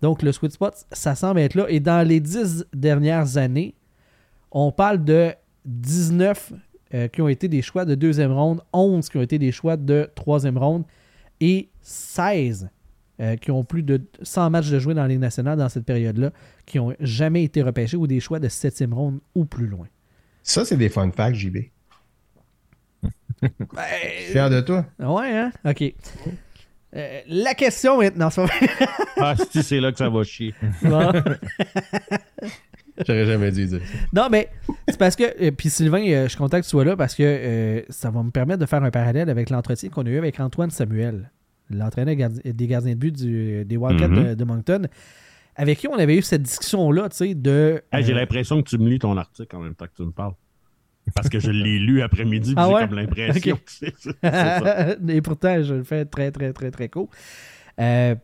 Donc, 0.00 0.22
le 0.22 0.32
sweet 0.32 0.52
spot, 0.52 0.74
ça 0.92 1.14
semble 1.14 1.40
être 1.40 1.54
là. 1.54 1.66
Et 1.68 1.78
dans 1.80 2.06
les 2.06 2.18
10 2.20 2.66
dernières 2.74 3.36
années, 3.36 3.74
on 4.50 4.72
parle 4.72 5.04
de 5.04 5.32
19 5.64 6.52
euh, 6.94 7.08
qui 7.08 7.22
ont 7.22 7.28
été 7.28 7.48
des 7.48 7.62
choix 7.62 7.84
de 7.84 7.94
deuxième 7.94 8.32
ronde, 8.32 8.60
11 8.72 9.08
qui 9.08 9.16
ont 9.16 9.22
été 9.22 9.38
des 9.38 9.52
choix 9.52 9.76
de 9.76 10.10
troisième 10.14 10.58
ronde 10.58 10.84
et 11.40 11.70
16 11.80 12.68
euh, 13.20 13.36
qui 13.36 13.50
ont 13.50 13.62
plus 13.62 13.82
de 13.82 14.00
100 14.22 14.50
matchs 14.50 14.70
de 14.70 14.78
jouer 14.78 14.94
dans 14.94 15.02
la 15.02 15.08
Ligue 15.08 15.20
nationale 15.20 15.58
dans 15.58 15.68
cette 15.68 15.84
période-là, 15.84 16.32
qui 16.66 16.78
ont 16.78 16.94
jamais 16.98 17.44
été 17.44 17.62
repêchés 17.62 17.96
ou 17.96 18.06
des 18.06 18.20
choix 18.20 18.40
de 18.40 18.48
septième 18.48 18.94
ronde 18.94 19.20
ou 19.34 19.44
plus 19.44 19.66
loin. 19.66 19.86
Ça, 20.42 20.64
c'est 20.64 20.76
des 20.76 20.88
fun 20.88 21.10
facts, 21.10 21.36
JB. 21.36 21.58
Ben, 23.42 23.50
Fier 24.30 24.50
de 24.50 24.60
toi. 24.60 24.86
ouais, 25.00 25.36
hein? 25.36 25.52
OK. 25.64 25.82
Euh, 26.94 27.20
la 27.26 27.54
question 27.54 27.98
maintenant. 27.98 28.28
Ah, 29.16 29.34
si, 29.50 29.62
c'est 29.62 29.80
là 29.80 29.92
que 29.92 29.98
ça 29.98 30.08
va 30.08 30.24
chier. 30.24 30.54
J'aurais 33.06 33.26
jamais 33.26 33.50
dû 33.52 33.66
dire 33.66 33.80
ça. 33.80 33.98
Non, 34.12 34.28
mais 34.30 34.48
c'est 34.88 34.98
parce 34.98 35.16
que. 35.16 35.24
euh, 35.44 35.50
puis 35.50 35.70
Sylvain, 35.70 36.02
euh, 36.08 36.24
je 36.24 36.28
suis 36.28 36.38
content 36.38 36.58
que 36.58 36.64
tu 36.64 36.70
sois 36.70 36.84
là 36.84 36.96
parce 36.96 37.14
que 37.14 37.22
euh, 37.24 37.80
ça 37.88 38.10
va 38.10 38.22
me 38.22 38.30
permettre 38.30 38.60
de 38.60 38.66
faire 38.66 38.82
un 38.82 38.90
parallèle 38.90 39.28
avec 39.30 39.50
l'entretien 39.50 39.88
qu'on 39.90 40.06
a 40.06 40.10
eu 40.10 40.18
avec 40.18 40.38
Antoine 40.40 40.70
Samuel, 40.70 41.30
l'entraîneur 41.70 42.14
gardi- 42.14 42.42
des 42.52 42.66
gardiens 42.66 42.92
de 42.92 42.98
but 42.98 43.12
du- 43.16 43.64
des 43.64 43.76
Wildcats 43.76 44.08
Mhm. 44.08 44.24
de, 44.30 44.34
de 44.34 44.44
Moncton, 44.44 44.82
avec 45.56 45.78
qui 45.78 45.88
on 45.88 45.94
avait 45.98 46.16
eu 46.16 46.22
cette 46.22 46.42
discussion-là, 46.42 47.08
tu 47.10 47.16
sais, 47.16 47.34
de. 47.34 47.82
Hey, 47.92 48.04
J'ai 48.04 48.14
l'impression 48.14 48.62
que 48.62 48.68
tu 48.68 48.78
me 48.78 48.88
lis 48.88 48.98
ton 48.98 49.16
article 49.16 49.54
en 49.56 49.60
même 49.60 49.74
temps 49.74 49.86
que 49.86 49.94
tu 49.96 50.02
me 50.02 50.10
parles. 50.12 50.34
Parce 51.16 51.28
que 51.28 51.40
je 51.40 51.50
l'ai 51.50 51.78
lu 51.80 52.00
après-midi, 52.02 52.54
puis 52.54 52.64
Ah 52.64 52.68
j'ai 52.68 52.74
ouais? 52.74 52.86
comme 52.88 52.96
l'impression 52.96 53.52
Ok. 53.54 53.64
que 53.64 53.70
c'est 53.72 53.92
c'est 53.98 54.12
ça. 54.22 54.96
Et 55.08 55.20
pourtant, 55.20 55.62
je 55.62 55.74
le 55.74 55.82
fais 55.84 56.04
très, 56.04 56.30
très, 56.30 56.52
très, 56.52 56.70
très 56.70 56.88
court. 56.88 57.10
Euh, 57.80 58.14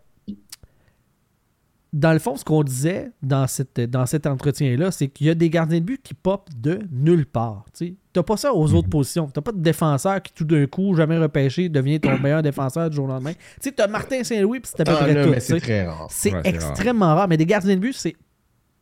dans 1.98 2.12
le 2.12 2.20
fond, 2.20 2.36
ce 2.36 2.44
qu'on 2.44 2.62
disait 2.62 3.10
dans, 3.22 3.46
cette, 3.48 3.80
dans 3.80 4.06
cet 4.06 4.26
entretien-là, 4.28 4.92
c'est 4.92 5.08
qu'il 5.08 5.26
y 5.26 5.30
a 5.30 5.34
des 5.34 5.50
gardiens 5.50 5.80
de 5.80 5.84
but 5.84 6.00
qui 6.00 6.14
popent 6.14 6.48
de 6.56 6.78
nulle 6.92 7.26
part. 7.26 7.64
Tu 7.76 7.96
n'as 8.14 8.22
pas 8.22 8.36
ça 8.36 8.54
aux 8.54 8.72
autres 8.72 8.88
positions. 8.88 9.26
Tu 9.34 9.40
pas 9.40 9.50
de 9.50 9.60
défenseur 9.60 10.22
qui, 10.22 10.32
tout 10.32 10.44
d'un 10.44 10.66
coup, 10.66 10.94
jamais 10.94 11.18
repêché, 11.18 11.68
devient 11.68 11.98
ton 11.98 12.16
meilleur 12.18 12.40
défenseur 12.42 12.88
du 12.88 12.94
jour 12.94 13.06
au 13.06 13.08
lendemain. 13.08 13.32
Tu 13.60 13.72
as 13.76 13.86
Martin 13.88 14.22
Saint-Louis, 14.22 14.60
puis 14.60 14.70
c'est 14.72 14.82
à 14.82 14.84
peu 14.84 14.92
Ah, 14.96 15.04
près 15.04 15.24
tout. 15.24 15.34
c'est 15.40 15.60
très 15.60 15.86
rare. 15.86 16.06
C'est 16.10 16.32
Ouais, 16.32 16.40
c'est 16.44 16.50
extrêmement 16.50 17.14
rare. 17.16 17.26
Mais 17.26 17.36
des 17.36 17.46
gardiens 17.46 17.74
de 17.74 17.80
but, 17.80 17.94
c'est 17.94 18.14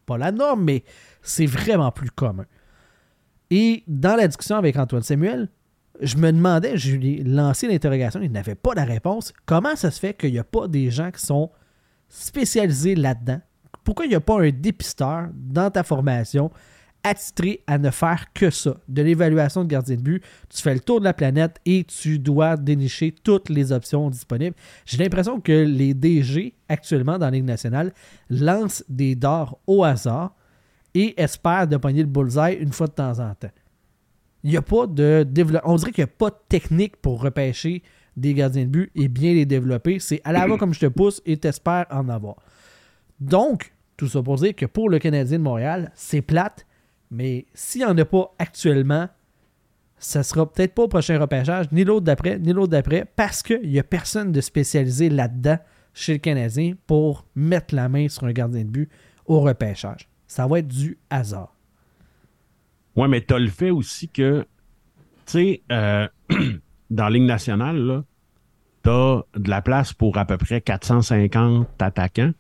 pas 0.05 0.19
la 0.19 0.31
norme, 0.31 0.65
mais 0.65 0.85
c'est 1.23 1.47
vraiment 1.47 1.91
plus 1.91 2.11
commun. 2.11 2.45
Et 3.51 3.83
dans 3.87 4.17
la 4.17 4.27
discussion 4.29 4.57
avec 4.57 4.77
Antoine 4.77 5.03
Samuel, 5.03 5.49
je 6.03 6.17
me 6.17 6.31
demandais, 6.31 6.77
je 6.77 6.95
lui 6.95 7.15
ai 7.21 7.25
lancé 7.25 7.67
l'interrogation, 7.67 8.21
il 8.21 8.31
n'avait 8.31 8.55
pas 8.57 8.75
la 8.75 8.85
réponse. 8.85 9.33
Comment 9.47 9.75
ça 9.75 9.91
se 9.91 9.99
fait 10.01 10.13
qu'il 10.15 10.33
n'y 10.33 10.39
a 10.39 10.45
pas 10.45 10.69
des 10.69 10.91
gens 10.91 11.11
qui 11.11 11.25
sont 11.25 11.51
spécialisés 12.09 12.95
là-dedans? 12.95 13.41
Pourquoi 13.85 14.07
il 14.07 14.09
n'y 14.09 14.15
a 14.15 14.21
pas 14.21 14.41
un 14.41 14.51
dépisteur 14.51 15.29
dans 15.35 15.71
ta 15.71 15.85
formation 15.85 16.51
attitré 17.05 17.63
à 17.69 17.79
ne 17.79 17.91
faire 17.91 18.33
que 18.35 18.51
ça, 18.51 18.79
de 18.89 19.03
l'évaluation 19.03 19.63
de 19.63 19.69
gardien 19.69 19.95
de 19.95 20.03
but? 20.03 20.25
Tu 20.49 20.61
fais 20.61 20.75
le 20.75 20.81
tour 20.81 20.99
de 20.99 21.05
la 21.05 21.15
planète 21.15 21.61
et 21.65 21.85
tu 21.85 22.19
dois 22.19 22.57
dénicher 22.57 23.13
toutes 23.13 23.49
les 23.49 23.71
options 23.71 24.11
disponibles. 24.11 24.57
J'ai 24.85 24.99
l'impression 24.99 25.41
que 25.41 25.53
les 25.53 25.95
DG 25.95 26.55
actuellement 26.69 27.19
dans 27.19 27.27
la 27.27 27.31
Ligue 27.31 27.45
nationale 27.45 27.93
lancent 28.29 28.85
des 28.89 29.15
dards 29.15 29.57
au 29.69 29.85
hasard 29.85 30.35
et 30.95 31.21
espèrent 31.21 31.69
de 31.69 31.77
pogner 31.77 32.01
le 32.01 32.09
bullseye 32.09 32.57
une 32.59 32.73
fois 32.73 32.89
de 32.89 32.93
temps 32.93 33.21
en 33.21 33.35
temps. 33.35 33.53
Il 34.43 34.51
n'y 34.51 34.57
a 34.57 34.63
pas 34.63 34.87
de 34.87 35.25
développement. 35.29 35.73
On 35.73 35.77
dirait 35.77 35.93
qu'il 35.93 36.03
n'y 36.03 36.11
a 36.11 36.15
pas 36.17 36.31
de 36.31 36.39
technique 36.49 36.97
pour 36.97 37.21
repêcher 37.21 37.83
des 38.17 38.35
gardiens 38.35 38.65
de 38.65 38.71
but 38.71 38.91
et 38.95 39.09
bien 39.09 39.35
les 39.35 39.47
développer. 39.47 39.99
C'est 39.99 40.21
à 40.25 40.33
la 40.33 40.47
va 40.47 40.57
comme 40.57 40.75
je 40.75 40.81
te 40.81 40.87
pousse 40.87 41.23
et 41.27 41.37
t'espères 41.37 41.87
en 41.91 42.09
avoir. 42.09 42.37
Donc, 43.21 43.73
tout 43.97 44.09
ça 44.09 44.23
pour 44.23 44.37
dire 44.37 44.55
que 44.55 44.67
pour 44.67 44.89
le 44.89 44.99
Canadien 44.99 45.39
de 45.39 45.43
Montréal, 45.43 45.93
c'est 45.95 46.23
plate, 46.23 46.67
mais 47.11 47.47
s'il 47.55 47.83
n'y 47.83 47.87
en 47.87 47.97
a 47.97 48.05
pas 48.05 48.35
actuellement, 48.39 49.09
ça 49.99 50.23
sera 50.23 50.51
peut-être 50.51 50.75
pas 50.75 50.83
au 50.83 50.89
prochain 50.89 51.19
repêchage, 51.19 51.71
ni 51.73 51.85
l'autre 51.85 52.05
d'après, 52.05 52.39
ni 52.39 52.53
l'autre 52.53 52.73
d'après, 52.73 53.07
parce 53.17 53.43
qu'il 53.43 53.69
n'y 53.69 53.79
a 53.79 53.85
personne 53.85 54.33
de 54.33 54.41
spécialisé 54.41 55.09
là-dedans 55.09 55.59
chez 55.95 56.13
le 56.13 56.19
Canadien 56.19 56.75
pour 56.87 57.25
mettre 57.35 57.75
la 57.75 57.89
main 57.89 58.09
sur 58.09 58.25
un 58.25 58.33
gardien 58.33 58.65
de 58.65 58.71
but 58.71 58.91
au 59.25 59.41
repêchage. 59.41 60.09
Ça 60.27 60.47
va 60.47 60.59
être 60.59 60.69
du 60.69 60.99
hasard. 61.09 61.55
Ouais, 62.97 63.09
mais 63.09 63.21
t'as 63.21 63.39
le 63.39 63.49
fait 63.49 63.71
aussi 63.71 64.09
que, 64.09 64.47
tu 65.27 65.33
sais, 65.33 65.63
euh, 65.73 66.09
dans 66.91 67.05
la 67.05 67.11
Ligue 67.11 67.23
nationale, 67.25 67.77
là, 67.79 68.05
t'as 68.83 69.23
de 69.39 69.51
la 69.51 69.63
place 69.63 69.93
pour 69.93 70.17
à 70.19 70.25
peu 70.25 70.37
près 70.37 70.61
450 70.61 71.67
attaquants. 71.83 72.33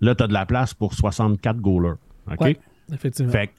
Là, 0.00 0.14
t'as 0.14 0.26
de 0.26 0.32
la 0.32 0.46
place 0.46 0.74
pour 0.74 0.94
64 0.94 1.58
goalers. 1.58 1.96
OK? 2.30 2.40
Ouais. 2.40 2.58
Effectivement. 2.92 3.32
Fait 3.32 3.48
que 3.48 3.52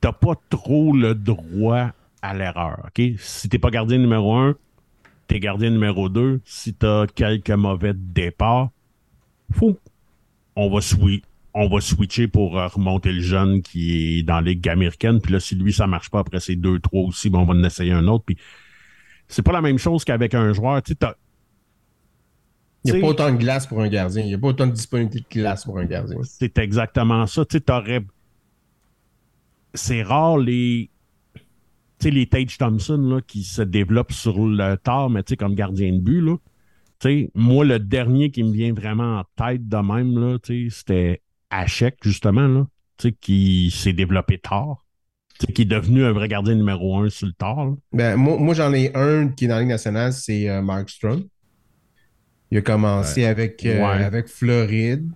t'as 0.00 0.12
pas 0.12 0.34
trop 0.50 0.92
le 0.94 1.14
droit 1.14 1.90
à 2.22 2.34
l'erreur. 2.34 2.86
OK? 2.86 3.02
Si 3.18 3.48
t'es 3.48 3.58
pas 3.58 3.70
gardien 3.70 3.98
numéro 3.98 4.34
un, 4.36 4.54
t'es 5.26 5.40
gardien 5.40 5.70
numéro 5.70 6.08
2. 6.08 6.40
Si 6.44 6.74
t'as 6.74 7.06
quelques 7.06 7.50
mauvais 7.50 7.92
départs, 7.94 8.70
fou. 9.50 9.76
On 10.56 10.70
va, 10.70 10.78
swi- 10.78 11.22
on 11.52 11.68
va 11.68 11.80
switcher 11.80 12.28
pour 12.28 12.58
euh, 12.58 12.68
remonter 12.68 13.12
le 13.12 13.20
jeune 13.20 13.60
qui 13.62 14.18
est 14.18 14.22
dans 14.22 14.36
la 14.36 14.42
Ligue 14.42 14.68
américaine. 14.68 15.20
Puis 15.20 15.32
là, 15.32 15.40
si 15.40 15.56
lui, 15.56 15.72
ça 15.72 15.86
marche 15.88 16.10
pas 16.10 16.20
après 16.20 16.38
ces 16.40 16.54
deux, 16.54 16.78
trois 16.78 17.02
aussi, 17.02 17.28
ben, 17.28 17.40
on 17.40 17.44
va 17.44 17.54
en 17.54 17.64
essayer 17.64 17.92
un 17.92 18.06
autre. 18.06 18.24
Puis 18.24 18.36
c'est 19.28 19.42
pas 19.42 19.52
la 19.52 19.62
même 19.62 19.78
chose 19.78 20.04
qu'avec 20.04 20.34
un 20.34 20.52
joueur. 20.52 20.82
Tu 20.82 20.94
Il 22.84 22.92
n'y 22.92 22.98
a 22.98 23.00
pas 23.00 23.08
autant 23.08 23.32
de 23.32 23.36
glace 23.36 23.66
pour 23.66 23.80
un 23.80 23.88
gardien. 23.88 24.22
Il 24.22 24.28
n'y 24.28 24.34
a 24.34 24.38
pas 24.38 24.48
autant 24.48 24.66
de 24.66 24.72
disponibilité 24.72 25.20
de 25.20 25.40
glace 25.40 25.64
pour 25.64 25.78
un 25.78 25.84
gardien. 25.84 26.18
C'est 26.22 26.58
exactement 26.58 27.26
ça. 27.26 27.44
Tu. 27.44 27.60
C'est 29.74 30.02
rare 30.02 30.38
les. 30.38 30.90
Tu 31.98 32.08
sais, 32.08 32.10
les 32.10 32.26
Tage 32.26 32.58
Thompson 32.58 32.98
là, 32.98 33.20
qui 33.22 33.44
se 33.44 33.62
développent 33.62 34.12
sur 34.12 34.46
le 34.46 34.76
tard, 34.76 35.10
mais 35.10 35.22
tu 35.22 35.30
sais, 35.30 35.36
comme 35.36 35.54
gardien 35.54 35.92
de 35.92 36.00
but, 36.00 36.20
là. 36.20 36.36
Tu 37.00 37.08
sais, 37.08 37.30
moi, 37.34 37.64
le 37.64 37.78
dernier 37.78 38.30
qui 38.30 38.42
me 38.42 38.52
vient 38.52 38.72
vraiment 38.72 39.20
en 39.20 39.24
tête 39.36 39.68
de 39.68 39.76
même, 39.76 40.38
c'était 40.70 41.22
Hachek, 41.50 41.98
justement, 42.02 42.46
là. 42.46 42.66
Qui 43.20 43.70
s'est 43.70 43.92
développé 43.92 44.38
tard. 44.38 44.83
Qui 45.54 45.62
est 45.62 45.64
devenu 45.64 46.04
un 46.04 46.12
vrai 46.12 46.28
gardien 46.28 46.54
numéro 46.54 46.96
un 46.98 47.10
sur 47.10 47.26
le 47.26 47.32
tard. 47.32 47.74
Ben, 47.92 48.16
moi, 48.16 48.36
moi, 48.38 48.54
j'en 48.54 48.72
ai 48.72 48.92
un 48.94 49.28
qui 49.28 49.44
est 49.44 49.48
dans 49.48 49.54
la 49.54 49.60
Ligue 49.60 49.70
nationale, 49.70 50.12
c'est 50.12 50.48
euh, 50.48 50.62
Mark 50.62 50.88
Strong. 50.88 51.24
Il 52.50 52.58
a 52.58 52.60
commencé 52.62 53.24
avec, 53.24 53.64
euh, 53.66 53.78
Ouais. 53.80 54.04
avec 54.04 54.28
Floride. 54.28 55.08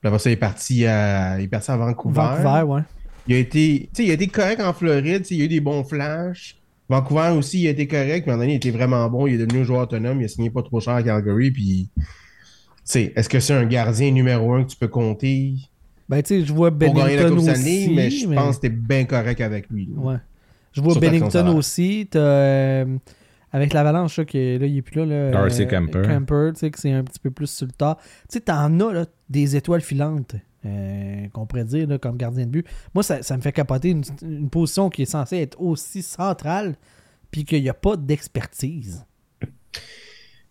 Puis 0.00 0.08
après 0.08 0.18
ça, 0.18 0.30
il 0.30 0.34
est 0.34 0.36
parti 0.36 0.84
à, 0.86 1.38
il 1.40 1.44
est 1.44 1.48
parti 1.48 1.70
à 1.70 1.76
Vancouver. 1.76 2.20
Vancouver, 2.20 2.62
ouais. 2.62 2.82
Il 3.26 3.34
a 3.34 3.38
été, 3.38 3.88
il 3.98 4.10
a 4.10 4.14
été 4.14 4.26
correct 4.26 4.60
en 4.60 4.72
Floride. 4.74 5.26
Il 5.30 5.40
a 5.40 5.44
eu 5.44 5.48
des 5.48 5.60
bons 5.60 5.84
flashs. 5.84 6.56
Vancouver 6.88 7.30
aussi, 7.36 7.62
il 7.62 7.66
a 7.68 7.70
été 7.70 7.86
correct. 7.86 8.26
Un 8.28 8.32
moment 8.32 8.42
donné, 8.42 8.54
il 8.54 8.56
était 8.56 8.70
vraiment 8.70 9.08
bon. 9.08 9.26
Il 9.26 9.34
est 9.34 9.46
devenu 9.46 9.60
un 9.62 9.64
joueur 9.64 9.82
autonome. 9.82 10.20
Il 10.20 10.24
a 10.24 10.28
signé 10.28 10.50
pas 10.50 10.62
trop 10.62 10.80
cher 10.80 10.94
à 10.94 11.02
Calgary. 11.02 11.50
Puis, 11.50 11.90
est-ce 12.94 13.28
que 13.28 13.40
c'est 13.40 13.54
un 13.54 13.64
gardien 13.64 14.10
numéro 14.10 14.52
un 14.54 14.64
que 14.64 14.70
tu 14.70 14.76
peux 14.76 14.88
compter? 14.88 15.54
Ben, 16.10 16.22
tu 16.22 16.40
sais, 16.40 16.44
je 16.44 16.52
vois 16.52 16.70
Bennington 16.70 17.36
aussi. 17.38 17.90
Mais 17.94 18.10
je 18.10 18.26
pense 18.26 18.56
que 18.56 18.62
t'es 18.62 18.68
bien 18.68 19.04
correct 19.04 19.40
avec 19.40 19.70
lui. 19.70 19.86
là. 19.86 19.98
Ouais. 20.00 20.16
Je 20.72 20.80
vois 20.82 20.94
Bennington 21.00 21.56
aussi. 21.56 22.08
T'as, 22.10 22.18
euh, 22.18 22.98
avec 23.52 23.72
l'Avalanche, 23.72 24.18
là, 24.18 24.24
que 24.24 24.58
là, 24.58 24.66
il 24.66 24.76
est 24.76 24.82
plus 24.82 24.96
là. 25.00 25.06
là 25.06 25.30
Darcy 25.30 25.62
euh, 25.62 25.66
Kemper. 25.66 26.02
Kemper, 26.02 26.50
tu 26.54 26.60
sais, 26.60 26.70
que 26.70 26.78
c'est 26.80 26.92
un 26.92 27.04
petit 27.04 27.18
peu 27.20 27.30
plus 27.30 27.48
sur 27.48 27.66
le 27.66 27.72
tard. 27.72 27.96
Tu 27.96 28.04
sais, 28.30 28.40
t'en 28.40 28.78
as 28.80 28.92
là, 28.92 29.06
des 29.28 29.54
étoiles 29.56 29.80
filantes, 29.80 30.34
euh, 30.66 31.28
qu'on 31.32 31.46
pourrait 31.46 31.64
dire, 31.64 31.86
là, 31.88 31.98
comme 31.98 32.16
gardien 32.16 32.44
de 32.46 32.50
but. 32.50 32.66
Moi, 32.94 33.02
ça, 33.04 33.22
ça 33.22 33.36
me 33.36 33.42
fait 33.42 33.52
capoter 33.52 33.90
une, 33.90 34.02
une 34.22 34.50
position 34.50 34.90
qui 34.90 35.02
est 35.02 35.06
censée 35.06 35.36
être 35.38 35.60
aussi 35.60 36.02
centrale, 36.02 36.74
puis 37.30 37.44
qu'il 37.44 37.62
n'y 37.62 37.68
a 37.68 37.74
pas 37.74 37.96
d'expertise. 37.96 39.04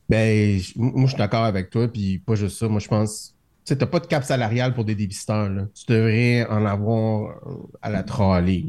Ben, 0.09 0.57
je- 0.59 0.73
moi, 0.77 1.03
je 1.03 1.09
suis 1.09 1.17
d'accord 1.17 1.43
avec 1.45 1.69
toi, 1.69 1.87
puis 1.87 2.17
pas 2.19 2.35
juste 2.35 2.57
ça. 2.57 2.67
Moi, 2.67 2.79
je 2.79 2.87
pense, 2.87 3.35
tu 3.65 3.73
sais, 3.73 3.77
t'as 3.77 3.85
pas 3.85 3.99
de 3.99 4.07
cap 4.07 4.23
salarial 4.23 4.73
pour 4.73 4.85
des 4.85 4.95
débiteurs, 4.95 5.49
là. 5.49 5.63
Tu 5.75 5.91
devrais 5.91 6.45
en 6.49 6.65
avoir 6.65 7.37
euh, 7.47 7.53
à 7.81 7.89
la 7.89 8.03
trolley. 8.03 8.65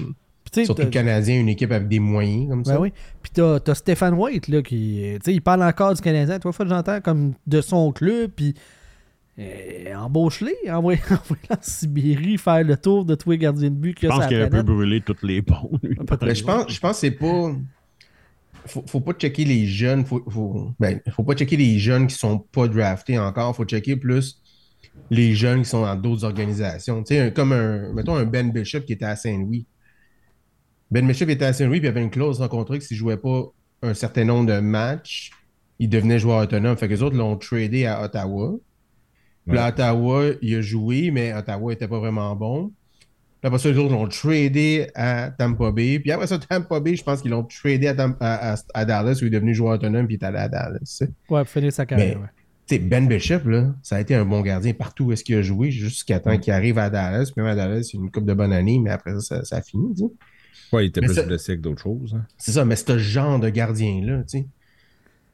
Tu 0.53 0.65
Surtout 0.65 0.83
le 0.83 0.89
Canadien, 0.89 1.39
une 1.41 1.49
équipe 1.49 1.71
avec 1.71 1.87
des 1.89 2.01
moyens 2.01 2.49
comme 2.51 2.63
Ben 2.65 2.73
ça. 2.73 2.81
oui. 2.81 2.93
Puis 3.23 3.31
t'as, 3.33 3.61
t'as 3.61 3.75
Stéphane 3.75 4.15
White, 4.15 4.49
là, 4.49 4.63
qui. 4.63 5.01
euh, 5.05 5.19
Tu 5.25 5.31
il 5.33 5.41
parle 5.41 5.63
encore 5.63 5.95
du 5.95 6.01
Canadien. 6.03 6.39
Trois 6.41 6.51
fois, 6.53 6.67
j'entends 6.67 7.01
comme 7.01 7.35
de 7.47 7.61
son 7.61 7.93
club, 7.93 8.31
puis. 8.35 8.55
Euh, 9.39 9.95
embauche-les, 9.95 10.55
envoie- 10.71 10.95
envoie-les 11.11 11.57
en 11.57 11.59
Sibérie 11.63 12.37
faire 12.37 12.63
le 12.65 12.77
tour 12.77 13.05
de 13.07 13.15
tous 13.15 13.31
les 13.31 13.39
gardiens 13.39 13.71
de 13.71 13.75
but 13.77 13.97
Je 14.03 14.09
pense 14.09 14.27
qu'il 14.27 14.39
a 14.41 14.45
un 14.47 14.49
peu 14.51 14.63
brûlé 14.63 15.01
toutes 15.01 15.23
les 15.23 15.41
ponts. 15.41 15.71
Ben, 15.83 16.35
je 16.35 16.43
pense, 16.45 16.71
je 16.71 16.81
pense 16.81 16.93
que 16.93 16.99
c'est 16.99 17.11
pas. 17.13 17.53
Faut, 18.67 18.85
faut 18.87 19.01
pas 19.01 19.13
checker 19.13 19.45
les 19.47 19.67
jeunes. 19.67 20.05
Faut, 20.05 20.23
faut, 20.29 20.73
ben, 20.79 21.01
faut 21.13 21.23
pas 21.23 21.35
checker 21.35 21.57
les 21.57 21.79
jeunes 21.79 22.07
qui 22.09 22.17
sont 22.17 22.39
pas 22.39 22.69
draftés 22.69 23.19
encore. 23.19 23.57
Faut 23.57 23.65
checker 23.65 23.97
plus 23.97 24.40
les 25.11 25.35
jeunes 25.35 25.63
qui 25.63 25.69
sont 25.69 25.83
dans 25.83 25.97
d'autres 25.97 26.25
organisations. 26.25 27.03
Tu 27.03 27.15
sais, 27.15 27.21
un- 27.21 27.31
comme 27.31 27.53
un, 27.53 27.93
mettons 27.93 28.17
un 28.17 28.25
Ben 28.25 28.51
Bishop 28.53 28.81
qui 28.81 28.93
était 28.93 29.05
à 29.05 29.17
Saint-Louis. 29.17 29.67
Ben 30.91 31.07
Bishop 31.07 31.27
était 31.29 31.45
à 31.45 31.53
Saint-Louis 31.53 31.79
puis 31.81 31.87
il 31.87 31.91
avait 31.91 32.03
une 32.03 32.11
clause 32.11 32.39
dans 32.39 32.45
le 32.45 32.49
contrat 32.51 32.79
que 32.79 32.85
s'il 32.85 32.97
jouait 32.97 33.17
pas 33.17 33.45
un 33.83 33.95
certain 33.95 34.25
nombre 34.25 34.53
de 34.53 34.59
matchs, 34.61 35.31
il 35.79 35.89
devenait 35.89 36.19
joueur 36.19 36.43
autonome. 36.43 36.77
Fait 36.77 36.89
que 36.89 36.93
les 36.95 37.03
autres 37.03 37.17
l'ont 37.17 37.37
tradé 37.37 37.87
à 37.87 38.03
Ottawa. 38.03 38.55
Puis 39.49 39.57
à 39.59 39.69
Ottawa, 39.69 40.25
il 40.43 40.55
a 40.57 40.61
joué, 40.61 41.11
mais 41.11 41.33
Ottawa 41.33 41.73
était 41.73 41.89
pas 41.89 41.99
vraiment 41.99 42.37
bon. 42.37 42.73
Puis 43.41 43.47
après 43.47 43.59
ça, 43.59 43.71
les 43.71 43.79
autres 43.79 43.93
l'ont 43.95 44.07
tradé 44.07 44.89
à 44.95 45.31
Tampa 45.31 45.71
Bay. 45.71 45.99
Puis 45.99 46.13
après 46.13 46.27
ça, 46.27 46.39
Tampa 46.39 46.79
Bay, 46.79 46.95
je 46.95 47.03
pense 47.03 47.23
qu'ils 47.23 47.31
l'ont 47.31 47.45
tradé 47.45 47.87
à, 47.89 48.85
Dallas 48.85 49.19
où 49.23 49.25
il 49.25 49.29
est 49.29 49.31
devenu 49.31 49.55
joueur 49.55 49.75
autonome 49.77 50.07
puis 50.07 50.17
il 50.17 50.23
est 50.23 50.27
allé 50.27 50.39
à 50.39 50.49
Dallas. 50.49 51.03
Ouais, 51.31 51.41
pour 51.43 51.49
finir 51.49 51.73
sa 51.73 51.87
carrière. 51.87 52.19
Mais- 52.19 52.23
ouais. 52.23 52.29
Ben 52.79 53.09
Bishop, 53.09 53.41
là, 53.49 53.75
ça 53.83 53.97
a 53.97 54.01
été 54.01 54.15
un 54.15 54.25
bon 54.25 54.41
gardien 54.43 54.73
partout 54.73 55.07
où 55.07 55.13
est-ce 55.13 55.25
qu'il 55.25 55.35
a 55.37 55.43
joué 55.43 55.71
jusqu'à 55.71 56.21
temps 56.21 56.39
qu'il 56.39 56.53
arrive 56.53 56.79
à 56.79 56.89
Dallas. 56.91 57.31
Puis 57.35 57.43
même 57.43 57.51
à 57.51 57.55
Dallas, 57.57 57.83
c'est 57.85 57.99
une 57.99 58.11
coupe 58.11 58.25
de 58.27 58.35
bonne 58.35 58.53
année, 58.53 58.79
mais 58.79 58.91
après 58.91 59.13
ça, 59.15 59.21
ça, 59.21 59.45
ça 59.45 59.57
a 59.57 59.63
fini. 59.63 59.95
Ouais, 60.73 60.85
il 60.85 60.89
était 60.89 61.01
Mais 61.01 61.09
plus 61.09 61.17
ça- 61.17 61.23
blessé 61.25 61.57
que 61.57 61.63
d'autres 61.63 61.83
choses. 61.83 62.15
hein. 62.17 62.25
C'est 62.39 62.53
ça, 62.53 62.65
mais 62.65 62.77
ce 62.77 62.97
genre 62.99 63.39
de 63.41 63.49
gardien-là, 63.49 64.19
tu 64.23 64.39
sais, 64.39 64.47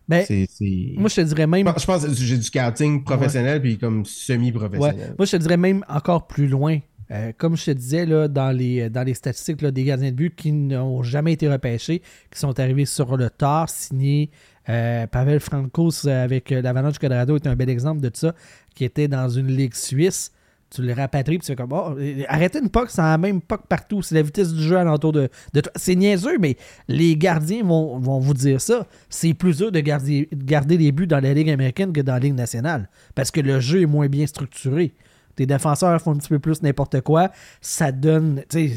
Ben, 0.09 0.25
c'est... 0.27 0.47
c'est- 0.49 0.95
moi, 0.97 1.09
je 1.09 1.17
te 1.17 1.21
dirais 1.23 1.47
même. 1.47 1.67
Je 1.77 1.85
pense- 1.85 2.07
que 2.07 2.15
j'ai 2.15 2.37
du 2.37 2.43
scouting 2.45 3.03
professionnel 3.05 3.61
puis 3.61 3.77
comme 3.77 4.05
semi-professionnel. 4.05 4.97
Ouais. 5.11 5.15
Moi, 5.19 5.27
je 5.27 5.33
te 5.33 5.37
dirais 5.37 5.57
même 5.57 5.85
encore 5.89 6.27
plus 6.27 6.47
loin. 6.49 6.79
Euh, 7.13 7.33
comme 7.37 7.57
je 7.57 7.67
te 7.67 7.71
disais, 7.71 8.05
là, 8.05 8.27
dans, 8.27 8.51
les, 8.51 8.91
dans 8.91 9.05
les 9.05 9.15
statistiques 9.15 9.63
là, 9.63 9.71
des 9.71 9.85
gardiens 9.85 10.11
de 10.11 10.17
but 10.17 10.35
qui 10.35 10.51
n'ont 10.53 11.03
jamais 11.05 11.33
été 11.35 11.49
repêchés, 11.49 12.03
qui 12.33 12.39
sont 12.41 12.59
arrivés 12.59 12.85
sur 12.85 13.17
le 13.17 13.31
tard, 13.31 13.69
signés. 13.69 14.31
Euh, 14.69 15.07
Pavel 15.07 15.41
Francos 15.41 16.07
euh, 16.07 16.25
avec 16.25 16.51
euh, 16.51 16.61
l'Avalanche 16.61 16.95
du 16.95 16.99
Colorado 16.99 17.37
est 17.37 17.47
un 17.47 17.55
bel 17.55 17.71
exemple 17.71 18.01
de 18.01 18.11
ça, 18.13 18.35
qui 18.75 18.85
était 18.85 19.09
dans 19.09 19.29
une 19.29 19.49
ligue 19.49 19.75
suisse. 19.75 20.33
Tu 20.69 20.83
le 20.83 20.93
rapatries, 20.93 21.39
puis 21.39 21.47
tu 21.47 21.53
fais 21.53 21.57
comme, 21.57 21.73
oh, 21.73 21.95
euh, 21.97 22.25
arrêtez 22.29 22.59
une 22.59 22.69
puck, 22.69 22.91
c'est 22.91 23.01
la 23.01 23.17
même 23.19 23.41
puck 23.41 23.69
partout, 23.69 24.03
c'est 24.03 24.17
la 24.17 24.23
vitesse 24.23 24.53
du 24.53 24.61
jeu 24.61 24.77
alentour 24.77 25.13
de, 25.13 25.29
de 25.53 25.61
toi. 25.61 25.71
C'est 25.77 25.95
niaiseux, 25.95 26.39
mais 26.41 26.57
les 26.89 27.17
gardiens 27.17 27.63
vont, 27.63 28.01
vous 28.01 28.35
dire 28.35 28.61
ça. 28.61 28.87
C'est 29.09 29.33
plus 29.33 29.59
dur 29.59 29.71
de 29.71 29.79
garder, 29.79 30.29
de 30.33 30.45
garder 30.45 30.77
les 30.77 30.91
buts 30.91 31.07
dans 31.07 31.21
la 31.21 31.33
Ligue 31.35 31.51
américaine 31.51 31.93
que 31.93 32.01
dans 32.01 32.15
la 32.15 32.19
Ligue 32.19 32.35
nationale, 32.35 32.89
parce 33.15 33.31
que 33.31 33.41
le 33.41 33.61
jeu 33.61 33.83
est 33.83 33.87
moins 33.87 34.09
bien 34.09 34.27
structuré. 34.27 34.93
Tes 35.37 35.47
défenseurs 35.47 36.01
font 36.01 36.13
un 36.13 36.17
petit 36.17 36.29
peu 36.29 36.39
plus 36.39 36.63
n'importe 36.63 37.01
quoi, 37.03 37.31
ça 37.61 37.93
donne, 37.93 38.43
tu 38.49 38.73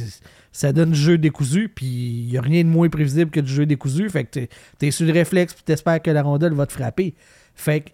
ça 0.52 0.74
donne 0.74 0.94
jeu 0.94 1.18
décousu, 1.18 1.70
puis 1.70 1.86
il 1.86 2.28
n'y 2.32 2.38
a 2.38 2.42
rien 2.42 2.64
de 2.64 2.70
moins 2.70 2.90
prévisible 2.90 3.32
que 3.32 3.40
du 3.40 3.52
jeu 3.52 3.66
décousu, 3.66 4.10
fait 4.10 4.26
que 4.26 4.30
t'es- 4.32 4.50
t'es 4.78 4.92
sur 4.92 5.06
le 5.08 5.14
réflexe, 5.14 5.54
puis 5.54 5.64
t'espères 5.64 6.02
que 6.02 6.12
la 6.12 6.22
rondelle 6.24 6.54
va 6.54 6.66
te 6.66 6.74
frapper. 6.74 7.16
Fait 7.56 7.82
que, 7.82 7.90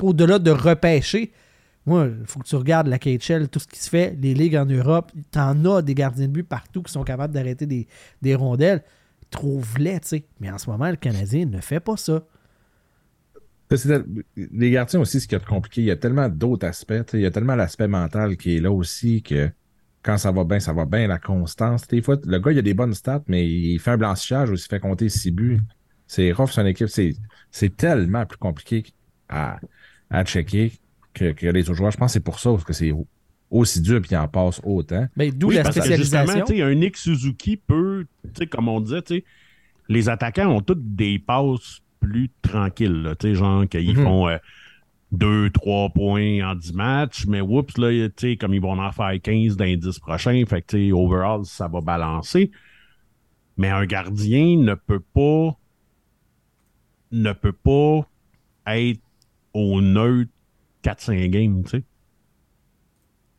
au-delà 0.00 0.38
de 0.38 0.50
repêcher, 0.50 1.32
moi, 1.84 2.08
il 2.20 2.26
faut 2.26 2.40
que 2.40 2.46
tu 2.48 2.56
regardes 2.56 2.88
la 2.88 2.98
KHL, 2.98 3.48
tout 3.48 3.60
ce 3.60 3.66
qui 3.68 3.78
se 3.78 3.88
fait, 3.88 4.16
les 4.20 4.34
ligues 4.34 4.56
en 4.56 4.66
Europe, 4.66 5.12
t'en 5.30 5.64
as 5.66 5.82
des 5.82 5.94
gardiens 5.94 6.26
de 6.26 6.32
but 6.32 6.42
partout 6.42 6.82
qui 6.82 6.92
sont 6.92 7.04
capables 7.04 7.32
d'arrêter 7.32 7.66
des, 7.66 7.86
des 8.22 8.34
rondelles. 8.34 8.82
Trouve-les, 9.30 10.00
tu 10.00 10.08
sais. 10.08 10.24
Mais 10.40 10.50
en 10.50 10.58
ce 10.58 10.68
moment, 10.70 10.88
le 10.90 10.96
Canadien 10.96 11.46
ne 11.46 11.60
fait 11.60 11.80
pas 11.80 11.96
ça. 11.96 12.22
Les 14.36 14.70
gardiens 14.70 15.00
aussi, 15.00 15.20
ce 15.20 15.26
qui 15.26 15.34
est 15.34 15.44
compliqué, 15.44 15.80
il 15.82 15.86
y 15.86 15.90
a 15.90 15.96
tellement 15.96 16.28
d'autres 16.28 16.66
aspects. 16.66 16.94
Il 17.14 17.20
y 17.20 17.26
a 17.26 17.30
tellement 17.30 17.56
l'aspect 17.56 17.88
mental 17.88 18.36
qui 18.36 18.56
est 18.56 18.60
là 18.60 18.70
aussi 18.70 19.22
que 19.22 19.50
quand 20.02 20.18
ça 20.18 20.30
va 20.30 20.44
bien, 20.44 20.60
ça 20.60 20.72
va 20.72 20.84
bien, 20.84 21.08
la 21.08 21.18
constance. 21.18 21.88
Des 21.88 22.00
fois, 22.00 22.16
le 22.24 22.38
gars, 22.38 22.52
il 22.52 22.58
a 22.58 22.62
des 22.62 22.74
bonnes 22.74 22.94
stats, 22.94 23.24
mais 23.26 23.48
il 23.48 23.78
fait 23.80 23.90
un 23.92 23.96
blanchissage 23.98 24.50
ou 24.50 24.54
il 24.54 24.58
se 24.58 24.68
fait 24.68 24.78
compter 24.78 25.08
six 25.08 25.32
buts. 25.32 25.60
C'est 26.06 26.30
rough, 26.30 26.50
son 26.50 26.64
équipe. 26.66 26.88
C'est 26.88 27.14
c'est 27.50 27.76
tellement 27.76 28.24
plus 28.24 28.38
compliqué 28.38 28.84
à, 29.28 29.58
à 30.10 30.24
checker 30.24 30.72
que, 31.12 31.32
que 31.32 31.46
les 31.46 31.62
autres 31.68 31.74
joueurs. 31.74 31.90
Je 31.90 31.96
pense 31.96 32.10
que 32.10 32.12
c'est 32.14 32.20
pour 32.20 32.38
ça 32.38 32.50
parce 32.50 32.64
que 32.64 32.72
c'est 32.72 32.92
aussi 33.50 33.80
dur 33.80 33.96
et 33.96 34.02
il 34.08 34.16
en 34.16 34.28
passe 34.28 34.60
autant. 34.62 35.08
Ben, 35.16 35.32
D'où 35.32 35.48
Oui, 35.48 35.54
la 35.56 35.64
parce 35.64 35.74
que 35.76 35.82
justement, 35.82 36.22
spécialisation. 36.22 36.44
tu 36.44 36.56
sais, 36.56 36.62
un 36.62 36.74
Nick 36.74 36.96
Suzuki 36.96 37.56
peut, 37.56 38.06
tu 38.22 38.30
sais, 38.38 38.46
comme 38.46 38.68
on 38.68 38.80
disait, 38.80 39.24
les 39.88 40.08
attaquants 40.08 40.48
ont 40.50 40.60
toutes 40.60 40.94
des 40.94 41.18
passes 41.18 41.80
plus 42.00 42.30
tranquilles, 42.42 43.02
là, 43.02 43.14
tu 43.16 43.28
sais, 43.28 43.34
genre 43.34 43.66
qu'ils 43.68 43.96
Mhm. 43.96 44.04
font 44.04 44.28
2-3 45.12 45.90
points 45.90 46.40
en 46.48 46.54
10 46.54 46.72
matchs, 46.72 47.26
mais 47.26 47.40
oups, 47.40 47.78
là, 47.78 48.08
tu 48.08 48.12
sais, 48.16 48.36
comme 48.36 48.54
ils 48.54 48.60
vont 48.60 48.78
en 48.78 48.92
faire 48.92 49.12
15 49.22 49.56
dans 49.56 49.64
les 49.64 49.76
10 49.76 49.98
prochains, 49.98 50.44
fait 50.46 50.62
que, 50.62 50.66
tu 50.76 50.86
sais, 50.88 50.92
overall, 50.92 51.44
ça 51.44 51.68
va 51.68 51.80
balancer. 51.80 52.50
Mais 53.56 53.68
un 53.70 53.86
gardien 53.86 54.56
ne 54.58 54.74
peut 54.74 55.00
pas 55.00 55.56
ne 57.12 57.32
peut 57.32 57.52
pas 57.52 58.06
être 58.66 59.00
au 59.54 59.80
neutre 59.80 60.30
4-5 60.82 61.30
games, 61.30 61.62
tu 61.64 61.70
sais. 61.70 61.84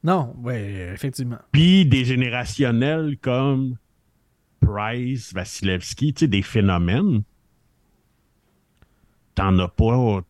Non, 0.04 0.34
ouais, 0.40 0.92
effectivement. 0.94 1.38
Puis 1.52 1.86
des 1.86 2.06
générationnels 2.06 3.18
comme 3.20 3.78
Price, 4.62 5.34
Vasilevski, 5.34 6.14
tu 6.14 6.20
sais, 6.22 6.28
des 6.28 6.42
phénomènes. 6.42 7.24
T'en 9.38 9.58
as 9.60 9.68
pas, 9.68 10.22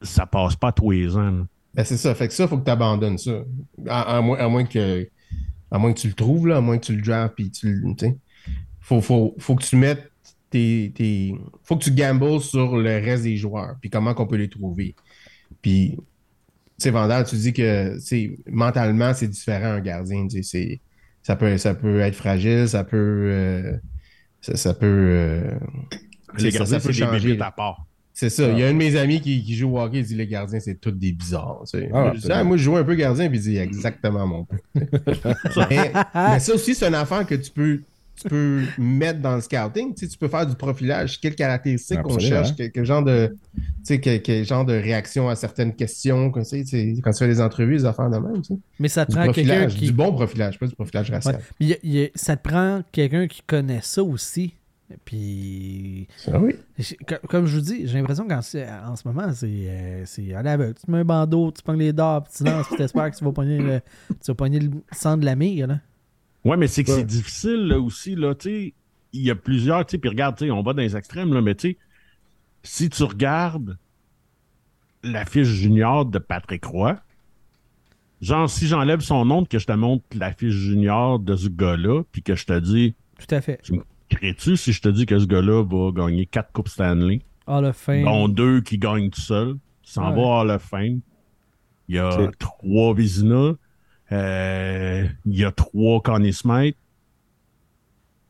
ça 0.00 0.24
passe 0.26 0.56
pas 0.56 0.72
tous 0.72 0.90
les 0.90 1.14
ans. 1.16 1.30
là. 1.30 1.46
Ben, 1.74 1.84
c'est 1.84 1.96
ça. 1.98 2.14
Fait 2.14 2.28
que 2.28 2.34
ça, 2.34 2.44
il 2.44 2.48
faut 2.48 2.58
que 2.58 2.64
tu 2.64 2.70
abandonnes 2.70 3.18
ça. 3.18 3.42
À, 3.86 4.16
à 4.16 4.20
moins, 4.20 4.38
à 4.38 4.48
moins 4.48 4.64
que, 4.64 5.06
à 5.70 5.78
moins 5.78 5.92
que 5.92 6.00
tu 6.00 6.08
le 6.08 6.14
trouves, 6.14 6.46
là, 6.48 6.56
à 6.56 6.60
moins 6.60 6.78
que 6.78 6.84
tu 6.86 6.96
le 6.96 7.02
drafts, 7.02 7.34
puis 7.36 7.50
tu 7.50 7.72
le. 7.72 7.94
Faut, 8.80 9.00
faut, 9.00 9.34
faut 9.38 9.54
que 9.54 9.62
tu 9.64 9.76
mettes 9.76 10.10
tes, 10.50 10.92
tes- 10.94 11.34
Faut 11.62 11.76
que 11.76 11.84
tu 11.84 11.92
gambles 11.92 12.40
sur 12.40 12.76
le 12.76 12.90
reste 12.96 13.22
des 13.24 13.36
joueurs, 13.36 13.76
puis 13.80 13.90
comment 13.90 14.12
qu'on 14.14 14.26
peut 14.26 14.36
les 14.36 14.48
trouver. 14.48 14.94
Puis, 15.62 15.96
tu 15.96 16.02
sais, 16.78 16.90
Vandal, 16.90 17.24
tu 17.26 17.36
dis 17.36 17.52
que, 17.52 17.96
mentalement, 18.50 19.14
c'est 19.14 19.28
différent 19.28 19.72
un 19.74 19.80
gardien. 19.80 20.26
c'est- 20.42 20.80
Ça 21.22 21.36
peut, 21.36 21.56
ça 21.58 21.74
peut 21.74 22.00
être 22.00 22.16
fragile, 22.16 22.66
ça 22.68 22.82
peut. 22.82 22.96
euh, 22.96 23.76
ça, 24.40 24.56
ça 24.56 24.74
peut. 24.74 24.86
euh, 24.86 25.54
Les 26.38 26.50
gardiens, 26.50 26.78
ça 26.80 26.88
peut 26.88 26.92
changer, 27.12 27.40
à 27.40 27.50
part. 27.52 27.86
C'est 28.14 28.28
ça. 28.30 28.48
Il 28.50 28.58
y 28.58 28.62
a 28.62 28.68
un 28.68 28.72
de 28.72 28.76
mes 28.78 28.96
amis 28.96 29.20
qui, 29.20 29.42
qui 29.42 29.54
joue 29.56 29.74
au 29.76 29.80
hockey, 29.80 29.98
il 30.00 30.04
dit 30.04 30.14
les 30.14 30.26
gardiens, 30.26 30.60
c'est 30.60 30.74
tous 30.80 30.90
des 30.92 31.12
bizarres. 31.12 31.62
tu 31.64 31.78
sais. 31.78 31.90
Ah, 31.94 32.12
je. 32.14 32.30
Ah, 32.30 32.44
moi, 32.44 32.56
je 32.56 32.62
joue 32.64 32.76
un 32.76 32.84
peu 32.84 32.94
gardien, 32.94 33.28
puis 33.28 33.38
il 33.38 33.42
dit 33.42 33.56
exactement 33.56 34.26
mon 34.26 34.44
point. 34.44 34.58
mais, 35.70 35.92
mais 36.14 36.38
ça 36.40 36.54
aussi, 36.54 36.74
c'est 36.74 36.86
une 36.88 36.94
affaire 36.94 37.26
que 37.26 37.34
tu 37.34 37.50
peux, 37.50 37.80
tu 38.20 38.28
peux 38.28 38.60
mettre 38.78 39.20
dans 39.20 39.34
le 39.34 39.40
scouting. 39.40 39.94
Tu, 39.94 40.04
sais, 40.04 40.12
tu 40.12 40.18
peux 40.18 40.28
faire 40.28 40.46
du 40.46 40.54
profilage. 40.54 41.20
Quelles 41.20 41.34
caractéristiques 41.34 42.02
qu'on 42.02 42.18
cherche, 42.18 42.54
quel, 42.54 42.70
quel 42.70 42.84
genre 42.84 43.02
de, 43.02 43.34
tu 43.56 43.62
sais, 43.84 43.98
quel, 44.00 44.20
quel 44.22 44.44
genre 44.44 44.64
de 44.66 44.74
réaction 44.74 45.28
à 45.30 45.34
certaines 45.34 45.74
questions. 45.74 46.30
Tu 46.30 47.00
quand 47.02 47.10
tu 47.12 47.18
fais 47.18 47.28
des 47.28 47.40
entrevues, 47.40 47.78
des 47.78 47.84
affaires 47.86 48.10
de 48.10 48.18
même. 48.18 48.42
Mais 48.78 48.88
ça 48.88 49.06
te 49.06 49.12
Du 49.12 49.16
prend 49.16 49.32
quelqu'un 49.32 49.66
qui. 49.68 49.86
du 49.86 49.92
bon 49.92 50.12
profilage, 50.12 50.58
pas 50.58 50.66
du 50.66 50.74
profilage 50.74 51.10
racial. 51.10 51.36
Ouais. 51.36 51.40
Il 51.60 51.68
y 51.68 51.72
a- 51.72 51.76
il 51.82 51.94
y 51.94 52.04
a- 52.04 52.08
ça 52.14 52.36
te 52.36 52.46
prend 52.46 52.82
quelqu'un 52.92 53.26
qui 53.26 53.40
connaît 53.46 53.80
ça 53.82 54.02
aussi. 54.02 54.54
Puis, 55.04 56.06
Ah 56.32 56.38
oui. 56.38 56.54
comme 57.28 57.46
je 57.46 57.56
vous 57.56 57.62
dis, 57.62 57.86
j'ai 57.86 57.98
l'impression 57.98 58.26
qu'en 58.26 58.42
ce- 58.42 58.86
en 58.88 58.96
ce 58.96 59.06
moment, 59.08 59.32
c'est 59.32 59.46
euh, 59.50 60.02
c'est 60.06 60.32
à 60.34 60.42
l'aveugle. 60.42 60.74
Tu 60.74 60.86
te 60.86 60.90
mets 60.90 60.98
un 60.98 61.04
bandeau, 61.04 61.50
tu 61.52 61.62
pognes 61.62 61.78
les 61.78 61.92
dards, 61.92 62.24
puis 62.24 62.32
tu 62.36 62.44
lances, 62.44 62.66
puis 62.68 62.76
t'espères 62.76 63.10
que 63.10 63.16
tu 63.16 63.24
vas 63.24 63.32
pogner 63.32 63.58
le, 63.58 63.80
tu 64.08 64.26
vas 64.28 64.34
pogner 64.34 64.60
le 64.60 64.70
centre 64.92 65.20
de 65.20 65.24
la 65.24 65.36
mire. 65.36 65.66
Là. 65.66 65.80
Ouais, 66.44 66.56
mais 66.56 66.66
c'est 66.66 66.84
que 66.84 66.90
Ouais. 66.90 66.98
c'est 66.98 67.04
difficile 67.06 67.68
là, 67.68 67.78
aussi, 67.78 68.14
là, 68.14 68.34
tu 68.34 68.48
sais. 68.50 68.74
Il 69.14 69.20
y 69.22 69.30
a 69.30 69.34
plusieurs, 69.34 69.84
puis 69.84 70.00
regarde, 70.08 70.36
tu 70.38 70.46
sais, 70.46 70.50
on 70.50 70.62
va 70.62 70.72
dans 70.72 70.80
les 70.82 70.96
extrêmes, 70.96 71.34
là, 71.34 71.42
mais 71.42 71.54
tu 71.54 71.72
sais, 71.72 71.76
si 72.62 72.88
tu 72.88 73.02
regardes 73.02 73.76
la 75.04 75.24
fiche 75.26 75.48
junior 75.48 76.06
de 76.06 76.18
Patrick 76.18 76.64
Roy, 76.64 76.98
Genre, 78.20 78.48
si 78.48 78.68
j'enlève 78.68 79.00
son 79.00 79.24
nom, 79.24 79.44
que 79.44 79.58
je 79.58 79.66
te 79.66 79.72
montre 79.72 80.04
la 80.16 80.32
fiche 80.32 80.54
junior 80.54 81.18
de 81.18 81.34
ce 81.34 81.48
gars-là, 81.48 82.04
puis 82.12 82.22
que 82.22 82.36
je 82.36 82.46
te 82.46 82.56
dis, 82.60 82.94
Tout 83.18 83.34
à 83.34 83.40
fait. 83.40 83.60
Crées-tu 84.16 84.56
si 84.56 84.72
je 84.72 84.80
te 84.80 84.88
dis 84.88 85.06
que 85.06 85.18
ce 85.18 85.26
gars-là 85.26 85.62
va 85.64 85.90
gagner 85.92 86.26
quatre 86.26 86.52
Coupes 86.52 86.68
Stanley, 86.68 87.20
Hall 87.46 87.64
of 87.64 87.76
Fame. 87.76 88.04
dont 88.04 88.28
deux 88.28 88.60
qui 88.60 88.78
gagnent 88.78 89.10
tout 89.10 89.20
seul, 89.20 89.56
s'en 89.82 90.10
Ouais. 90.10 90.16
va 90.16 90.22
à 90.22 90.40
Hall 90.42 90.50
of 90.50 90.62
Fame. 90.62 91.00
Il 91.88 91.96
y 91.96 91.98
a 91.98 92.30
trois 92.38 92.94
Vizina, 92.94 93.52
euh, 94.12 95.06
il 95.26 95.34
y 95.38 95.44
a 95.44 95.50
trois 95.52 96.00
Connie 96.00 96.32
Smith. 96.32 96.76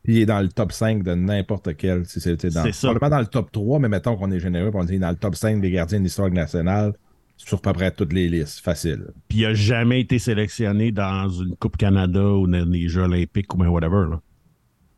Puis 0.03 0.15
il 0.15 0.21
est 0.21 0.25
dans 0.25 0.41
le 0.41 0.49
top 0.49 0.73
5 0.73 1.01
de 1.03 1.13
n'importe 1.13 1.77
quel. 1.77 2.05
Si 2.05 2.19
c'était 2.19 2.49
dans, 2.49 2.63
C'est 2.63 2.73
ça. 2.73 2.89
Probablement 2.89 3.15
dans 3.17 3.21
le 3.21 3.27
top 3.27 3.51
3, 3.53 3.79
mais 3.79 3.87
mettons 3.87 4.17
qu'on 4.17 4.31
est 4.31 4.39
généreux, 4.39 4.71
on 4.73 4.83
dit 4.83 4.99
dans 4.99 5.11
le 5.11 5.15
top 5.15 5.35
5 5.35 5.61
des 5.61 5.71
gardiens 5.71 5.99
de 5.99 6.03
l'histoire 6.03 6.29
nationale, 6.29 6.93
sur 7.37 7.57
à 7.59 7.61
peu 7.61 7.71
près 7.73 7.91
toutes 7.91 8.11
les 8.11 8.27
listes. 8.27 8.59
Facile. 8.59 9.05
Puis 9.29 9.39
il 9.39 9.45
a 9.45 9.53
jamais 9.53 10.01
été 10.01 10.19
sélectionné 10.19 10.91
dans 10.91 11.29
une 11.29 11.55
Coupe 11.55 11.77
Canada 11.77 12.21
ou 12.21 12.47
dans 12.47 12.67
les 12.69 12.89
Jeux 12.89 13.03
olympiques 13.03 13.53
ou 13.53 13.57
bien 13.57 13.69
whatever. 13.69 14.07
Là. 14.09 14.21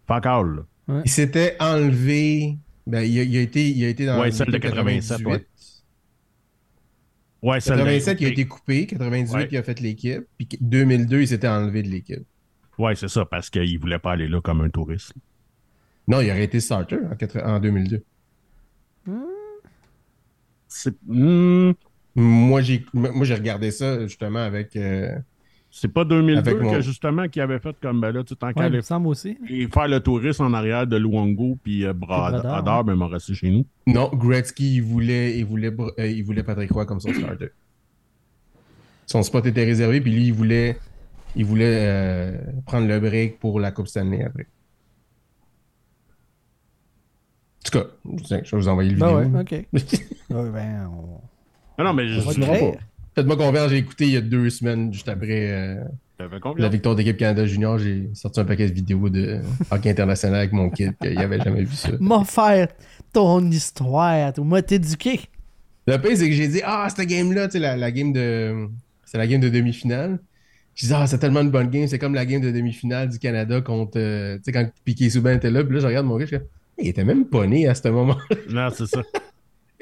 Fuck 0.07 0.25
all, 0.25 0.55
là. 0.55 0.61
Il 0.87 1.09
s'était 1.09 1.55
enlevé. 1.59 2.57
Ben, 2.87 3.01
il, 3.01 3.19
a, 3.19 3.23
il 3.23 3.37
a 3.37 3.41
été, 3.41 3.69
il 3.69 3.83
a 3.83 3.89
été 3.89 4.05
dans 4.05 4.19
Ouais, 4.19 4.31
celle 4.31 4.51
de 4.51 4.57
87, 4.57 5.17
98. 5.23 5.27
ouais. 5.27 5.45
Ouais, 7.41 7.59
celle 7.59 7.77
87, 7.77 8.21
il 8.21 8.25
a 8.27 8.29
été 8.29 8.45
coupé. 8.47 8.85
98, 8.87 9.33
Ouais. 9.35 9.47
il 9.51 9.57
a 9.57 9.63
fait 9.63 9.79
l'équipe. 9.79 10.23
Puis 10.37 10.47
2002, 10.61 11.21
il 11.21 11.27
s'était 11.27 11.47
enlevé 11.47 11.81
de 11.83 11.89
l'équipe. 11.89 12.23
Ouais, 12.77 12.95
c'est 12.95 13.07
ça, 13.07 13.25
parce 13.25 13.49
qu'il 13.49 13.79
voulait 13.79 13.99
pas 13.99 14.11
aller 14.13 14.27
là 14.27 14.41
comme 14.41 14.61
un 14.61 14.69
touriste. 14.69 15.13
Non, 16.07 16.21
il 16.21 16.29
aurait 16.29 16.43
été 16.43 16.59
starter 16.59 16.97
en, 17.11 17.15
80 17.15 17.55
en 17.55 17.59
2002. 17.59 18.03
C'est 20.67 20.93
hmm, 21.05 21.71
Moi, 22.15 22.61
j'ai 22.61 22.85
moi, 22.93 23.25
j'ai 23.25 23.35
regardé 23.35 23.71
ça 23.71 24.01
justement 24.07 24.39
avec. 24.43 24.75
euh, 24.75 25.17
c'est 25.77 25.89
pas 25.89 26.05
2002 26.05 26.39
Avec 26.51 26.61
mon- 26.63 26.71
que 26.71 26.79
justement 26.79 27.27
qui 27.27 27.41
avait 27.41 27.59
fait 27.59 27.75
comme 27.81 27.99
ben 27.99 28.11
là, 28.13 28.23
tu 28.23 28.33
t'en 28.37 28.47
Ouais, 28.53 28.69
il 28.71 28.81
semble 28.81 29.07
aussi. 29.07 29.37
et 29.49 29.67
faire 29.67 29.89
le 29.89 29.99
touriste 29.99 30.39
en 30.39 30.53
arrière 30.53 30.87
de 30.87 30.95
Luongo 30.95 31.57
puis 31.61 31.83
euh, 31.85 31.91
Brad- 31.91 32.31
Bradard, 32.31 32.43
Bradard, 32.63 32.83
ben 32.85 32.95
m'a 32.95 33.07
resté 33.07 33.33
chez 33.33 33.49
nous. 33.49 33.65
Non, 33.85 34.09
Gretzky, 34.13 34.75
il 34.77 34.81
voulait, 34.83 35.37
il 35.37 35.43
voulait, 35.43 35.73
euh, 35.99 36.07
il 36.07 36.23
voulait 36.23 36.43
Patrick 36.43 36.71
Roy 36.71 36.85
comme 36.85 37.01
son 37.01 37.11
starter. 37.13 37.49
Son 39.05 39.21
spot 39.21 39.45
était 39.47 39.65
réservé, 39.65 39.99
puis 39.99 40.11
lui, 40.13 40.27
il 40.27 40.33
voulait, 40.33 40.77
il 41.35 41.43
voulait 41.43 41.77
euh, 41.85 42.37
prendre 42.65 42.87
le 42.87 42.97
break 43.01 43.39
pour 43.39 43.59
la 43.59 43.71
Coupe 43.71 43.87
Stanley 43.89 44.23
après. 44.23 44.47
En 47.65 47.69
tout 47.69 47.79
cas, 47.79 47.85
je 48.43 48.51
vais 48.51 48.57
vous 48.61 48.67
envoyer 48.69 48.91
le 48.91 48.97
Ben 48.97 49.19
vidéo. 49.19 49.35
ouais, 49.35 49.41
ok. 49.41 49.51
Ouais, 50.29 50.49
ben, 50.51 50.89
on... 51.77 51.83
Non, 51.83 51.93
mais 51.93 52.07
je 52.07 52.21
te 52.21 52.39
créer. 52.39 52.77
Faites-moi 53.15 53.37
confiance, 53.37 53.69
j'ai 53.69 53.77
écouté 53.77 54.05
il 54.05 54.11
y 54.13 54.17
a 54.17 54.21
deux 54.21 54.49
semaines, 54.49 54.91
juste 54.93 55.07
après 55.07 55.49
euh, 55.51 55.83
la 56.57 56.69
victoire 56.69 56.95
d'équipe 56.95 57.17
Canada 57.17 57.45
Junior, 57.45 57.77
j'ai 57.77 58.09
sorti 58.13 58.39
un 58.39 58.45
paquet 58.45 58.69
de 58.69 58.73
vidéos 58.73 59.09
de 59.09 59.39
hockey 59.71 59.89
international 59.89 60.39
avec 60.39 60.53
mon 60.53 60.69
kid, 60.69 60.93
qu'il 61.01 61.17
avait 61.17 61.39
jamais 61.39 61.63
vu 61.63 61.75
ça. 61.75 61.89
M'a 61.99 62.23
faire 62.23 62.67
ton 63.11 63.49
histoire. 63.51 64.31
Tu 64.33 64.41
m'as 64.41 64.61
t'éduqué. 64.61 65.21
Le 65.87 65.97
pire, 65.97 66.11
c'est 66.17 66.27
que 66.29 66.35
j'ai 66.35 66.47
dit, 66.47 66.61
ah, 66.63 66.87
cette 66.89 67.07
game-là, 67.07 67.47
tu 67.47 67.53
sais, 67.53 67.59
la, 67.59 67.75
la 67.77 67.91
game 67.91 68.11
de. 68.13 68.67
C'est 69.03 69.17
la 69.17 69.27
game 69.27 69.41
de 69.41 69.49
demi-finale. 69.49 70.19
J'ai 70.73 70.87
dit, 70.87 70.93
ah, 70.95 71.05
c'est 71.05 71.19
tellement 71.19 71.41
une 71.41 71.51
bonne 71.51 71.69
game. 71.69 71.87
C'est 71.87 71.99
comme 71.99 72.15
la 72.15 72.25
game 72.25 72.41
de 72.41 72.51
demi-finale 72.51 73.09
du 73.09 73.19
Canada 73.19 73.61
contre. 73.61 73.97
euh, 73.97 74.37
tu 74.37 74.43
sais, 74.45 74.51
quand 74.51 74.67
Piqué 74.83 75.09
Souban 75.09 75.31
était 75.31 75.51
là. 75.51 75.63
Puis 75.63 75.75
là, 75.75 75.81
je 75.81 75.87
regarde 75.87 76.05
mon 76.05 76.17
gars, 76.17 76.25
je 76.25 76.37
comme, 76.37 76.47
il 76.79 76.87
était 76.87 77.03
même 77.03 77.25
pas 77.25 77.45
né 77.45 77.67
à 77.67 77.75
ce 77.75 77.87
moment. 77.89 78.17
Non, 78.49 78.69
c'est 78.73 78.87
ça. 78.87 79.01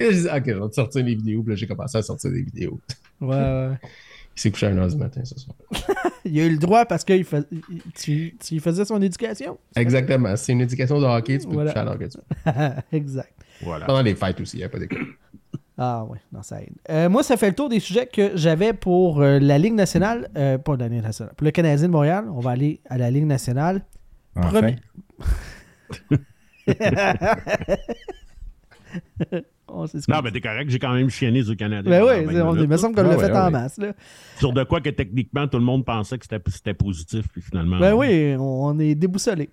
Et 0.04 0.08
là, 0.08 0.12
je 0.12 0.20
dis, 0.22 0.28
ok, 0.28 0.44
je 0.46 0.54
vais 0.64 0.70
te 0.70 0.76
sortir 0.76 1.04
des 1.04 1.16
vidéos. 1.16 1.44
Puis 1.44 1.50
là, 1.52 1.56
j'ai 1.56 1.68
commencé 1.68 1.98
à 1.98 2.02
sortir 2.02 2.32
des 2.32 2.42
vidéos. 2.42 2.80
Ouais, 3.22 3.36
ouais. 3.36 3.70
Il 4.36 4.42
s'est 4.42 4.52
couché 4.52 4.66
à 4.66 4.72
1h 4.72 4.90
du 4.92 4.98
matin 4.98 5.22
ce 5.24 5.40
soir. 5.40 5.56
Il 6.26 6.40
a 6.40 6.46
eu 6.46 6.50
le 6.52 6.58
droit 6.58 6.86
parce 6.86 7.04
que 7.04 7.14
il 7.14 7.26
il- 7.52 7.82
tu, 7.94 8.36
tu 8.44 8.54
lui 8.56 8.62
faisais 8.62 8.84
son 8.86 9.00
éducation. 9.02 9.60
Exactement. 9.76 10.36
C'est 10.38 10.54
une 10.54 10.62
éducation 10.62 11.00
de 11.00 11.06
hockey. 11.06 11.38
Tu 11.38 11.48
peux 11.48 11.54
Voilà. 11.54 11.72
coucher 11.72 11.82
à 11.82 11.86
l'heure 11.86 12.00
que 12.00 12.06
tu 12.06 12.18
veux. 12.18 12.72
exact. 12.98 13.34
Voilà. 13.62 13.86
Pendant 13.86 14.02
les 14.02 14.16
fêtes 14.16 14.40
aussi, 14.42 14.58
il 14.58 14.62
n'y 14.62 14.66
a 14.66 14.70
pas 14.70 14.80
d'école. 14.80 15.06
Ah 15.76 16.06
ouais, 16.06 16.20
non, 16.32 16.44
ça 16.44 16.62
aide. 16.62 16.70
Euh, 16.92 17.10
moi, 17.10 17.24
ça 17.24 17.36
fait 17.36 17.50
le 17.50 17.56
tour 17.56 17.68
des 17.68 17.80
sujets 17.80 18.06
que 18.06 18.34
j'avais 18.38 18.74
pour 18.74 19.24
euh, 19.24 19.40
la 19.40 19.58
Ligue 19.58 19.74
nationale. 19.74 20.30
euh, 20.38 20.60
pas 20.60 20.78
la 20.78 20.88
Ligue 20.88 21.02
nationale. 21.02 21.34
Pour 21.36 21.46
le 21.46 21.50
Canadien 21.52 21.88
de 21.88 21.92
Montréal, 21.92 22.26
on 22.32 22.40
va 22.42 22.52
aller 22.52 22.80
à 22.88 23.00
la 23.00 23.10
Ligue 23.10 23.26
nationale. 23.26 23.84
Enfin. 24.36 24.50
Premier- 24.50 24.76
On 29.74 29.88
sait 29.88 30.00
ce 30.02 30.10
Non, 30.12 30.22
mais 30.24 30.32
t'es 30.32 30.42
correct, 30.42 30.70
j'ai 30.70 30.80
quand 30.80 30.94
même 30.94 31.10
chienné 31.10 31.42
du 31.44 31.56
Canada. 31.56 31.90
Ben 31.90 32.00
pendant 32.02 32.12
oui, 32.28 32.36
20 32.36 32.46
on- 32.46 32.56
il 32.56 32.68
me 32.68 32.78
semble 32.78 32.96
qu'on 32.96 33.04
l'a 33.04 33.18
fait 33.18 33.32
ouais, 33.32 33.38
en 33.38 33.46
ouais. 33.46 33.52
masse. 33.52 33.78
Là. 33.78 33.94
Sur 34.38 34.54
de 34.54 34.64
quoi 34.64 34.82
que 34.82 34.90
techniquement 34.90 35.48
tout 35.48 35.58
le 35.58 35.64
monde 35.64 35.84
pensait 35.86 36.18
que 36.18 36.26
c'était 36.26 36.74
positif, 36.74 37.26
puis 37.32 37.42
finalement. 37.42 37.80
Ben 37.80 37.94
oui, 37.94 38.36
on 38.40 38.78
est 38.80 38.96
déboussolé. 38.96 39.50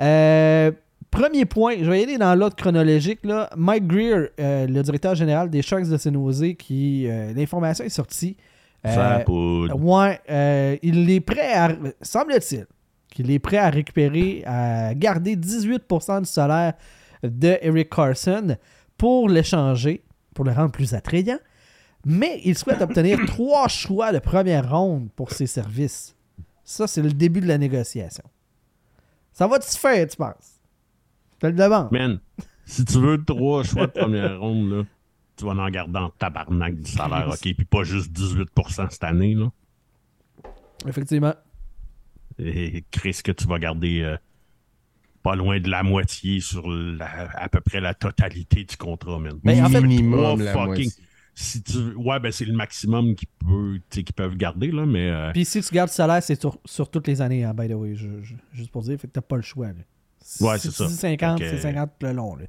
Euh, 0.00 0.72
premier 1.10 1.44
point, 1.44 1.74
je 1.80 1.90
vais 1.90 2.00
y 2.00 2.02
aller 2.04 2.18
dans 2.18 2.34
l'ordre 2.34 2.56
chronologique. 2.56 3.20
Là. 3.24 3.50
Mike 3.56 3.86
Greer, 3.86 4.28
euh, 4.40 4.66
le 4.66 4.82
directeur 4.82 5.14
général 5.14 5.50
des 5.50 5.62
Sharks 5.62 5.88
de 5.88 5.96
San 5.96 6.14
Jose, 6.14 6.54
qui 6.58 7.06
euh, 7.06 7.32
l'information 7.34 7.84
est 7.84 7.90
sortie. 7.90 8.36
Ça 8.82 9.22
ouais, 9.28 10.78
il 10.82 11.10
est 11.10 11.20
prêt 11.20 11.52
à, 11.52 11.68
semble-t-il, 12.00 12.64
qu'il 13.10 13.30
est 13.30 13.38
prêt 13.38 13.58
à 13.58 13.68
récupérer, 13.68 14.42
à 14.46 14.94
garder 14.94 15.36
18% 15.36 16.20
du 16.22 16.26
salaire 16.26 16.72
de 17.22 17.58
Eric 17.60 17.90
Carson 17.90 18.56
pour 19.00 19.30
l'échanger, 19.30 20.04
pour 20.34 20.44
le 20.44 20.52
rendre 20.52 20.72
plus 20.72 20.92
attrayant. 20.92 21.38
Mais 22.04 22.42
il 22.44 22.56
souhaite 22.56 22.82
obtenir 22.82 23.18
trois 23.26 23.66
choix 23.66 24.12
de 24.12 24.18
première 24.18 24.70
ronde 24.70 25.08
pour 25.16 25.30
ses 25.30 25.46
services. 25.46 26.14
Ça, 26.64 26.86
c'est 26.86 27.00
le 27.00 27.10
début 27.10 27.40
de 27.40 27.46
la 27.46 27.56
négociation. 27.56 28.24
Ça 29.32 29.46
va-tu 29.46 29.68
se 29.68 29.78
faire, 29.78 30.06
tu 30.06 30.18
penses? 30.18 30.60
Je 31.36 31.38
te 31.38 31.46
le 31.46 31.54
demande. 31.54 31.90
Man, 31.90 32.20
si 32.66 32.84
tu 32.84 33.00
veux 33.00 33.24
trois 33.24 33.62
choix 33.62 33.86
de 33.86 33.92
première 33.92 34.38
ronde, 34.38 34.70
là, 34.70 34.82
tu 35.34 35.46
vas 35.46 35.52
en 35.52 35.70
garder 35.70 35.98
en 35.98 36.10
tabarnak 36.10 36.74
du 36.74 36.90
salaire, 36.90 37.28
OK? 37.32 37.40
Puis 37.40 37.64
pas 37.64 37.84
juste 37.84 38.12
18% 38.12 38.90
cette 38.90 39.04
année, 39.04 39.34
là. 39.34 39.50
Effectivement. 40.86 41.34
Et 42.38 42.84
Chris, 42.90 43.18
que 43.24 43.32
tu 43.32 43.46
vas 43.46 43.58
garder 43.58 44.02
euh, 44.02 44.18
pas 45.22 45.36
loin 45.36 45.60
de 45.60 45.68
la 45.68 45.82
moitié 45.82 46.40
sur 46.40 46.68
la- 46.68 47.28
à 47.36 47.48
peu 47.48 47.60
près 47.60 47.80
la 47.80 47.94
totalité 47.94 48.64
du 48.64 48.76
contrat, 48.76 49.18
man. 49.18 49.38
Ben, 49.44 49.64
en 49.64 49.68
fait, 49.68 49.80
Minimum 49.80 50.40
la 50.42 50.52
fucking- 50.52 50.66
moitié. 50.66 50.90
Si 51.34 51.62
tu 51.62 51.78
ouais, 51.94 52.18
ben 52.20 52.32
c'est 52.32 52.44
le 52.44 52.52
maximum 52.52 53.14
qu'ils 53.14 53.28
sais, 53.88 54.02
qu'ils 54.02 54.14
peuvent 54.14 54.36
garder, 54.36 54.70
là, 54.72 54.84
mais 54.84 55.08
euh, 55.08 55.30
Puis 55.32 55.44
si 55.44 55.62
tu 55.62 55.72
gardes 55.74 55.88
le 55.88 55.94
salaire, 55.94 56.22
c'est 56.22 56.38
sur, 56.38 56.58
sur 56.66 56.90
toutes 56.90 57.06
les 57.06 57.22
années, 57.22 57.44
hein, 57.44 57.54
by 57.54 57.68
the 57.68 57.72
way. 57.74 57.94
je- 57.94 58.22
je- 58.22 58.34
juste 58.52 58.70
pour 58.70 58.82
dire, 58.82 58.98
fait 59.00 59.06
que 59.06 59.12
t'as 59.12 59.20
pas 59.22 59.36
le 59.36 59.42
choix. 59.42 59.68
Là. 59.68 59.74
Si- 60.20 60.42
Ouais, 60.44 60.58
c'est 60.58 60.68
tu 60.68 60.74
ça. 60.74 60.86
dis 60.86 60.94
50, 60.94 61.38
Fait 61.38 61.44
que- 61.44 61.50
c'est 61.50 61.62
50 61.62 61.90
le 62.02 62.12
long. 62.12 62.36
Là. 62.36 62.44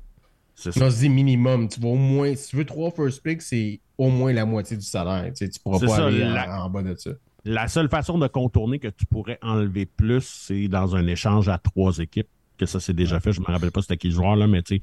c'est 0.55 0.71
ça. 0.73 0.79
Non, 0.79 0.89
je 0.89 0.95
dis 0.97 1.09
minimum. 1.09 1.69
Tu 1.69 1.79
vas 1.79 1.89
au 1.89 1.95
moins, 1.95 2.35
si 2.35 2.49
tu 2.49 2.55
veux 2.57 2.65
trois 2.65 2.91
first 2.91 3.23
picks, 3.23 3.41
c'est 3.43 3.79
au 3.97 4.09
moins 4.09 4.33
la 4.33 4.45
moitié 4.45 4.75
du 4.75 4.83
salaire. 4.85 5.25
Tu, 5.29 5.45
sais, 5.45 5.49
tu 5.49 5.59
pourras 5.59 5.79
pas 5.79 5.87
ça, 5.87 6.05
aller 6.07 6.23
en- 6.25 6.29
la- 6.33 6.63
en, 6.65 6.69
bas 6.69 6.81
de 6.83 6.95
ça. 6.95 7.11
La 7.45 7.67
seule 7.67 7.87
façon 7.89 8.17
de 8.17 8.27
contourner 8.27 8.77
que 8.79 8.89
tu 8.89 9.05
pourrais 9.05 9.39
enlever 9.41 9.85
plus, 9.85 10.23
c'est 10.25 10.67
dans 10.67 10.95
un 10.95 11.07
échange 11.07 11.47
à 11.49 11.57
trois 11.59 11.97
équipes. 11.99 12.27
Que 12.61 12.67
ça, 12.67 12.79
c'est 12.79 12.93
déjà 12.93 13.19
fait. 13.19 13.31
Je 13.33 13.41
me 13.41 13.45
rappelle 13.47 13.71
pas 13.71 13.81
c'était 13.81 13.97
qui 13.97 14.09
le 14.09 14.13
joueur, 14.13 14.35
là, 14.35 14.45
mais 14.45 14.61
tu 14.61 14.75
sais, 14.75 14.81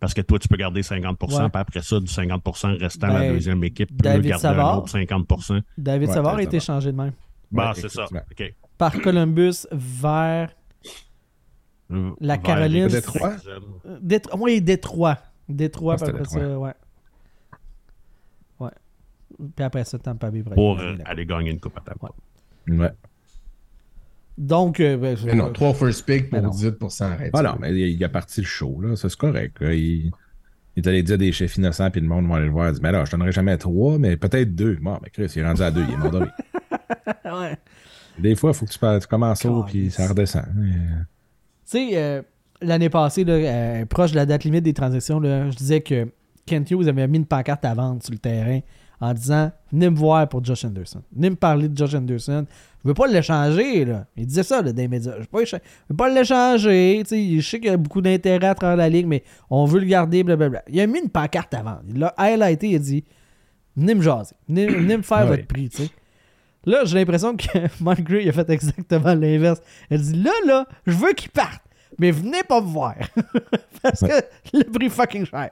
parce 0.00 0.12
que 0.12 0.22
toi, 0.22 0.40
tu 0.40 0.48
peux 0.48 0.56
garder 0.56 0.82
50%, 0.82 1.44
Ouais. 1.44 1.48
puis 1.50 1.60
après 1.60 1.80
ça, 1.80 2.00
du 2.00 2.06
50% 2.08 2.76
restant, 2.80 3.06
Ben, 3.06 3.12
la 3.14 3.28
deuxième 3.28 3.62
équipe 3.62 3.90
peut 3.90 3.94
David 4.02 4.26
garder 4.26 4.42
Savard. 4.42 4.74
un 4.74 4.78
autre 4.78 4.88
50%. 4.90 5.60
David 5.78 6.08
Ouais, 6.08 6.14
Savard 6.14 6.34
a 6.34 6.42
été 6.42 6.58
changé 6.58 6.90
de 6.90 6.96
même. 6.96 7.12
Bah, 7.52 7.68
Ouais, 7.68 7.80
c'est 7.80 7.88
ça. 7.88 8.06
Par 8.76 9.00
Columbus 9.00 9.66
vers 9.70 10.50
Euh, 11.92 12.10
La 12.20 12.34
vers 12.34 12.42
Caroline. 12.42 12.88
Détroit? 12.88 13.34
euh, 13.86 13.98
Détro- 14.02 14.36
oui, 14.40 14.60
Détroit. 14.60 15.18
Détroit, 15.48 15.96
Ah, 16.00 16.04
après 16.06 16.24
ça, 16.24 16.40
Détroit. 16.40 16.58
ouais. 16.58 16.74
Ouais. 18.58 18.70
Puis 19.54 19.64
après 19.64 19.84
ça, 19.84 19.98
Tampa 19.98 20.30
Bay. 20.30 20.42
pour 20.42 20.54
Pour 20.54 20.78
aller 20.80 20.88
euh, 20.98 21.02
aller 21.04 21.26
gagner 21.26 21.50
une 21.52 21.60
coupe 21.60 21.76
à 21.76 21.82
table. 21.82 21.98
Ouais. 22.68 22.76
Ouais. 22.78 22.90
Donc, 24.42 24.80
euh, 24.80 24.96
ben, 24.96 25.16
Mais 25.24 25.34
non, 25.34 25.52
trois 25.52 25.72
first 25.72 26.04
picks 26.04 26.28
pour 26.28 26.40
Mais 26.40 26.44
non. 26.44 26.50
18%. 26.50 27.04
Arrête. 27.04 27.30
Ah 27.32 27.42
non, 27.42 27.56
mais 27.60 27.72
il, 27.72 28.04
a 28.04 28.08
parti 28.08 28.40
le 28.40 28.46
show, 28.46 28.80
là. 28.80 28.96
Ça, 28.96 29.08
c'est 29.08 29.18
correct. 29.18 29.60
là. 29.60 29.72
Il, 29.72 30.10
il 30.74 30.84
est 30.84 30.88
allé 30.88 31.02
dire 31.02 31.18
des 31.18 31.32
chefs 31.32 31.56
innocents, 31.56 31.90
puis 31.90 32.00
le 32.00 32.08
monde 32.08 32.26
va 32.28 32.36
aller 32.36 32.46
le 32.46 32.50
voir. 32.50 32.68
Il 32.68 32.74
dit, 32.74 32.80
mais 32.82 32.92
là, 32.92 33.04
je 33.04 33.10
donnerai 33.12 33.30
jamais 33.30 33.56
trois, 33.56 33.98
mais 33.98 34.16
peut-être 34.16 34.54
deux. 34.54 34.78
Bon, 34.80 34.98
mais 35.02 35.10
Chris, 35.10 35.30
il 35.36 35.42
est 35.42 35.46
rendu 35.46 35.62
à 35.62 35.70
deux, 35.70 35.84
il 35.86 35.94
est 35.94 35.96
mort 35.96 36.12
ouais. 37.40 37.56
Des 38.18 38.34
fois, 38.34 38.50
il 38.50 38.54
faut 38.54 38.66
que 38.66 38.98
tu, 39.00 39.06
commences 39.06 39.44
haut, 39.44 39.64
puis 39.64 39.90
ça 39.90 40.08
redescend. 40.08 40.46
Mais, 40.54 40.70
euh, 40.70 41.02
Tu 41.70 41.90
sais, 41.90 41.90
euh, 41.94 42.22
l'année 42.60 42.90
passée, 42.90 43.24
là, 43.24 43.34
euh, 43.34 43.86
proche 43.86 44.10
de 44.10 44.16
la 44.16 44.26
date 44.26 44.44
limite 44.44 44.64
des 44.64 44.74
transactions, 44.74 45.20
là, 45.20 45.50
je 45.50 45.56
disais 45.56 45.82
que 45.82 46.08
Kent 46.46 46.70
Hughes 46.70 46.88
avait 46.88 47.06
mis 47.06 47.18
une 47.18 47.26
pancarte 47.26 47.64
à 47.64 47.74
vendre 47.74 48.02
sur 48.02 48.12
le 48.12 48.18
terrain 48.18 48.60
en 49.02 49.12
disant 49.12 49.50
Venez 49.72 49.90
me 49.90 49.96
voir 49.96 50.28
pour 50.28 50.42
Josh 50.44 50.64
Anderson. 50.64 51.02
Venez 51.14 51.30
me 51.30 51.36
parler 51.36 51.68
de 51.68 51.76
Josh 51.76 51.94
Anderson. 51.94 52.46
Je 52.82 52.88
veux 52.88 52.94
pas 52.94 53.06
l'échanger. 53.06 53.84
là. 53.84 54.06
Il 54.16 54.26
disait 54.26 54.42
ça 54.42 54.62
là, 54.62 54.72
dans 54.72 54.80
les 54.80 54.88
médias. 54.88 55.12
Je 55.14 55.26
veux 55.88 55.96
pas, 55.96 56.08
l'échanger. 56.08 57.02
Tu 57.04 57.08
sais, 57.08 57.40
Je 57.40 57.48
sais 57.48 57.60
qu'il 57.60 57.70
y 57.70 57.72
a 57.72 57.76
beaucoup 57.76 58.00
d'intérêt 58.00 58.46
à 58.48 58.54
travers 58.54 58.76
la 58.76 58.88
ligue, 58.88 59.06
mais 59.06 59.22
on 59.50 59.64
veut 59.66 59.80
le 59.80 59.86
garder. 59.86 60.22
Blablabla. 60.24 60.62
Il 60.68 60.80
a 60.80 60.86
mis 60.86 61.00
une 61.00 61.08
pancarte 61.10 61.54
vendre. 61.54 61.82
Il 61.88 61.98
l'a 61.98 62.14
highlighté. 62.16 62.70
Il 62.70 62.76
a 62.76 62.78
dit 62.78 63.04
Venez 63.76 63.94
me 63.94 64.02
jaser. 64.02 64.34
Venez, 64.48 64.66
venez 64.66 64.96
me 64.96 65.02
faire 65.02 65.18
Ouais. 65.28 65.36
votre 65.36 65.46
prix. 65.46 65.68
tu 65.68 65.82
sais. 65.84 65.90
Là, 66.64 66.84
j'ai 66.84 66.98
l'impression 66.98 67.36
que 67.36 67.44
Mike 67.80 68.04
Gray 68.04 68.28
a 68.28 68.32
fait 68.32 68.48
exactement 68.50 69.14
l'inverse. 69.14 69.60
Elle 69.90 70.00
dit 70.00 70.22
là, 70.22 70.30
là, 70.46 70.66
je 70.86 70.92
veux 70.92 71.12
qu'il 71.12 71.30
parte, 71.30 71.60
mais 71.98 72.12
venez 72.12 72.42
pas 72.48 72.60
me 72.60 72.66
voir. 72.68 72.94
Parce 73.82 74.00
que 74.00 74.12
le 74.56 74.62
prix 74.70 74.88
fucking 74.88 75.26
cher. 75.26 75.50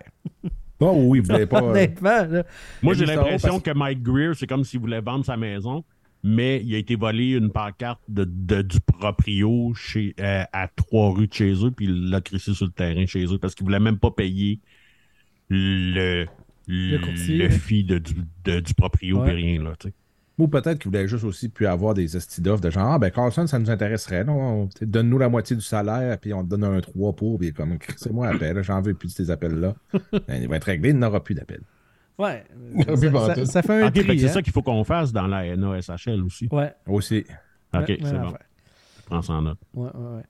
Bon, 0.81 1.09
oui, 1.09 1.21
vous 1.21 1.27
voulez 1.33 1.47
pas. 1.47 1.63
euh, 1.63 1.71
Honnêtement, 1.71 2.25
là. 2.27 2.43
Moi, 2.83 2.95
j'ai 2.95 3.05
l'impression 3.07 3.51
parce- 3.51 3.63
que 3.63 3.71
Mike 3.73 4.03
Greer, 4.03 4.33
c'est 4.35 4.47
comme 4.47 4.65
s'il 4.65 4.81
voulait 4.81 5.01
vendre 5.03 5.25
sa 5.27 5.37
maison, 5.37 5.85
mais 6.25 6.63
il 6.65 6.75
a 6.75 6.79
été 6.79 6.97
volé 6.97 7.33
une 7.33 7.51
pancarte 7.51 8.01
de, 8.09 8.25
de- 8.25 8.63
du 8.63 8.81
proprio 8.81 9.73
chez, 9.75 10.15
euh, 10.21 10.43
à 10.53 10.69
trois 10.69 11.13
rues 11.15 11.27
de 11.29 11.33
chez 11.35 11.53
eux, 11.65 11.71
puis 11.71 11.85
il 11.87 12.09
l'a 12.11 12.21
crissé 12.21 12.55
sur 12.55 12.65
le 12.67 12.73
terrain 12.73 13.05
chez 13.07 13.25
eux 13.25 13.39
parce 13.39 13.55
qu'il 13.55 13.65
voulait 13.65 13.79
même 13.81 13.99
pas 13.99 14.11
payer 14.11 14.59
le, 15.49 16.27
le, 16.67 16.99
courtier, 16.99 17.39
le 17.39 17.45
là. 17.49 17.51
fee 17.51 17.85
de, 17.85 17.99
du, 17.99 18.15
de- 18.45 18.61
du 18.61 18.75
proprio, 18.75 19.19
Ouais. 19.21 19.27
puis 19.35 19.45
rien, 19.45 19.63
là, 19.63 19.73
tu 19.79 19.89
sais. 19.89 19.95
Ou 20.41 20.49
peut-être 20.49 20.79
qu'il 20.79 20.91
voulait 20.91 21.07
juste 21.07 21.25
aussi 21.25 21.49
puis 21.51 21.67
avoir 21.67 21.93
des 21.95 22.07
d'offres 22.39 22.63
de 22.63 22.71
genre, 22.71 22.93
ah 22.93 22.99
ben 22.99 23.11
Carlson, 23.11 23.47
ça 23.47 23.59
nous 23.59 23.71
intéresserait, 23.71 24.25
non? 24.25 24.69
Donne-nous 24.81 25.19
la 25.19 25.29
moitié 25.29 25.55
du 25.55 25.63
salaire, 25.63 26.17
puis 26.19 26.33
on 26.33 26.43
te 26.43 26.49
donne 26.49 26.65
un 26.65 26.81
3 26.81 27.13
pour, 27.15 27.39
puis 27.39 27.53
comme, 27.53 27.77
c'est 27.97 28.11
moi 28.13 28.29
appel, 28.29 28.63
j'en 28.63 28.81
veux 28.81 28.95
plus 28.95 29.09
de 29.09 29.13
ces 29.13 29.31
appels-là. 29.31 29.75
Ben, 30.27 30.41
il 30.43 30.49
va 30.49 30.57
être 30.57 30.65
réglé, 30.65 30.91
il 30.91 30.99
n'aura 30.99 31.23
plus 31.23 31.35
d'appels. 31.35 31.61
Ouais. 32.19 32.45
Ça, 32.87 32.97
ça- 32.97 33.11
pantoute. 33.11 33.47
ça 33.47 33.63
fait 33.63 33.83
un 33.83 33.93
c'est 33.95 34.25
hein. 34.25 34.29
ça 34.29 34.43
qu'il 34.43 34.53
faut 34.53 34.63
qu'on 34.63 34.85
fasse 34.85 35.13
dans 35.13 35.27
la 35.27 35.57
NASHL 35.57 36.23
aussi. 36.25 36.49
Ouais. 36.51 36.73
Aussi. 36.87 37.25
OK, 37.75 37.81
Ouais, 37.89 37.99
c'est 38.03 38.13
bon. 38.19 38.29
Je 38.31 39.05
prends 39.07 39.23
ça 39.23 39.33
en 39.35 39.43
note. 39.43 39.59
Ouais, 39.75 39.89
ouais, 39.95 40.17
ouais. 40.17 40.23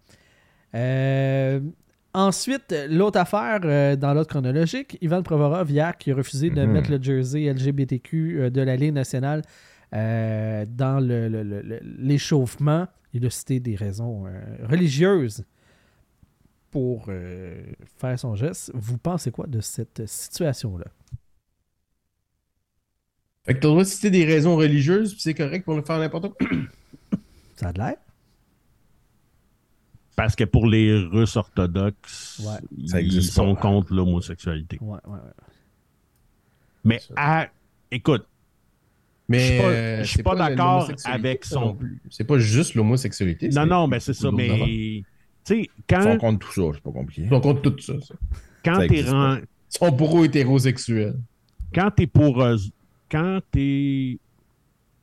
Euh, 0.74 1.60
ensuite, 2.14 2.74
l'autre 2.88 3.18
affaire 3.18 3.60
euh, 3.64 3.96
dans 3.96 4.14
l'ordre 4.14 4.28
chronologique, 4.30 4.98
Ivan 5.00 5.22
Provorov 5.22 5.70
hier 5.70 5.96
qui 5.98 6.12
a 6.12 6.14
refusé 6.14 6.50
de 6.50 6.62
Mhm. 6.64 6.72
mettre 6.72 6.90
le 6.90 7.02
jersey 7.02 7.52
LGBTQ 7.52 8.40
euh, 8.40 8.50
de 8.50 8.60
la 8.62 8.76
Ligue 8.76 8.94
nationale 8.94 9.42
euh, 9.94 10.64
dans 10.68 11.00
le- 11.00 11.28
le- 11.28 11.42
le- 11.42 11.62
le- 11.62 11.80
l'échauffement. 11.82 12.86
Il 13.12 13.26
a 13.26 13.30
cité 13.30 13.58
des 13.60 13.74
raisons 13.74 14.26
euh, 14.26 14.40
religieuses 14.68 15.44
pour 16.70 17.06
euh, 17.08 17.60
faire 17.98 18.18
son 18.18 18.36
geste. 18.36 18.70
Vous 18.74 18.98
pensez 18.98 19.30
quoi 19.32 19.46
de 19.48 19.60
cette 19.60 20.06
situation-là? 20.06 20.86
Fait 23.44 23.54
que 23.54 23.58
t'as 23.60 23.68
le 23.68 23.72
droit 23.72 23.82
de 23.84 23.88
citer 23.88 24.10
des 24.10 24.24
raisons 24.24 24.54
religieuses, 24.56 25.12
puis 25.14 25.22
c'est 25.22 25.34
correct 25.34 25.64
pour 25.64 25.74
le 25.74 25.82
faire 25.82 25.98
n'importe 25.98 26.28
quoi. 26.34 26.46
Ça 27.56 27.68
a 27.68 27.72
de 27.72 27.78
l'air? 27.78 27.96
Parce 30.16 30.36
que 30.36 30.44
pour 30.44 30.66
les 30.66 30.94
Russes 30.98 31.36
orthodoxes, 31.36 32.40
Ouais. 32.44 32.58
Ils 32.76 32.94
existe 32.96 33.32
sont 33.32 33.54
pas. 33.54 33.60
contre 33.62 33.94
l'homosexualité. 33.94 34.78
Ouais, 34.80 34.98
ouais, 35.06 35.12
ouais. 35.14 35.18
Mais 36.84 37.00
à, 37.16 37.48
écoute, 37.90 38.26
Mais 39.30 40.02
Je 40.02 40.08
suis 40.10 40.22
pas- 40.22 40.30
euh, 40.32 40.36
pas 40.36 40.48
d'accord 40.48 40.90
avec 41.04 41.44
son-. 41.44 41.78
C'est 42.10 42.24
pas 42.24 42.38
juste 42.38 42.74
l'homosexualité. 42.74 43.48
non, 43.50 43.64
non, 43.64 43.88
ben 43.88 44.00
c'est 44.00 44.12
ça, 44.12 44.30
mais 44.32 44.48
tu 44.58 45.04
sais, 45.44 45.60
Ils 45.62 45.68
quand, 45.88 46.02
font 46.02 46.18
contre 46.18 46.46
tout 46.48 46.52
ça, 46.52 46.62
c'est 46.74 46.82
pas 46.82 46.90
compliqué. 46.90 47.22
Ils 47.22 47.28
sont 47.30 47.40
contre 47.40 47.62
tout 47.62 47.78
ça. 47.80 47.94
ça. 48.00 48.14
quand 48.64 48.78
t'es 48.78 48.84
existe 48.86 49.08
ren- 49.10 49.38
Ils 49.38 49.78
sont 49.78 49.92
pro 49.92 50.24
hétérosexuels. 50.24 51.16
quand 51.74 51.90
t'es 51.96 52.06
pour 52.08 52.42
eux- 52.42 52.56
quand 53.10 53.40
t'es 53.52 54.18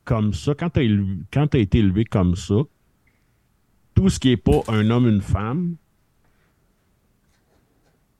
comme 0.04 0.32
ça, 0.34 0.54
quand 0.54 0.70
t'as 0.70 0.82
élevé- 0.82 1.18
quand 1.32 1.46
t'as 1.48 1.58
été 1.58 1.78
élevé 1.78 2.04
comme 2.04 2.36
ça, 2.36 2.54
tout 3.94 4.08
ce 4.10 4.18
qui 4.20 4.30
est 4.30 4.36
pas 4.36 4.60
un 4.68 4.90
homme, 4.90 5.08
une 5.08 5.20
femme, 5.22 5.74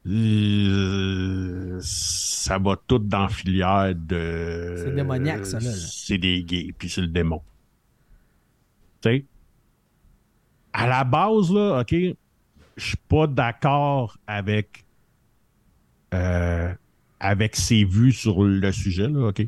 euh, 0.09 1.78
ça 1.82 2.59
va 2.59 2.76
tout 2.86 2.98
dans 2.98 3.22
la 3.22 3.28
filière 3.28 3.94
de. 3.94 4.74
C'est 4.78 4.94
démoniaque, 4.94 5.47
ça, 5.47 5.59
là, 5.60 5.66
là. 5.70 5.76
C'est 5.76 6.18
des 6.18 6.43
gays, 6.44 6.72
puis 6.76 6.89
c'est 6.89 7.01
le 7.02 7.09
démon. 7.09 7.43
Tu 9.01 9.10
sais? 9.10 9.24
À 10.72 10.86
la 10.86 11.05
base, 11.05 11.52
là, 11.52 11.80
OK, 11.80 11.93
je 11.93 12.16
suis 12.76 12.97
pas 13.09 13.26
d'accord 13.26 14.18
avec. 14.26 14.85
euh, 16.14 16.72
avec 17.20 17.56
ses 17.56 17.85
vues 17.85 18.12
sur 18.12 18.43
le 18.44 18.72
sujet, 18.72 19.09
là, 19.09 19.28
OK? 19.28 19.43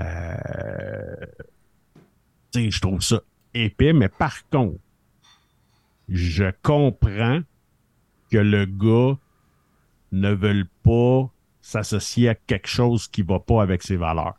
Euh, 0.00 1.26
tu 2.52 2.64
sais, 2.64 2.70
je 2.70 2.80
trouve 2.80 3.02
ça 3.02 3.20
épais, 3.54 3.92
mais 3.92 4.08
par 4.08 4.48
contre, 4.48 4.78
je 6.08 6.44
comprends 6.62 7.40
que 8.30 8.38
le 8.38 8.64
gars 8.66 9.18
ne 10.12 10.32
veut 10.32 10.64
pas 10.82 11.30
s'associer 11.60 12.28
à 12.28 12.34
quelque 12.34 12.68
chose 12.68 13.08
qui 13.08 13.22
va 13.22 13.40
pas 13.40 13.62
avec 13.62 13.82
ses 13.82 13.96
valeurs. 13.96 14.34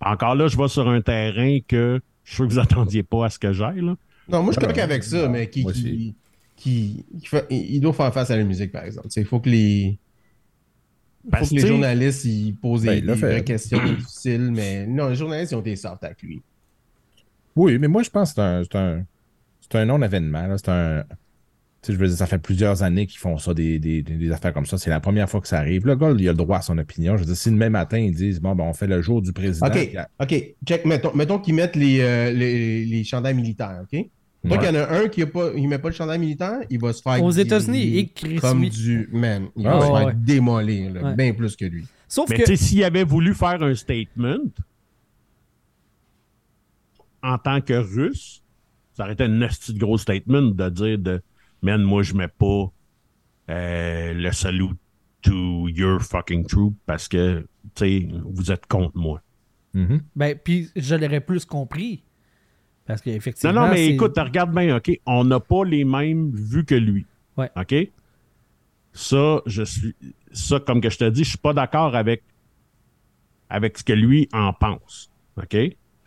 Encore 0.00 0.34
là, 0.34 0.48
je 0.48 0.56
vais 0.56 0.68
sur 0.68 0.88
un 0.88 1.00
terrain 1.00 1.58
que 1.66 2.00
je 2.24 2.30
suis 2.30 2.36
sûr 2.36 2.48
que 2.48 2.52
vous 2.52 2.58
attendiez 2.60 3.02
pas 3.02 3.26
à 3.26 3.30
ce 3.30 3.38
que 3.38 3.52
j'aille, 3.52 3.80
là. 3.82 3.96
Non, 4.28 4.42
moi, 4.42 4.52
je 4.52 4.58
suis 4.58 4.58
Ah, 4.58 4.66
correct 4.72 4.78
avec 4.78 5.02
ça, 5.04 5.28
mais 5.28 5.48
qui, 5.50 5.62
qui, 5.62 5.66
aussi. 5.68 6.14
qui, 6.56 7.04
qui 7.20 7.26
fait- 7.26 7.46
il 7.50 7.80
doit 7.80 7.92
faire 7.92 8.12
face 8.12 8.30
à 8.30 8.36
la 8.36 8.44
musique, 8.44 8.72
par 8.72 8.84
exemple. 8.84 9.08
Il 9.16 9.24
faut 9.24 9.40
que 9.40 9.48
les, 9.48 9.98
faut 11.24 11.30
Parce 11.30 11.50
que 11.50 11.54
les 11.56 11.60
sais, 11.62 11.68
journalistes 11.68 12.24
ils 12.24 12.54
posent 12.54 12.84
Ben, 12.84 13.04
des, 13.04 13.12
vraies 13.14 13.44
questions 13.44 13.82
difficiles, 13.96 14.50
mais 14.52 14.86
non, 14.86 15.08
les 15.08 15.16
journalistes 15.16 15.52
ils 15.52 15.56
ont 15.56 15.62
des 15.62 15.76
sortes 15.76 16.02
avec 16.04 16.22
lui. 16.22 16.42
Oui, 17.56 17.78
mais 17.78 17.88
moi, 17.88 18.02
je 18.02 18.10
pense 18.10 18.30
que 18.32 18.34
c'est 18.36 18.40
un, 18.42 18.62
c'est 18.64 18.76
un, 18.78 19.04
c'est 19.60 19.78
un 19.78 19.84
non-événement. 19.86 20.46
là. 20.46 20.56
C'est 20.58 20.68
un. 20.70 21.04
Tu 21.82 21.86
sais, 21.86 21.92
je 21.94 21.98
veux 21.98 22.08
dire, 22.08 22.16
ça 22.16 22.26
fait 22.26 22.38
plusieurs 22.38 22.82
années 22.82 23.06
qu'ils 23.06 23.18
font 23.20 23.38
ça, 23.38 23.54
des, 23.54 23.78
des, 23.78 24.02
des- 24.02 24.30
affaires 24.32 24.52
comme 24.52 24.66
ça. 24.66 24.76
C'est 24.76 24.90
la 24.90 25.00
première 25.00 25.30
fois 25.30 25.40
que 25.40 25.48
ça 25.48 25.58
arrive. 25.58 25.86
Le 25.86 25.96
gars, 25.96 26.12
il 26.18 26.28
a 26.28 26.32
le 26.32 26.36
droit 26.36 26.58
à 26.58 26.60
son 26.60 26.76
opinion. 26.76 27.16
Je 27.16 27.20
veux 27.20 27.26
dire, 27.26 27.36
si 27.36 27.48
le 27.48 27.56
même 27.56 27.72
matin, 27.72 27.96
ils 27.98 28.14
disent, 28.14 28.38
bon, 28.38 28.54
ben, 28.54 28.64
on 28.64 28.74
fait 28.74 28.86
le 28.86 29.00
jour 29.00 29.22
du 29.22 29.32
président. 29.32 29.66
OK, 29.66 29.96
OK. 30.20 30.54
Check, 30.66 30.84
mettons, 30.84 31.14
mettons 31.14 31.38
qu'ils 31.38 31.54
mettent 31.54 31.76
les, 31.76 32.00
euh, 32.02 32.32
les, 32.32 32.84
les 32.84 33.02
chandails 33.04 33.34
militaires, 33.34 33.80
OK? 33.90 33.98
Donc, 34.44 34.60
Ouais. 34.60 34.68
il 34.70 34.74
y 34.74 34.78
en 34.78 34.82
a 34.82 34.88
un 35.02 35.08
qui 35.08 35.20
ne 35.20 35.68
met 35.68 35.78
pas 35.78 35.88
le 35.88 35.94
chandail 35.94 36.18
militaire, 36.18 36.58
il 36.70 36.78
va 36.80 36.92
se 36.94 37.00
faire. 37.02 37.22
Aux 37.22 37.30
États-Unis, 37.30 38.12
Comme 38.40 38.68
du. 38.68 39.08
Man, 39.12 39.48
il 39.56 39.66
Ah 39.66 39.74
va 39.76 39.80
se 39.80 39.86
faire 39.86 40.06
Ouais. 40.06 40.12
démolir, 40.16 40.92
là, 40.92 41.02
Ouais. 41.02 41.14
bien 41.14 41.32
plus 41.34 41.56
que 41.56 41.64
lui. 41.66 41.86
Sauf 42.08 42.28
Mais 42.30 42.38
que. 42.40 42.56
s'il 42.56 42.82
avait 42.84 43.04
voulu 43.04 43.34
faire 43.34 43.62
un 43.62 43.74
statement 43.74 44.38
en 47.22 47.38
tant 47.38 47.60
que 47.60 47.74
russe, 47.74 48.42
ça 48.96 49.04
aurait 49.04 49.12
été 49.12 49.24
un 49.24 49.28
de 49.28 49.78
gros 49.78 49.98
statement 49.98 50.42
de 50.42 50.68
dire 50.70 50.98
de 50.98 51.22
Man, 51.62 51.82
moi 51.82 52.02
je 52.02 52.14
mets 52.14 52.28
pas 52.28 52.70
euh, 53.50 54.12
le 54.14 54.32
salut 54.32 54.70
to 55.22 55.68
your 55.68 56.00
fucking 56.00 56.46
troop 56.46 56.74
parce 56.86 57.08
que 57.08 57.46
tu 57.74 57.84
sais, 57.84 58.08
vous 58.24 58.50
êtes 58.50 58.66
contre 58.66 58.96
moi. 58.96 59.20
Mhm. 59.74 60.00
Ben, 60.16 60.36
puis 60.42 60.70
je 60.74 60.94
l'aurais 60.94 61.20
plus 61.20 61.44
compris. 61.44 62.02
Parce 62.86 63.04
Non, 63.06 63.12
qu'effectivement. 63.12 63.52
non, 63.66 63.68
mais 63.68 63.76
c'est- 63.76 63.94
écoute, 63.94 64.18
regarde 64.18 64.52
bien, 64.52 64.76
OK, 64.76 64.90
on 65.06 65.24
n'a 65.24 65.38
pas 65.38 65.64
les 65.64 65.84
mêmes 65.84 66.30
vues 66.34 66.64
que 66.64 66.74
lui. 66.74 67.06
Ouais. 67.36 67.50
OK? 67.56 67.74
Ça, 68.92 69.40
je 69.46 69.62
suis. 69.62 69.94
Ça, 70.32 70.58
comme 70.60 70.80
que 70.80 70.90
je 70.90 70.98
te 70.98 71.08
dis, 71.08 71.22
je 71.24 71.28
suis 71.30 71.38
pas 71.38 71.52
d'accord 71.52 71.94
avec, 71.94 72.24
avec 73.48 73.78
ce 73.78 73.84
que 73.84 73.92
lui 73.92 74.28
en 74.32 74.52
pense. 74.52 75.10
OK? 75.36 75.56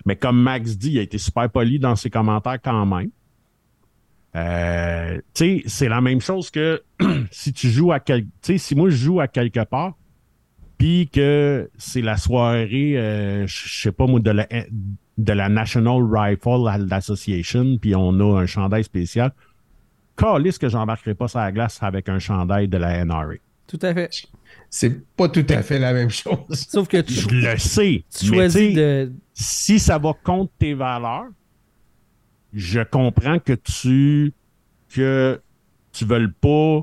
Mais 0.06 0.16
comme 0.18 0.42
Max 0.42 0.78
dit, 0.78 0.92
il 0.94 1.00
a 1.00 1.02
été 1.04 1.18
super 1.18 1.50
poli 1.50 1.80
dans 1.80 1.96
ses 1.96 2.10
commentaires 2.10 2.60
quand 2.62 2.86
même. 2.86 3.12
Euh, 4.36 5.18
tu 5.34 5.62
sais, 5.62 5.64
c'est 5.68 5.90
la 5.90 6.02
même 6.02 6.22
chose 6.22 6.50
que 6.50 6.82
si 7.32 7.54
tu 7.54 7.70
joues 7.70 7.92
à 7.92 8.00
quel, 8.00 8.24
tu 8.24 8.30
sais, 8.42 8.58
si 8.58 8.76
moi 8.76 8.90
je 8.90 8.96
joue 8.96 9.20
à 9.20 9.28
quelque 9.28 9.64
part, 9.64 9.94
puis 10.78 11.08
que 11.08 11.70
c'est 11.78 12.02
la 12.02 12.18
soirée, 12.18 12.98
euh, 12.98 13.46
je 13.48 13.82
sais 13.82 13.92
pas 13.92 14.08
moi, 14.08 14.20
de 14.20 14.32
la, 14.32 14.48
de 15.18 15.34
la 15.34 15.50
National 15.50 16.02
Rifle 16.04 16.68
Association, 16.92 17.78
puis 17.80 17.96
on 17.96 18.20
a 18.20 18.42
un 18.42 18.46
chandail 18.46 18.84
spécial. 18.84 19.32
Calisse 20.18 20.58
que 20.58 20.70
j'embarquerai 20.70 21.16
pas 21.16 21.28
sur 21.28 21.40
la 21.40 21.52
glace 21.52 21.80
avec 21.82 22.10
un 22.10 22.20
chandail 22.20 22.68
de 22.68 22.78
la 22.78 23.04
NRA. 23.06 23.36
Tout 23.68 23.80
à 23.82 23.94
fait. 23.94 24.10
C'est 24.70 25.06
pas 25.16 25.30
tout 25.30 25.46
à 25.50 25.62
fait 25.62 25.80
la 25.80 25.94
même 25.94 26.10
chose. 26.10 26.38
Sauf 26.52 26.88
que 26.88 27.02
tu, 27.02 27.14
Je 27.14 27.30
le 27.30 27.58
sais. 27.58 28.04
tu 28.16 28.32
mais 28.32 28.38
choisis 28.38 28.76
de. 28.76 29.12
si 29.34 29.80
ça 29.80 29.98
va 29.98 30.14
contre 30.24 30.52
tes 30.60 30.74
valeurs, 30.74 31.28
je 32.54 32.82
comprends 32.82 33.40
que 33.40 33.54
tu 33.54 34.34
que 34.94 35.40
tu 35.92 36.06
veuilles 36.06 36.28
pas 36.42 36.82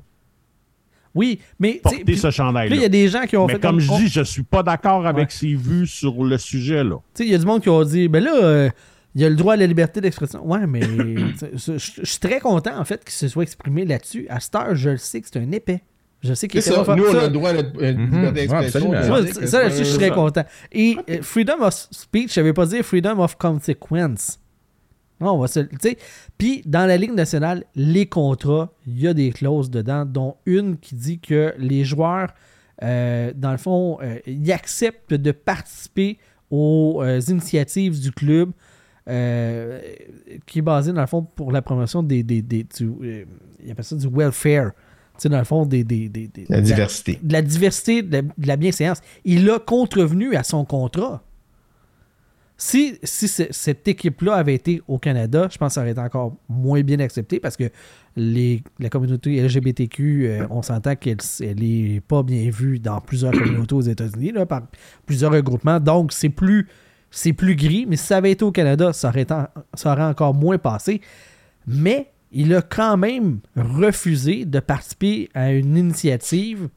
Oui, 1.15 1.41
mais. 1.59 1.73
tu 1.73 1.75
sais, 1.77 1.81
porter 1.83 2.05
puis- 2.05 2.19
ce 2.19 2.27
Là, 2.29 2.31
chandail-là. 2.31 2.77
il 2.77 2.83
y 2.83 2.85
a 2.85 2.89
des 2.89 3.09
gens 3.09 3.23
qui 3.27 3.37
ont 3.37 3.47
Mais 3.47 3.55
fait 3.55 3.61
comme 3.61 3.81
je 3.81 3.91
on- 3.91 3.99
dis, 3.99 4.09
je 4.09 4.21
suis 4.23 4.43
pas 4.45 4.63
d'accord 4.63 5.07
avec 5.07 5.29
Ouais. 5.29 5.35
ses 5.35 5.55
vues 5.55 5.87
sur 5.87 6.23
le 6.25 6.39
sujet 6.39 6.85
là. 6.85 6.97
Tu 7.15 7.23
sais, 7.23 7.27
il 7.29 7.33
y 7.33 7.35
a 7.35 7.39
du 7.39 7.47
monde 7.47 7.63
qui 7.63 7.69
ont 7.69 7.83
dit, 7.85 8.07
ben 8.09 8.23
là, 8.23 8.37
euh, 8.45 8.71
il 9.17 9.21
y 9.21 9.25
a 9.25 9.29
le 9.29 9.35
droit 9.35 9.55
à 9.55 9.57
la 9.57 9.67
liberté 9.67 10.01
d'expression. 10.01 10.47
Ouais, 10.47 10.67
mais 10.69 10.81
je 11.53 11.57
je- 11.57 11.79
je 11.79 12.05
suis 12.05 12.19
très 12.21 12.39
content, 12.39 12.79
en 12.79 12.85
fait, 12.85 13.03
qu'il 13.05 13.13
se 13.13 13.27
soit 13.27 13.43
exprimé 13.43 13.85
là-dessus. 13.85 14.27
À 14.29 14.39
cette 14.39 14.55
heure, 14.55 14.75
je 14.77 14.91
le 14.91 14.97
sais 14.99 15.21
que 15.21 15.27
c'est 15.33 15.41
un 15.41 15.51
épais. 15.51 15.83
Je 16.23 16.35
sais 16.35 16.47
qu'il 16.49 16.61
C'est 16.63 16.71
était 16.75 16.85
ça. 16.85 16.95
Nous, 16.97 17.05
on 17.05 17.15
a 17.19 17.23
le 17.23 17.29
droit 17.31 17.51
à 17.51 17.55
euh, 17.55 17.95
Mhm. 17.95 18.05
liberté 18.05 18.33
d'expression. 18.47 18.93
ça, 18.93 19.63
là-dessus, 19.63 19.79
je 19.79 19.85
suis 19.85 19.99
très 19.99 20.11
content. 20.11 20.45
Et 20.71 20.97
euh, 21.09 21.23
freedom 21.23 21.61
of 21.63 21.75
speech, 21.91 22.31
ça 22.35 22.43
veut 22.43 22.53
pas 22.53 22.67
dire 22.67 22.85
freedom 22.85 23.19
of 23.21 23.37
consequence. 23.37 24.39
On 25.21 25.39
va 25.39 25.49
se. 25.49 25.61
Puis 26.39 26.63
dans 26.67 26.87
la 26.87 26.97
Ligue 26.97 27.13
nationale, 27.15 27.65
les 27.75 28.07
contrats, 28.07 28.73
il 28.87 29.01
y 29.01 29.07
a 29.07 29.15
des 29.15 29.31
clauses 29.31 29.71
dedans, 29.71 30.05
dont 30.07 30.37
une 30.47 30.77
qui 30.79 30.95
dit 30.95 31.19
que 31.19 31.55
les 31.59 31.85
joueurs, 31.85 32.33
euh, 32.83 33.33
dans 33.37 33.53
le 33.53 33.59
fond, 33.59 33.99
euh, 34.03 34.19
ils 34.27 34.51
acceptent 34.53 35.13
de 35.15 35.33
participer 35.33 36.19
aux 36.51 37.01
euh, 37.03 37.21
initiatives 37.29 38.01
du 38.01 38.11
club 38.13 38.53
qui 40.47 40.59
est 40.59 40.63
basé, 40.63 40.93
dans 40.93 41.01
le 41.01 41.07
fond, 41.07 41.23
pour 41.23 41.53
la 41.53 41.63
promotion 41.63 42.03
des. 42.03 42.23
des, 42.23 42.43
des 42.43 42.65
du, 42.65 43.27
il 43.65 43.71
appelle 43.71 43.85
ça 43.85 43.97
du 43.97 44.09
welfare. 44.09 44.71
Tu 44.73 45.25
sais, 45.25 45.29
dans 45.29 45.39
le 45.39 45.45
fond, 45.45 45.67
des. 45.67 45.85
des, 45.85 46.09
des- 46.09 46.29
des- 46.29 46.47
La 46.49 46.61
de 46.61 46.67
diversité. 46.67 47.19
de 47.23 47.33
la 47.33 47.43
diversité, 47.43 48.03
de 48.03 48.13
la, 48.13 48.23
de 48.23 48.47
la 48.47 48.57
bienséance. 48.57 49.01
Il 49.25 49.51
a 49.51 49.59
contrevenu 49.59 50.35
à 50.37 50.43
son 50.43 50.65
contrat. 50.65 51.23
Si, 52.63 52.99
si 53.03 53.27
ce- 53.27 53.45
cette 53.51 53.89
équipe-là 53.89 54.35
avait 54.35 54.55
été 54.55 54.83
au 54.87 54.99
Canada, 54.99 55.49
je 55.51 55.57
pense 55.57 55.69
que 55.69 55.75
ça 55.77 55.81
aurait 55.81 55.93
été 55.93 56.01
encore 56.01 56.37
moins 56.47 56.83
bien 56.83 56.99
accepté 57.01 57.41
parce 57.41 57.57
que 57.57 57.71
les, 58.17 58.63
la 58.79 58.91
communauté 58.91 59.41
LGBTQ, 59.41 60.27
euh, 60.27 60.47
on 60.51 60.61
s'entend 60.61 60.95
qu'elle 60.95 61.17
n'est 61.41 62.03
pas 62.07 62.23
bien 62.23 62.51
vue 62.51 62.79
dans 62.79 63.01
plusieurs 63.01 63.33
communautés 63.33 63.75
aux 63.75 63.81
États-Unis, 63.81 64.35
par 64.47 64.63
plusieurs 65.07 65.33
regroupements. 65.33 65.81
Donc, 65.81 66.13
c'est 66.13 66.29
plus, 66.29 66.69
plus 67.35 67.55
gris. 67.57 67.87
Mais 67.89 67.97
si 67.97 68.07
ça 68.07 68.19
avait 68.19 68.33
été 68.33 68.45
au 68.45 68.53
Canada, 68.53 68.93
ça 68.93 69.09
aurait, 69.09 69.27
ça 69.73 69.93
aurait 69.93 70.05
encore 70.05 70.35
moins 70.35 70.59
passé. 70.59 71.01
Mais 71.67 72.11
il 72.31 72.55
a 72.55 72.61
quand 72.61 72.99
même 72.99 73.39
refusé 73.57 74.45
de 74.45 74.61
participer 74.61 75.31
à 75.33 75.51
une 75.53 75.79
initiative 75.79 76.69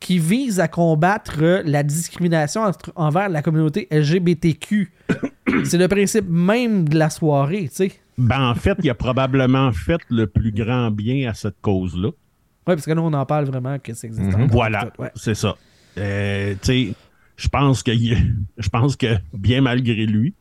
qui 0.00 0.18
vise 0.18 0.58
à 0.60 0.66
combattre 0.68 1.40
la 1.64 1.82
discrimination 1.82 2.62
entre- 2.62 2.92
envers 2.96 3.28
la 3.28 3.42
communauté 3.42 3.86
LGBTQ. 3.90 4.90
C'est 5.64 5.78
le 5.78 5.88
principe 5.88 6.26
même 6.28 6.88
de 6.88 6.98
la 6.98 7.10
soirée, 7.10 7.68
tu 7.68 7.74
sais. 7.76 7.92
Ben, 8.16 8.48
en 8.50 8.54
fait, 8.54 8.76
il 8.82 8.90
a 8.90 8.94
probablement 8.94 9.72
fait 9.72 10.00
le 10.08 10.26
plus 10.26 10.52
grand 10.52 10.90
bien 10.90 11.28
à 11.30 11.34
cette 11.34 11.56
cause-là. 11.62 12.08
Oui, 12.08 12.74
parce 12.76 12.84
que 12.86 12.92
nous, 12.92 13.02
on 13.02 13.12
en 13.12 13.26
parle 13.26 13.44
vraiment 13.46 13.78
que 13.78 13.92
ça 13.94 14.06
existe. 14.06 14.34
encore. 14.34 14.46
Voilà, 14.48 14.90
Ouais. 14.98 15.10
c'est 15.14 15.34
ça. 15.34 15.56
Euh, 15.98 16.54
tu 16.62 16.66
sais, 16.88 16.94
je 17.36 17.48
pense 17.48 17.82
que 17.82 17.92
je 17.94 18.68
pense 18.68 18.96
que 18.96 19.16
bien 19.34 19.60
malgré 19.60 20.06
lui, 20.06 20.34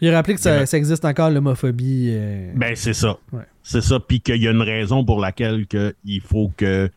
Il 0.00 0.08
a 0.08 0.12
rappelé 0.12 0.34
que 0.34 0.40
ça, 0.40 0.66
ça 0.66 0.76
existe 0.78 1.04
encore 1.04 1.30
l'homophobie. 1.30 2.08
euh, 2.10 2.52
ben 2.56 2.74
c'est 2.74 2.92
ça. 2.94 3.18
Ouais. 3.32 3.42
C'est 3.62 3.80
ça, 3.82 4.00
puis 4.00 4.20
qu'il 4.20 4.42
y 4.42 4.48
a 4.48 4.50
une 4.50 4.62
raison 4.62 5.04
pour 5.04 5.20
laquelle 5.20 5.66
que 5.66 5.94
il 6.04 6.20
faut 6.20 6.50
que 6.56 6.90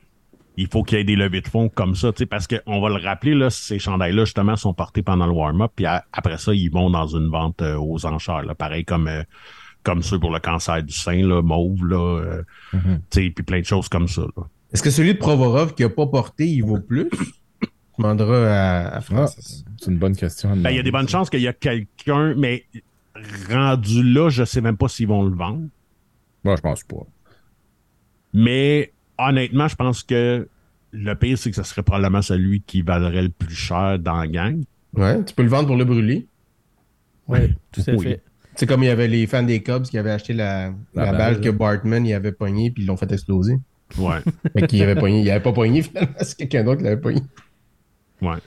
il 0.57 0.67
faut 0.67 0.83
qu'il 0.83 0.97
y 0.97 1.01
ait 1.01 1.03
des 1.03 1.15
levées 1.15 1.41
de 1.41 1.47
fonds 1.47 1.69
comme 1.69 1.95
ça, 1.95 2.11
tu 2.11 2.19
sais, 2.19 2.25
parce 2.25 2.47
qu'on 2.47 2.79
va 2.79 2.89
le 2.89 3.03
rappeler, 3.03 3.33
là, 3.33 3.49
ces 3.49 3.79
chandails-là, 3.79 4.25
justement, 4.25 4.55
sont 4.55 4.73
portés 4.73 5.01
pendant 5.01 5.25
le 5.25 5.33
warm-up, 5.33 5.71
puis 5.75 5.85
après 5.85 6.37
ça, 6.37 6.53
ils 6.53 6.69
vont 6.69 6.89
dans 6.89 7.07
une 7.07 7.29
vente 7.29 7.61
euh, 7.61 7.77
aux 7.77 8.05
enchères, 8.05 8.43
là, 8.43 8.55
pareil 8.55 8.85
comme, 8.85 9.07
euh, 9.07 9.23
comme 9.83 10.01
ceux 10.01 10.19
pour 10.19 10.31
le 10.31 10.39
cancer 10.39 10.81
du 10.83 10.93
sein, 10.93 11.25
là, 11.27 11.41
mauve, 11.41 11.85
là, 11.85 12.19
euh, 12.19 12.43
tu 12.71 12.79
sais, 13.09 13.29
puis 13.29 13.43
plein 13.43 13.59
de 13.59 13.65
choses 13.65 13.89
comme 13.89 14.07
ça. 14.07 14.23
Est-ce 14.73 14.83
que 14.83 14.89
celui 14.89 15.13
de 15.13 15.19
Provorov 15.19 15.73
qui 15.73 15.83
n'a 15.83 15.89
pas 15.89 16.07
porté, 16.07 16.47
il 16.47 16.61
vaut 16.61 16.79
plus? 16.79 17.09
Je 17.61 18.03
demanderai 18.03 18.47
à, 18.49 18.97
à 18.97 18.99
Ah, 19.15 19.27
c'est 19.27 19.89
une 19.89 19.97
bonne 19.97 20.15
question. 20.15 20.55
Ben, 20.57 20.71
il 20.71 20.75
y 20.75 20.79
a 20.79 20.83
des 20.83 20.91
bonnes 20.91 21.07
chances 21.07 21.29
qu'il 21.29 21.41
y 21.41 21.47
a 21.47 21.53
quelqu'un, 21.53 22.33
mais 22.35 22.65
rendu 23.49 24.03
là, 24.03 24.29
je 24.29 24.43
sais 24.43 24.59
même 24.59 24.75
pas 24.75 24.89
s'ils 24.89 25.07
vont 25.07 25.23
le 25.23 25.33
vendre. 25.35 25.67
Moi, 26.43 26.55
je 26.57 26.61
pense 26.61 26.83
pas. 26.83 27.05
Mais 28.33 28.91
honnêtement, 29.17 29.67
je 29.67 29.75
pense 29.75 30.03
que 30.03 30.47
le 30.91 31.13
pire, 31.15 31.37
c'est 31.37 31.49
que 31.49 31.55
ce 31.55 31.63
serait 31.63 31.83
probablement 31.83 32.21
celui 32.21 32.61
qui 32.61 32.81
valerait 32.81 33.23
le 33.23 33.29
plus 33.29 33.55
cher 33.55 33.99
dans 33.99 34.15
la 34.17 34.27
gang. 34.27 34.63
Ouais, 34.95 35.23
tu 35.25 35.33
peux 35.33 35.43
le 35.43 35.49
vendre 35.49 35.67
pour 35.67 35.75
le 35.77 35.85
brûler. 35.85 36.27
ouais, 37.27 37.49
tout 37.71 37.81
à 37.87 37.91
Oui. 37.93 38.03
fait. 38.05 38.21
C'est 38.55 38.65
comme 38.67 38.83
il 38.83 38.85
y 38.85 38.89
avait 38.89 39.09
les 39.09 39.27
fans 39.27 39.43
des 39.43 39.61
Cubs 39.61 39.83
qui 39.83 39.97
avaient 39.97 40.11
acheté 40.11 40.31
la, 40.31 40.67
la, 40.93 41.05
La 41.05 41.11
balle 41.11 41.33
balle, 41.35 41.41
que. 41.41 41.49
Bartman 41.49 42.05
il 42.05 42.13
avait 42.13 42.31
pognée 42.31 42.71
puis 42.71 42.83
ils 42.83 42.85
l'ont 42.85 42.95
fait 42.95 43.11
exploser. 43.11 43.57
Ouais, 43.97 44.19
Fait 44.53 44.65
qu'il 44.67 44.81
avait 44.81 44.95
pogné. 44.95 45.21
Il 45.21 45.29
avait 45.29 45.43
pas 45.43 45.51
pogné 45.51 45.81
finalement, 45.83 46.13
c'est 46.21 46.37
quelqu'un 46.37 46.63
d'autre 46.63 46.77
qui 46.77 46.83
l'avait 46.85 47.01
pogné. 47.01 47.21
ouais. 48.21 48.37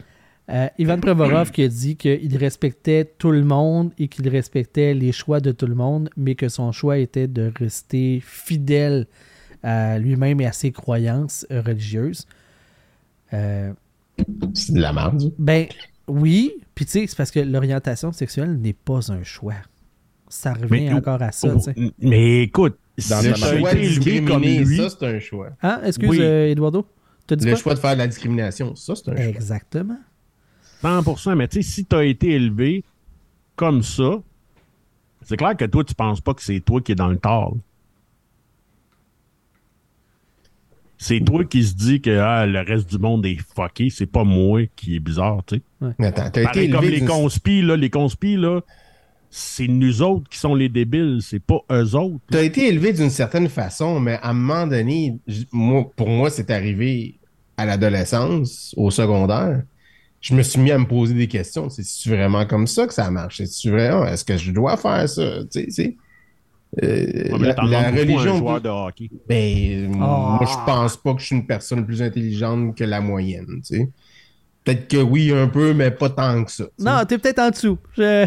Euh, 0.51 0.67
Ivan 0.79 0.99
Provorov 0.99 1.51
qui 1.51 1.63
a 1.63 1.69
dit 1.69 1.97
qu'il 1.97 2.35
respectait 2.39 3.05
tout 3.19 3.31
le 3.33 3.45
monde 3.45 3.93
et 3.99 4.09
qu'il 4.09 4.27
respectait 4.31 4.95
les 4.95 5.13
choix 5.13 5.41
de 5.41 5.53
tout 5.53 5.67
le 5.67 5.75
monde, 5.75 6.09
mais 6.17 6.37
que 6.37 6.49
son 6.49 6.73
choix 6.73 6.97
était 6.97 7.27
de 7.29 7.53
rester 7.55 8.23
fidèle 8.25 9.07
à 9.63 9.99
lui-même 9.99 10.41
et 10.41 10.47
à 10.47 10.53
ses 10.53 10.73
croyances 10.73 11.47
euh, 11.51 11.61
religieuses. 11.61 12.27
Euh, 13.33 13.73
C'est 14.55 14.73
de 14.73 14.81
la 14.81 14.93
merde. 14.93 15.33
ben 15.39 15.67
oui, 16.07 16.53
puis 16.75 16.85
tu 16.87 16.93
sais, 16.93 17.07
c'est 17.07 17.17
parce 17.17 17.31
que 17.31 17.41
l'orientation 17.41 18.13
sexuelle 18.13 18.57
n'est 18.59 18.73
pas 18.73 19.13
un 19.13 19.23
choix. 19.23 19.55
Ça 20.29 20.53
revient 20.55 20.69
Mais- 20.89 20.93
encore 20.93 21.23
à 21.23 21.33
ça, 21.33 21.53
tu 21.55 21.61
sais. 21.61 21.75
Mais 22.01 22.43
écoute, 22.45 22.79
Dans 23.09 23.21
si 23.21 23.29
Le 23.29 23.35
choix 23.35 23.73
de 23.75 23.79
été 23.79 23.85
élevé 23.87 24.25
comme 24.25 24.43
discriminer, 24.43 24.65
lui, 24.65 24.77
ça, 24.79 24.91
c'est 24.91 25.07
un 25.07 25.21
choix. 25.21 25.51
Hein? 25.63 25.81
Excuse, 25.85 26.09
Oui. 26.11 26.19
euh, 26.21 26.51
Eduardo? 26.51 26.87
Dit 27.29 27.37
Le 27.45 27.51
quoi? 27.53 27.61
choix 27.61 27.75
de 27.75 27.79
faire 27.79 27.93
de 27.93 27.99
la 27.99 28.07
discrimination, 28.09 28.75
ça, 28.75 28.95
c'est 28.97 29.09
un 29.11 29.17
choix. 29.17 29.25
Exactement. 29.25 29.99
100%, 30.83 31.35
mais 31.37 31.47
tu 31.49 31.63
sais, 31.63 31.69
si 31.71 31.85
t'as 31.85 32.05
été 32.05 32.31
élevé 32.33 32.85
comme 33.57 33.83
ça, 33.83 34.21
c'est 35.23 35.37
clair 35.37 35.57
que 35.57 35.65
toi, 35.67 35.85
tu 35.85 35.95
penses 35.95 36.21
pas 36.21 36.35
que 36.35 36.43
c'est 36.43 36.61
toi 36.61 36.81
qui 36.81 36.93
es 36.93 36.95
dans 36.95 37.09
le 37.09 37.19
tort. 37.19 37.57
C'est 40.99 41.21
toi 41.21 41.45
qui 41.45 41.63
se 41.65 41.75
dis 41.75 42.01
que 42.01 42.19
ah, 42.19 42.45
le 42.45 42.61
reste 42.61 42.91
du 42.91 42.99
monde 42.99 43.25
est 43.25 43.39
fucké, 43.55 43.89
c'est 43.89 44.07
pas 44.07 44.25
moi 44.25 44.63
qui 44.75 44.97
est 44.97 45.01
bizarre, 45.01 45.43
tu 45.47 45.57
sais. 45.57 45.95
Mais 45.99 46.09
attends, 46.09 46.29
t'as 46.31 46.43
été 46.43 46.69
comme 46.69 46.85
les 46.85 47.05
conspis, 47.05 47.63
là, 47.63 47.77
les 47.77 47.89
conspis, 47.89 48.37
là, 48.37 48.61
c'est 49.31 49.69
nous 49.69 50.03
autres 50.03 50.29
qui 50.29 50.39
sont 50.39 50.55
les 50.55 50.69
débiles, 50.69 51.19
c'est 51.23 51.39
pas 51.39 51.61
eux 51.71 51.95
autres. 51.95 52.19
T'as 52.31 52.43
été 52.43 52.67
élevé 52.67 52.93
d'une 52.93 53.11
certaine 53.11 53.49
façon, 53.49 54.01
mais 54.01 54.19
à 54.23 54.31
un 54.31 54.33
moment 54.33 54.67
donné, 54.67 55.19
moi, 55.53 55.89
pour 55.95 56.09
moi, 56.09 56.31
c'est 56.31 56.51
arrivé 56.51 57.19
à 57.57 57.65
l'adolescence, 57.65 58.75
au 58.77 58.91
secondaire. 58.91 59.63
Je 60.21 60.35
me 60.35 60.43
suis 60.43 60.61
mis 60.61 60.73
à 60.73 60.79
me 60.79 60.87
poser 60.87 61.15
des 61.15 61.29
questions. 61.29 61.69
C'est 61.71 61.85
tu 61.85 62.09
vraiment 62.09 62.45
comme 62.45 62.67
ça 62.67 62.87
que 62.89 62.95
ça 62.95 63.09
marche? 63.11 63.37
C'est-tu 63.37 63.71
vraiment? 63.71 64.05
Est-ce 64.05 64.25
que 64.25 64.37
je 64.37 64.51
dois 64.51 64.77
faire 64.77 65.09
ça? 65.09 65.45
Tu 65.51 65.61
sais, 65.61 65.67
c'est. 65.71 65.97
Euh, 66.83 67.37
Ouais, 67.39 67.55
la, 67.69 67.91
religion. 67.91 68.37
joueur 68.39 68.61
de 68.61 68.69
hockey. 68.69 69.11
Ben, 69.29 69.91
Ah. 69.95 70.37
moi, 70.41 70.41
je 70.43 70.65
pense 70.71 70.97
pas 70.97 71.15
que 71.15 71.21
je 71.21 71.27
suis 71.27 71.37
une 71.37 71.47
personne 71.47 71.85
plus 71.87 72.03
intelligente 72.03 72.77
que 72.77 72.85
la 72.85 73.01
moyenne, 73.01 73.47
tu 73.67 73.77
sais. 73.77 73.89
Peut-être 74.65 74.89
que 74.89 74.97
oui, 74.99 75.33
un 75.33 75.49
peu, 75.49 75.73
mais 75.73 75.91
pas 75.91 76.11
tant 76.11 76.45
que 76.45 76.51
ça. 76.53 76.65
tu. 76.65 76.85
Non, 76.85 77.05
t'es 77.09 77.17
peut-être 77.19 77.39
en 77.39 77.51
dessous. 77.51 77.79
Je, 77.97 78.27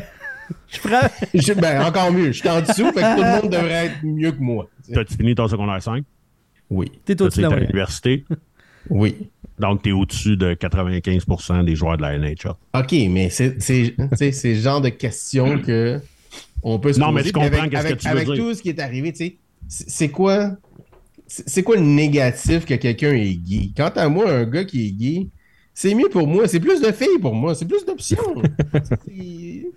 je 0.70 0.80
prends. 0.80 1.08
Je- 1.34 1.54
ben, 1.54 1.84
encore 1.86 2.12
mieux. 2.12 2.32
Je 2.32 2.40
suis 2.40 2.50
en 2.50 2.62
dessous, 2.62 2.92
fait 2.92 3.02
que 3.02 3.16
tout 3.16 3.22
le 3.24 3.42
monde 3.44 3.52
devrait 3.52 3.86
être 3.88 4.04
mieux 4.04 4.32
que 4.32 4.42
moi. 4.42 4.68
tu 4.84 4.88
sais. 4.90 4.94
T'as-tu 4.94 5.16
fini 5.16 5.36
ton 5.36 5.48
secondaire 5.48 5.82
5? 5.84 6.04
Oui, 6.72 6.92
T'es 7.06 7.22
au-dessus 7.22 7.42
de 7.42 7.48
la 7.48 7.58
l'université? 7.60 8.26
oui. 8.90 9.30
Donc, 9.60 9.84
t'es 9.84 9.92
au-dessus 9.92 10.38
de 10.38 10.56
95% 10.56 11.64
des 11.66 11.76
joueurs 11.76 11.98
de 11.98 12.02
la 12.02 12.18
NHL. 12.18 12.54
OK, 12.74 12.92
mais 13.10 13.30
c'est 13.30 13.58
tu 13.60 13.94
le 13.98 14.56
genre 14.56 14.82
de 14.82 14.90
questions 14.90 15.60
que 15.60 16.00
on 16.64 16.80
peut 16.80 16.94
se 16.94 17.00
Non, 17.00 17.08
poser. 17.08 17.16
mais 17.16 17.20
je 17.22 17.24
Puis 17.26 17.32
comprends 17.34 17.60
avec, 17.60 17.72
qu'est-ce 17.72 17.82
que 17.84 17.88
avec- 17.88 18.00
tu 18.00 18.08
veux 18.08 18.12
avec 18.16 18.28
dire. 18.28 18.36
tout 18.38 18.54
ce 18.54 18.62
qui 18.62 18.70
est 18.70 18.80
arrivé, 18.80 19.12
tu 19.12 19.18
sais, 19.18 19.38
c'est 19.68 20.10
quoi 20.10 20.52
c'est 21.28 21.64
quoi 21.64 21.78
le 21.78 21.84
négatif 21.84 22.66
que 22.66 22.74
quelqu'un 22.74 23.14
est 23.14 23.36
gay? 23.36 23.70
Quant 23.78 23.92
à 23.96 24.10
moi, 24.10 24.30
un 24.30 24.44
gars 24.46 24.66
qui 24.66 24.88
est 24.88 24.92
gay, 24.92 25.28
c'est 25.74 25.96
mieux 25.96 26.10
pour 26.10 26.28
moi. 26.28 26.46
C'est 26.48 26.60
plus 26.60 26.82
de 26.82 26.92
filles 26.92 27.20
pour 27.22 27.34
moi. 27.34 27.56
C'est 27.56 27.66
plus 27.66 27.86
d'options. 27.86 28.18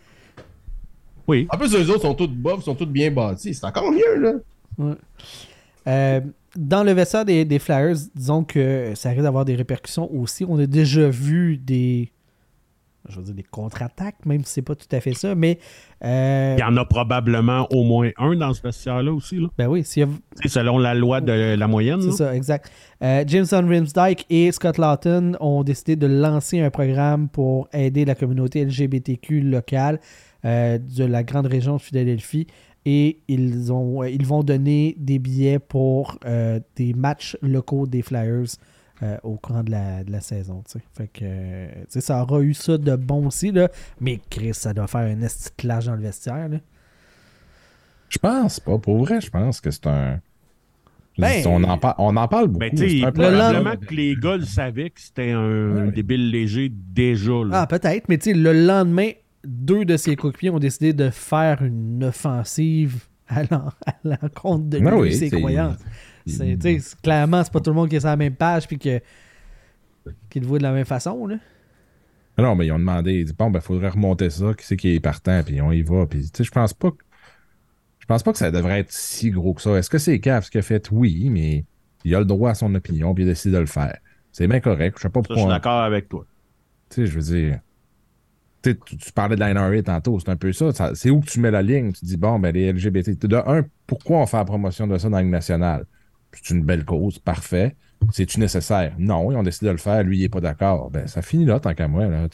Oui. 1.27 1.47
en 1.51 1.57
plus, 1.57 1.75
eux 1.75 1.91
autres 1.91 2.03
sont 2.03 2.15
toutes 2.15 2.35
bofs, 2.37 2.65
sont 2.65 2.75
toutes 2.75 2.93
bien 2.93 3.11
bâtis. 3.11 3.55
C'est 3.55 3.65
encore 3.65 3.91
mieux, 3.91 4.19
là. 4.79 4.95
Euh, 5.87 6.21
dans 6.57 6.83
le 6.85 6.93
vestiaire 6.93 7.25
des, 7.25 7.45
des 7.45 7.59
Flyers, 7.59 7.97
disons 8.15 8.45
que 8.45 8.93
ça 8.95 9.11
risque 9.11 9.23
d'avoir 9.23 9.45
des 9.45 9.55
répercussions 9.55 10.13
aussi. 10.15 10.45
On 10.47 10.59
a 10.59 10.67
déjà 10.67 11.09
vu 11.09 11.57
des. 11.57 12.11
Je 13.09 13.17
veux 13.19 13.23
dire 13.25 13.35
des 13.35 13.43
contre-attaques, 13.43 14.25
même 14.25 14.45
si 14.45 14.53
c'est 14.55 14.63
pas 14.63 14.75
tout 14.75 14.87
à 14.91 15.01
fait 15.01 15.13
ça, 15.13 15.35
mais. 15.35 15.59
euh, 16.05 16.55
Il 16.57 16.61
y 16.61 16.65
en 16.65 16.77
a 16.77 16.85
probablement 16.87 17.67
au 17.71 17.85
moins 17.85 18.11
un 18.17 18.35
dans 18.35 18.55
ce 18.55 18.63
vestiaire-là 18.63 19.13
aussi. 19.13 19.37
Là. 19.41 19.49
ben 19.59 19.67
oui, 19.69 19.85
s'il 19.85 20.03
y 20.03 20.07
a- 20.07 20.09
sais, 20.43 20.49
selon 20.49 20.79
la 20.79 20.95
loi 20.95 21.21
de 21.21 21.55
la 21.55 21.67
moyenne. 21.69 22.01
C'est 22.01 22.13
ça, 22.13 22.35
exact. 22.35 22.71
Euh, 23.03 23.23
Jameson 23.27 23.67
Rimsdyke 23.69 24.25
et 24.31 24.51
Scott 24.53 24.79
Lawton 24.79 25.37
ont 25.41 25.63
décidé 25.65 25.97
de 25.97 26.07
lancer 26.07 26.61
un 26.61 26.71
programme 26.71 27.29
pour 27.29 27.69
aider 27.73 28.05
la 28.07 28.15
communauté 28.15 28.65
LGBTQ 28.65 29.41
locale 29.43 30.01
euh, 30.47 30.79
de 30.79 31.05
la 31.05 31.23
grande 31.25 31.47
région 31.47 31.77
de 31.77 31.81
Philadelphie. 31.83 32.47
Et 32.87 33.21
ils, 33.29 33.73
ont, 33.73 34.05
ils 34.05 34.27
vont 34.27 34.43
donner 34.43 34.95
des 34.99 35.19
billets 35.19 35.59
pour 35.59 36.19
des 36.77 36.93
matchs 36.95 37.35
locaux 37.41 37.87
des 37.87 38.03
Flyers 38.03 38.45
euh, 39.03 39.17
au 39.23 39.37
courant 39.37 39.63
de 39.65 39.71
la, 39.73 40.05
de 40.05 40.13
la 40.13 40.21
saison. 40.21 40.63
tu 40.67 40.79
sais. 40.79 40.85
Fait 40.97 41.09
que 41.09 41.21
euh, 41.25 41.67
tu 41.81 41.85
sais, 41.89 42.01
ça 42.01 42.23
aura 42.23 42.41
eu 42.41 42.55
ça 42.55 42.79
de 42.79 42.95
bon 42.97 43.27
aussi, 43.27 43.51
là. 43.53 43.69
mais 44.01 44.21
Chris, 44.31 44.55
ça 44.55 44.73
doit 44.73 44.87
faire 44.87 45.01
un 45.01 45.21
esti 45.23 45.51
clash 45.57 45.87
dans 45.87 45.97
le 45.97 46.03
vestiaire. 46.03 46.49
là. 46.49 46.59
Je 48.09 48.19
pense 48.19 48.61
pas. 48.61 48.79
Pour 48.79 48.99
vrai, 49.05 49.21
je 49.21 49.31
pense 49.31 49.61
que 49.61 49.71
c'est 49.71 49.87
un. 49.87 50.21
Ben, 51.17 51.47
on, 51.47 51.63
en 51.63 51.79
par- 51.79 51.95
on 51.99 52.17
en 52.17 52.27
parle 52.27 52.49
beaucoup. 52.49 52.59
Ben, 52.77 53.05
un 53.05 53.13
probablement 53.13 53.53
lendemain- 53.53 53.77
que 53.77 53.95
les 53.95 54.17
gars 54.17 54.37
le 54.37 54.45
savaient 54.45 54.91
que 54.91 55.01
c'était 55.01 55.31
un 55.31 55.87
Ouais. 55.87 55.93
débile 55.93 56.31
léger 56.31 56.71
déjà. 56.73 57.33
Là. 57.45 57.61
Ah, 57.63 57.67
peut-être, 57.69 58.09
mais 58.09 58.19
tu 58.19 58.31
sais, 58.31 58.35
le 58.37 58.53
lendemain, 58.53 59.11
deux 59.45 59.85
de 59.85 59.97
ses 59.97 60.17
coéquipiers 60.17 60.51
ont 60.51 60.59
décidé 60.59 60.93
de 60.93 61.11
faire 61.11 61.63
une 61.63 62.03
offensive 62.03 63.05
à 63.29 63.43
l'en- 63.45 63.71
à 63.87 63.95
l'encontre 64.03 64.65
de 64.67 64.79
lui 64.79 64.85
Ben 64.85 64.97
et 64.97 65.01
oui, 65.01 65.15
ses 65.15 65.29
c'est- 65.31 65.37
croyances. 65.39 65.77
C'est, 66.27 66.81
clairement, 67.03 67.45
c'est 67.45 67.53
pas 67.53 67.61
tout 67.61 67.71
le 67.71 67.77
monde 67.77 67.89
qui 67.89 67.97
est 67.97 68.01
sur 68.01 68.09
la 68.09 68.17
même 68.17 68.35
page 68.35 68.67
puis 68.67 68.79
que, 68.79 69.01
qui 70.31 70.41
le 70.41 70.47
voit 70.47 70.59
de 70.59 70.63
la 70.63 70.73
même 70.73 70.85
façon. 70.85 71.27
Là. 71.27 71.37
Non, 72.39 72.55
mais 72.57 72.67
ils 72.67 72.73
ont 72.73 72.79
demandé, 72.79 73.13
ils 73.21 73.25
disent, 73.25 73.37
bon, 73.37 73.51
ben, 73.51 73.61
faudrait 73.61 73.91
remonter 73.91 74.31
ça, 74.31 74.55
qui 74.55 74.67
c'est 74.67 74.77
qui 74.77 74.95
est 74.95 75.01
partant, 75.01 75.43
puis 75.45 75.61
on 75.61 75.71
y 75.71 75.83
va. 75.83 76.07
Puis, 76.07 76.23
tu 76.23 76.31
sais, 76.39 76.45
je 76.45 76.51
pense 76.51 76.75
pas 76.75 76.91
que. 76.91 76.97
Je 78.01 78.07
pense 78.07 78.23
pas 78.23 78.33
que 78.33 78.39
ça 78.39 78.51
devrait 78.51 78.81
être 78.81 78.93
si 78.93 79.31
gros 79.31 79.55
que 79.55 79.63
ça. 79.63 79.71
Est-ce 79.77 79.89
que 79.89 79.99
c'est 79.99 80.19
Cave 80.21 80.45
ce 80.45 80.51
qu'il 80.51 80.59
a 80.59 80.63
fait? 80.63 80.91
Oui, 80.91 81.31
mais 81.31 81.65
il 82.05 82.15
a 82.15 82.19
le 82.19 82.25
droit 82.27 82.51
à 82.51 82.55
son 82.55 82.75
opinion, 82.75 83.15
puis 83.15 83.25
il 83.25 83.29
a 83.29 83.33
décidé 83.33 83.55
de 83.55 83.61
le 83.61 83.67
faire. 83.67 83.99
C'est 84.33 84.47
bien 84.47 84.61
correct. 84.61 84.97
Je 84.99 85.03
sais 85.03 85.09
pas 85.09 85.21
Ça, 85.23 85.35
je 85.35 85.41
suis 85.41 85.47
pourquoi. 85.47 85.55
d'accord 85.55 85.83
avec 85.83 86.09
toi. 86.09 86.27
Tu 86.91 86.97
sais, 86.97 87.07
je 87.07 87.15
veux 87.19 87.23
dire. 87.23 87.61
Tu, 88.63 88.75
parlais 89.15 89.37
de 89.37 89.41
la 89.41 89.53
NRA 89.53 89.83
tantôt, 89.83 90.19
c'est 90.19 90.31
un 90.31 90.37
peu 90.37 90.53
ça. 90.53 90.73
Ça- 90.73 90.95
C'est 90.95 91.11
où 91.11 91.21
que 91.21 91.27
tu 91.27 91.39
mets 91.39 91.51
la 91.51 91.63
ligne? 91.63 91.93
Tu 91.93 92.05
dis, 92.07 92.17
bon, 92.17 92.39
ben, 92.39 92.53
les 92.55 92.73
LGBT. 92.73 93.11
De 93.27 93.37
un, 93.37 93.65
pourquoi 93.87 94.19
on 94.21 94.27
fait 94.27 94.39
la 94.39 94.45
promotion 94.47 94.87
de 94.87 94.97
ça 94.97 95.09
dans 95.11 95.17
la 95.17 95.23
Ligue 95.23 95.33
nationale? 95.33 95.85
C'est 96.43 96.55
une 96.55 96.63
belle 96.65 96.85
cause, 96.85 97.19
parfait. 97.19 97.75
C'est-tu 98.13 98.39
nécessaire? 98.41 98.93
Non, 98.99 99.31
ils 99.33 99.37
ont 99.37 99.43
décidé 99.43 99.67
de 99.67 99.73
le 99.73 99.79
faire, 99.79 100.03
lui, 100.03 100.19
il 100.19 100.23
n'est 100.23 100.29
pas 100.29 100.41
d'accord. 100.41 100.91
Ben, 100.91 101.07
ça 101.07 101.23
finit 101.23 101.45
là, 101.47 101.59
tant 101.61 101.73
qu'à 101.75 101.89
moi. 101.89 102.07
Là. 102.07 102.27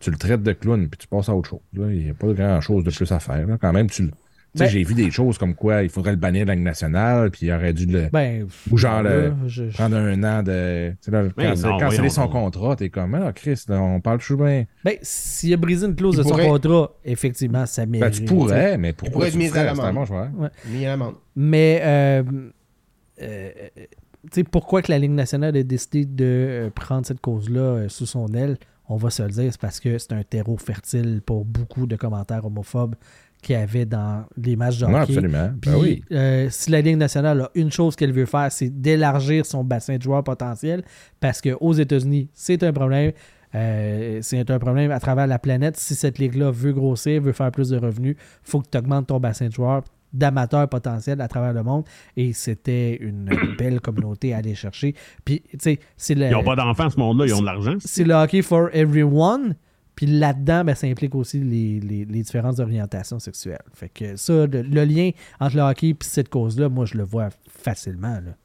Tu, 0.00 0.10
le 0.12 0.16
traites 0.16 0.42
de 0.44 0.52
clown, 0.52 0.88
puis 0.88 0.98
tu 0.98 1.08
passes 1.08 1.28
à 1.28 1.34
autre 1.34 1.48
chose. 1.50 1.60
là. 1.72 1.86
Il 1.92 2.04
n'y 2.04 2.10
a 2.10 2.14
pas 2.14 2.32
grand-chose 2.32 2.84
de 2.84 2.90
plus 2.90 3.10
à 3.10 3.18
faire. 3.18 3.44
là. 3.46 3.58
Quand 3.60 3.72
même, 3.72 3.90
tu 3.90 4.02
le- 4.02 4.08
tu 4.10 4.14
sais, 4.60 4.64
Ben- 4.64 4.70
j'ai 4.70 4.82
vu 4.84 4.94
des 4.94 5.10
choses 5.10 5.36
comme 5.36 5.54
quoi 5.54 5.82
il 5.82 5.88
faudrait 5.90 6.12
le 6.12 6.16
bannir 6.16 6.44
de 6.44 6.48
la 6.48 6.54
Ligue 6.54 6.64
nationale, 6.64 7.30
puis 7.30 7.46
il 7.46 7.52
aurait 7.52 7.72
dû 7.74 7.84
le. 7.86 8.08
Ben, 8.12 8.46
Ou 8.70 8.76
genre 8.78 9.02
le- 9.02 9.32
je- 9.46 9.68
je- 9.68 9.74
prendre 9.74 9.96
un 9.96 10.22
an 10.22 10.42
de. 10.44 10.90
Tu 10.92 10.96
sais, 11.00 11.10
là, 11.10 11.24
voyons 11.36 11.90
c'est 11.90 12.08
son 12.08 12.28
contrat, 12.28 12.76
t'es 12.76 12.88
comme, 12.88 13.14
ah, 13.16 13.32
Chris, 13.32 13.60
là, 13.68 13.82
on 13.82 14.00
parle 14.00 14.18
toujours 14.20 14.44
bien. 14.44 14.64
Ben, 14.84 14.94
s'il 15.02 15.52
a 15.52 15.56
brisé 15.58 15.86
une 15.86 15.96
clause 15.96 16.14
Il 16.14 16.18
de 16.18 16.22
son 16.22 16.28
pourrait- 16.30 16.46
contrat, 16.46 16.92
effectivement, 17.04 17.66
ça 17.66 17.84
Ben, 17.84 17.98
mérite. 18.00 18.14
tu 18.14 18.22
pourrais, 18.24 18.78
mais 18.78 18.92
pourquoi 18.94 19.12
pourrait 19.26 19.30
tu 19.32 19.42
être 19.42 19.52
mis 19.52 19.58
à 19.58 19.64
l'amende. 19.64 20.06
Joueur. 20.06 20.28
Mis 20.70 20.86
à 20.86 20.90
l'amende. 20.90 21.14
Mais, 21.36 21.80
euh, 21.82 22.22
euh, 23.22 23.50
sais, 24.32 24.44
pourquoi 24.44 24.82
que 24.82 24.90
la 24.92 24.98
Ligue 24.98 25.12
nationale 25.12 25.56
a 25.56 25.62
décidé 25.62 26.04
de 26.04 26.24
euh, 26.24 26.70
prendre 26.70 27.06
cette 27.06 27.20
cause-là 27.20 27.60
euh, 27.60 27.88
sous 27.88 28.06
son 28.06 28.26
aile, 28.28 28.56
on 28.88 28.96
va 28.96 29.10
se 29.10 29.22
le 29.22 29.28
dire, 29.30 29.52
c'est 29.52 29.60
parce 29.60 29.80
que 29.80 29.98
c'est 29.98 30.12
un 30.12 30.22
terreau 30.22 30.56
fertile 30.56 31.20
pour 31.24 31.44
beaucoup 31.44 31.86
de 31.86 31.96
commentaires 31.96 32.44
homophobes 32.46 32.94
qu'il 33.42 33.54
y 33.54 33.58
avait 33.58 33.84
dans 33.84 34.24
les 34.36 34.56
matchs 34.56 34.78
de 34.78 34.86
Non, 34.86 34.94
hockey. 35.02 35.12
absolument. 35.12 35.50
Puis, 35.60 35.70
Ben 35.70 35.76
oui. 35.78 36.04
euh, 36.10 36.48
si 36.50 36.70
la 36.70 36.80
Ligue 36.80 36.96
nationale 36.96 37.42
a 37.42 37.50
une 37.54 37.70
chose 37.70 37.94
qu'elle 37.96 38.12
veut 38.12 38.26
faire, 38.26 38.50
c'est 38.50 38.68
d'élargir 38.70 39.46
son 39.46 39.62
bassin 39.62 39.96
de 39.96 40.02
joueurs 40.02 40.24
potentiels, 40.24 40.82
parce 41.20 41.40
qu'aux 41.40 41.72
États-Unis, 41.72 42.30
c'est 42.32 42.62
un 42.62 42.72
problème. 42.72 43.12
Euh, 43.54 44.18
c'est 44.22 44.50
un 44.50 44.58
problème 44.58 44.90
à 44.90 45.00
travers 45.00 45.26
la 45.26 45.38
planète. 45.38 45.76
Si 45.76 45.94
cette 45.94 46.18
ligue-là 46.18 46.50
veut 46.50 46.72
grossir, 46.72 47.22
veut 47.22 47.32
faire 47.32 47.50
plus 47.50 47.70
de 47.70 47.76
revenus, 47.78 48.16
il 48.18 48.50
faut 48.50 48.60
que 48.60 48.68
tu 48.70 48.76
augmentes 48.76 49.06
ton 49.06 49.20
bassin 49.20 49.46
de 49.48 49.52
joueurs 49.52 49.84
d'amateurs 50.12 50.68
potentiels 50.68 51.20
à 51.20 51.28
travers 51.28 51.52
le 51.52 51.62
monde. 51.62 51.84
Et 52.16 52.32
c'était 52.32 52.96
une 52.96 53.30
belle 53.58 53.80
communauté 53.80 54.34
à 54.34 54.38
aller 54.38 54.54
chercher. 54.54 54.94
Puis, 55.24 55.42
tu 55.50 55.58
sais, 55.60 55.78
c'est 55.96 56.14
le, 56.14 56.26
Ils 56.26 56.32
n'ont 56.32 56.44
pas 56.44 56.56
d'enfants, 56.56 56.90
ce 56.90 56.98
monde-là, 56.98 57.26
ils 57.26 57.34
ont 57.34 57.40
de 57.40 57.46
l'argent. 57.46 57.76
c'est 57.80 58.04
le 58.04 58.14
hockey 58.14 58.42
for 58.42 58.68
everyone. 58.72 59.54
Puis 59.94 60.06
là-dedans, 60.06 60.64
ben, 60.64 60.76
ça 60.76 60.86
implique 60.86 61.16
aussi 61.16 61.40
les, 61.40 61.80
les, 61.80 62.04
les 62.04 62.22
différentes 62.22 62.60
orientations 62.60 63.18
sexuelles. 63.18 63.58
Fait 63.74 63.88
que 63.88 64.14
ça, 64.14 64.46
le, 64.46 64.62
le 64.62 64.84
lien 64.84 65.10
entre 65.40 65.56
le 65.56 65.62
hockey 65.62 65.88
et 65.88 65.96
cette 66.00 66.28
cause-là, 66.28 66.68
moi, 66.68 66.84
je 66.84 66.96
le 66.96 67.02
vois 67.02 67.30
facilement. 67.48 68.20
Là. 68.20 68.36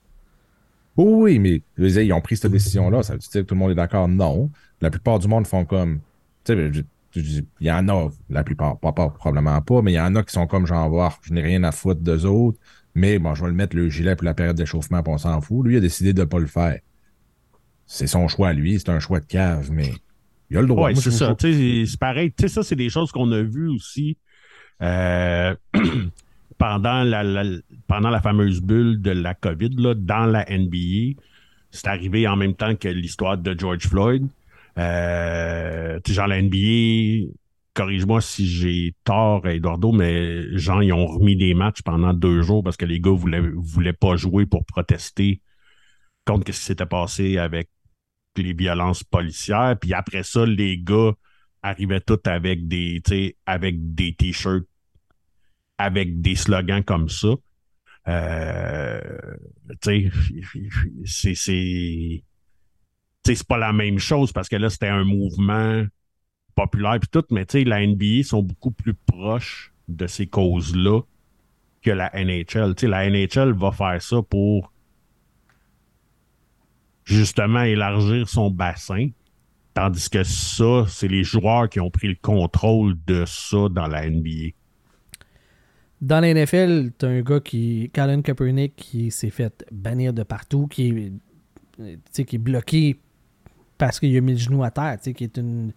Oui, 0.97 1.39
mais 1.39 1.61
ils 1.77 2.13
ont 2.13 2.21
pris 2.21 2.37
cette 2.37 2.51
décision-là. 2.51 3.03
Ça 3.03 3.13
veut 3.13 3.19
dire 3.19 3.29
que 3.31 3.39
tout 3.39 3.55
le 3.55 3.59
monde 3.59 3.71
est 3.71 3.75
d'accord? 3.75 4.07
Non. 4.07 4.49
La 4.81 4.89
plupart 4.89 5.19
du 5.19 5.27
monde 5.27 5.47
font 5.47 5.65
comme. 5.65 5.99
Tu 6.43 6.53
sais, 6.53 6.69
dis, 6.69 6.85
il 7.15 7.45
y 7.61 7.71
en 7.71 7.87
a, 7.89 8.09
la 8.29 8.43
plupart, 8.43 8.79
pas, 8.79 8.91
pas- 8.91 9.09
probablement 9.09 9.61
pas, 9.61 9.81
mais 9.81 9.91
il 9.93 9.95
y 9.95 9.99
en 9.99 10.15
a 10.15 10.23
qui 10.23 10.33
sont 10.33 10.47
comme 10.47 10.65
genre, 10.65 10.89
voir, 10.89 11.19
je 11.23 11.33
n'ai 11.33 11.41
rien 11.41 11.63
à 11.63 11.71
foutre 11.71 12.01
d'eux 12.01 12.25
autres, 12.25 12.57
mais 12.95 13.19
bon, 13.19 13.33
je 13.35 13.41
vais 13.43 13.49
le 13.49 13.55
mettre 13.55 13.75
le 13.75 13.89
gilet 13.89 14.15
pour 14.15 14.25
la 14.25 14.33
période 14.33 14.55
d'échauffement, 14.55 15.01
puis 15.03 15.13
on 15.13 15.17
s'en 15.17 15.41
fout. 15.41 15.65
Lui, 15.65 15.73
il 15.75 15.77
a 15.77 15.81
décidé 15.81 16.13
de 16.13 16.21
ne 16.21 16.25
pas 16.25 16.39
le 16.39 16.45
faire. 16.47 16.79
C'est 17.85 18.07
son 18.07 18.27
choix, 18.27 18.53
lui, 18.53 18.79
c'est 18.79 18.89
un 18.89 18.99
choix 18.99 19.19
de 19.19 19.25
cave, 19.25 19.69
mais 19.71 19.91
il 20.49 20.57
a 20.57 20.61
le 20.61 20.67
droit. 20.67 20.89
Moi, 20.93 21.01
c'est 21.01 21.11
ça. 21.17 21.35
C'est 21.87 21.99
pareil. 21.99 22.31
Tu 22.31 22.43
sais, 22.43 22.47
ça, 22.47 22.63
c'est 22.63 22.75
des 22.75 22.89
choses 22.89 23.11
qu'on 23.11 23.31
a 23.31 23.41
vues 23.41 23.67
aussi 23.69 24.17
euh, 24.81 25.55
pendant, 26.57 27.03
la, 27.03 27.23
la- 27.23 27.59
pendant 27.87 28.09
la 28.09 28.21
fameuse 28.21 28.61
bulle 28.61 29.01
de 29.01 29.11
la 29.11 29.33
COVID 29.33 29.69
là, 29.77 29.93
dans 29.95 30.25
la 30.25 30.45
NBA. 30.49 31.19
C'est 31.71 31.87
arrivé 31.87 32.27
en 32.27 32.35
même 32.35 32.53
temps 32.53 32.75
que 32.75 32.87
l'histoire 32.87 33.37
de 33.37 33.55
George 33.57 33.87
Floyd. 33.87 34.27
Euh, 34.77 35.99
genre, 36.07 36.27
la 36.27 36.41
NBA, 36.41 37.31
corrige-moi 37.73 38.21
si 38.21 38.47
j'ai 38.47 38.95
tort, 39.03 39.47
Eduardo, 39.47 39.91
mais 39.91 40.57
genre, 40.57 40.83
ils 40.83 40.93
ont 40.93 41.05
remis 41.05 41.35
des 41.35 41.53
matchs 41.53 41.81
pendant 41.81 42.13
deux 42.13 42.41
jours 42.41 42.63
parce 42.63 42.77
que 42.77 42.85
les 42.85 42.99
gars 42.99 43.11
voulaient, 43.11 43.41
voulaient 43.55 43.93
pas 43.93 44.15
jouer 44.15 44.45
pour 44.45 44.65
protester 44.65 45.41
contre 46.25 46.53
ce 46.53 46.59
qui 46.59 46.65
s'était 46.65 46.85
passé 46.85 47.37
avec 47.37 47.69
les 48.37 48.53
violences 48.53 49.03
policières. 49.03 49.77
Puis 49.79 49.93
après 49.93 50.23
ça, 50.23 50.45
les 50.45 50.77
gars 50.77 51.13
arrivaient 51.61 52.01
tous 52.01 52.19
avec 52.25 52.67
des, 52.67 53.01
avec 53.45 53.95
des 53.95 54.15
t-shirts, 54.15 54.65
avec 55.77 56.21
des 56.21 56.35
slogans 56.35 56.83
comme 56.83 57.09
ça. 57.09 57.29
Euh, 58.07 59.01
tu 59.81 60.11
sais, 61.05 61.35
c'est, 61.35 62.23
c'est, 63.25 63.47
pas 63.47 63.57
la 63.57 63.73
même 63.73 63.99
chose 63.99 64.31
parce 64.31 64.49
que 64.49 64.55
là, 64.55 64.69
c'était 64.69 64.87
un 64.87 65.03
mouvement 65.03 65.85
populaire 66.55 66.99
puis 66.99 67.09
tout, 67.09 67.23
mais 67.31 67.45
tu 67.45 67.59
sais, 67.59 67.63
la 67.63 67.85
NBA 67.85 68.23
sont 68.23 68.43
beaucoup 68.43 68.71
plus 68.71 68.93
proches 68.93 69.73
de 69.87 70.07
ces 70.07 70.27
causes-là 70.27 71.01
que 71.81 71.91
la 71.91 72.11
NHL. 72.13 72.75
Tu 72.75 72.87
la 72.87 73.09
NHL 73.09 73.53
va 73.53 73.71
faire 73.71 74.01
ça 74.01 74.21
pour 74.21 74.71
justement 77.05 77.61
élargir 77.61 78.29
son 78.29 78.49
bassin. 78.49 79.09
Tandis 79.73 80.09
que 80.09 80.23
ça, 80.23 80.85
c'est 80.87 81.07
les 81.07 81.23
joueurs 81.23 81.67
qui 81.67 81.79
ont 81.79 81.89
pris 81.89 82.07
le 82.07 82.17
contrôle 82.21 82.95
de 83.07 83.25
ça 83.25 83.69
dans 83.69 83.87
la 83.87 84.09
NBA. 84.09 84.51
Dans 85.99 86.19
la 86.19 86.33
NFL, 86.33 86.91
t'as 86.97 87.07
un 87.07 87.21
gars 87.21 87.39
qui, 87.39 87.89
Colin 87.93 88.21
Kaepernick, 88.21 88.75
qui 88.75 89.09
s'est 89.09 89.29
fait 89.29 89.65
bannir 89.71 90.13
de 90.13 90.23
partout, 90.23 90.67
qui 90.67 91.13
qui 92.13 92.35
est 92.35 92.37
bloqué 92.37 92.99
parce 93.85 93.99
qu'il 93.99 94.15
a 94.15 94.21
mis 94.21 94.33
le 94.33 94.37
genou 94.37 94.63
à 94.63 94.71
terre, 94.71 94.97
tu 94.97 95.05
sais, 95.09 95.13
qui 95.13 95.23
est 95.25 95.37
une, 95.37 95.71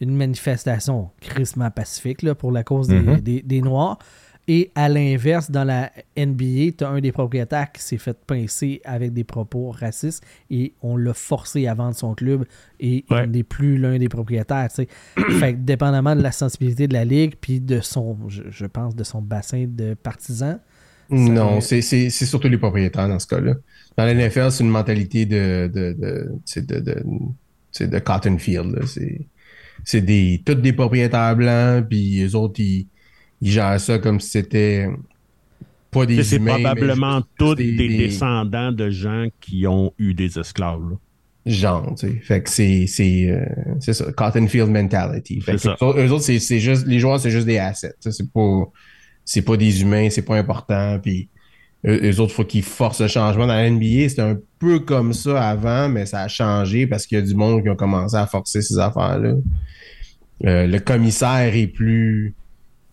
une 0.00 0.14
manifestation 0.16 1.10
crissement 1.20 1.70
pacifique 1.70 2.22
là, 2.22 2.34
pour 2.34 2.52
la 2.52 2.62
cause 2.62 2.86
des, 2.88 3.00
Mhm. 3.00 3.20
des- 3.20 3.42
des 3.42 3.60
Noirs. 3.60 3.98
Et 4.50 4.70
à 4.74 4.88
l'inverse, 4.88 5.50
dans 5.50 5.64
la 5.64 5.90
NBA, 6.16 6.72
tu 6.78 6.82
as 6.84 6.88
un 6.88 7.00
des 7.00 7.12
propriétaires 7.12 7.70
qui 7.70 7.82
s'est 7.82 7.98
fait 7.98 8.16
pincer 8.26 8.80
avec 8.84 9.12
des 9.12 9.24
propos 9.24 9.70
racistes 9.72 10.24
et 10.50 10.72
on 10.80 10.96
l'a 10.96 11.12
forcé 11.12 11.66
à 11.66 11.74
vendre 11.74 11.94
son 11.94 12.14
club 12.14 12.46
et 12.80 13.04
Ouais. 13.10 13.24
il 13.24 13.30
n'est 13.32 13.42
plus 13.42 13.76
l'un 13.76 13.98
des 13.98 14.08
propriétaires. 14.08 14.68
fait 14.72 14.86
que 15.52 15.58
dépendamment 15.58 16.16
de 16.16 16.22
la 16.22 16.32
sensibilité 16.32 16.88
de 16.88 16.94
la 16.94 17.04
ligue 17.04 17.34
puis 17.40 17.60
de 17.60 17.80
son, 17.80 18.16
je, 18.28 18.42
je 18.48 18.64
pense, 18.66 18.94
de 18.96 19.04
son 19.04 19.20
bassin 19.20 19.66
de 19.68 19.92
partisans. 19.94 20.58
Non, 21.10 21.60
c'est 21.60 21.82
surtout 22.10 22.48
les 22.48 22.56
propriétaires 22.58 23.08
dans 23.08 23.18
ce 23.18 23.26
cas-là. 23.26 23.54
Dans 23.98 24.04
la 24.04 24.14
NFL, 24.14 24.50
c'est 24.50 24.62
une 24.64 24.70
mentalité 24.70 25.26
de, 25.26 25.70
de, 25.74 25.92
de, 25.98 26.28
tu 26.46 26.52
sais, 26.52 26.62
de, 26.62 27.02
de, 27.84 27.84
sais, 27.84 27.88
de 27.88 27.98
cotton 27.98 28.38
field. 28.38 28.84
C'est 28.86 29.20
c'est 29.84 30.00
des, 30.02 30.42
tous 30.44 30.54
des 30.56 30.72
propriétaires 30.72 31.36
blancs, 31.36 31.86
puis 31.88 32.16
les 32.18 32.34
autres, 32.34 32.60
ils, 32.60 32.86
ils 33.40 33.50
gèrent 33.50 33.80
ça 33.80 33.98
comme 33.98 34.20
si 34.20 34.30
c'était 34.30 34.88
pas 35.90 36.04
des 36.04 36.22
C'est 36.22 36.40
probablement 36.40 37.22
tous 37.38 37.54
des- 37.54 37.72
des, 37.76 37.88
des- 37.88 37.96
descendants 37.98 38.72
de 38.72 38.90
gens 38.90 39.26
qui 39.40 39.66
ont 39.66 39.92
eu 39.98 40.12
des 40.14 40.38
esclaves. 40.38 40.80
là. 40.90 40.96
genre, 41.46 41.94
tu 41.94 42.08
sais. 42.08 42.14
Fait 42.20 42.42
que 42.42 42.50
c'est 42.50 42.86
c'est 42.86 43.30
euh, 43.30 43.44
c'est 43.80 43.94
ça, 43.94 44.12
cotton 44.12 44.46
field 44.48 44.68
mentality. 44.70 45.40
Fait 45.40 45.52
que 45.52 45.58
C'est 45.58 45.68
ça. 45.68 45.76
eux 45.80 45.84
autres- 45.86 46.00
eux 46.00 46.10
autres, 46.12 46.24
c'est 46.24 46.38
c'est 46.40 46.60
juste 46.60 46.86
les 46.86 46.98
joueurs, 46.98 47.18
c'est 47.20 47.30
juste 47.30 47.46
des 47.46 47.58
assets. 47.58 47.94
C'est 48.00 48.30
pas 48.32 48.64
c'est 49.24 49.42
pas 49.42 49.56
des 49.56 49.80
humains, 49.82 50.10
c'est 50.10 50.22
pas 50.22 50.36
important. 50.36 50.98
Puis 51.02 51.28
eux, 51.86 52.00
eux 52.10 52.20
autres, 52.20 52.32
faut 52.32 52.44
qu'ils 52.44 52.62
forcent 52.62 53.00
le 53.00 53.08
changement 53.08 53.46
dans 53.46 53.54
la 53.54 53.70
NBA. 53.70 54.08
C'était 54.08 54.22
un 54.22 54.38
peu 54.58 54.80
comme 54.80 55.12
ça 55.12 55.48
avant, 55.48 55.88
mais 55.88 56.06
ça 56.06 56.22
a 56.22 56.28
changé 56.28 56.86
parce 56.86 57.06
qu'il 57.06 57.18
y 57.18 57.20
a 57.20 57.24
du 57.24 57.34
monde 57.34 57.62
qui 57.62 57.68
a 57.68 57.74
commencé 57.74 58.16
à 58.16 58.26
forcer 58.26 58.62
ces 58.62 58.78
affaires-là. 58.78 59.34
Euh, 60.44 60.66
le 60.66 60.78
commissaire 60.78 61.54
est 61.54 61.66
plus 61.66 62.34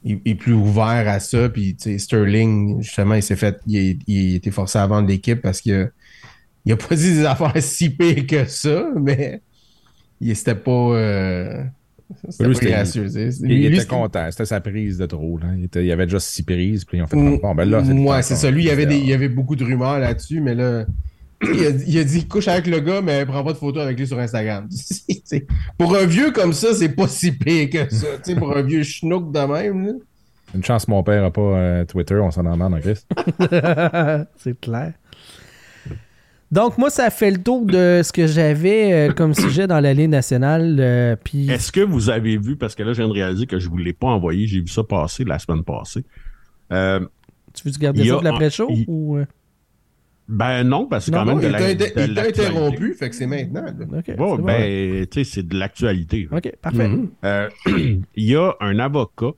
est, 0.05 0.35
plus 0.35 0.53
ouvert 0.53 1.07
à 1.07 1.19
ça. 1.19 1.49
Puis 1.49 1.75
Sterling, 1.97 2.81
justement, 2.81 3.15
il 3.15 3.23
s'est 3.23 3.35
fait, 3.35 3.59
il, 3.67 4.35
été 4.35 4.51
forcé 4.51 4.77
à 4.77 4.87
vendre 4.87 5.07
l'équipe 5.07 5.41
parce 5.41 5.61
que 5.61 5.91
il 6.65 6.71
a 6.71 6.77
pas 6.77 6.95
dit 6.95 7.13
des 7.13 7.25
affaires 7.25 7.53
si 7.61 7.89
pires 7.89 8.25
que 8.25 8.45
ça, 8.45 8.87
mais 8.95 9.41
il 10.19 10.35
c'était 10.35 10.55
pas, 10.55 10.71
euh, 10.71 11.63
Lui, 12.39 12.55
gracieux. 12.55 13.07
Il, 13.07 13.19
Lui, 13.19 13.31
il 13.39 13.47
lui, 13.47 13.65
était 13.65 13.75
c'était- 13.81 13.87
content. 13.87 14.27
C'était 14.29 14.45
sa 14.45 14.61
prise 14.61 14.97
de 14.97 15.05
trop. 15.05 15.37
là. 15.37 15.47
Il, 15.57 15.65
était- 15.65 15.81
il 15.83 15.87
y 15.87 15.91
avait 15.91 16.05
déjà 16.05 16.19
six 16.19 16.43
prises, 16.43 16.85
puis 16.85 16.97
ils 16.99 17.01
ont 17.01 17.07
fait 17.07 17.15
Mm, 17.17 17.39
bon, 17.41 17.55
ben 17.55 17.69
là, 17.69 17.83
c'est 17.83 17.93
ouais, 17.93 18.21
ça. 18.21 18.51
Lui, 18.51 18.63
il 18.63 18.67
y 18.67 18.71
avait 18.71 18.85
des, 18.85 18.97
il 18.97 19.07
y 19.07 19.13
avait 19.13 19.29
beaucoup 19.29 19.55
de 19.55 19.63
rumeurs 19.63 19.99
là-dessus, 19.99 20.39
mais 20.41 20.53
là, 20.55 20.85
il 21.43 21.65
a, 21.65 21.69
il 21.87 21.97
a 21.99 22.03
dit 22.03 22.27
couche 22.27 22.47
avec 22.47 22.67
le 22.67 22.79
gars, 22.79 23.01
mais 23.01 23.25
prends 23.25 23.43
pas 23.43 23.53
de 23.53 23.57
photos 23.57 23.83
avec 23.83 23.97
lui 23.99 24.07
sur 24.07 24.19
Instagram. 24.19 24.67
Pour 25.77 25.95
un 25.95 26.05
vieux 26.05 26.31
comme 26.31 26.53
ça, 26.53 26.73
c'est 26.73 26.89
pas 26.89 27.07
si 27.07 27.31
pire 27.31 27.69
que 27.69 27.93
ça. 27.93 28.07
Tu 28.23 28.33
sais, 28.33 28.35
pour 28.39 28.55
un 28.55 28.61
vieux 28.61 28.83
schnook 28.83 29.31
de 29.31 29.39
même. 29.39 29.85
là. 29.87 29.91
Une 30.53 30.63
chance, 30.63 30.87
mon 30.87 31.03
père 31.03 31.21
n'a 31.21 31.31
pas 31.31 31.41
euh, 31.41 31.85
Twitter, 31.85 32.15
on 32.15 32.31
s'en 32.31 32.43
demande 32.43 32.73
en 32.73 32.79
Christ. 32.79 33.05
c'est 34.37 34.59
clair. 34.61 34.93
Donc, 36.55 36.77
moi, 36.77 36.89
ça 36.89 37.09
fait 37.09 37.31
le 37.31 37.37
tour 37.43 37.65
de 37.65 37.99
ce 38.01 38.13
que 38.13 38.27
j'avais 38.27 39.09
euh, 39.09 39.11
comme 39.13 39.33
sujet 39.45 39.67
dans 39.67 39.81
la 39.81 39.93
ligne 39.93 40.09
nationale. 40.09 40.77
euh, 40.79 41.15
puis, 41.21 41.49
Est-ce 41.51 41.69
que 41.69 41.81
vous 41.81 42.09
avez 42.09 42.37
vu, 42.37 42.55
parce 42.55 42.75
que 42.75 42.83
là, 42.83 42.93
je 42.93 42.99
viens 43.01 43.09
de 43.09 43.13
réaliser 43.13 43.45
que 43.45 43.59
je 43.59 43.65
ne 43.67 43.71
vous 43.71 43.77
l'ai 43.77 43.91
pas 43.91 44.07
envoyé, 44.07 44.47
j'ai 44.47 44.61
vu 44.61 44.67
ça 44.67 44.83
passer 44.83 45.25
la 45.25 45.37
semaine 45.37 45.65
passée. 45.65 46.05
Euh, 46.71 47.01
tu 47.53 47.67
veux 47.67 47.77
garder 47.77 47.99
il 47.99 48.05
y 48.05 48.07
ça 48.07 48.15
pour 48.15 48.23
l'après-show? 48.23 48.67
il- 48.71 48.85
ou, 48.87 49.17
ben 50.27 50.63
non, 50.63 50.87
parce 50.87 51.05
que 51.05 51.11
c'est 51.11 51.17
Non, 51.17 51.25
quand 51.25 51.35
même 51.35 51.51
Non, 51.51 51.57
de 51.59 51.71
il 51.71 52.15
t'a 52.15 52.21
inter- 52.23 52.27
interrompu, 52.29 52.93
fait 52.95 53.09
que 53.09 53.15
c'est 53.15 53.27
maintenant. 53.27 53.65
Ok, 53.93 54.03
c'est 54.07 54.15
Bon, 54.15 54.37
ben, 54.37 55.05
tu 55.07 55.23
sais, 55.25 55.29
c'est 55.29 55.47
de 55.47 55.55
l'actualité. 55.57 56.27
Ok, 56.31 56.51
parfait. 56.61 56.87
Mhm. 56.87 57.09
Il 58.15 58.23
y 58.23 58.35
a 58.35 58.55
un 58.61 58.79
avocat 58.79 59.31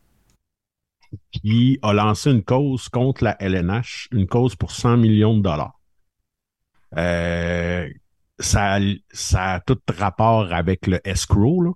qui 1.31 1.79
a 1.81 1.93
lancé 1.93 2.29
une 2.31 2.43
cause 2.43 2.89
contre 2.89 3.23
la 3.23 3.35
LNH, 3.41 4.07
une 4.11 4.27
cause 4.27 4.55
pour 4.55 4.71
100 4.71 4.97
millions 4.97 5.35
de 5.35 5.41
dollars. 5.41 5.76
Euh, 6.95 7.89
ça, 8.39 8.79
ça 9.11 9.53
a 9.55 9.59
tout 9.59 9.79
rapport 9.89 10.53
avec 10.53 10.87
le 10.87 11.05
escrow, 11.07 11.61
là. 11.61 11.71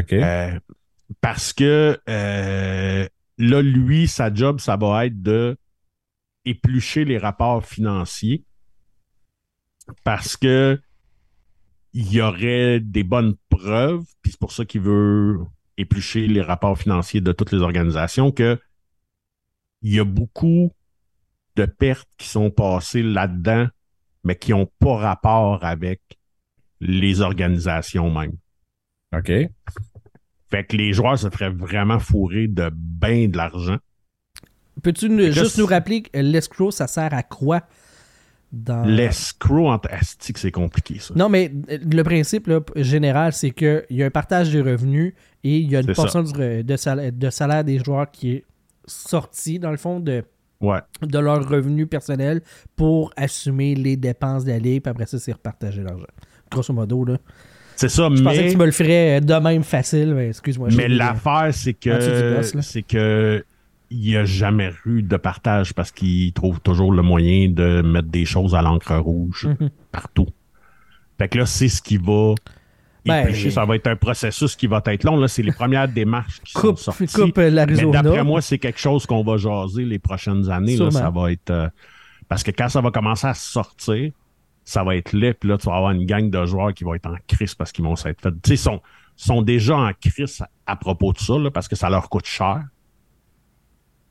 OK. 0.00 0.12
Euh, 0.12 0.58
parce 1.20 1.52
que 1.52 1.98
euh, 2.08 3.08
là, 3.38 3.62
lui, 3.62 4.08
sa 4.08 4.32
job, 4.32 4.60
ça 4.60 4.76
va 4.76 5.06
être 5.06 5.20
de 5.22 5.56
éplucher 6.44 7.04
les 7.04 7.18
rapports 7.18 7.64
financiers 7.64 8.44
parce 10.04 10.36
que 10.36 10.80
il 11.94 12.12
y 12.12 12.20
aurait 12.20 12.80
des 12.80 13.02
bonnes 13.02 13.34
preuves, 13.48 14.04
puis 14.22 14.32
c'est 14.32 14.40
pour 14.40 14.52
ça 14.52 14.64
qu'il 14.64 14.82
veut 14.82 15.38
éplucher 15.78 16.26
les 16.26 16.42
rapports 16.42 16.78
financiers 16.78 17.20
de 17.20 17.32
toutes 17.32 17.52
les 17.52 17.60
organisations, 17.60 18.30
que 18.30 18.60
il 19.82 19.94
y 19.94 20.00
a 20.00 20.04
beaucoup 20.04 20.72
de 21.56 21.64
pertes 21.64 22.08
qui 22.18 22.28
sont 22.28 22.50
passées 22.50 23.02
là-dedans, 23.02 23.68
mais 24.24 24.36
qui 24.36 24.52
n'ont 24.52 24.68
pas 24.78 24.96
rapport 24.96 25.64
avec 25.64 26.00
les 26.80 27.20
organisations 27.20 28.10
même. 28.10 28.32
OK. 29.16 29.32
Fait 30.50 30.64
que 30.64 30.76
les 30.76 30.92
joueurs 30.92 31.18
se 31.18 31.28
feraient 31.28 31.50
vraiment 31.50 31.98
fourrer 31.98 32.48
de 32.48 32.70
bien 32.72 33.28
de 33.28 33.36
l'argent. 33.36 33.78
Peux-tu 34.82 35.08
nous- 35.10 35.32
juste 35.32 35.58
nous 35.58 35.66
rappeler 35.66 36.02
que 36.02 36.18
l'escroc, 36.18 36.70
ça 36.70 36.86
sert 36.86 37.12
à 37.12 37.22
quoi? 37.22 37.62
Dans... 38.50 38.84
L'escrow 38.84 39.68
en 39.68 39.76
Asti 39.90 40.32
que 40.32 40.40
c'est 40.40 40.50
compliqué, 40.52 40.98
ça. 41.00 41.12
Non, 41.14 41.28
mais 41.28 41.52
euh, 41.70 41.78
le 41.82 42.02
principe 42.02 42.46
là, 42.46 42.60
général, 42.76 43.34
c'est 43.34 43.50
qu'il 43.50 43.84
y 43.90 44.02
a 44.02 44.06
un 44.06 44.10
partage 44.10 44.50
des 44.50 44.62
revenus 44.62 45.12
et 45.44 45.58
il 45.58 45.70
y 45.70 45.76
a 45.76 45.80
une 45.80 45.92
portion 45.92 46.22
de, 46.22 46.76
salaire, 46.76 47.12
de 47.12 47.30
salaire 47.30 47.64
des 47.64 47.78
joueurs 47.78 48.10
qui 48.10 48.32
est 48.32 48.44
sortie, 48.86 49.58
dans 49.58 49.70
le 49.70 49.76
fond, 49.76 50.00
de, 50.00 50.24
Ouais. 50.60 50.80
de 51.02 51.18
leurs 51.20 51.48
revenus 51.48 51.88
personnels 51.88 52.40
pour 52.74 53.12
assumer 53.16 53.74
les 53.76 53.96
dépenses 53.96 54.44
ligue, 54.44 54.82
puis 54.82 54.90
après 54.90 55.06
ça, 55.06 55.18
c'est 55.18 55.32
repartager 55.32 55.82
l'argent. 55.82 56.06
Grosso 56.50 56.72
modo, 56.72 57.04
là. 57.04 57.16
C'est 57.76 57.88
ça, 57.88 58.08
Je 58.12 58.20
pensais 58.22 58.38
que 58.38 58.42
mais, 58.44 58.50
tu 58.50 58.56
me 58.56 58.64
le 58.66 58.72
ferais 58.72 59.20
de 59.20 59.34
même 59.34 59.62
facile, 59.62 60.12
mais 60.14 60.28
excuse-moi. 60.30 60.68
mais 60.76 60.88
l'affaire, 60.88 61.50
c'est 61.52 61.74
que 61.74 62.42
c'est 62.60 62.82
que 62.82 63.44
il 63.90 64.00
n'y 64.00 64.16
a 64.16 64.24
jamais 64.24 64.70
eu 64.84 65.02
de 65.02 65.16
partage 65.16 65.72
parce 65.72 65.92
qu'ils 65.92 66.32
trouvent 66.32 66.60
toujours 66.60 66.92
le 66.92 67.02
moyen 67.02 67.48
de 67.48 67.80
mettre 67.80 68.08
des 68.08 68.24
choses 68.24 68.54
à 68.54 68.60
l'encre 68.62 68.96
rouge 68.96 69.46
Mhm. 69.60 69.70
partout. 69.92 70.26
Fait 71.18 71.28
que 71.28 71.38
là, 71.38 71.46
c'est 71.46 71.68
ce 71.68 71.80
qui 71.80 71.96
va 71.98 72.34
Ben. 73.06 73.32
Ça 73.50 73.64
va 73.64 73.76
être 73.76 73.86
un 73.86 73.96
processus 73.96 74.54
qui 74.56 74.66
va 74.66 74.82
être 74.86 75.04
long. 75.04 75.16
Là, 75.16 75.28
c'est 75.28 75.42
les 75.42 75.52
premières 75.52 75.88
démarches 75.88 76.40
qui 76.44 76.52
Coupe, 76.52 76.78
sont 76.78 76.92
sorties. 76.92 77.06
coupe 77.14 77.38
euh, 77.38 77.50
Mais 77.66 77.86
d'après 77.90 78.24
moi, 78.24 78.40
c'est 78.42 78.58
quelque 78.58 78.78
chose 78.80 79.06
qu'on 79.06 79.22
va 79.22 79.36
jaser 79.36 79.84
les 79.84 79.98
prochaines 79.98 80.50
années. 80.50 80.76
Là, 80.76 80.90
ça 80.90 81.10
va 81.10 81.32
être. 81.32 81.50
euh, 81.50 81.68
parce 82.28 82.42
que 82.42 82.50
quand 82.50 82.68
ça 82.68 82.80
va 82.80 82.90
commencer 82.90 83.26
à 83.26 83.34
sortir, 83.34 84.12
ça 84.64 84.84
va 84.84 84.96
être 84.96 85.12
laid. 85.12 85.32
Puis 85.34 85.48
là, 85.48 85.56
tu 85.56 85.66
vas 85.66 85.76
avoir 85.76 85.92
une 85.92 86.04
gang 86.04 86.28
de 86.28 86.44
joueurs 86.44 86.74
qui 86.74 86.84
vont 86.84 86.94
être 86.94 87.06
en 87.08 87.16
crise 87.26 87.54
parce 87.54 87.72
qu'ils 87.72 87.84
vont 87.84 87.96
s'être 87.96 88.20
fait. 88.20 88.30
Tu 88.30 88.36
sais, 88.48 88.54
ils 88.54 88.58
sont, 88.58 88.82
sont 89.16 89.40
déjà 89.40 89.76
en 89.78 89.90
crise 89.98 90.42
à, 90.42 90.72
à 90.72 90.76
propos 90.76 91.12
de 91.14 91.18
ça, 91.18 91.38
là, 91.38 91.50
parce 91.50 91.68
que 91.68 91.76
ça 91.76 91.88
leur 91.88 92.10
coûte 92.10 92.26
cher. 92.26 92.62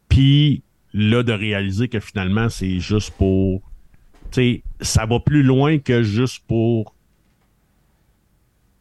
Puis 0.10 0.64
là, 0.94 1.22
de 1.24 1.34
réaliser 1.34 1.88
que 1.90 2.00
finalement, 2.00 2.50
c'est 2.50 2.80
juste 2.80 3.12
pour. 3.12 3.62
Tu 4.32 4.42
sais, 4.42 4.64
ça 4.82 5.06
va 5.06 5.20
plus 5.20 5.44
loin 5.44 5.78
que 5.78 6.02
juste 6.02 6.44
pour 6.48 6.94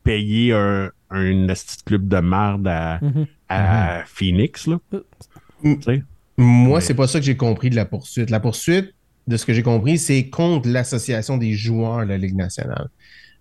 payer 0.07 0.53
un, 0.53 0.91
un 1.11 1.47
club 1.85 2.09
de 2.09 2.16
merde 2.19 2.66
à, 2.69 2.99
Mhm. 3.03 3.27
à 3.49 4.03
Phoenix, 4.07 4.66
là. 4.66 4.78
Mhm. 5.62 5.78
Tu 5.78 5.83
sais? 5.83 6.03
Moi, 6.39 6.74
Ouais. 6.77 6.81
c'est 6.81 6.95
pas 6.95 7.07
ça 7.07 7.19
que 7.19 7.24
j'ai 7.27 7.37
compris 7.37 7.70
de 7.70 7.77
la 7.77 7.85
poursuite. 7.85 8.31
La 8.31 8.41
poursuite, 8.41 8.95
de 9.27 9.37
ce 9.37 9.45
que 9.45 9.53
j'ai 9.53 9.62
compris, 9.62 9.99
c'est 9.99 10.28
contre 10.31 10.69
l'association 10.69 11.37
des 11.37 11.53
joueurs 11.55 12.05
de 12.05 12.11
la 12.11 12.19
Ligue 12.19 12.37
nationale. 12.37 12.89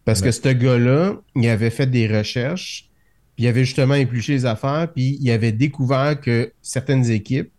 Parce 0.06 0.22
que 0.22 0.32
ce 0.32 0.50
gars-là, 0.50 1.16
il 1.36 1.48
avait 1.48 1.70
fait 1.72 1.88
des 1.88 2.08
recherches, 2.08 2.90
puis 3.36 3.46
il 3.46 3.48
avait 3.48 3.66
justement 3.66 3.96
épluché 3.96 4.34
les 4.34 4.46
affaires, 4.46 4.88
puis 4.94 5.18
il 5.20 5.30
avait 5.32 5.52
découvert 5.52 6.20
que 6.20 6.52
certaines 6.62 7.10
équipes 7.10 7.52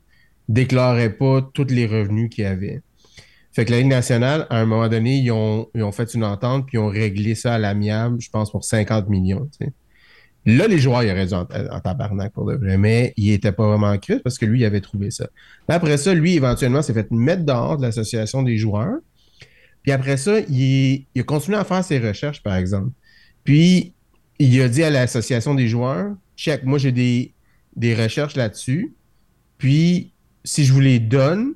déclaraient 0.49 1.13
pas 1.13 1.43
tous 1.53 1.67
les 1.71 1.87
revenus 1.87 2.31
qu'il 2.31 2.45
y 2.45 2.47
avait. 2.47 2.81
Fait 3.57 3.65
que 3.65 3.71
la 3.71 3.79
Ligue 3.79 3.87
nationale, 3.87 4.47
à 4.51 4.61
un 4.61 4.67
moment 4.67 4.87
donné, 4.87 5.17
ils 5.17 5.31
ont, 5.31 5.71
ils 5.75 5.83
ont 5.83 5.91
fait 5.91 6.13
une 6.13 6.25
entente, 6.25 6.67
puis 6.67 6.77
ils 6.77 6.79
ont 6.79 6.89
réglé 6.89 7.35
ça 7.35 7.55
à 7.55 7.59
l'amiable, 7.59 8.21
je 8.21 8.29
pense, 8.29 8.51
pour 8.51 8.63
50 8.63 9.09
millions. 9.09 9.49
Là, 10.45 10.69
les 10.69 10.77
joueurs, 10.77 11.03
ils 11.05 11.11
auraient 11.11 11.25
dû 11.25 11.33
en, 11.33 11.47
en 11.71 11.81
tabarnak 11.81 12.35
pour 12.35 12.45
de 12.45 12.55
vrai, 12.55 12.77
mais 12.77 13.15
il 13.17 13.33
était 13.33 13.53
pas 13.53 13.67
vraiment 13.67 13.87
en 13.87 13.97
crise 13.97 14.21
parce 14.23 14.37
que 14.37 14.45
lui, 14.45 14.61
il 14.61 14.67
avait 14.67 14.83
trouvé 14.83 15.11
ça. 15.11 15.27
Après 15.69 15.97
ça, 15.97 16.13
lui, 16.13 16.35
éventuellement, 16.35 16.83
s'est 16.83 16.93
fait 16.93 17.11
mettre 17.11 17.47
dehors 17.47 17.79
de 17.79 17.83
l'association 17.83 18.43
des 18.43 18.59
joueurs. 18.59 18.99
Puis 19.83 19.91
après 19.91 20.19
ça, 20.19 20.39
il, 20.51 21.07
il 21.15 21.21
a 21.21 21.23
continué 21.23 21.57
à 21.57 21.65
faire 21.65 21.83
ses 21.83 21.99
recherches, 21.99 22.43
par 22.43 22.57
exemple. 22.57 22.91
Puis, 23.43 23.95
il 24.39 24.61
a 24.61 24.69
dit 24.69 24.83
à 24.83 24.91
l'association 24.91 25.55
des 25.55 25.67
joueurs, 25.67 26.13
check, 26.37 26.63
moi, 26.65 26.77
j'ai 26.77 26.93
des, 26.93 27.33
des 27.75 27.95
recherches 27.95 28.37
là-dessus. 28.37 28.95
Puis, 29.57 30.13
si 30.45 30.67
je 30.67 30.75
vous 30.75 30.81
les 30.81 30.99
donne, 30.99 31.55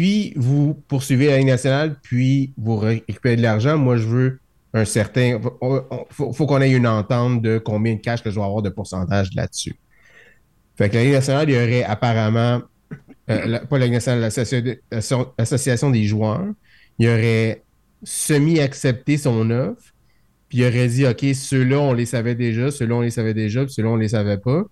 puis 0.00 0.32
vous 0.34 0.82
poursuivez 0.88 1.26
la 1.26 1.36
Ligue 1.36 1.48
nationale, 1.48 1.94
puis 2.00 2.54
vous 2.56 2.78
récupérez 2.78 3.36
de 3.36 3.42
l'argent, 3.42 3.76
moi, 3.76 3.98
je 3.98 4.06
veux 4.06 4.40
un 4.72 4.86
certain... 4.86 5.38
Il 5.38 5.98
faut, 6.08 6.46
qu'on 6.46 6.62
ait 6.62 6.70
une 6.70 6.86
entente 6.86 7.42
de 7.42 7.58
combien 7.58 7.96
de 7.96 8.00
cash 8.00 8.22
que 8.22 8.30
je 8.30 8.36
dois 8.36 8.46
avoir 8.46 8.62
de 8.62 8.70
pourcentage 8.70 9.28
là-dessus. 9.34 9.74
Fait 10.76 10.88
que 10.88 10.94
la 10.94 11.04
Ligue 11.04 11.12
nationale, 11.12 11.50
il 11.50 11.54
y 11.54 11.58
aurait 11.58 11.84
apparemment... 11.84 12.62
euh, 13.28 13.58
pas 13.58 13.78
la 13.78 13.84
Ligue 13.84 13.92
nationale, 13.92 14.22
l'association 14.22 15.26
l'association 15.38 15.90
des 15.90 16.04
joueurs, 16.04 16.46
il 16.98 17.06
aurait 17.06 17.62
semi-accepté 18.02 19.18
son 19.18 19.50
offre, 19.50 19.92
puis 20.48 20.60
il 20.60 20.64
aurait 20.64 20.88
dit, 20.88 21.04
OK, 21.04 21.26
ceux-là, 21.34 21.78
on 21.78 21.92
les 21.92 22.06
savait 22.06 22.36
déjà, 22.36 22.70
ceux-là, 22.70 22.94
on 22.94 23.02
les 23.02 23.10
savait 23.10 23.34
déjà, 23.34 23.66
puis 23.66 23.74
ceux-là, 23.74 23.90
on 23.90 23.96
les 23.96 24.08
savait 24.08 24.38
pas. 24.38 24.64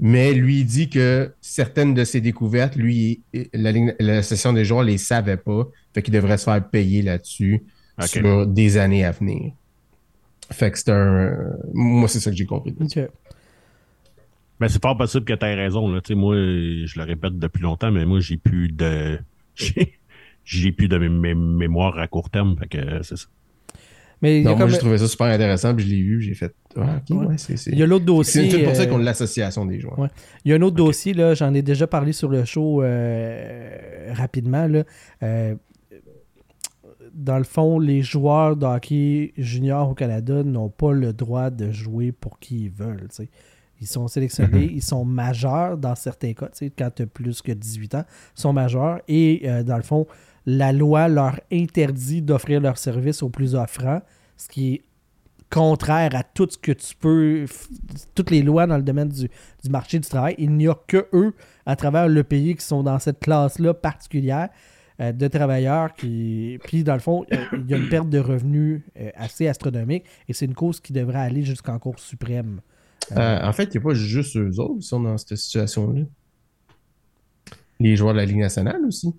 Mais 0.00 0.32
lui, 0.32 0.64
dit 0.64 0.88
que 0.88 1.32
certaines 1.40 1.92
de 1.94 2.04
ses 2.04 2.20
découvertes, 2.20 2.76
lui, 2.76 3.20
la 3.52 3.72
l'association 3.98 4.52
des 4.52 4.64
joueurs 4.64 4.84
les 4.84 4.98
savait 4.98 5.36
pas, 5.36 5.66
fait 5.92 6.02
qu'il 6.02 6.14
devrait 6.14 6.38
se 6.38 6.44
faire 6.44 6.68
payer 6.68 7.02
là-dessus 7.02 7.64
Ok. 8.00 8.06
sur 8.06 8.46
des 8.46 8.76
années 8.76 9.04
à 9.04 9.10
venir. 9.10 9.52
Fait 10.52 10.70
que 10.70 10.78
c'est 10.78 10.90
un... 10.92 11.36
Moi, 11.74 12.06
c'est 12.08 12.20
ça 12.20 12.30
que 12.30 12.36
j'ai 12.36 12.46
compris. 12.46 12.74
Ok. 12.80 12.98
Ben, 14.60 14.68
c'est 14.68 14.80
fort 14.82 14.96
possible 14.96 15.24
que 15.24 15.32
tu 15.34 15.44
aies 15.44 15.54
raison. 15.54 15.88
Là. 15.88 16.00
Moi, 16.10 16.34
je 16.36 16.98
le 16.98 17.04
répète 17.04 17.38
depuis 17.38 17.62
longtemps, 17.62 17.90
mais 17.92 18.04
moi, 18.06 18.20
j'ai 18.20 18.36
plus 18.36 18.68
de. 18.68 19.18
J'ai, 19.56 19.98
j'ai 20.44 20.70
plus 20.70 20.86
de 20.86 20.96
mé- 20.98 21.08
mé- 21.08 21.34
mémoire 21.34 21.98
à 21.98 22.06
court 22.06 22.30
terme. 22.30 22.56
Fait 22.56 22.68
que 22.68 23.02
c'est 23.02 23.16
ça. 23.16 23.26
Mais 24.22 24.40
Non, 24.42 24.50
moi, 24.50 24.58
comme- 24.60 24.70
j'ai 24.70 24.78
trouvé 24.78 24.98
ça 24.98 25.06
super 25.06 25.26
intéressant, 25.28 25.74
puis 25.74 25.84
je 25.84 25.90
l'ai 25.94 26.02
vu, 26.02 26.20
j'ai 26.20 26.34
fait... 26.34 26.54
Ah, 26.76 27.00
ok, 27.10 27.16
Ouais. 27.20 27.26
ouais, 27.26 27.34
c'est... 27.38 27.56
c'est- 27.56 27.70
il 27.70 27.78
y 27.78 27.82
a 27.82 27.86
l'autre 27.86 28.04
dossier. 28.04 28.50
c'est 28.50 28.62
pour 28.64 28.74
ça 28.74 28.82
euh, 28.82 28.86
qu'on 28.86 29.00
a 29.00 29.04
l'association 29.04 29.64
des 29.64 29.78
joueurs. 29.80 29.98
Ouais. 29.98 30.08
Il 30.44 30.50
y 30.50 30.54
a 30.54 30.56
un 30.56 30.62
autre 30.62 30.76
dossier, 30.76 31.14
là, 31.14 31.34
j'en 31.34 31.54
ai 31.54 31.62
déjà 31.62 31.86
parlé 31.86 32.12
sur 32.12 32.28
le 32.28 32.44
show 32.44 32.82
euh, 32.82 34.12
rapidement. 34.14 34.66
Là. 34.66 34.82
Euh, 35.22 35.54
dans 37.14 37.38
le 37.38 37.44
fond, 37.44 37.78
les 37.78 38.02
joueurs 38.02 38.56
de 38.56 38.66
hockey 38.66 39.32
junior 39.36 39.90
au 39.90 39.94
Canada 39.94 40.42
n'ont 40.42 40.68
pas 40.68 40.92
le 40.92 41.12
droit 41.12 41.50
de 41.50 41.70
jouer 41.70 42.12
pour 42.12 42.38
qui 42.38 42.64
ils 42.64 42.70
veulent. 42.70 43.08
Ils 43.80 43.86
sont 43.86 44.08
sélectionnés, 44.08 44.70
ils 44.72 44.82
sont 44.82 45.04
majeurs 45.04 45.78
dans 45.78 45.94
certains 45.94 46.32
cas, 46.32 46.48
quand 46.76 46.90
tu 46.94 47.02
as 47.02 47.06
plus 47.06 47.40
que 47.42 47.52
18 47.52 47.94
ans, 47.94 48.04
ils 48.36 48.40
sont 48.40 48.52
majeurs 48.52 49.00
et 49.08 49.42
euh, 49.44 49.62
dans 49.62 49.76
le 49.76 49.82
fond, 49.82 50.06
la 50.50 50.72
loi 50.72 51.08
leur 51.08 51.38
interdit 51.52 52.22
d'offrir 52.22 52.62
leurs 52.62 52.78
services 52.78 53.22
aux 53.22 53.28
plus 53.28 53.54
offrants, 53.54 54.00
ce 54.38 54.48
qui 54.48 54.72
est 54.72 54.82
contraire 55.50 56.14
à 56.14 56.22
tout 56.22 56.48
ce 56.48 56.56
que 56.56 56.72
tu 56.72 56.96
peux, 56.96 57.44
toutes 58.14 58.30
les 58.30 58.40
lois 58.40 58.66
dans 58.66 58.78
le 58.78 58.82
domaine 58.82 59.10
du, 59.10 59.28
marché 59.68 59.98
du 59.98 60.08
travail. 60.08 60.34
Il 60.38 60.52
n'y 60.52 60.66
a 60.66 60.74
que 60.86 61.06
eux, 61.12 61.34
à 61.66 61.76
travers 61.76 62.08
le 62.08 62.24
pays, 62.24 62.54
qui 62.54 62.64
sont 62.64 62.82
dans 62.82 62.98
cette 62.98 63.20
classe-là 63.20 63.74
particulière 63.74 64.48
euh, 65.00 65.12
de 65.12 65.28
travailleurs. 65.28 65.92
qui 65.92 66.58
Puis, 66.64 66.82
dans 66.82 66.94
le 66.94 67.00
fond, 67.00 67.26
il 67.52 67.70
y 67.70 67.74
a 67.74 67.76
une 67.76 67.90
perte 67.90 68.08
de 68.08 68.18
revenus 68.18 68.80
euh, 68.98 69.10
assez 69.16 69.48
astronomique 69.48 70.04
et 70.28 70.32
c'est 70.32 70.46
une 70.46 70.54
cause 70.54 70.80
qui 70.80 70.94
devrait 70.94 71.20
aller 71.20 71.42
jusqu'en 71.42 71.78
Cour 71.78 71.98
suprême. 71.98 72.62
Euh, 73.14 73.46
en 73.46 73.52
fait, 73.52 73.64
il 73.64 73.78
n'y 73.78 73.84
a 73.84 73.86
pas 73.86 73.94
juste 73.94 74.34
eux 74.38 74.58
autres 74.60 74.78
qui 74.78 74.86
sont 74.86 75.00
dans 75.00 75.18
cette 75.18 75.36
situation-là. 75.36 76.04
Les 77.80 77.96
joueurs 77.96 78.14
de 78.14 78.18
la 78.18 78.24
Ligue 78.24 78.38
nationale 78.38 78.82
aussi. 78.86 79.14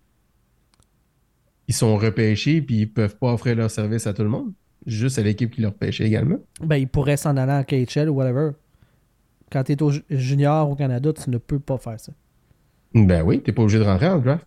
Ils 1.69 1.73
sont 1.75 1.95
repêchés 1.97 2.61
puis 2.61 2.79
ils 2.81 2.87
peuvent 2.91 3.15
pas 3.17 3.31
offrir 3.31 3.55
leur 3.55 3.69
service 3.71 4.05
à 4.07 4.13
tout 4.13 4.23
le 4.23 4.29
monde. 4.29 4.51
Juste 4.85 5.19
à 5.19 5.21
l'équipe 5.21 5.51
qui 5.51 5.61
leur 5.61 5.73
pêchait 5.73 6.05
également. 6.05 6.37
Ben, 6.61 6.77
il 6.77 6.87
pourrait 6.87 7.15
s'en 7.17 7.37
aller 7.37 7.51
en 7.53 7.63
KHL 7.63 8.09
ou 8.09 8.13
whatever. 8.15 8.51
Quand 9.51 9.63
tu 9.63 9.73
es 9.73 9.81
au 9.83 9.91
ju- 9.91 10.03
junior 10.09 10.69
au 10.69 10.75
Canada, 10.75 11.13
tu 11.13 11.29
ne 11.29 11.37
peux 11.37 11.59
pas 11.59 11.77
faire 11.77 11.99
ça. 11.99 12.11
Ben 12.95 13.21
oui, 13.23 13.41
t'es 13.41 13.51
pas 13.51 13.61
obligé 13.61 13.77
de 13.79 13.83
rentrer 13.83 14.07
en 14.09 14.17
draft. 14.17 14.45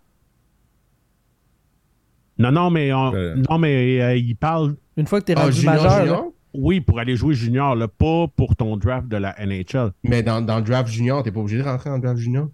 Non, 2.39 2.51
non, 2.51 2.71
mais, 2.71 2.93
on- 2.93 3.15
Euh. 3.15 3.37
non, 3.49 3.59
mais 3.59 4.01
euh, 4.01 4.17
il 4.17 4.35
parle, 4.37 4.75
Une 4.97 5.07
fois 5.07 5.21
que 5.21 5.27
tu 5.27 5.33
es 5.33 5.35
Ah, 5.39 5.43
rendu 5.43 5.53
junior, 5.53 5.75
majeur, 5.77 5.91
là, 5.99 6.05
junior? 6.05 6.33
oui, 6.55 6.81
pour 6.81 6.99
aller 6.99 7.15
jouer 7.17 7.35
junior, 7.35 7.75
là, 7.77 7.89
pas 7.89 8.27
pour 8.37 8.57
ton 8.57 8.77
draft 8.77 9.07
de 9.09 9.17
la 9.17 9.35
NHL. 9.39 9.93
Mais 10.03 10.23
dans, 10.23 10.41
dans 10.43 10.57
le 10.57 10.63
draft 10.65 10.89
junior, 10.91 11.23
t'es 11.23 11.31
pas 11.31 11.41
obligé 11.41 11.59
de 11.59 11.63
rentrer 11.63 11.91
en 11.91 11.99
draft 11.99 12.19
junior. 12.19 12.49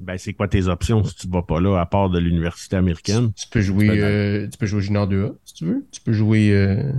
Ben, 0.00 0.18
c'est 0.18 0.32
quoi 0.34 0.46
tes 0.48 0.66
options 0.68 1.02
si 1.04 1.14
tu 1.16 1.28
vas 1.28 1.42
pas 1.42 1.60
là, 1.60 1.78
à 1.80 1.86
part 1.86 2.10
de 2.10 2.18
l'université 2.18 2.76
américaine? 2.76 3.32
Tu 3.34 3.46
peux 3.48 3.60
jouer, 3.60 3.86
Tu 3.86 3.92
peux 3.92 3.98
euh, 4.02 4.48
tu 4.48 4.58
peux 4.58 4.66
jouer 4.66 4.80
junior 4.82 5.08
2A 5.08 5.32
si 5.44 5.54
tu 5.54 5.64
veux. 5.66 5.84
Tu 5.90 6.00
peux 6.00 6.12
jouer 6.12 6.50
euh, 6.52 6.92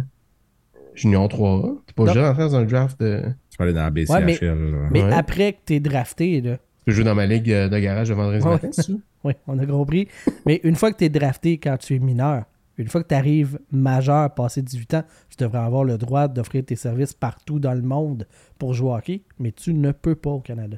junior 0.95 1.27
3A. 1.27 1.77
T'es 1.85 1.93
pas 1.93 2.03
obligé 2.03 2.19
de 2.19 2.25
rentrer 2.25 2.43
dans 2.43 2.55
un 2.55 2.65
draft. 2.65 2.99
de- 2.99 3.23
Tu 3.49 3.57
peux 3.57 3.63
aller 3.63 3.73
dans 3.73 3.81
la 3.83 3.89
BCHL. 3.91 4.13
Ouais, 4.13 4.25
mais- 4.25 4.71
là. 4.71 4.77
mais 4.91 5.03
Ouais. 5.03 5.13
après 5.13 5.53
que 5.53 5.57
tu 5.65 5.73
es 5.75 5.79
drafté, 5.79 6.41
là, 6.41 6.57
Tu 6.57 6.85
peux 6.85 6.91
jouer 6.91 7.03
dans 7.03 7.15
ma 7.15 7.25
ligue 7.25 7.51
euh, 7.51 7.69
de 7.69 7.77
garage 7.79 8.09
de 8.09 8.13
vendredi 8.13 8.43
Ouais. 8.43 8.51
matin 8.51 8.69
si 8.71 8.85
tu 8.85 8.91
oui, 9.23 9.33
on 9.47 9.57
a 9.59 9.65
compris. 9.65 10.07
mais 10.45 10.59
une 10.63 10.75
fois 10.75 10.91
que 10.91 10.97
tu 10.97 11.03
es 11.05 11.09
drafté 11.09 11.57
quand 11.57 11.77
tu 11.77 11.95
es 11.95 11.99
mineur, 11.99 12.45
une 12.77 12.87
fois 12.87 13.01
que 13.03 13.07
tu 13.07 13.15
arrives 13.15 13.59
majeur, 13.71 14.33
passé 14.33 14.61
18 14.61 14.93
ans, 14.93 15.03
tu 15.29 15.43
devrais 15.43 15.59
avoir 15.59 15.83
le 15.83 15.97
droit 15.97 16.27
d'offrir 16.27 16.63
tes 16.63 16.75
services 16.75 17.13
partout 17.13 17.59
dans 17.59 17.73
le 17.73 17.81
monde 17.81 18.27
pour 18.59 18.73
jouer 18.73 18.89
au 18.89 18.95
hockey, 18.95 19.21
mais 19.39 19.51
tu 19.51 19.73
ne 19.73 19.91
peux 19.91 20.15
pas 20.15 20.29
au 20.29 20.39
Canada. 20.39 20.77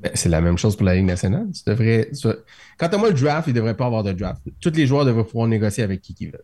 Ben, 0.00 0.10
c'est 0.14 0.28
la 0.30 0.40
même 0.40 0.56
chose 0.56 0.76
pour 0.76 0.86
la 0.86 0.94
Ligue 0.94 1.04
nationale. 1.06 1.46
Tu 1.52 1.62
devrais. 1.70 2.08
tu- 2.18 2.28
Quant 2.78 2.86
à 2.86 2.96
moi, 2.96 3.08
le 3.10 3.14
draft, 3.14 3.48
il 3.48 3.54
devrait 3.54 3.76
pas 3.76 3.86
avoir 3.86 4.02
de 4.02 4.12
draft. 4.12 4.40
Tous 4.60 4.72
les 4.74 4.86
joueurs 4.86 5.04
devraient 5.04 5.24
pouvoir 5.24 5.46
négocier 5.46 5.84
avec 5.84 6.00
qui 6.00 6.14
qu'ils 6.14 6.30
veulent. 6.30 6.40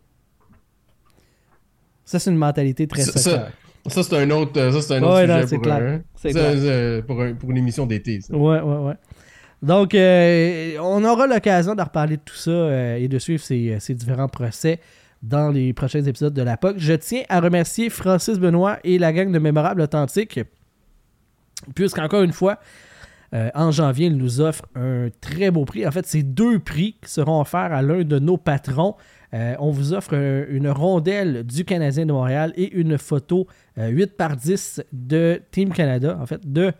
Ça, 2.05 2.19
c'est 2.19 2.29
une 2.29 2.37
mentalité 2.37 2.87
très 2.87 3.01
Ça-. 3.01 3.49
Ça, 3.89 4.03
c'est 4.03 4.17
un 4.17 4.29
autre, 4.31 4.53
ça, 4.53 4.81
c'est 4.81 4.95
un 4.95 5.01
autre 5.03 5.15
Ouais, 5.15 5.21
sujet 5.21 5.55
non, 5.55 5.61
pour, 5.63 5.71
un- 5.71 6.01
ça, 6.15 7.01
pour, 7.07 7.21
un- 7.21 7.33
pour 7.33 7.51
une 7.51 7.57
émission 7.57 7.85
d'été. 7.85 8.19
Ouais, 8.29 8.59
ouais, 8.59 8.77
ouais. 8.85 8.93
Donc, 9.63 9.95
euh, 9.95 10.77
on 10.81 11.03
aura 11.05 11.25
l'occasion 11.25 11.73
de 11.73 11.81
reparler 11.81 12.17
de 12.17 12.21
tout 12.23 12.35
ça 12.35 12.51
euh, 12.51 12.97
et 12.97 13.07
de 13.07 13.17
suivre 13.17 13.41
ces, 13.41 13.77
ces 13.79 13.95
différents 13.95 14.27
procès 14.27 14.79
dans 15.23 15.49
les 15.49 15.73
prochains 15.73 16.03
épisodes 16.03 16.33
de 16.33 16.41
la 16.43 16.57
POC. 16.57 16.75
Je 16.77 16.93
tiens 16.93 17.23
à 17.29 17.39
remercier 17.39 17.89
Francis 17.89 18.37
Benoît 18.39 18.77
et 18.83 18.99
la 18.99 19.11
gang 19.13 19.31
de 19.31 19.39
Mémorable 19.39 19.81
Authentique, 19.81 20.41
puisqu'encore 21.73 22.21
une 22.23 22.33
fois, 22.33 22.59
euh, 23.33 23.49
en 23.55 23.71
janvier, 23.71 24.07
il 24.07 24.17
nous 24.17 24.39
offre 24.41 24.65
un 24.75 25.07
très 25.21 25.51
beau 25.51 25.65
prix. 25.65 25.85
En 25.85 25.91
fait, 25.91 26.05
c'est 26.05 26.23
deux 26.23 26.59
prix 26.59 26.95
qui 27.03 27.09
seront 27.11 27.41
offerts 27.41 27.73
à 27.73 27.81
l'un 27.81 28.03
de 28.03 28.19
nos 28.19 28.37
patrons. 28.37 28.95
Euh, 29.33 29.55
on 29.59 29.71
vous 29.71 29.93
offre 29.93 30.15
un- 30.15 30.45
une 30.49 30.69
rondelle 30.69 31.43
du 31.43 31.65
Canadien 31.65 32.05
de 32.05 32.13
Montréal 32.13 32.53
et 32.55 32.71
une 32.73 32.97
photo 32.97 33.45
euh, 33.77 33.89
8 33.89 34.15
par 34.15 34.37
10 34.37 34.81
de 34.93 35.41
Team 35.51 35.73
Canada, 35.73 36.17
en 36.21 36.25
fait, 36.25 36.49
de 36.49 36.71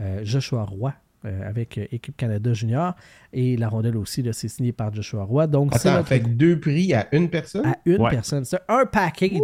euh, 0.00 0.20
Joshua 0.24 0.64
Roy 0.64 0.94
euh, 1.26 1.48
avec 1.48 1.76
euh, 1.76 1.84
Équipe 1.92 2.16
Canada 2.16 2.54
Junior. 2.54 2.94
Et 3.34 3.56
la 3.58 3.68
rondelle 3.68 3.98
aussi, 3.98 4.24
c'est 4.32 4.48
signé 4.48 4.72
par 4.72 4.92
Joshua 4.94 5.24
Roy. 5.24 5.46
Donc, 5.46 5.72
notre 5.84 6.06
fait 6.08 6.20
deux 6.20 6.58
prix 6.58 6.94
à 6.94 7.06
une 7.12 7.28
personne? 7.28 7.66
à 7.66 7.76
une 7.84 8.00
Ouais. 8.00 8.10
personne. 8.10 8.46
C'est 8.46 8.60
un 8.68 8.86
package. 8.86 9.40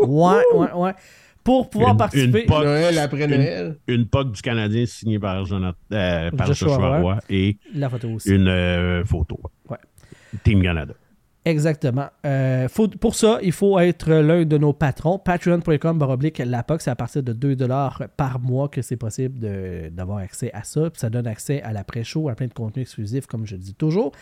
ouais, 0.00 0.42
ouais, 0.54 0.72
ouais. 0.74 0.92
Pour 1.44 1.70
pouvoir 1.70 1.92
Une- 1.92 1.96
participer. 1.96 2.40
une 2.42 2.46
po- 2.46 2.62
Noël 2.62 2.98
après 2.98 3.24
une- 3.24 3.30
Noël? 3.30 3.76
Une 3.88 4.06
POC 4.06 4.32
du 4.32 4.42
Canadien 4.42 4.86
signée 4.86 5.18
par, 5.18 5.44
Jonathan, 5.44 5.76
euh, 5.92 6.30
par 6.30 6.46
Joshua 6.46 6.68
Joshua, 6.68 6.98
Roy. 7.00 7.18
Et 7.30 7.56
La 7.74 7.88
photo 7.88 8.08
aussi. 8.10 8.30
une 8.34 8.48
euh, 8.48 9.04
photo. 9.04 9.40
Ouais. 9.68 9.78
Team 10.44 10.62
Canada. 10.62 10.94
Exactement. 11.44 12.06
Euh, 12.24 12.68
faut- 12.68 12.86
pour 12.86 13.16
ça, 13.16 13.40
il 13.42 13.50
faut 13.50 13.76
être 13.80 14.08
l'un 14.12 14.44
de 14.44 14.58
nos 14.58 14.72
patrons. 14.72 15.18
Patreon.com 15.18 15.98
baroblique 15.98 16.38
la 16.38 16.62
POC, 16.62 16.82
c'est 16.82 16.90
à 16.90 16.94
partir 16.94 17.24
de 17.24 17.32
2$ 17.32 18.06
par 18.16 18.38
mois 18.38 18.68
que 18.68 18.80
c'est 18.80 18.96
possible 18.96 19.40
d'avoir 19.90 20.18
accès 20.18 20.52
à 20.54 20.62
ça. 20.62 20.88
Puis 20.90 21.00
ça 21.00 21.10
donne 21.10 21.26
accès 21.26 21.60
à 21.62 21.72
l'après-show, 21.72 22.28
à 22.28 22.36
plein 22.36 22.46
de 22.46 22.52
contenus 22.54 22.84
exclusifs, 22.86 23.26
comme 23.26 23.44
je 23.44 23.56
le 23.56 23.60
dis 23.60 23.74
toujours. 23.74 24.12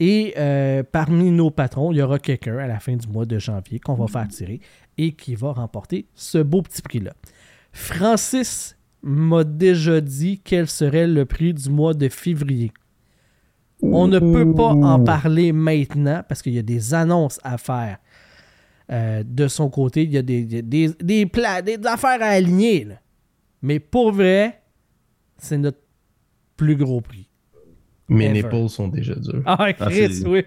Et 0.00 0.32
euh, 0.38 0.82
parmi 0.90 1.30
nos 1.30 1.50
patrons, 1.50 1.92
il 1.92 1.98
y 1.98 2.02
aura 2.02 2.18
quelqu'un 2.18 2.56
à 2.56 2.66
la 2.66 2.80
fin 2.80 2.96
du 2.96 3.06
mois 3.08 3.26
de 3.26 3.38
janvier 3.38 3.78
qu'on 3.78 3.92
va 3.94 4.06
faire 4.06 4.26
tirer 4.28 4.60
et 5.02 5.12
qui 5.12 5.34
va 5.34 5.52
remporter 5.52 6.06
ce 6.14 6.38
beau 6.38 6.62
petit 6.62 6.82
prix-là. 6.82 7.12
Francis 7.72 8.76
m'a 9.02 9.44
déjà 9.44 10.00
dit 10.00 10.40
quel 10.44 10.68
serait 10.68 11.06
le 11.06 11.24
prix 11.24 11.54
du 11.54 11.70
mois 11.70 11.94
de 11.94 12.08
février. 12.08 12.72
On 13.82 14.06
ne 14.08 14.18
peut 14.18 14.52
pas 14.54 14.72
en 14.74 15.02
parler 15.02 15.52
maintenant 15.52 16.22
parce 16.28 16.42
qu'il 16.42 16.52
y 16.52 16.58
a 16.58 16.62
des 16.62 16.92
annonces 16.92 17.40
à 17.42 17.56
faire 17.56 17.96
euh, 18.92 19.22
de 19.24 19.48
son 19.48 19.70
côté. 19.70 20.02
Il 20.02 20.10
y 20.12 20.18
a 20.18 20.22
des, 20.22 20.44
des, 20.44 20.60
des, 20.62 20.88
des 21.00 21.24
plats, 21.26 21.62
des 21.62 21.78
affaires 21.86 22.20
à 22.20 22.26
aligner. 22.26 22.84
là. 22.84 22.96
Mais 23.62 23.78
pour 23.80 24.12
vrai, 24.12 24.60
c'est 25.38 25.56
notre 25.56 25.78
plus 26.58 26.76
gros 26.76 27.00
prix. 27.00 27.26
Mes 28.08 28.26
Ever. 28.26 28.34
nipples 28.34 28.68
sont 28.68 28.88
déjà 28.88 29.14
durs. 29.14 29.42
Ah, 29.46 29.56
Ah, 29.60 29.72
Chris, 29.72 30.22
oui. 30.26 30.44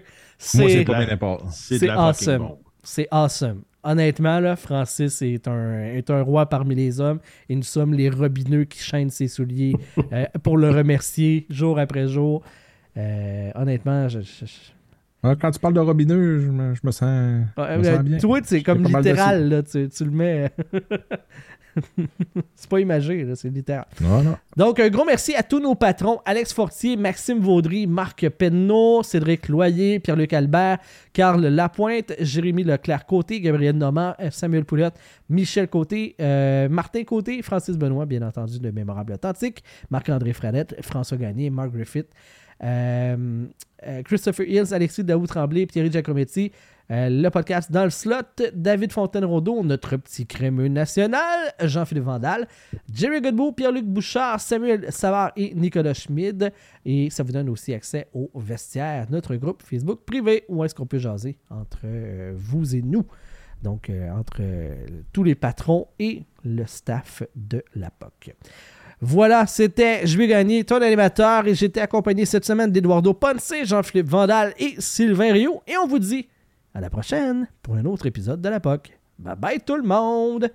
Moi, 0.54 0.68
c'est 0.68 0.84
pas 0.84 0.98
bien 0.98 1.06
n'importe. 1.08 1.46
C'est 1.50 1.88
awesome. 1.88 2.48
c'est 2.84 3.08
awesome. 3.10 3.62
Honnêtement, 3.84 4.40
là, 4.40 4.56
Francis 4.56 5.20
est 5.22 5.46
un, 5.46 5.84
est 5.84 6.08
un 6.10 6.22
roi 6.22 6.46
parmi 6.48 6.74
les 6.74 7.00
hommes 7.00 7.20
et 7.48 7.54
nous 7.54 7.62
sommes 7.62 7.92
les 7.94 8.08
robineux 8.08 8.64
qui 8.64 8.78
chaînent 8.78 9.10
ses 9.10 9.28
souliers 9.28 9.74
euh, 10.12 10.24
pour 10.42 10.56
le 10.56 10.70
remercier 10.70 11.46
jour 11.50 11.78
après 11.78 12.08
jour. 12.08 12.42
Euh, 12.96 13.50
honnêtement, 13.54 14.08
je, 14.08 14.20
je- 14.20 14.46
je- 14.46 14.72
Ah, 15.26 15.34
Quand 15.40 15.50
tu 15.50 15.58
parles 15.58 15.74
de 15.74 15.80
robineux, 15.80 16.38
je 16.38 16.50
me, 16.50 16.74
je 16.74 16.80
me 16.84 16.90
sens, 16.90 17.44
Ouais, 17.56 17.78
me 17.78 17.84
euh, 17.84 17.94
sens 17.96 18.04
bien. 18.04 18.18
Tu 18.18 18.26
vois, 18.26 18.40
c'est 18.44 18.62
comme 18.62 18.84
littéral, 18.84 19.48
là, 19.48 19.62
tu, 19.62 19.88
tu 19.88 20.04
le 20.04 20.10
mets. 20.10 20.50
c'est 22.54 22.68
pas 22.68 22.80
imagé, 22.80 23.26
c'est 23.34 23.48
littéral. 23.48 23.86
Non, 24.00 24.22
non. 24.22 24.36
Donc, 24.56 24.80
un 24.80 24.88
gros 24.88 25.04
merci 25.04 25.34
à 25.34 25.42
tous 25.42 25.60
nos 25.60 25.74
patrons 25.74 26.20
Alex 26.24 26.52
Fortier, 26.52 26.96
Maxime 26.96 27.40
Vaudry, 27.40 27.86
Marc 27.86 28.28
Penneau, 28.28 29.02
Cédric 29.02 29.48
Loyer, 29.48 30.00
Pierre-Luc 30.00 30.32
Albert, 30.32 30.78
Carl 31.12 31.44
Lapointe, 31.46 32.12
Jérémy 32.20 32.64
Leclerc-Côté, 32.64 33.40
Gabriel 33.40 33.76
Normand, 33.76 34.14
euh, 34.20 34.30
Samuel 34.30 34.64
Poulotte, 34.64 34.94
Michel 35.28 35.68
Côté, 35.68 36.14
euh, 36.20 36.68
Martin 36.68 37.04
Côté, 37.04 37.42
Francis 37.42 37.76
Benoît, 37.76 38.06
bien 38.06 38.22
entendu, 38.22 38.58
de 38.58 38.70
Mémorable 38.70 39.12
Authentique, 39.12 39.62
Marc-André 39.90 40.32
Fradette, 40.32 40.76
François 40.82 41.18
Gagné, 41.18 41.50
Mark 41.50 41.72
Griffith, 41.72 42.08
euh, 42.62 43.46
Christopher 44.04 44.48
Hills, 44.48 44.72
Alexis 44.72 45.04
Daoud 45.04 45.26
Tremblay, 45.26 45.66
Thierry 45.66 45.90
Giacometti, 45.90 46.52
euh, 46.90 47.08
le 47.08 47.30
podcast 47.30 47.72
dans 47.72 47.84
le 47.84 47.90
slot, 47.90 48.16
David 48.52 48.92
Fontaine-Rondeau, 48.92 49.62
notre 49.62 49.96
petit 49.96 50.26
crémeux 50.26 50.68
national, 50.68 51.52
Jean-Philippe 51.62 52.04
Vandal, 52.04 52.46
Jerry 52.92 53.22
Godbout, 53.22 53.52
Pierre-Luc 53.52 53.86
Bouchard, 53.86 54.38
Samuel 54.40 54.92
Savard 54.92 55.32
et 55.36 55.54
Nicolas 55.54 55.94
Schmid. 55.94 56.52
Et 56.84 57.08
ça 57.08 57.22
vous 57.22 57.32
donne 57.32 57.48
aussi 57.48 57.72
accès 57.72 58.08
au 58.12 58.30
vestiaire, 58.34 59.06
notre 59.10 59.34
groupe 59.36 59.62
Facebook 59.62 60.00
privé, 60.04 60.44
où 60.48 60.62
est-ce 60.62 60.74
qu'on 60.74 60.86
peut 60.86 60.98
jaser 60.98 61.38
entre 61.48 61.80
euh, 61.84 62.34
vous 62.36 62.76
et 62.76 62.82
nous. 62.82 63.06
Donc, 63.62 63.88
euh, 63.88 64.10
entre 64.10 64.42
tous 65.12 65.22
les 65.22 65.34
patrons 65.34 65.88
et 65.98 66.24
le 66.44 66.66
staff 66.66 67.22
de 67.34 67.64
la 67.74 67.90
POC. 67.90 68.34
Voilà, 69.00 69.46
c'était 69.46 70.06
Je 70.06 70.18
vais 70.18 70.64
ton 70.64 70.82
animateur 70.82 71.46
et 71.46 71.54
j'étais 71.54 71.80
accompagné 71.80 72.26
cette 72.26 72.44
semaine 72.44 72.70
d'Eduardo 72.70 73.14
Ponce, 73.14 73.54
Jean-Philippe 73.64 74.08
Vandal 74.08 74.52
et 74.58 74.74
Sylvain 74.78 75.32
Rio. 75.32 75.62
Et 75.66 75.76
on 75.78 75.86
vous 75.86 75.98
dit 75.98 76.28
à 76.74 76.80
la 76.80 76.90
prochaine 76.90 77.48
pour 77.62 77.76
un 77.76 77.84
autre 77.84 78.06
épisode 78.06 78.40
de 78.40 78.48
la 78.48 78.60
POC. 78.60 78.98
Bye 79.18 79.36
bye 79.36 79.60
tout 79.60 79.76
le 79.76 79.82
monde! 79.82 80.50